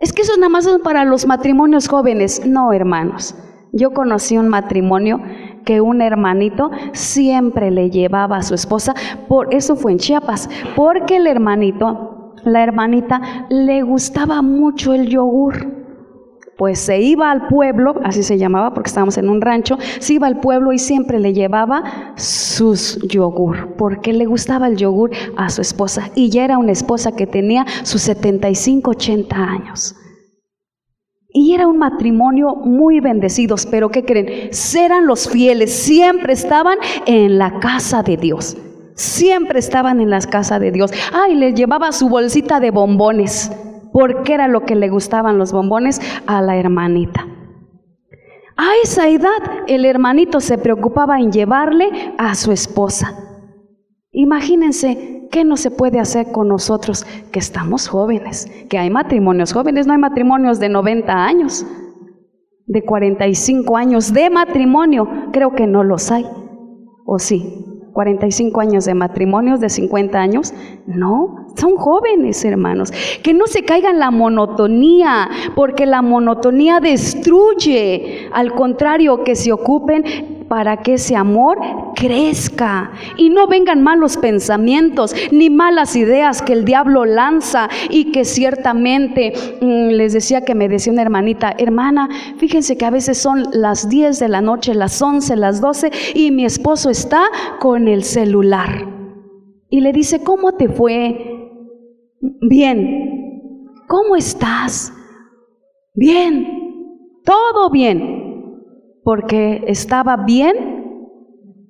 Es 0.00 0.12
que 0.12 0.22
eso 0.22 0.36
nada 0.36 0.48
más 0.48 0.66
es 0.66 0.78
para 0.78 1.04
los 1.04 1.26
matrimonios 1.26 1.88
jóvenes. 1.88 2.46
No, 2.46 2.72
hermanos. 2.72 3.34
Yo 3.72 3.92
conocí 3.92 4.38
un 4.38 4.48
matrimonio 4.48 5.20
que 5.64 5.80
un 5.82 6.00
hermanito 6.00 6.70
siempre 6.92 7.70
le 7.70 7.90
llevaba 7.90 8.36
a 8.38 8.42
su 8.42 8.54
esposa, 8.54 8.94
por 9.28 9.52
eso 9.52 9.76
fue 9.76 9.92
en 9.92 9.98
Chiapas, 9.98 10.48
porque 10.74 11.16
el 11.16 11.26
hermanito, 11.26 12.32
la 12.44 12.62
hermanita, 12.62 13.46
le 13.50 13.82
gustaba 13.82 14.40
mucho 14.40 14.94
el 14.94 15.08
yogur. 15.08 15.77
Pues 16.58 16.80
se 16.80 17.00
iba 17.00 17.30
al 17.30 17.46
pueblo, 17.46 17.94
así 18.02 18.24
se 18.24 18.36
llamaba 18.36 18.74
porque 18.74 18.88
estábamos 18.88 19.16
en 19.16 19.28
un 19.28 19.40
rancho, 19.40 19.78
se 20.00 20.14
iba 20.14 20.26
al 20.26 20.40
pueblo 20.40 20.72
y 20.72 20.80
siempre 20.80 21.20
le 21.20 21.32
llevaba 21.32 22.14
sus 22.16 22.98
yogur, 23.06 23.76
porque 23.76 24.12
le 24.12 24.26
gustaba 24.26 24.66
el 24.66 24.76
yogur 24.76 25.12
a 25.36 25.50
su 25.50 25.60
esposa. 25.60 26.10
Y 26.16 26.30
ya 26.30 26.44
era 26.44 26.58
una 26.58 26.72
esposa 26.72 27.12
que 27.12 27.28
tenía 27.28 27.64
sus 27.84 28.02
75, 28.02 28.90
80 28.90 29.36
años. 29.36 29.94
Y 31.28 31.54
era 31.54 31.68
un 31.68 31.78
matrimonio 31.78 32.56
muy 32.56 32.98
bendecidos, 32.98 33.64
pero 33.64 33.90
¿qué 33.90 34.04
creen? 34.04 34.50
Eran 34.76 35.06
los 35.06 35.28
fieles, 35.28 35.72
siempre 35.72 36.32
estaban 36.32 36.78
en 37.06 37.38
la 37.38 37.60
casa 37.60 38.02
de 38.02 38.16
Dios. 38.16 38.56
Siempre 38.96 39.60
estaban 39.60 40.00
en 40.00 40.10
la 40.10 40.18
casa 40.22 40.58
de 40.58 40.72
Dios. 40.72 40.90
Ay, 41.12 41.36
les 41.36 41.54
llevaba 41.54 41.92
su 41.92 42.08
bolsita 42.08 42.58
de 42.58 42.72
bombones, 42.72 43.52
porque 43.98 44.32
era 44.32 44.46
lo 44.46 44.64
que 44.64 44.76
le 44.76 44.88
gustaban 44.88 45.38
los 45.38 45.50
bombones 45.50 46.00
a 46.28 46.40
la 46.40 46.56
hermanita. 46.56 47.26
A 48.56 48.68
esa 48.84 49.08
edad, 49.08 49.42
el 49.66 49.84
hermanito 49.84 50.38
se 50.38 50.56
preocupaba 50.56 51.18
en 51.18 51.32
llevarle 51.32 51.90
a 52.16 52.36
su 52.36 52.52
esposa. 52.52 53.12
Imagínense 54.12 55.26
qué 55.32 55.42
no 55.42 55.56
se 55.56 55.72
puede 55.72 55.98
hacer 55.98 56.30
con 56.30 56.46
nosotros 56.46 57.04
que 57.32 57.40
estamos 57.40 57.88
jóvenes, 57.88 58.46
que 58.70 58.78
hay 58.78 58.88
matrimonios 58.88 59.52
jóvenes, 59.52 59.88
no 59.88 59.94
hay 59.94 59.98
matrimonios 59.98 60.60
de 60.60 60.68
90 60.68 61.12
años, 61.12 61.66
de 62.66 62.84
45 62.84 63.76
años 63.76 64.12
de 64.12 64.30
matrimonio, 64.30 65.08
creo 65.32 65.56
que 65.56 65.66
no 65.66 65.82
los 65.82 66.12
hay. 66.12 66.24
¿O 67.04 67.18
sí? 67.18 67.64
45 67.94 68.60
años 68.60 68.84
de 68.84 68.94
matrimonios 68.94 69.58
de 69.58 69.68
50 69.68 70.20
años. 70.20 70.54
No, 70.86 71.47
son 71.58 71.76
jóvenes, 71.76 72.44
hermanos. 72.44 72.92
Que 73.22 73.34
no 73.34 73.46
se 73.46 73.64
caiga 73.64 73.90
en 73.90 73.98
la 73.98 74.10
monotonía, 74.10 75.28
porque 75.54 75.86
la 75.86 76.02
monotonía 76.02 76.80
destruye. 76.80 78.28
Al 78.32 78.54
contrario, 78.54 79.24
que 79.24 79.34
se 79.34 79.52
ocupen 79.52 80.38
para 80.48 80.78
que 80.78 80.94
ese 80.94 81.14
amor 81.14 81.58
crezca 81.94 82.90
y 83.16 83.30
no 83.30 83.46
vengan 83.46 83.82
malos 83.82 84.16
pensamientos 84.16 85.14
ni 85.30 85.50
malas 85.50 85.94
ideas 85.94 86.42
que 86.42 86.54
el 86.54 86.64
diablo 86.64 87.04
lanza 87.04 87.68
y 87.90 88.10
que 88.12 88.24
ciertamente 88.24 89.32
mm, 89.60 89.88
les 89.90 90.14
decía 90.14 90.44
que 90.44 90.54
me 90.54 90.68
decía 90.68 90.92
una 90.92 91.02
hermanita, 91.02 91.54
hermana, 91.58 92.08
fíjense 92.38 92.76
que 92.76 92.86
a 92.86 92.90
veces 92.90 93.18
son 93.18 93.44
las 93.52 93.88
10 93.88 94.18
de 94.18 94.28
la 94.28 94.40
noche, 94.40 94.74
las 94.74 95.00
11, 95.00 95.36
las 95.36 95.60
12 95.60 95.90
y 96.14 96.30
mi 96.30 96.44
esposo 96.44 96.90
está 96.90 97.24
con 97.60 97.88
el 97.88 98.02
celular. 98.04 98.86
Y 99.70 99.80
le 99.82 99.92
dice, 99.92 100.22
¿cómo 100.22 100.52
te 100.52 100.68
fue? 100.68 101.37
Bien. 102.20 103.72
¿Cómo 103.88 104.16
estás? 104.16 104.92
Bien. 105.94 106.46
Todo 107.24 107.70
bien 107.70 108.18
porque 109.04 109.64
estaba 109.66 110.18
bien 110.18 110.54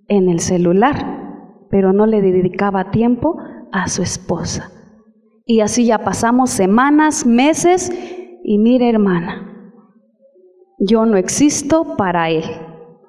en 0.08 0.28
el 0.28 0.40
celular, 0.40 1.66
pero 1.70 1.92
no 1.92 2.06
le 2.06 2.20
dedicaba 2.20 2.90
tiempo 2.90 3.38
a 3.70 3.88
su 3.88 4.02
esposa. 4.02 4.72
Y 5.44 5.60
así 5.60 5.86
ya 5.86 5.98
pasamos 5.98 6.50
semanas, 6.50 7.24
meses, 7.24 7.92
y 8.42 8.58
mire 8.58 8.90
hermana, 8.90 9.72
yo 10.78 11.06
no 11.06 11.16
existo 11.16 11.96
para 11.96 12.30
él. 12.30 12.44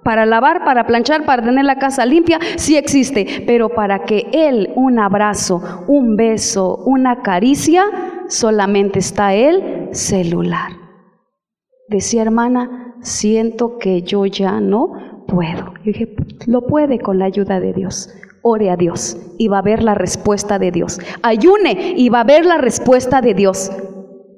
Para 0.09 0.25
lavar, 0.25 0.65
para 0.65 0.87
planchar, 0.87 1.23
para 1.23 1.43
tener 1.43 1.65
la 1.65 1.77
casa 1.77 2.03
limpia, 2.03 2.39
sí 2.55 2.75
existe, 2.75 3.43
pero 3.45 3.69
para 3.69 4.05
que 4.05 4.27
Él, 4.33 4.71
un 4.75 4.97
abrazo, 4.97 5.61
un 5.85 6.15
beso, 6.15 6.77
una 6.77 7.21
caricia, 7.21 7.83
solamente 8.27 8.97
está 8.97 9.35
el 9.35 9.89
celular. 9.91 10.71
Decía 11.89 12.23
hermana, 12.23 12.95
siento 13.01 13.77
que 13.77 14.01
yo 14.01 14.25
ya 14.25 14.59
no 14.59 15.25
puedo. 15.27 15.75
Yo 15.83 15.91
dije, 15.91 16.15
lo 16.47 16.65
puede 16.65 16.97
con 16.97 17.19
la 17.19 17.25
ayuda 17.25 17.59
de 17.59 17.73
Dios. 17.73 18.11
Ore 18.41 18.71
a 18.71 18.77
Dios 18.77 19.15
y 19.37 19.47
va 19.47 19.59
a 19.59 19.61
ver 19.61 19.83
la 19.83 19.93
respuesta 19.93 20.57
de 20.57 20.71
Dios. 20.71 20.99
Ayune 21.21 21.93
y 21.97 22.09
va 22.09 22.21
a 22.21 22.23
ver 22.23 22.47
la 22.47 22.57
respuesta 22.57 23.21
de 23.21 23.35
Dios. 23.35 23.71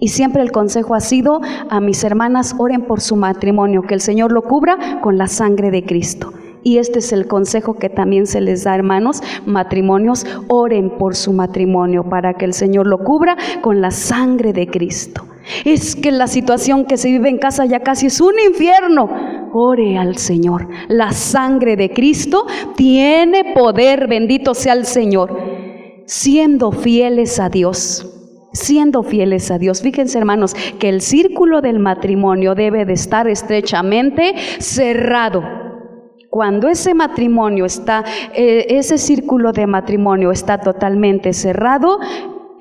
Y 0.01 0.07
siempre 0.07 0.41
el 0.41 0.51
consejo 0.51 0.95
ha 0.95 0.99
sido 0.99 1.41
a 1.69 1.79
mis 1.79 2.03
hermanas, 2.03 2.55
oren 2.57 2.81
por 2.81 3.01
su 3.01 3.15
matrimonio, 3.15 3.83
que 3.83 3.93
el 3.93 4.01
Señor 4.01 4.31
lo 4.31 4.41
cubra 4.41 4.99
con 4.99 5.19
la 5.19 5.27
sangre 5.27 5.69
de 5.69 5.85
Cristo. 5.85 6.33
Y 6.63 6.79
este 6.79 6.99
es 6.99 7.13
el 7.13 7.27
consejo 7.27 7.75
que 7.75 7.87
también 7.87 8.25
se 8.25 8.41
les 8.41 8.63
da, 8.63 8.73
hermanos, 8.73 9.21
matrimonios, 9.45 10.25
oren 10.47 10.89
por 10.97 11.15
su 11.15 11.33
matrimonio 11.33 12.03
para 12.09 12.33
que 12.33 12.45
el 12.45 12.53
Señor 12.53 12.87
lo 12.87 12.97
cubra 13.03 13.37
con 13.61 13.79
la 13.79 13.91
sangre 13.91 14.53
de 14.53 14.65
Cristo. 14.65 15.23
Es 15.65 15.95
que 15.95 16.11
la 16.11 16.25
situación 16.25 16.85
que 16.85 16.97
se 16.97 17.11
vive 17.11 17.29
en 17.29 17.37
casa 17.37 17.65
ya 17.65 17.81
casi 17.81 18.07
es 18.07 18.19
un 18.21 18.33
infierno. 18.43 19.07
Ore 19.53 19.99
al 19.99 20.17
Señor. 20.17 20.67
La 20.87 21.11
sangre 21.11 21.75
de 21.75 21.91
Cristo 21.91 22.47
tiene 22.75 23.53
poder, 23.53 24.07
bendito 24.07 24.55
sea 24.55 24.73
el 24.73 24.87
Señor, 24.87 25.37
siendo 26.07 26.71
fieles 26.71 27.39
a 27.39 27.49
Dios 27.49 28.17
siendo 28.51 29.03
fieles 29.03 29.51
a 29.51 29.57
Dios. 29.57 29.81
Fíjense 29.81 30.17
hermanos 30.17 30.55
que 30.79 30.89
el 30.89 31.01
círculo 31.01 31.61
del 31.61 31.79
matrimonio 31.79 32.55
debe 32.55 32.85
de 32.85 32.93
estar 32.93 33.27
estrechamente 33.27 34.33
cerrado. 34.59 35.43
Cuando 36.29 36.69
ese 36.69 36.93
matrimonio 36.93 37.65
está, 37.65 38.05
eh, 38.33 38.65
ese 38.69 38.97
círculo 38.97 39.51
de 39.51 39.67
matrimonio 39.67 40.31
está 40.31 40.59
totalmente 40.59 41.33
cerrado, 41.33 41.99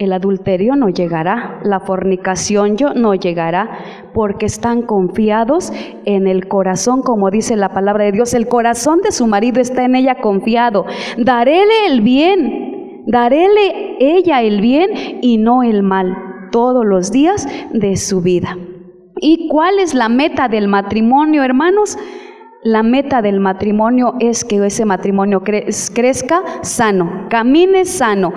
el 0.00 0.14
adulterio 0.14 0.76
no 0.76 0.88
llegará, 0.88 1.60
la 1.62 1.78
fornicación 1.78 2.74
no 2.96 3.14
llegará, 3.14 4.10
porque 4.14 4.46
están 4.46 4.80
confiados 4.80 5.72
en 6.06 6.26
el 6.26 6.48
corazón, 6.48 7.02
como 7.02 7.30
dice 7.30 7.54
la 7.54 7.68
palabra 7.68 8.04
de 8.04 8.12
Dios. 8.12 8.32
El 8.32 8.48
corazón 8.48 9.02
de 9.02 9.12
su 9.12 9.26
marido 9.26 9.60
está 9.60 9.84
en 9.84 9.94
ella 9.94 10.14
confiado. 10.22 10.86
Daréle 11.18 11.86
el 11.86 12.00
bien, 12.00 12.79
daréle 13.10 13.96
ella 13.98 14.40
el 14.42 14.60
bien 14.60 15.18
y 15.20 15.36
no 15.38 15.62
el 15.62 15.82
mal 15.82 16.48
todos 16.52 16.84
los 16.86 17.10
días 17.10 17.46
de 17.72 17.96
su 17.96 18.20
vida. 18.20 18.56
¿Y 19.20 19.48
cuál 19.48 19.78
es 19.78 19.94
la 19.94 20.08
meta 20.08 20.48
del 20.48 20.68
matrimonio, 20.68 21.42
hermanos? 21.42 21.98
La 22.62 22.82
meta 22.82 23.20
del 23.20 23.40
matrimonio 23.40 24.14
es 24.20 24.44
que 24.44 24.64
ese 24.64 24.84
matrimonio 24.84 25.42
crezca 25.42 26.42
sano, 26.62 27.26
camine 27.28 27.84
sano, 27.84 28.32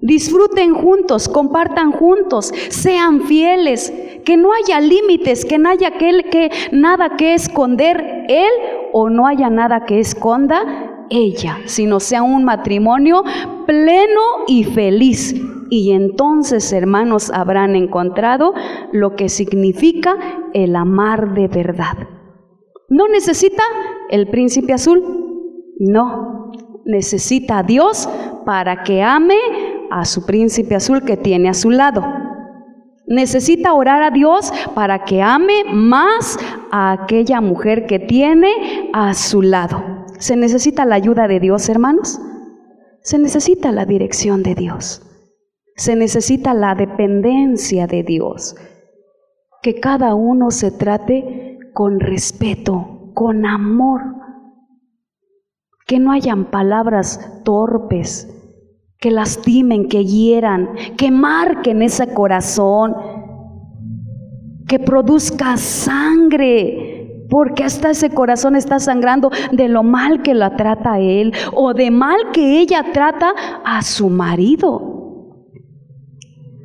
disfruten 0.00 0.74
juntos, 0.74 1.28
compartan 1.28 1.92
juntos, 1.92 2.52
sean 2.68 3.22
fieles, 3.22 3.92
que 4.24 4.36
no 4.36 4.50
haya 4.52 4.80
límites, 4.80 5.44
que 5.44 5.58
no 5.58 5.70
haya 5.70 5.92
que 5.92 6.50
nada 6.72 7.16
que 7.16 7.34
esconder 7.34 8.26
él 8.28 8.50
o 8.92 9.08
no 9.08 9.26
haya 9.26 9.50
nada 9.50 9.84
que 9.84 10.00
esconda 10.00 10.93
ella, 11.10 11.58
sino 11.66 12.00
sea 12.00 12.22
un 12.22 12.44
matrimonio 12.44 13.22
pleno 13.66 14.20
y 14.46 14.64
feliz. 14.64 15.34
Y 15.70 15.92
entonces, 15.92 16.72
hermanos, 16.72 17.30
habrán 17.30 17.74
encontrado 17.74 18.52
lo 18.92 19.16
que 19.16 19.28
significa 19.28 20.16
el 20.52 20.76
amar 20.76 21.34
de 21.34 21.48
verdad. 21.48 22.08
¿No 22.88 23.08
necesita 23.08 23.62
el 24.10 24.28
príncipe 24.28 24.72
azul? 24.72 25.02
No, 25.78 26.52
necesita 26.84 27.58
a 27.58 27.62
Dios 27.62 28.08
para 28.44 28.82
que 28.82 29.02
ame 29.02 29.38
a 29.90 30.04
su 30.04 30.24
príncipe 30.26 30.74
azul 30.74 31.02
que 31.04 31.16
tiene 31.16 31.48
a 31.48 31.54
su 31.54 31.70
lado. 31.70 32.04
Necesita 33.06 33.74
orar 33.74 34.02
a 34.02 34.10
Dios 34.10 34.52
para 34.74 35.04
que 35.04 35.22
ame 35.22 35.64
más 35.72 36.38
a 36.70 36.92
aquella 36.92 37.40
mujer 37.40 37.86
que 37.86 37.98
tiene 37.98 38.90
a 38.92 39.12
su 39.14 39.42
lado. 39.42 40.03
¿Se 40.18 40.36
necesita 40.36 40.84
la 40.84 40.94
ayuda 40.94 41.28
de 41.28 41.40
Dios, 41.40 41.68
hermanos? 41.68 42.20
Se 43.02 43.18
necesita 43.18 43.72
la 43.72 43.84
dirección 43.84 44.42
de 44.42 44.54
Dios. 44.54 45.02
Se 45.76 45.96
necesita 45.96 46.54
la 46.54 46.74
dependencia 46.74 47.86
de 47.86 48.02
Dios. 48.02 48.54
Que 49.62 49.80
cada 49.80 50.14
uno 50.14 50.50
se 50.50 50.70
trate 50.70 51.58
con 51.72 52.00
respeto, 52.00 53.10
con 53.14 53.44
amor. 53.44 54.00
Que 55.86 55.98
no 55.98 56.12
hayan 56.12 56.50
palabras 56.50 57.42
torpes, 57.44 58.30
que 58.98 59.10
lastimen, 59.10 59.88
que 59.88 60.04
hieran, 60.04 60.70
que 60.96 61.10
marquen 61.10 61.82
ese 61.82 62.14
corazón, 62.14 62.94
que 64.66 64.78
produzca 64.78 65.58
sangre, 65.58 66.93
porque 67.34 67.64
hasta 67.64 67.90
ese 67.90 68.10
corazón 68.10 68.54
está 68.54 68.78
sangrando 68.78 69.28
de 69.50 69.66
lo 69.66 69.82
mal 69.82 70.22
que 70.22 70.34
la 70.34 70.54
trata 70.54 71.00
él 71.00 71.32
o 71.52 71.74
de 71.74 71.90
mal 71.90 72.30
que 72.32 72.60
ella 72.60 72.92
trata 72.92 73.32
a 73.64 73.82
su 73.82 74.08
marido 74.08 74.94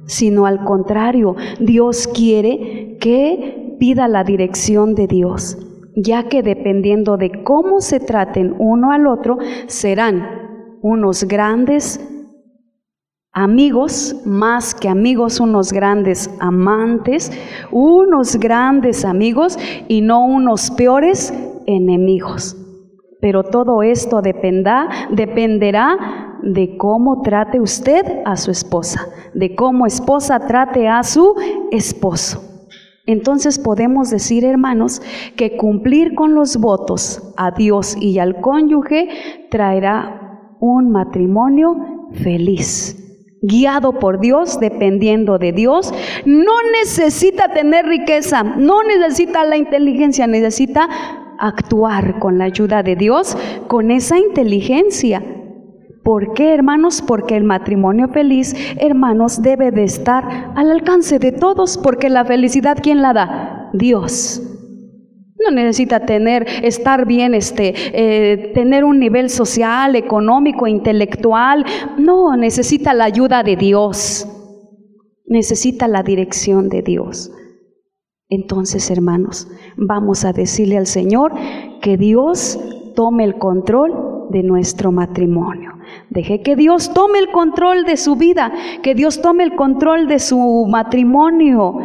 sino 0.06 0.46
al 0.46 0.64
contrario, 0.64 1.36
Dios 1.60 2.08
quiere 2.08 2.98
que 3.02 3.78
pida 3.80 4.08
la 4.08 4.24
dirección 4.24 4.94
de 4.94 5.08
Dios, 5.08 5.58
ya 5.96 6.28
que 6.30 6.44
dependiendo 6.44 7.18
de 7.18 7.44
cómo 7.44 7.82
se 7.82 8.00
traten 8.00 8.56
uno 8.60 8.92
al 8.92 9.08
otro, 9.08 9.38
serán 9.66 10.78
unos 10.84 11.24
grandes 11.24 12.00
amigos, 13.32 14.16
más 14.26 14.74
que 14.74 14.90
amigos, 14.90 15.40
unos 15.40 15.72
grandes 15.72 16.30
amantes, 16.40 17.32
unos 17.72 18.36
grandes 18.38 19.06
amigos 19.06 19.58
y 19.88 20.02
no 20.02 20.26
unos 20.26 20.72
peores 20.72 21.34
enemigos. 21.66 22.58
Pero 23.22 23.44
todo 23.44 23.84
esto 23.84 24.22
dependerá, 24.22 24.90
dependerá 25.12 26.38
de 26.42 26.78
cómo 26.78 27.22
trate 27.22 27.60
usted 27.60 28.06
a 28.26 28.38
su 28.38 28.52
esposa, 28.52 29.08
de 29.34 29.56
cómo 29.56 29.86
esposa 29.86 30.40
trate 30.40 30.88
a 30.88 31.04
su 31.04 31.36
esposo. 31.72 32.44
Entonces 33.06 33.58
podemos 33.58 34.10
decir, 34.10 34.46
hermanos, 34.46 35.02
que 35.36 35.58
cumplir 35.58 36.14
con 36.14 36.36
los 36.36 36.58
votos 36.58 37.34
a 37.38 37.52
Dios 37.52 37.98
y 38.00 38.20
al 38.20 38.40
cónyuge 38.40 39.10
traerá 39.50 40.56
un 40.60 40.92
matrimonio 40.92 41.76
feliz, 42.12 42.99
guiado 43.42 44.00
por 44.00 44.20
Dios, 44.20 44.60
dependiendo 44.60 45.38
de 45.38 45.52
Dios. 45.52 45.94
No 46.26 46.54
necesita 46.80 47.50
tener 47.54 47.86
riqueza, 47.86 48.44
no 48.44 48.84
necesita 48.84 49.44
la 49.44 49.58
inteligencia, 49.58 50.28
necesita 50.28 50.88
actuar 51.40 52.20
con 52.20 52.38
la 52.38 52.46
ayuda 52.46 52.84
de 52.84 52.96
Dios, 52.96 53.38
con 53.68 53.92
esa 53.92 54.18
inteligencia 54.18 55.24
¿Por 56.10 56.34
qué, 56.34 56.56
hermanos? 56.56 57.04
Porque 57.06 57.38
el 57.38 57.44
matrimonio 57.44 58.08
feliz, 58.08 58.56
hermanos, 58.80 59.44
debe 59.44 59.70
de 59.70 59.84
estar 59.84 60.52
al 60.56 60.72
alcance 60.72 61.20
de 61.20 61.32
todos, 61.32 61.78
porque 61.78 62.10
la 62.10 62.26
felicidad, 62.26 62.80
¿quién 62.82 63.04
la 63.04 63.14
da? 63.14 63.70
Dios. 63.74 64.42
No 65.40 65.52
necesita 65.52 66.02
tener, 66.06 66.46
estar 66.64 67.06
bien, 67.06 67.34
este, 67.34 67.74
eh, 67.94 68.52
tener 68.54 68.84
un 68.84 69.00
nivel 69.00 69.30
social, 69.30 69.96
económico, 69.96 70.68
intelectual. 70.68 71.66
No, 71.98 72.36
necesita 72.36 72.94
la 72.94 73.06
ayuda 73.06 73.42
de 73.44 73.56
Dios. 73.56 74.28
Necesita 75.26 75.88
la 75.88 76.04
dirección 76.04 76.68
de 76.68 76.82
Dios. 76.82 77.32
Entonces, 78.28 78.92
hermanos, 78.92 79.48
vamos 79.78 80.26
a 80.26 80.34
decirle 80.34 80.78
al 80.78 80.88
Señor 80.88 81.34
que 81.82 81.98
Dios 81.98 82.60
tome 82.96 83.24
el 83.24 83.40
control 83.40 84.28
de 84.30 84.44
nuestro 84.44 84.92
matrimonio. 84.92 85.72
Deje 86.10 86.42
que 86.42 86.56
Dios 86.56 86.94
tome 86.94 87.20
el 87.20 87.32
control 87.32 87.86
de 87.86 87.98
su 87.98 88.16
vida, 88.16 88.52
que 88.84 88.94
Dios 88.94 89.22
tome 89.22 89.44
el 89.44 89.56
control 89.56 90.08
de 90.08 90.20
su 90.20 90.68
matrimonio 90.70 91.76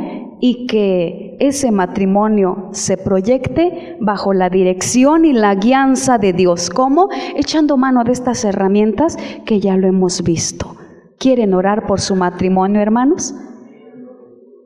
y 0.41 0.67
que 0.67 1.37
ese 1.41 1.71
matrimonio 1.71 2.69
se 2.73 2.97
proyecte 2.97 3.97
bajo 4.01 4.33
la 4.33 4.51
dirección 4.51 5.25
y 5.25 5.33
la 5.33 5.55
guianza 5.55 6.19
de 6.19 6.33
Dios. 6.33 6.71
¿Cómo? 6.71 7.09
Echando 7.37 7.77
mano 7.77 8.05
de 8.05 8.13
estas 8.13 8.45
herramientas 8.45 9.17
que 9.47 9.61
ya 9.61 9.77
lo 9.77 9.87
hemos 9.87 10.23
visto. 10.23 10.77
¿Quieren 11.19 11.55
orar 11.55 11.87
por 11.87 12.01
su 12.01 12.17
matrimonio, 12.17 12.81
hermanos? 12.81 13.35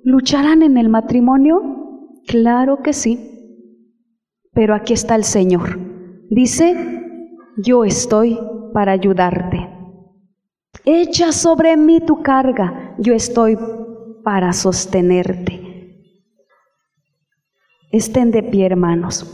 ¿Lucharán 0.03 0.63
en 0.63 0.79
el 0.79 0.89
matrimonio? 0.89 1.61
Claro 2.27 2.83
que 2.83 2.93
sí. 2.93 3.19
Pero 4.53 4.75
aquí 4.75 4.95
está 4.95 5.15
el 5.15 5.25
Señor. 5.25 5.79
Dice, 6.31 6.75
yo 7.59 7.85
estoy 7.85 8.39
para 8.73 8.93
ayudarte. 8.93 9.69
Echa 10.85 11.33
sobre 11.33 11.77
mí 11.77 12.01
tu 12.01 12.23
carga, 12.23 12.95
yo 12.99 13.13
estoy 13.15 13.59
para 14.29 14.53
sostenerte. 14.53 15.59
Estén 17.91 18.31
de 18.31 18.43
pie, 18.43 18.67
hermanos. 18.67 19.25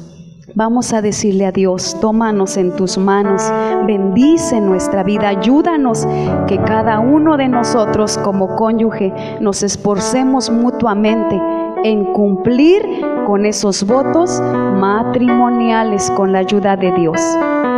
Vamos 0.55 0.93
a 0.93 1.03
decirle 1.03 1.47
a 1.47 1.51
Dios, 1.51 1.99
tómanos 2.01 2.57
en 2.57 2.77
tus 2.77 2.97
manos, 2.97 3.43
bendice 3.89 4.61
nuestra 4.61 5.03
vida, 5.03 5.27
ayúdanos 5.31 6.07
que 6.47 6.59
cada 6.59 7.01
uno 7.01 7.37
de 7.37 7.49
nosotros 7.49 8.17
como 8.19 8.55
cónyuge 8.55 9.13
nos 9.41 9.65
esforcemos 9.65 10.49
mutuamente 10.49 11.43
en 11.83 12.13
cumplir 12.13 12.83
con 13.27 13.47
esos 13.47 13.85
votos 13.85 14.41
matrimoniales 14.41 16.09
con 16.13 16.33
la 16.33 16.39
ayuda 16.39 16.77
de 16.77 16.93
Dios. 16.93 17.21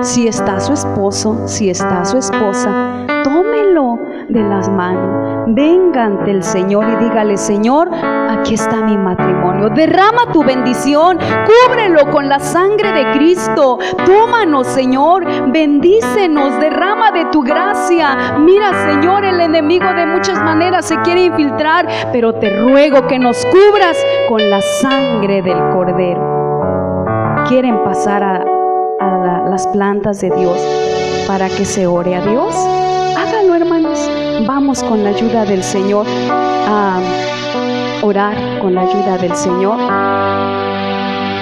Si 0.02 0.28
está 0.28 0.60
su 0.60 0.74
esposo, 0.74 1.48
si 1.48 1.70
está 1.70 2.04
su 2.04 2.18
esposa, 2.18 3.06
tómelo 3.24 3.55
de 4.28 4.42
las 4.42 4.68
manos. 4.68 5.44
Venga 5.48 6.04
ante 6.04 6.30
el 6.32 6.42
Señor 6.42 6.86
y 6.88 7.04
dígale, 7.04 7.36
Señor, 7.36 7.88
aquí 7.92 8.54
está 8.54 8.82
mi 8.82 8.96
matrimonio. 8.98 9.68
Derrama 9.70 10.32
tu 10.32 10.42
bendición, 10.42 11.18
cúbrelo 11.18 12.10
con 12.10 12.28
la 12.28 12.38
sangre 12.40 12.92
de 12.92 13.12
Cristo. 13.12 13.78
Tómanos, 14.04 14.66
Señor, 14.66 15.24
bendícenos, 15.52 16.58
derrama 16.58 17.12
de 17.12 17.26
tu 17.26 17.42
gracia. 17.42 18.36
Mira, 18.40 18.72
Señor, 18.90 19.24
el 19.24 19.40
enemigo 19.40 19.86
de 19.94 20.06
muchas 20.06 20.42
maneras 20.42 20.84
se 20.86 20.96
quiere 21.02 21.24
infiltrar, 21.26 21.86
pero 22.12 22.34
te 22.34 22.50
ruego 22.60 23.06
que 23.06 23.18
nos 23.18 23.44
cubras 23.46 23.96
con 24.28 24.50
la 24.50 24.60
sangre 24.60 25.42
del 25.42 25.58
Cordero. 25.72 27.04
Quieren 27.48 27.84
pasar 27.84 28.22
a, 28.24 28.36
a 29.00 29.18
la- 29.18 29.44
las 29.48 29.66
plantas 29.68 30.20
de 30.20 30.30
Dios 30.30 30.58
para 31.28 31.46
que 31.48 31.64
se 31.64 31.86
ore 31.86 32.16
a 32.16 32.20
Dios. 32.20 32.54
Hermanos. 33.56 33.98
Vamos 34.46 34.82
con 34.82 35.02
la 35.02 35.10
ayuda 35.10 35.46
del 35.46 35.62
Señor 35.62 36.06
a 36.28 37.00
orar 38.02 38.58
con 38.58 38.74
la 38.74 38.82
ayuda 38.82 39.16
del 39.16 39.34
Señor. 39.34 39.78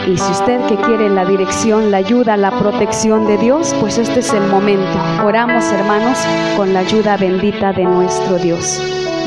Y 0.07 0.17
si 0.17 0.31
usted 0.31 0.65
que 0.67 0.77
quiere 0.77 1.09
la 1.09 1.25
dirección, 1.25 1.91
la 1.91 1.97
ayuda, 1.97 2.37
la 2.37 2.53
protección 2.53 3.27
de 3.27 3.37
Dios, 3.39 3.75
pues 3.81 3.99
este 3.99 4.21
es 4.21 4.33
el 4.33 4.47
momento. 4.47 4.97
Oramos, 5.25 5.65
hermanos, 5.73 6.17
con 6.57 6.73
la 6.73 6.81
ayuda 6.81 7.17
bendita 7.17 7.73
de 7.73 7.83
nuestro 7.83 8.39
Dios. 8.39 8.81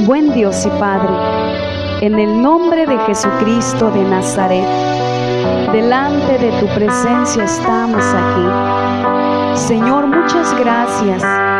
Buen 0.05 0.33
Dios 0.33 0.65
y 0.65 0.69
Padre, 0.79 1.09
en 1.99 2.17
el 2.17 2.41
nombre 2.41 2.85
de 2.85 2.97
Jesucristo 2.99 3.91
de 3.91 4.03
Nazaret, 4.03 4.65
delante 5.73 6.37
de 6.37 6.51
tu 6.61 6.67
presencia 6.67 7.43
estamos 7.43 8.05
aquí. 8.05 9.57
Señor, 9.57 10.07
muchas 10.07 10.57
gracias. 10.57 11.56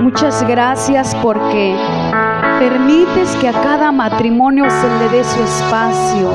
Muchas 0.00 0.46
gracias 0.46 1.14
porque 1.22 1.76
permites 2.58 3.36
que 3.40 3.48
a 3.48 3.52
cada 3.52 3.92
matrimonio 3.92 4.64
se 4.68 4.88
le 4.98 5.08
dé 5.08 5.24
su 5.24 5.40
espacio. 5.42 6.32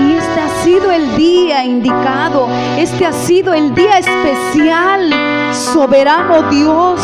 Y 0.00 0.14
este 0.14 0.40
ha 0.40 0.48
sido 0.64 0.90
el 0.90 1.16
día 1.16 1.64
indicado, 1.64 2.48
este 2.76 3.06
ha 3.06 3.12
sido 3.12 3.54
el 3.54 3.74
día 3.74 3.98
especial, 3.98 5.12
soberano 5.52 6.42
Dios, 6.50 7.00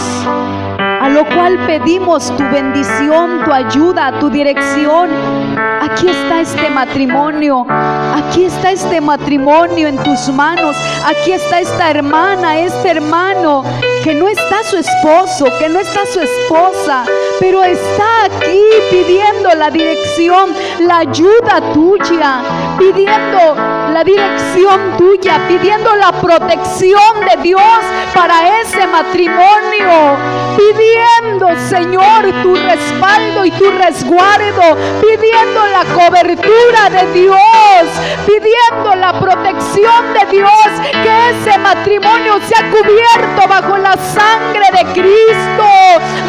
a 0.79 1.09
lo 1.09 1.25
cual 1.27 1.59
pedimos 1.67 2.35
tu 2.37 2.43
bendición, 2.45 3.45
tu 3.45 3.53
ayuda, 3.53 4.19
tu 4.19 4.31
dirección. 4.31 5.11
Aquí 5.81 6.09
está 6.09 6.41
este 6.41 6.71
matrimonio, 6.71 7.67
aquí 7.69 8.45
está 8.45 8.73
este 8.73 9.01
matrimonio 9.01 9.89
en 9.89 10.03
tus 10.03 10.29
manos, 10.31 10.77
aquí 11.07 11.33
está 11.33 11.61
esta 11.61 11.91
hermana, 11.91 12.59
este 12.59 12.91
hermano, 12.91 13.65
que 14.03 14.15
no 14.15 14.29
está 14.29 14.63
su 14.63 14.77
esposo, 14.77 15.47
que 15.59 15.69
no 15.69 15.81
está 15.81 16.07
su 16.07 16.21
esposa, 16.21 17.05
pero 17.41 17.63
está 17.65 18.25
aquí 18.25 18.61
pidiendo 18.91 19.55
la 19.55 19.71
dirección, 19.71 20.55
la 20.81 20.99
ayuda 20.99 21.73
tuya, 21.73 22.43
pidiendo 22.79 23.55
la 23.93 24.03
dirección 24.05 24.97
tuya, 24.97 25.41
pidiendo 25.49 25.95
la 25.97 26.13
protección 26.13 27.21
de 27.31 27.43
Dios 27.43 27.63
para 28.15 28.61
ese 28.61 28.87
matrimonio, 28.87 30.17
pidiendo, 30.57 31.49
Señor, 31.69 32.43
tu 32.43 32.55
respaldo 32.55 33.45
y 33.45 33.51
tu 33.53 33.71
resguardo, 33.71 34.77
pidiendo 35.01 35.67
la 35.67 35.85
cobertura 35.95 36.91
de 36.91 37.13
Dios, 37.13 37.39
pidiendo 38.27 38.95
la 38.97 39.19
protección 39.19 40.15
de 40.15 40.37
Dios, 40.37 40.51
que 41.03 41.31
ese 41.31 41.59
matrimonio 41.59 42.39
sea 42.47 42.71
cubierto 42.71 43.49
bajo 43.49 43.77
la 43.79 43.88
sangre 43.97 44.67
de 44.73 44.85
Cristo. 44.93 45.67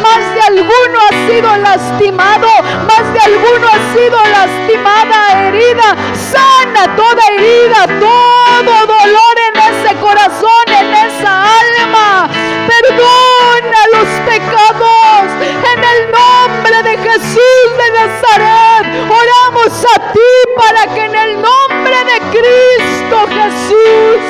Más 0.02 0.34
de 0.34 0.40
alguno 0.40 0.98
ha 1.08 1.28
sido 1.28 1.56
lastimado, 1.56 2.48
más 2.86 3.12
de 3.12 3.20
alguno 3.20 3.66
ha 3.68 3.94
sido 3.94 4.18
lastimada, 4.24 5.48
herida, 5.48 5.96
sana 6.32 6.96
toda 6.96 7.22
herida, 7.34 7.86
todo 7.86 8.86
dolor 8.86 9.36
en 9.48 9.60
ese 9.74 9.96
corazón, 9.96 10.66
en 10.68 10.94
esa 10.94 11.44
alma. 11.60 12.28
Perdona 12.66 13.80
los 13.92 14.08
pecados 14.26 15.24
en 15.42 15.84
el 15.84 16.10
nombre 16.10 16.39
de 16.82 16.96
Jesús 16.96 17.68
de 17.76 17.90
Nazaret. 17.90 18.86
Oramos 19.10 19.84
a 19.84 20.12
ti 20.12 20.32
para 20.56 20.94
que 20.94 21.04
en 21.04 21.14
el 21.14 21.42
nombre 21.42 21.96
de 22.04 22.18
Cristo 22.30 23.26
Jesús 23.28 24.20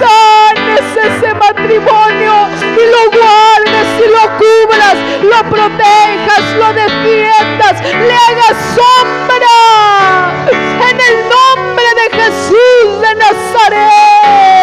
sanes 0.00 0.86
ese 0.96 1.34
matrimonio 1.34 2.48
y 2.62 2.84
lo 2.90 3.10
guardes 3.18 3.88
y 3.98 4.06
lo 4.10 4.24
cubras, 4.38 4.96
lo 5.22 5.50
protejas, 5.50 6.44
lo 6.58 6.72
defiendas, 6.72 7.82
le 7.82 8.14
hagas 8.14 8.56
sombra 8.74 9.58
en 10.90 11.00
el 11.00 11.16
nombre 11.28 11.86
de 12.00 12.06
Jesús 12.22 13.00
de 13.00 13.14
Nazaret. 13.16 14.54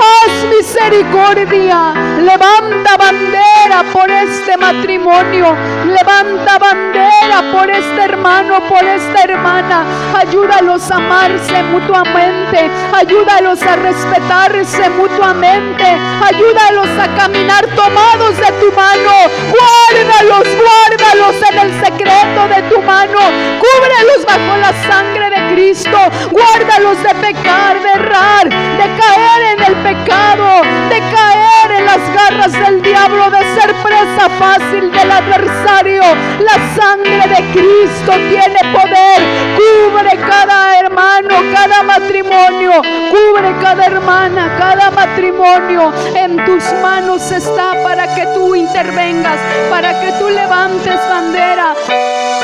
Haz 0.00 0.44
misericordia, 0.56 1.94
levanta 2.18 2.96
bandera 2.96 3.84
por 3.92 4.10
este 4.10 4.56
matrimonio, 4.56 5.56
levanta 5.90 6.58
bandera 6.58 7.52
por 7.52 7.68
este 7.70 8.02
hermano, 8.02 8.60
por 8.68 8.82
esta 8.82 9.22
hermana. 9.24 9.84
Ayúdalos 10.16 10.90
a 10.90 10.96
amarse 10.96 11.62
mutuamente, 11.64 12.70
ayúdalos 12.92 13.62
a 13.62 13.76
respetarse 13.76 14.90
mutuamente, 14.90 15.84
ayúdalos 16.22 16.88
a 16.98 17.08
caminar 17.16 17.66
tomados 17.74 18.36
de 18.36 18.52
tu 18.60 18.72
mano. 18.72 19.12
Guárdalos, 19.50 20.46
guárdalos 20.62 21.36
en 21.50 21.58
el 21.58 21.84
secreto 21.84 22.48
de 22.48 22.62
tu 22.70 22.82
mano, 22.82 23.18
cúbrelos 23.58 24.24
bajo 24.26 24.56
la 24.58 24.72
sangre 24.88 25.30
de 25.30 25.54
Cristo, 25.54 25.98
guárdalos 26.30 27.02
de 27.02 27.14
pecar, 27.14 27.80
de 27.82 27.90
errar, 27.90 28.48
de 28.48 28.86
caer 29.00 29.58
en 29.58 29.62
el 29.64 29.74
pecado, 29.82 30.62
de 30.88 30.98
caer 30.98 31.70
en 31.78 31.86
las 31.86 32.14
garras 32.14 32.52
del 32.52 32.82
diablo, 32.82 33.30
de 33.30 33.40
ser 33.54 33.74
presa 33.82 34.28
fácil 34.38 34.90
del 34.92 35.10
adversario. 35.10 35.79
La 35.82 36.74
sangre 36.76 37.26
de 37.26 37.52
Cristo 37.52 38.12
tiene 38.12 38.58
poder, 38.70 39.18
cubre 39.56 40.14
cada 40.28 40.78
hermano, 40.78 41.36
cada 41.54 41.82
matrimonio, 41.82 42.82
cubre 43.10 43.54
cada 43.62 43.86
hermana, 43.86 44.56
cada 44.58 44.90
matrimonio. 44.90 45.90
En 46.14 46.44
tus 46.44 46.62
manos 46.82 47.32
está 47.32 47.82
para 47.82 48.14
que 48.14 48.26
tú 48.34 48.54
intervengas, 48.54 49.40
para 49.70 49.98
que 50.02 50.12
tú 50.18 50.28
levantes 50.28 51.00
bandera, 51.08 51.74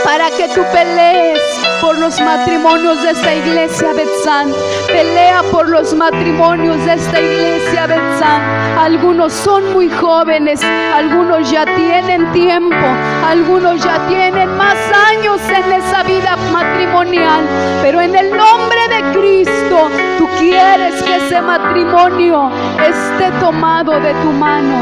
para 0.02 0.30
que 0.30 0.48
tú 0.54 0.64
pelees 0.72 1.65
por 1.80 1.98
los 1.98 2.20
matrimonios 2.20 3.02
de 3.02 3.10
esta 3.10 3.34
iglesia 3.34 3.92
Betzán. 3.92 4.52
Pelea 4.86 5.42
por 5.50 5.68
los 5.68 5.94
matrimonios 5.94 6.84
de 6.84 6.94
esta 6.94 7.20
iglesia 7.20 7.86
Betzán. 7.86 8.78
Algunos 8.78 9.32
son 9.32 9.72
muy 9.72 9.88
jóvenes, 9.88 10.62
algunos 10.62 11.50
ya 11.50 11.64
tienen 11.64 12.32
tiempo, 12.32 12.86
algunos 13.26 13.82
ya 13.82 14.06
tienen 14.08 14.56
más 14.56 14.76
años 15.08 15.40
en 15.48 15.72
esa 15.72 16.02
vida 16.02 16.35
matrimonial. 16.56 17.42
Pero 17.82 18.00
en 18.00 18.14
el 18.16 18.30
nombre 18.30 18.80
de 18.88 19.00
Cristo, 19.18 19.90
tú 20.18 20.26
quieres 20.38 21.02
que 21.02 21.16
ese 21.16 21.40
matrimonio 21.42 22.50
esté 22.78 23.30
tomado 23.40 24.00
de 24.00 24.12
tu 24.22 24.30
mano. 24.32 24.76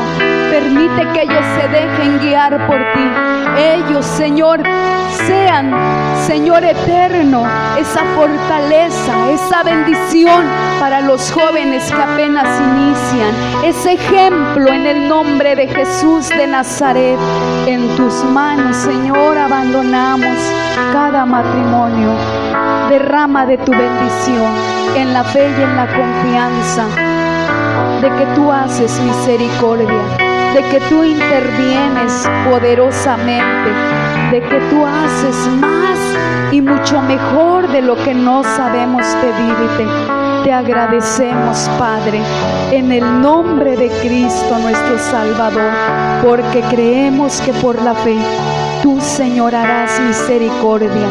Permite 0.50 1.08
que 1.12 1.22
ellos 1.22 1.44
se 1.56 1.68
dejen 1.68 2.18
guiar 2.20 2.66
por 2.66 2.78
ti. 2.78 3.06
Ellos, 3.56 4.04
Señor, 4.06 4.62
sean, 5.26 5.72
Señor 6.26 6.64
eterno, 6.64 7.44
esa 7.78 8.02
fortaleza, 8.14 9.30
esa 9.30 9.62
bendición 9.62 10.44
para 10.78 11.00
los 11.00 11.30
jóvenes 11.32 11.90
que 11.90 12.02
apenas 12.02 12.46
inician. 12.60 13.64
Ese 13.64 13.92
ejemplo 13.94 14.68
en 14.72 14.86
el 14.86 15.08
nombre 15.08 15.56
de 15.56 15.66
Jesús 15.66 16.28
de 16.28 16.46
Nazaret. 16.46 17.18
En 17.66 17.96
tus 17.96 18.22
manos, 18.24 18.76
Señor, 18.76 19.38
abandonamos 19.38 20.36
cada 20.92 21.24
Derrama 22.90 23.46
de 23.46 23.56
tu 23.58 23.72
bendición 23.72 24.52
en 24.96 25.12
la 25.12 25.24
fe 25.24 25.48
y 25.48 25.62
en 25.62 25.76
la 25.76 25.86
confianza 25.86 26.86
de 28.00 28.10
que 28.10 28.26
tú 28.34 28.52
haces 28.52 29.00
misericordia, 29.00 30.02
de 30.52 30.62
que 30.70 30.80
tú 30.88 31.02
intervienes 31.02 32.28
poderosamente, 32.48 33.70
de 34.30 34.40
que 34.42 34.60
tú 34.70 34.84
haces 34.84 35.36
más 35.58 35.98
y 36.52 36.60
mucho 36.60 37.00
mejor 37.02 37.66
de 37.68 37.82
lo 37.82 37.96
que 37.96 38.14
no 38.14 38.44
sabemos 38.44 39.04
pedirte. 39.20 39.86
Te 40.44 40.52
agradecemos, 40.52 41.70
Padre, 41.78 42.20
en 42.70 42.92
el 42.92 43.22
nombre 43.22 43.76
de 43.76 43.88
Cristo 44.02 44.58
nuestro 44.58 44.98
Salvador, 44.98 45.72
porque 46.22 46.60
creemos 46.70 47.40
que 47.40 47.52
por 47.54 47.80
la 47.82 47.94
fe 47.94 48.18
tú, 48.84 49.00
Señor, 49.00 49.54
harás 49.54 49.98
misericordia. 49.98 51.08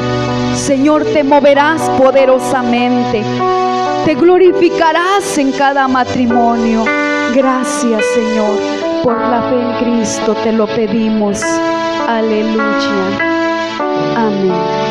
Señor, 0.55 1.03
te 1.05 1.23
moverás 1.23 1.81
poderosamente. 1.97 3.23
Te 4.05 4.13
glorificarás 4.13 5.39
en 5.39 5.51
cada 5.53 5.87
matrimonio. 5.87 6.85
Gracias, 7.33 8.05
Señor, 8.13 8.59
por 9.01 9.17
la 9.17 9.49
fe 9.49 9.55
en 9.55 9.73
Cristo 9.83 10.35
te 10.43 10.51
lo 10.51 10.67
pedimos. 10.67 11.41
Aleluya. 12.07 13.17
Amén. 14.17 14.82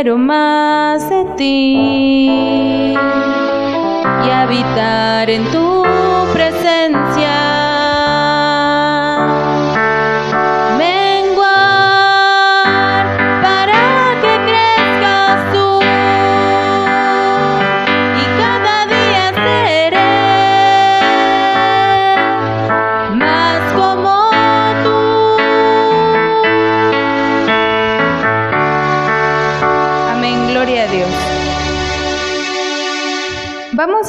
Quiero 0.00 0.16
más 0.16 1.10
de 1.10 1.24
ti 1.36 2.94
y 2.94 4.30
habitar 4.30 5.28
en 5.28 5.42
tu 5.50 5.82
presencia. 6.32 7.47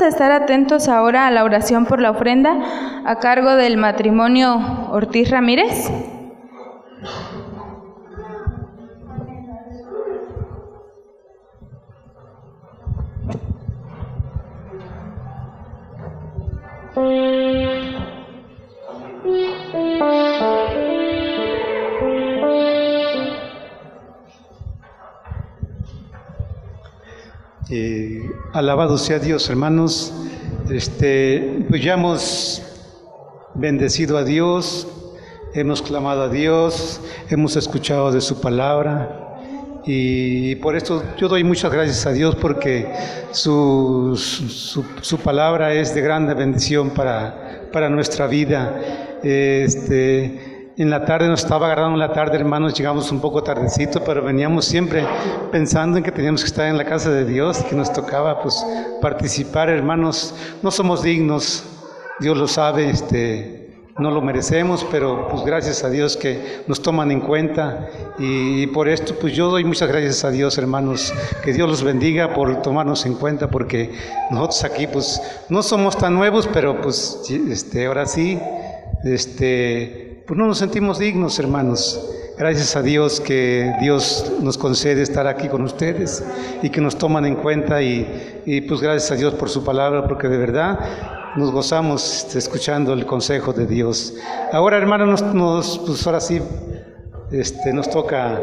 Estar 0.10 0.31
atentos 0.31 0.88
ahora 0.88 1.27
a 1.27 1.31
la 1.31 1.44
oración 1.44 1.86
por 1.86 2.02
la 2.02 2.11
ofrenda 2.11 2.57
a 3.06 3.19
cargo 3.19 3.56
del 3.56 3.77
matrimonio 3.77 4.90
Ortiz 4.91 5.30
Ramírez. 5.30 5.90
Eh, 27.72 28.18
alabado 28.53 28.97
sea 28.97 29.19
Dios, 29.19 29.49
hermanos. 29.49 30.13
Este, 30.69 31.65
pues 31.69 31.84
ya 31.84 31.93
hemos 31.93 32.61
bendecido 33.55 34.17
a 34.17 34.23
Dios, 34.23 34.88
hemos 35.53 35.81
clamado 35.81 36.23
a 36.23 36.30
Dios, 36.30 37.01
hemos 37.30 37.55
escuchado 37.55 38.11
de 38.11 38.21
su 38.21 38.39
palabra. 38.39 39.26
Y 39.85 40.55
por 40.57 40.76
esto 40.76 41.03
yo 41.17 41.27
doy 41.27 41.43
muchas 41.43 41.71
gracias 41.71 42.05
a 42.05 42.11
Dios 42.11 42.35
porque 42.35 42.88
su, 43.31 44.15
su, 44.17 45.17
palabra 45.17 45.73
es 45.73 45.95
de 45.95 46.01
grande 46.01 46.34
bendición 46.34 46.91
para, 46.91 47.69
para 47.71 47.89
nuestra 47.89 48.27
vida. 48.27 48.80
Este, 49.23 50.48
en 50.80 50.89
la 50.89 51.03
tarde 51.03 51.27
nos 51.27 51.43
estaba 51.43 51.65
agarrando 51.65 51.97
la 51.97 52.14
tarde, 52.14 52.38
hermanos, 52.38 52.73
llegamos 52.73 53.11
un 53.11 53.19
poco 53.19 53.43
tardecito, 53.43 54.01
pero 54.01 54.23
veníamos 54.23 54.64
siempre 54.64 55.06
pensando 55.51 55.97
en 55.97 56.06
que 56.06 56.11
teníamos 56.11 56.41
que 56.41 56.47
estar 56.47 56.68
en 56.68 56.77
la 56.77 56.85
casa 56.85 57.11
de 57.11 57.26
Dios, 57.26 57.57
que 57.65 57.76
nos 57.76 57.91
tocaba 57.91 58.41
pues 58.41 58.65
participar, 59.01 59.68
hermanos. 59.68 60.34
No 60.64 60.72
somos 60.72 61.03
dignos, 61.03 61.65
Dios 62.22 62.38
lo 62.38 62.47
sabe, 62.47 62.89
este, 62.89 63.73
no 63.97 64.10
lo 64.10 64.22
merecemos, 64.22 64.88
pero 64.89 65.27
pues 65.27 65.43
gracias 65.43 65.84
a 65.84 65.89
Dios 65.89 66.15
que 66.15 66.61
nos 66.65 66.81
toman 66.81 67.11
en 67.11 67.19
cuenta 67.19 67.89
y, 68.18 68.64
y, 68.64 68.68
por 68.68 68.88
esto 68.88 69.15
pues 69.19 69.34
yo 69.34 69.49
doy 69.49 69.65
muchas 69.65 69.89
gracias 69.89 70.23
a 70.23 70.30
Dios, 70.30 70.57
hermanos, 70.57 71.14
que 71.43 71.51
Dios 71.51 71.68
los 71.68 71.84
bendiga 71.84 72.34
por 72.34 72.61
tomarnos 72.61 73.06
en 73.06 73.15
cuenta, 73.15 73.49
porque 73.49 73.91
nosotros 74.31 74.64
aquí 74.64 74.88
pues 74.88 75.22
no 75.49 75.61
somos 75.61 75.97
tan 75.97 76.14
nuevos, 76.15 76.47
pero 76.53 76.80
pues 76.80 77.19
este, 77.30 77.85
ahora 77.85 78.06
sí, 78.06 78.39
este 79.03 80.09
pues 80.30 80.38
no 80.38 80.45
nos 80.45 80.60
sentimos 80.60 80.99
dignos, 80.99 81.39
hermanos. 81.39 82.07
Gracias 82.38 82.76
a 82.76 82.84
Dios 82.84 83.19
que 83.19 83.73
Dios 83.81 84.31
nos 84.43 84.60
concede 84.60 85.01
estar 85.01 85.26
aquí 85.26 85.47
con 85.47 85.64
ustedes 85.64 86.23
y 86.61 86.69
que 86.69 86.81
nos 86.81 86.99
toman 86.99 87.26
en 87.26 87.34
cuenta 87.34 87.81
y, 87.81 88.43
y 88.45 88.61
pues 88.61 88.80
gracias 88.80 89.11
a 89.11 89.15
Dios 89.15 89.34
por 89.34 89.49
su 89.49 89.64
palabra, 89.64 90.07
porque 90.07 90.27
de 90.27 90.38
verdad 90.38 90.77
nos 91.35 91.51
gozamos 91.51 92.26
este, 92.26 92.38
escuchando 92.38 92.93
el 92.93 93.07
consejo 93.07 93.53
de 93.53 93.65
Dios. 93.65 94.14
Ahora, 94.53 94.77
hermanos, 94.77 95.23
nos, 95.34 95.80
pues 95.80 96.06
ahora 96.06 96.19
sí, 96.19 96.39
este, 97.31 97.73
nos 97.73 97.89
toca 97.89 98.39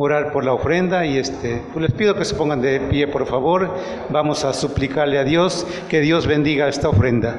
orar 0.00 0.30
por 0.30 0.44
la 0.44 0.52
ofrenda 0.52 1.04
y 1.04 1.18
este, 1.18 1.60
pues 1.72 1.82
les 1.82 1.92
pido 1.92 2.14
que 2.14 2.24
se 2.24 2.36
pongan 2.36 2.62
de 2.62 2.78
pie, 2.78 3.08
por 3.08 3.26
favor. 3.26 3.74
Vamos 4.10 4.44
a 4.44 4.52
suplicarle 4.52 5.18
a 5.18 5.24
Dios 5.24 5.66
que 5.88 6.00
Dios 6.00 6.24
bendiga 6.24 6.68
esta 6.68 6.88
ofrenda. 6.88 7.38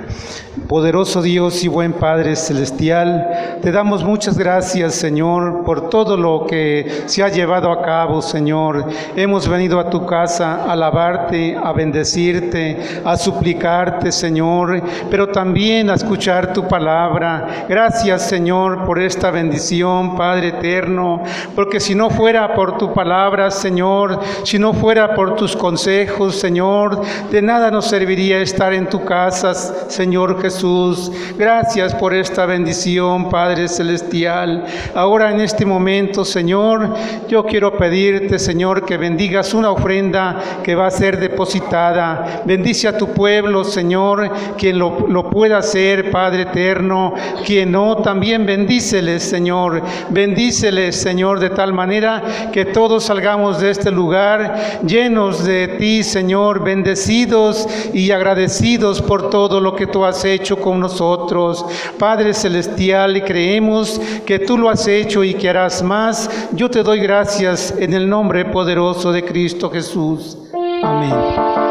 Poderoso 0.68 1.22
Dios 1.22 1.64
y 1.64 1.70
buen 1.70 1.94
Padre 1.94 2.36
celestial, 2.36 3.60
te 3.62 3.72
damos 3.72 4.04
muchas 4.04 4.38
gracias, 4.38 4.94
Señor, 4.96 5.64
por 5.64 5.90
todo 5.90 6.18
lo 6.18 6.46
que 6.48 7.04
se 7.06 7.24
ha 7.24 7.30
llevado 7.30 7.72
a 7.72 7.82
cabo, 7.82 8.22
Señor. 8.22 8.86
Hemos 9.16 9.48
venido 9.48 9.80
a 9.80 9.90
tu 9.90 10.06
casa 10.06 10.56
a 10.56 10.74
alabarte, 10.74 11.56
a 11.56 11.72
bendecirte, 11.72 12.78
a 13.06 13.16
suplicarte, 13.16 14.12
Señor, 14.12 14.84
pero 15.10 15.30
también 15.30 15.90
a 15.90 15.94
escuchar 15.94 16.52
tu 16.52 16.68
palabra. 16.68 17.66
Gracias, 17.70 18.28
Señor, 18.28 18.84
por 18.86 19.00
esta 19.00 19.32
bendición, 19.32 20.18
Padre 20.18 20.50
eterno, 20.50 21.24
porque 21.56 21.80
si 21.80 21.96
no 21.96 22.10
fuera 22.10 22.49
por 22.54 22.78
tu 22.78 22.94
palabra, 22.94 23.52
Señor, 23.52 24.20
si 24.44 24.60
no 24.60 24.74
fuera 24.74 25.16
por 25.16 25.36
tus 25.36 25.56
consejos, 25.56 26.36
Señor, 26.36 27.02
de 27.32 27.42
nada 27.42 27.72
nos 27.72 27.88
serviría 27.88 28.40
estar 28.40 28.74
en 28.74 28.88
tu 28.88 29.04
casa, 29.04 29.54
Señor 29.54 30.42
Jesús. 30.42 31.12
Gracias 31.38 31.94
por 31.96 32.14
esta 32.14 32.46
bendición, 32.46 33.30
Padre 33.30 33.68
Celestial. 33.68 34.66
Ahora 34.94 35.32
en 35.32 35.42
este 35.42 35.66
momento, 35.66 36.26
Señor, 36.26 36.96
yo 37.28 37.46
quiero 37.46 37.78
pedirte, 37.78 38.40
Señor, 38.40 38.86
que 38.86 38.98
bendigas 38.98 39.54
una 39.54 39.72
ofrenda 39.72 40.38
que 40.64 40.76
va 40.76 40.88
a 40.88 40.92
ser 40.92 41.20
depositada. 41.20 42.42
Bendice 42.46 42.88
a 42.88 42.98
tu 42.98 43.08
pueblo, 43.14 43.64
Señor, 43.64 44.32
quien 44.58 44.80
lo, 44.80 45.30
pueda 45.30 45.58
hacer, 45.58 46.12
Padre 46.12 46.44
eterno, 46.44 47.14
quien 47.46 47.72
no, 47.72 47.98
también 47.98 48.46
bendíceles, 48.46 49.24
Señor. 49.24 49.82
Bendíceles, 50.10 51.00
Señor, 51.00 51.40
de 51.40 51.50
tal 51.50 51.74
manera 51.74 52.22
que 52.52 52.66
todos 52.66 53.06
salgamos 53.06 53.60
de 53.60 53.72
este 53.72 53.92
lugar 53.92 54.80
llenos 54.86 55.44
de 55.44 55.68
ti, 55.80 56.04
Señor, 56.04 56.64
bendecidos 56.64 57.68
y 57.94 58.12
agradecidos 58.12 59.02
por 59.02 59.30
todo 59.30 59.60
lo 59.60 59.76
que 59.76 59.88
tú 59.88 60.06
has 60.06 60.24
hecho 60.26 60.58
con 60.58 60.80
nosotros. 60.80 61.66
Padre 61.98 62.34
Celestial, 62.34 63.24
creemos 63.24 64.00
que 64.26 64.40
tú 64.40 64.58
lo 64.58 64.70
has 64.70 64.88
hecho 64.88 65.24
y 65.24 65.34
que 65.34 65.50
harás 65.50 65.82
más. 65.84 66.30
Yo 66.52 66.70
te 66.70 66.84
doy 66.84 67.00
gracias 67.00 67.74
en 67.78 67.94
el 67.94 68.10
nombre 68.10 68.46
poderoso 68.46 69.12
de 69.12 69.24
Cristo 69.24 69.70
Jesús. 69.70 70.38
Amén. 70.84 71.69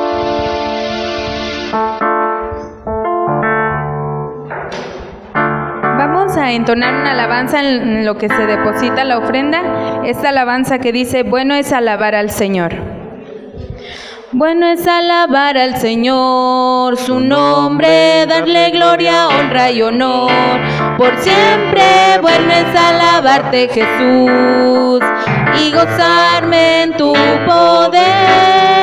A 6.49 6.53
entonar 6.53 6.95
una 6.95 7.13
alabanza 7.13 7.61
en 7.61 8.07
lo 8.07 8.17
que 8.17 8.29
se 8.29 8.47
deposita 8.47 9.05
la 9.05 9.19
ofrenda. 9.19 10.03
Esta 10.05 10.31
alabanza 10.31 10.79
que 10.79 10.93
dice, 10.93 11.23
bueno 11.23 11.55
es 11.55 11.73
alabar 11.73 12.15
al 12.15 12.31
Señor. 12.31 12.73
Bueno 14.33 14.67
es 14.67 14.87
alabar 14.87 15.57
al 15.57 15.77
Señor, 15.77 16.97
su 16.97 17.21
nombre, 17.21 18.27
darle 18.27 18.71
gloria, 18.71 19.29
honra 19.29 19.71
y 19.71 19.83
honor. 19.83 20.31
Por 20.97 21.17
siempre, 21.19 22.19
bueno 22.21 22.51
es 22.53 22.79
alabarte 22.79 23.69
Jesús 23.69 25.01
y 25.61 25.73
gozarme 25.73 26.83
en 26.83 26.93
tu 26.93 27.13
poder. 27.47 28.78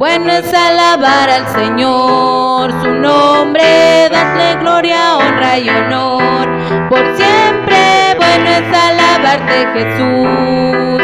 Bueno 0.00 0.32
es 0.32 0.54
alabar 0.54 1.28
al 1.28 1.46
Señor, 1.48 2.70
su 2.80 2.88
nombre, 2.88 4.08
darle 4.10 4.58
gloria, 4.58 5.18
honra 5.18 5.58
y 5.58 5.68
honor. 5.68 6.48
Por 6.88 7.04
siempre, 7.18 8.14
bueno 8.16 8.48
es 8.48 8.78
alabarte 8.78 9.68
Jesús 9.74 11.02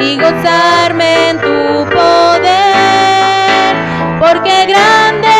y 0.00 0.16
gozarme 0.16 1.30
en 1.30 1.40
tu 1.40 1.90
poder, 1.90 3.74
porque 4.20 4.66
grande 4.66 5.35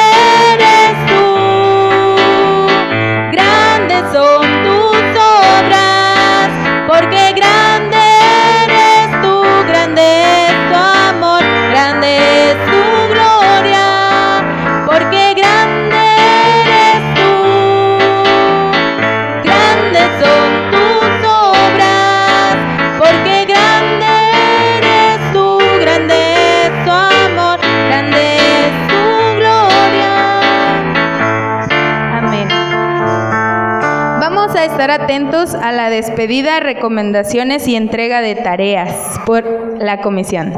atentos 34.96 35.54
a 35.54 35.72
la 35.72 35.90
despedida, 35.90 36.58
recomendaciones 36.60 37.68
y 37.68 37.76
entrega 37.76 38.22
de 38.22 38.34
tareas 38.34 39.20
por 39.26 39.44
la 39.78 40.00
comisión. 40.00 40.52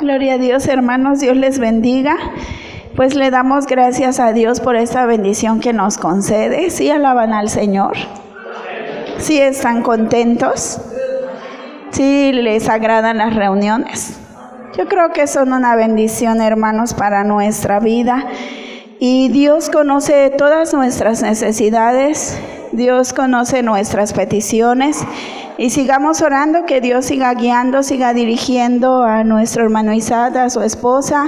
Gloria 0.00 0.34
a 0.34 0.38
Dios, 0.38 0.66
hermanos, 0.66 1.20
Dios 1.20 1.36
les 1.36 1.60
bendiga. 1.60 2.16
Pues 2.96 3.14
le 3.14 3.30
damos 3.30 3.66
gracias 3.66 4.18
a 4.18 4.32
Dios 4.32 4.60
por 4.60 4.74
esta 4.74 5.06
bendición 5.06 5.60
que 5.60 5.72
nos 5.72 5.98
concede. 5.98 6.70
¿Sí 6.70 6.90
alaban 6.90 7.32
al 7.32 7.48
Señor? 7.48 7.92
¿Sí 9.18 9.38
están 9.38 9.82
contentos? 9.82 10.80
¿Sí 11.92 12.32
les 12.32 12.68
agradan 12.68 13.18
las 13.18 13.36
reuniones? 13.36 14.21
Yo 14.76 14.88
creo 14.88 15.12
que 15.12 15.26
son 15.26 15.52
una 15.52 15.76
bendición, 15.76 16.40
hermanos, 16.40 16.94
para 16.94 17.24
nuestra 17.24 17.78
vida. 17.78 18.26
Y 18.98 19.28
Dios 19.28 19.68
conoce 19.68 20.30
todas 20.30 20.72
nuestras 20.72 21.20
necesidades, 21.22 22.38
Dios 22.72 23.12
conoce 23.12 23.62
nuestras 23.62 24.14
peticiones. 24.14 25.04
Y 25.58 25.68
sigamos 25.70 26.22
orando, 26.22 26.64
que 26.64 26.80
Dios 26.80 27.04
siga 27.04 27.34
guiando, 27.34 27.82
siga 27.82 28.14
dirigiendo 28.14 29.02
a 29.02 29.24
nuestro 29.24 29.62
hermano 29.62 29.92
Isada, 29.92 30.44
a 30.44 30.50
su 30.50 30.62
esposa. 30.62 31.26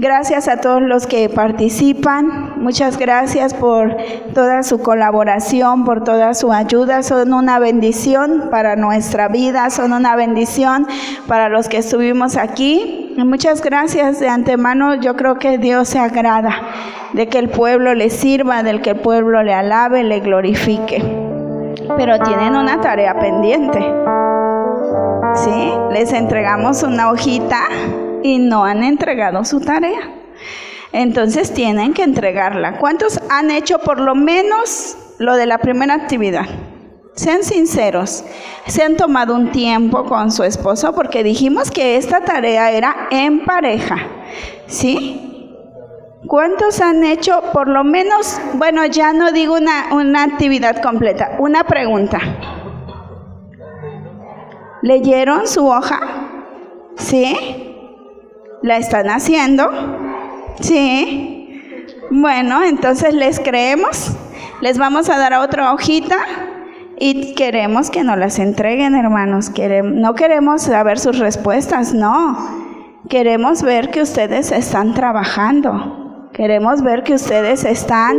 Gracias 0.00 0.46
a 0.46 0.58
todos 0.58 0.80
los 0.80 1.08
que 1.08 1.28
participan. 1.28 2.62
Muchas 2.62 2.98
gracias 2.98 3.52
por 3.52 3.96
toda 4.32 4.62
su 4.62 4.80
colaboración, 4.80 5.84
por 5.84 6.04
toda 6.04 6.34
su 6.34 6.52
ayuda. 6.52 7.02
Son 7.02 7.32
una 7.32 7.58
bendición 7.58 8.46
para 8.48 8.76
nuestra 8.76 9.26
vida, 9.26 9.70
son 9.70 9.92
una 9.92 10.14
bendición 10.14 10.86
para 11.26 11.48
los 11.48 11.68
que 11.68 11.78
estuvimos 11.78 12.36
aquí. 12.36 13.12
Y 13.16 13.24
muchas 13.24 13.60
gracias 13.60 14.20
de 14.20 14.28
antemano. 14.28 14.94
Yo 14.94 15.16
creo 15.16 15.40
que 15.40 15.58
Dios 15.58 15.88
se 15.88 15.98
agrada 15.98 16.54
de 17.12 17.26
que 17.26 17.40
el 17.40 17.48
pueblo 17.48 17.92
le 17.94 18.10
sirva, 18.10 18.62
del 18.62 18.80
que 18.82 18.90
el 18.90 19.00
pueblo 19.00 19.42
le 19.42 19.52
alabe, 19.52 20.04
le 20.04 20.20
glorifique. 20.20 21.02
Pero 21.96 22.20
tienen 22.20 22.54
una 22.54 22.80
tarea 22.80 23.18
pendiente. 23.18 23.80
¿Sí? 25.34 25.72
Les 25.90 26.12
entregamos 26.12 26.84
una 26.84 27.10
hojita 27.10 27.62
y 28.22 28.38
no 28.38 28.64
han 28.64 28.82
entregado 28.84 29.44
su 29.44 29.60
tarea. 29.60 30.14
Entonces 30.92 31.52
tienen 31.52 31.92
que 31.92 32.02
entregarla. 32.02 32.78
¿Cuántos 32.78 33.20
han 33.30 33.50
hecho 33.50 33.78
por 33.78 34.00
lo 34.00 34.14
menos 34.14 34.96
lo 35.18 35.36
de 35.36 35.46
la 35.46 35.58
primera 35.58 35.94
actividad? 35.94 36.46
Sean 37.14 37.42
sinceros, 37.42 38.24
se 38.66 38.84
han 38.84 38.96
tomado 38.96 39.34
un 39.34 39.50
tiempo 39.50 40.04
con 40.04 40.30
su 40.30 40.44
esposo 40.44 40.94
porque 40.94 41.24
dijimos 41.24 41.70
que 41.70 41.96
esta 41.96 42.20
tarea 42.20 42.70
era 42.70 43.08
en 43.10 43.44
pareja, 43.44 43.96
¿sí? 44.68 45.24
¿Cuántos 46.28 46.80
han 46.80 47.02
hecho 47.02 47.42
por 47.52 47.68
lo 47.68 47.82
menos, 47.82 48.40
bueno, 48.54 48.86
ya 48.86 49.12
no 49.12 49.32
digo 49.32 49.56
una, 49.56 49.94
una 49.94 50.22
actividad 50.22 50.80
completa, 50.80 51.36
una 51.40 51.64
pregunta? 51.64 52.20
¿Leyeron 54.82 55.48
su 55.48 55.66
hoja? 55.66 56.00
¿Sí? 56.96 57.67
¿La 58.62 58.76
están 58.76 59.08
haciendo? 59.08 59.70
Sí. 60.60 61.84
Bueno, 62.10 62.62
entonces 62.64 63.14
les 63.14 63.38
creemos. 63.40 64.12
Les 64.60 64.78
vamos 64.78 65.08
a 65.08 65.18
dar 65.18 65.34
otra 65.34 65.72
hojita 65.72 66.16
y 66.98 67.34
queremos 67.34 67.90
que 67.90 68.02
nos 68.02 68.18
las 68.18 68.38
entreguen, 68.38 68.96
hermanos. 68.96 69.52
no 69.84 70.14
queremos 70.14 70.62
saber 70.62 70.98
sus 70.98 71.18
respuestas, 71.18 71.94
no. 71.94 72.36
Queremos 73.08 73.62
ver 73.62 73.90
que 73.90 74.02
ustedes 74.02 74.50
están 74.50 74.94
trabajando. 74.94 76.28
Queremos 76.32 76.82
ver 76.82 77.04
que 77.04 77.14
ustedes 77.14 77.64
están 77.64 78.18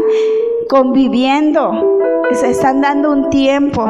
conviviendo, 0.69 1.99
se 2.33 2.51
están 2.51 2.81
dando 2.81 3.11
un 3.11 3.29
tiempo, 3.29 3.85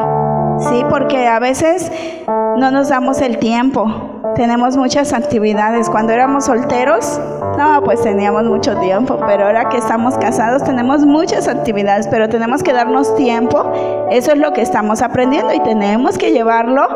¿sí? 0.60 0.84
Porque 0.90 1.28
a 1.28 1.40
veces 1.40 1.92
no 2.28 2.72
nos 2.72 2.90
damos 2.90 3.22
el 3.22 3.38
tiempo 3.38 4.20
tenemos 4.36 4.78
muchas 4.78 5.14
actividades. 5.14 5.90
Cuando 5.90 6.14
éramos 6.14 6.46
solteros, 6.46 7.20
no, 7.58 7.82
pues 7.84 8.02
teníamos 8.02 8.44
mucho 8.44 8.78
tiempo, 8.78 9.20
pero 9.28 9.46
ahora 9.46 9.70
que 9.70 9.78
estamos 9.78 10.18
casados 10.18 10.64
tenemos 10.64 11.06
muchas 11.06 11.48
actividades, 11.48 12.08
pero 12.08 12.30
tenemos 12.30 12.64
que 12.64 12.74
darnos 12.74 13.16
tiempo. 13.16 13.72
Eso 14.12 14.32
es 14.32 14.38
lo 14.38 14.54
que 14.54 14.62
estamos 14.62 15.02
aprendiendo 15.02 15.54
y 15.54 15.60
tenemos 15.62 16.18
que 16.18 16.32
llevarlo 16.32 16.88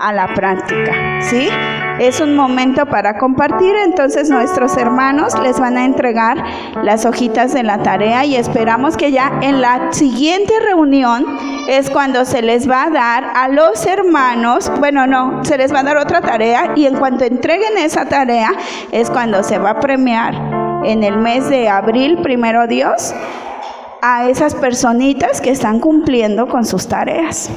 a 0.00 0.12
la 0.12 0.32
práctica, 0.34 0.92
¿sí? 1.20 1.48
Es 1.98 2.20
un 2.20 2.34
momento 2.36 2.86
para 2.86 3.18
compartir, 3.18 3.74
entonces 3.84 4.30
nuestros 4.30 4.76
hermanos 4.76 5.38
les 5.40 5.60
van 5.60 5.76
a 5.76 5.84
entregar 5.84 6.42
las 6.82 7.04
hojitas 7.04 7.52
de 7.52 7.62
la 7.62 7.78
tarea 7.78 8.24
y 8.24 8.36
esperamos 8.36 8.96
que 8.96 9.12
ya 9.12 9.32
en 9.42 9.60
la 9.60 9.92
siguiente 9.92 10.54
reunión 10.60 11.24
es 11.68 11.90
cuando 11.90 12.24
se 12.24 12.42
les 12.42 12.68
va 12.68 12.84
a 12.84 12.90
dar 12.90 13.11
a 13.18 13.48
los 13.48 13.84
hermanos, 13.86 14.70
bueno, 14.78 15.06
no, 15.06 15.44
se 15.44 15.58
les 15.58 15.72
va 15.72 15.80
a 15.80 15.82
dar 15.82 15.96
otra 15.96 16.20
tarea 16.20 16.72
y 16.76 16.86
en 16.86 16.96
cuanto 16.96 17.24
entreguen 17.24 17.78
esa 17.78 18.06
tarea 18.06 18.52
es 18.90 19.10
cuando 19.10 19.42
se 19.42 19.58
va 19.58 19.70
a 19.70 19.80
premiar 19.80 20.34
en 20.84 21.02
el 21.02 21.18
mes 21.18 21.48
de 21.48 21.68
abril, 21.68 22.18
primero 22.22 22.66
Dios, 22.66 23.14
a 24.00 24.28
esas 24.28 24.54
personitas 24.54 25.40
que 25.40 25.50
están 25.50 25.80
cumpliendo 25.80 26.48
con 26.48 26.64
sus 26.64 26.88
tareas. 26.88 27.50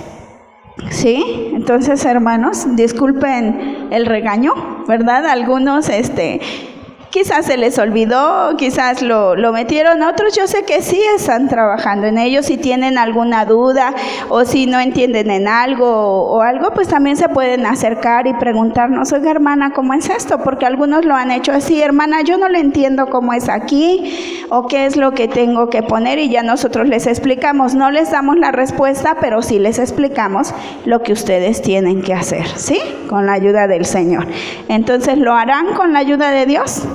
¿Sí? 0.90 1.52
Entonces, 1.54 2.04
hermanos, 2.06 2.76
disculpen 2.76 3.88
el 3.92 4.06
regaño, 4.06 4.54
¿verdad? 4.88 5.26
Algunos, 5.26 5.90
este, 5.90 6.42
Quizás 7.16 7.46
se 7.46 7.56
les 7.56 7.80
olvidó, 7.80 8.58
quizás 8.58 9.02
lo, 9.02 9.38
lo, 9.38 9.54
metieron 9.54 10.02
otros. 10.02 10.36
Yo 10.36 10.48
sé 10.48 10.64
que 10.64 10.82
sí 10.82 11.02
están 11.16 11.48
trabajando 11.48 12.08
en 12.08 12.18
ello. 12.18 12.44
Si 12.44 12.58
tienen 12.58 12.98
alguna 12.98 13.46
duda 13.46 13.96
o 14.28 14.44
si 14.44 14.66
no 14.66 14.82
entienden 14.82 15.32
en 15.32 15.48
algo 15.48 15.88
o, 15.88 16.42
algo, 16.42 16.72
pues 16.74 16.90
también 16.90 17.16
se 17.16 17.30
pueden 17.30 17.66
acercar 17.66 18.28
y 18.28 18.34
preguntarnos, 18.34 19.14
oiga 19.14 19.32
hermana, 19.32 19.72
¿cómo 19.72 19.94
es 19.94 20.10
esto? 20.10 20.40
Porque 20.40 20.66
algunos 20.66 21.06
lo 21.06 21.16
han 21.16 21.32
hecho 21.32 21.54
así, 21.54 21.82
hermana, 21.82 22.22
yo 22.22 22.38
no 22.38 22.50
le 22.50 22.60
entiendo 22.60 23.06
cómo 23.10 23.32
es 23.32 23.48
aquí 23.48 24.46
o 24.50 24.68
qué 24.68 24.86
es 24.86 24.98
lo 24.98 25.14
que 25.14 25.30
tengo 25.30 25.70
que 25.70 25.84
poner 25.84 26.20
y 26.20 26.28
ya 26.28 26.44
nosotros 26.44 26.86
les 26.90 27.08
explicamos. 27.08 27.76
No 27.76 27.92
les 27.92 28.12
damos 28.12 28.36
la 28.36 28.52
respuesta, 28.52 29.16
pero 29.22 29.42
sí 29.42 29.58
les 29.58 29.80
explicamos 29.80 30.54
lo 30.84 31.02
que 31.02 31.14
ustedes 31.14 31.62
tienen 31.62 32.02
que 32.02 32.14
hacer, 32.14 32.46
¿sí? 32.58 32.78
Con 33.08 33.26
la 33.26 33.32
ayuda 33.32 33.68
del 33.68 33.86
Señor. 33.86 34.28
Entonces, 34.68 35.18
¿lo 35.18 35.34
harán 35.34 35.76
con 35.76 35.94
la 35.94 36.00
ayuda 36.00 36.32
de 36.32 36.46
Dios? 36.46 36.86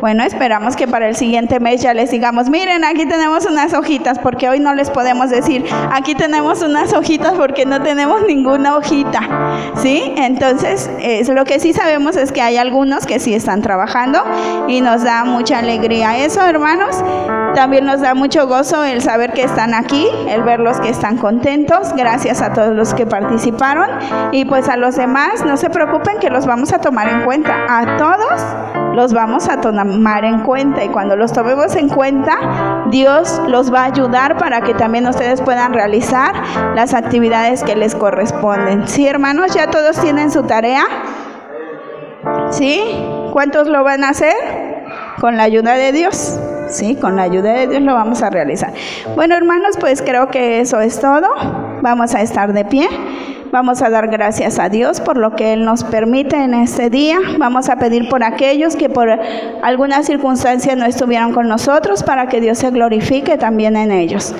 Bueno, 0.00 0.24
esperamos 0.24 0.76
que 0.76 0.86
para 0.86 1.08
el 1.08 1.16
siguiente 1.16 1.58
mes 1.58 1.80
ya 1.80 1.94
les 1.94 2.10
digamos, 2.10 2.50
miren, 2.50 2.84
aquí 2.84 3.06
tenemos 3.06 3.46
unas 3.46 3.72
hojitas, 3.72 4.18
porque 4.18 4.48
hoy 4.48 4.60
no 4.60 4.74
les 4.74 4.90
podemos 4.90 5.30
decir, 5.30 5.64
aquí 5.90 6.14
tenemos 6.14 6.62
unas 6.62 6.92
hojitas 6.92 7.32
porque 7.32 7.64
no 7.64 7.82
tenemos 7.82 8.22
ninguna 8.26 8.76
hojita, 8.76 9.20
¿sí? 9.76 10.12
Entonces, 10.16 10.90
es, 11.00 11.28
lo 11.28 11.44
que 11.44 11.60
sí 11.60 11.72
sabemos 11.72 12.16
es 12.16 12.32
que 12.32 12.42
hay 12.42 12.56
algunos 12.58 13.06
que 13.06 13.18
sí 13.18 13.34
están 13.34 13.62
trabajando 13.62 14.22
y 14.68 14.80
nos 14.80 15.02
da 15.02 15.24
mucha 15.24 15.58
alegría 15.58 16.18
eso, 16.18 16.42
hermanos. 16.42 17.02
También 17.54 17.86
nos 17.86 18.00
da 18.00 18.14
mucho 18.14 18.46
gozo 18.46 18.84
el 18.84 19.00
saber 19.00 19.32
que 19.32 19.42
están 19.42 19.72
aquí, 19.72 20.06
el 20.28 20.42
verlos 20.42 20.78
que 20.78 20.90
están 20.90 21.16
contentos. 21.16 21.94
Gracias 21.96 22.42
a 22.42 22.52
todos 22.52 22.76
los 22.76 22.92
que 22.92 23.06
participaron. 23.06 23.88
Y 24.32 24.44
pues 24.44 24.68
a 24.68 24.76
los 24.76 24.96
demás, 24.96 25.44
no 25.44 25.56
se 25.56 25.70
preocupen 25.70 26.18
que 26.18 26.28
los 26.28 26.44
vamos 26.44 26.72
a 26.72 26.78
tomar 26.80 27.08
en 27.08 27.22
cuenta. 27.22 27.64
A 27.68 27.96
todos 27.96 28.42
los 28.96 29.12
vamos 29.12 29.48
a 29.50 29.60
tomar 29.60 30.24
en 30.24 30.40
cuenta. 30.40 30.82
Y 30.82 30.88
cuando 30.88 31.16
los 31.16 31.30
tomemos 31.30 31.76
en 31.76 31.90
cuenta, 31.90 32.84
Dios 32.86 33.42
los 33.46 33.72
va 33.72 33.82
a 33.82 33.84
ayudar 33.84 34.38
para 34.38 34.62
que 34.62 34.72
también 34.72 35.06
ustedes 35.06 35.42
puedan 35.42 35.74
realizar 35.74 36.34
las 36.74 36.94
actividades 36.94 37.62
que 37.62 37.76
les 37.76 37.94
corresponden. 37.94 38.88
Sí, 38.88 39.06
hermanos, 39.06 39.54
ya 39.54 39.70
todos 39.70 40.00
tienen 40.00 40.30
su 40.30 40.44
tarea. 40.44 40.84
¿Sí? 42.50 42.82
¿Cuántos 43.32 43.68
lo 43.68 43.84
van 43.84 44.02
a 44.02 44.08
hacer? 44.08 44.34
Con 45.20 45.36
la 45.36 45.42
ayuda 45.42 45.74
de 45.74 45.92
Dios. 45.92 46.40
¿Sí? 46.68 46.96
Con 46.96 47.16
la 47.16 47.22
ayuda 47.22 47.52
de 47.52 47.66
Dios 47.66 47.82
lo 47.82 47.94
vamos 47.94 48.22
a 48.22 48.30
realizar. 48.30 48.72
Bueno, 49.14 49.34
hermanos, 49.34 49.76
pues 49.78 50.02
creo 50.02 50.28
que 50.28 50.60
eso 50.60 50.80
es 50.80 51.00
todo. 51.00 51.28
Vamos 51.82 52.14
a 52.14 52.22
estar 52.22 52.52
de 52.52 52.64
pie. 52.64 52.88
Vamos 53.52 53.80
a 53.80 53.90
dar 53.90 54.08
gracias 54.08 54.58
a 54.58 54.68
Dios 54.68 55.00
por 55.00 55.16
lo 55.16 55.36
que 55.36 55.52
Él 55.52 55.64
nos 55.64 55.84
permite 55.84 56.36
en 56.36 56.52
este 56.52 56.90
día. 56.90 57.18
Vamos 57.38 57.68
a 57.68 57.76
pedir 57.76 58.08
por 58.08 58.24
aquellos 58.24 58.76
que 58.76 58.88
por 58.88 59.08
alguna 59.62 60.02
circunstancia 60.02 60.74
no 60.76 60.84
estuvieron 60.84 61.32
con 61.32 61.48
nosotros 61.48 62.02
para 62.02 62.28
que 62.28 62.40
Dios 62.40 62.58
se 62.58 62.70
glorifique 62.70 63.38
también 63.38 63.76
en 63.76 63.92
ellos. 63.92 64.34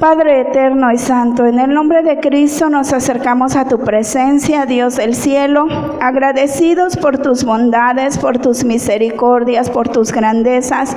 Padre 0.00 0.42
eterno 0.42 0.92
y 0.92 0.98
santo, 0.98 1.46
en 1.46 1.58
el 1.58 1.72
nombre 1.72 2.02
de 2.02 2.20
Cristo 2.20 2.68
nos 2.68 2.92
acercamos 2.92 3.56
a 3.56 3.66
tu 3.66 3.78
presencia, 3.78 4.66
Dios 4.66 4.96
del 4.96 5.14
cielo, 5.14 5.66
agradecidos 6.02 6.98
por 6.98 7.16
tus 7.16 7.44
bondades, 7.44 8.18
por 8.18 8.36
tus 8.36 8.62
misericordias, 8.62 9.70
por 9.70 9.88
tus 9.88 10.12
grandezas. 10.12 10.94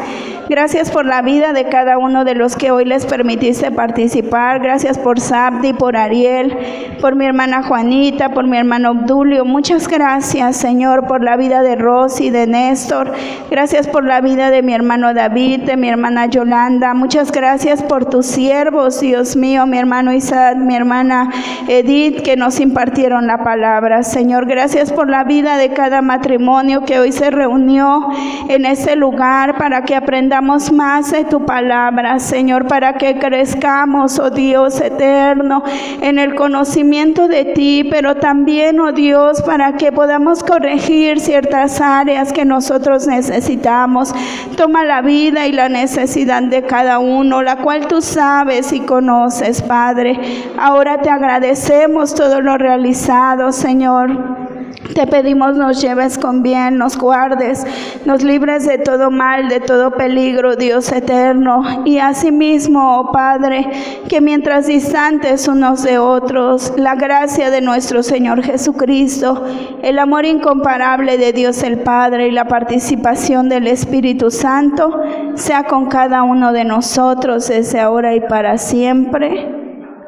Gracias 0.49 0.91
por 0.91 1.05
la 1.05 1.21
vida 1.21 1.53
de 1.53 1.69
cada 1.69 1.97
uno 1.97 2.25
de 2.25 2.35
los 2.35 2.57
que 2.57 2.71
hoy 2.71 2.83
les 2.83 3.05
permitiste 3.05 3.71
participar. 3.71 4.59
Gracias 4.59 4.97
por 4.97 5.19
Sabdi, 5.19 5.71
por 5.73 5.95
Ariel, 5.95 6.57
por 6.99 7.15
mi 7.15 7.25
hermana 7.25 7.63
Juanita, 7.63 8.29
por 8.29 8.47
mi 8.47 8.57
hermano 8.57 8.91
Obdulio. 8.91 9.45
Muchas 9.45 9.87
gracias, 9.87 10.57
Señor, 10.57 11.07
por 11.07 11.23
la 11.23 11.37
vida 11.37 11.61
de 11.61 11.75
Rosy, 11.75 12.31
de 12.31 12.47
Néstor. 12.47 13.13
Gracias 13.49 13.87
por 13.87 14.03
la 14.03 14.19
vida 14.21 14.49
de 14.49 14.63
mi 14.63 14.73
hermano 14.73 15.13
David, 15.13 15.61
de 15.61 15.77
mi 15.77 15.87
hermana 15.87 16.25
Yolanda. 16.25 16.93
Muchas 16.95 17.31
gracias 17.31 17.83
por 17.83 18.05
tus 18.05 18.25
siervos 18.25 18.88
Dios 18.97 19.35
mío, 19.35 19.67
mi 19.67 19.77
hermano 19.77 20.11
Isaac, 20.11 20.57
mi 20.57 20.75
hermana 20.75 21.29
Edith, 21.67 22.23
que 22.23 22.35
nos 22.35 22.59
impartieron 22.59 23.27
la 23.27 23.43
palabra. 23.43 24.01
Señor, 24.01 24.47
gracias 24.47 24.91
por 24.91 25.07
la 25.07 25.23
vida 25.23 25.57
de 25.57 25.69
cada 25.73 26.01
matrimonio 26.01 26.83
que 26.85 26.99
hoy 26.99 27.11
se 27.11 27.29
reunió 27.29 28.07
en 28.47 28.65
este 28.65 28.95
lugar 28.95 29.57
para 29.57 29.83
que 29.83 29.95
aprendamos 29.95 30.71
más 30.71 31.11
de 31.11 31.23
tu 31.23 31.45
palabra, 31.45 32.19
Señor, 32.19 32.67
para 32.67 32.93
que 32.93 33.19
crezcamos, 33.19 34.17
oh 34.17 34.31
Dios 34.31 34.81
eterno, 34.81 35.63
en 36.01 36.17
el 36.17 36.33
conocimiento 36.33 37.27
de 37.27 37.45
ti, 37.45 37.87
pero 37.89 38.15
también, 38.15 38.79
oh 38.79 38.91
Dios, 38.91 39.43
para 39.43 39.73
que 39.73 39.91
podamos 39.91 40.43
corregir 40.43 41.19
ciertas 41.19 41.79
áreas 41.79 42.33
que 42.33 42.43
nosotros 42.43 43.05
necesitamos. 43.05 44.15
Toma 44.57 44.83
la 44.83 45.01
vida 45.01 45.45
y 45.45 45.51
la 45.51 45.69
necesidad 45.69 46.41
de 46.41 46.63
cada 46.63 46.97
uno, 46.99 47.43
la 47.43 47.57
cual 47.57 47.87
tú 47.87 48.01
sabes 48.01 48.73
conoces, 48.85 49.61
Padre. 49.61 50.19
Ahora 50.57 51.01
te 51.01 51.09
agradecemos 51.09 52.13
todo 52.13 52.41
lo 52.41 52.57
realizado, 52.57 53.51
Señor. 53.51 54.58
Te 54.93 55.07
pedimos 55.07 55.55
nos 55.55 55.81
lleves 55.81 56.17
con 56.17 56.41
bien, 56.41 56.77
nos 56.77 56.97
guardes, 56.97 57.65
nos 58.05 58.23
libres 58.23 58.65
de 58.65 58.77
todo 58.77 59.11
mal, 59.11 59.47
de 59.47 59.59
todo 59.59 59.91
peligro, 59.91 60.55
Dios 60.55 60.91
eterno. 60.91 61.83
Y 61.85 61.99
asimismo, 61.99 62.99
oh 62.99 63.11
Padre, 63.11 63.69
que 64.07 64.19
mientras 64.19 64.67
distantes 64.67 65.47
unos 65.47 65.83
de 65.83 65.99
otros, 65.99 66.73
la 66.77 66.95
gracia 66.95 67.49
de 67.49 67.61
nuestro 67.61 68.03
Señor 68.03 68.41
Jesucristo, 68.41 69.45
el 69.81 69.99
amor 69.99 70.25
incomparable 70.25 71.17
de 71.17 71.33
Dios 71.33 71.63
el 71.63 71.79
Padre 71.79 72.27
y 72.27 72.31
la 72.31 72.47
participación 72.47 73.49
del 73.49 73.67
Espíritu 73.67 74.31
Santo 74.31 75.01
sea 75.35 75.63
con 75.63 75.87
cada 75.87 76.23
uno 76.23 76.51
de 76.51 76.65
nosotros 76.65 77.47
desde 77.47 77.79
ahora 77.79 78.15
y 78.15 78.21
para 78.21 78.57
siempre. 78.57 79.47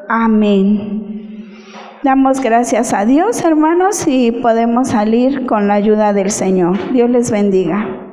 Amén. 0.08 1.21
Damos 2.02 2.40
gracias 2.40 2.94
a 2.94 3.04
Dios, 3.04 3.44
hermanos, 3.44 4.08
y 4.08 4.32
podemos 4.32 4.88
salir 4.88 5.46
con 5.46 5.68
la 5.68 5.74
ayuda 5.74 6.12
del 6.12 6.32
Señor. 6.32 6.92
Dios 6.92 7.08
les 7.08 7.30
bendiga. 7.30 8.11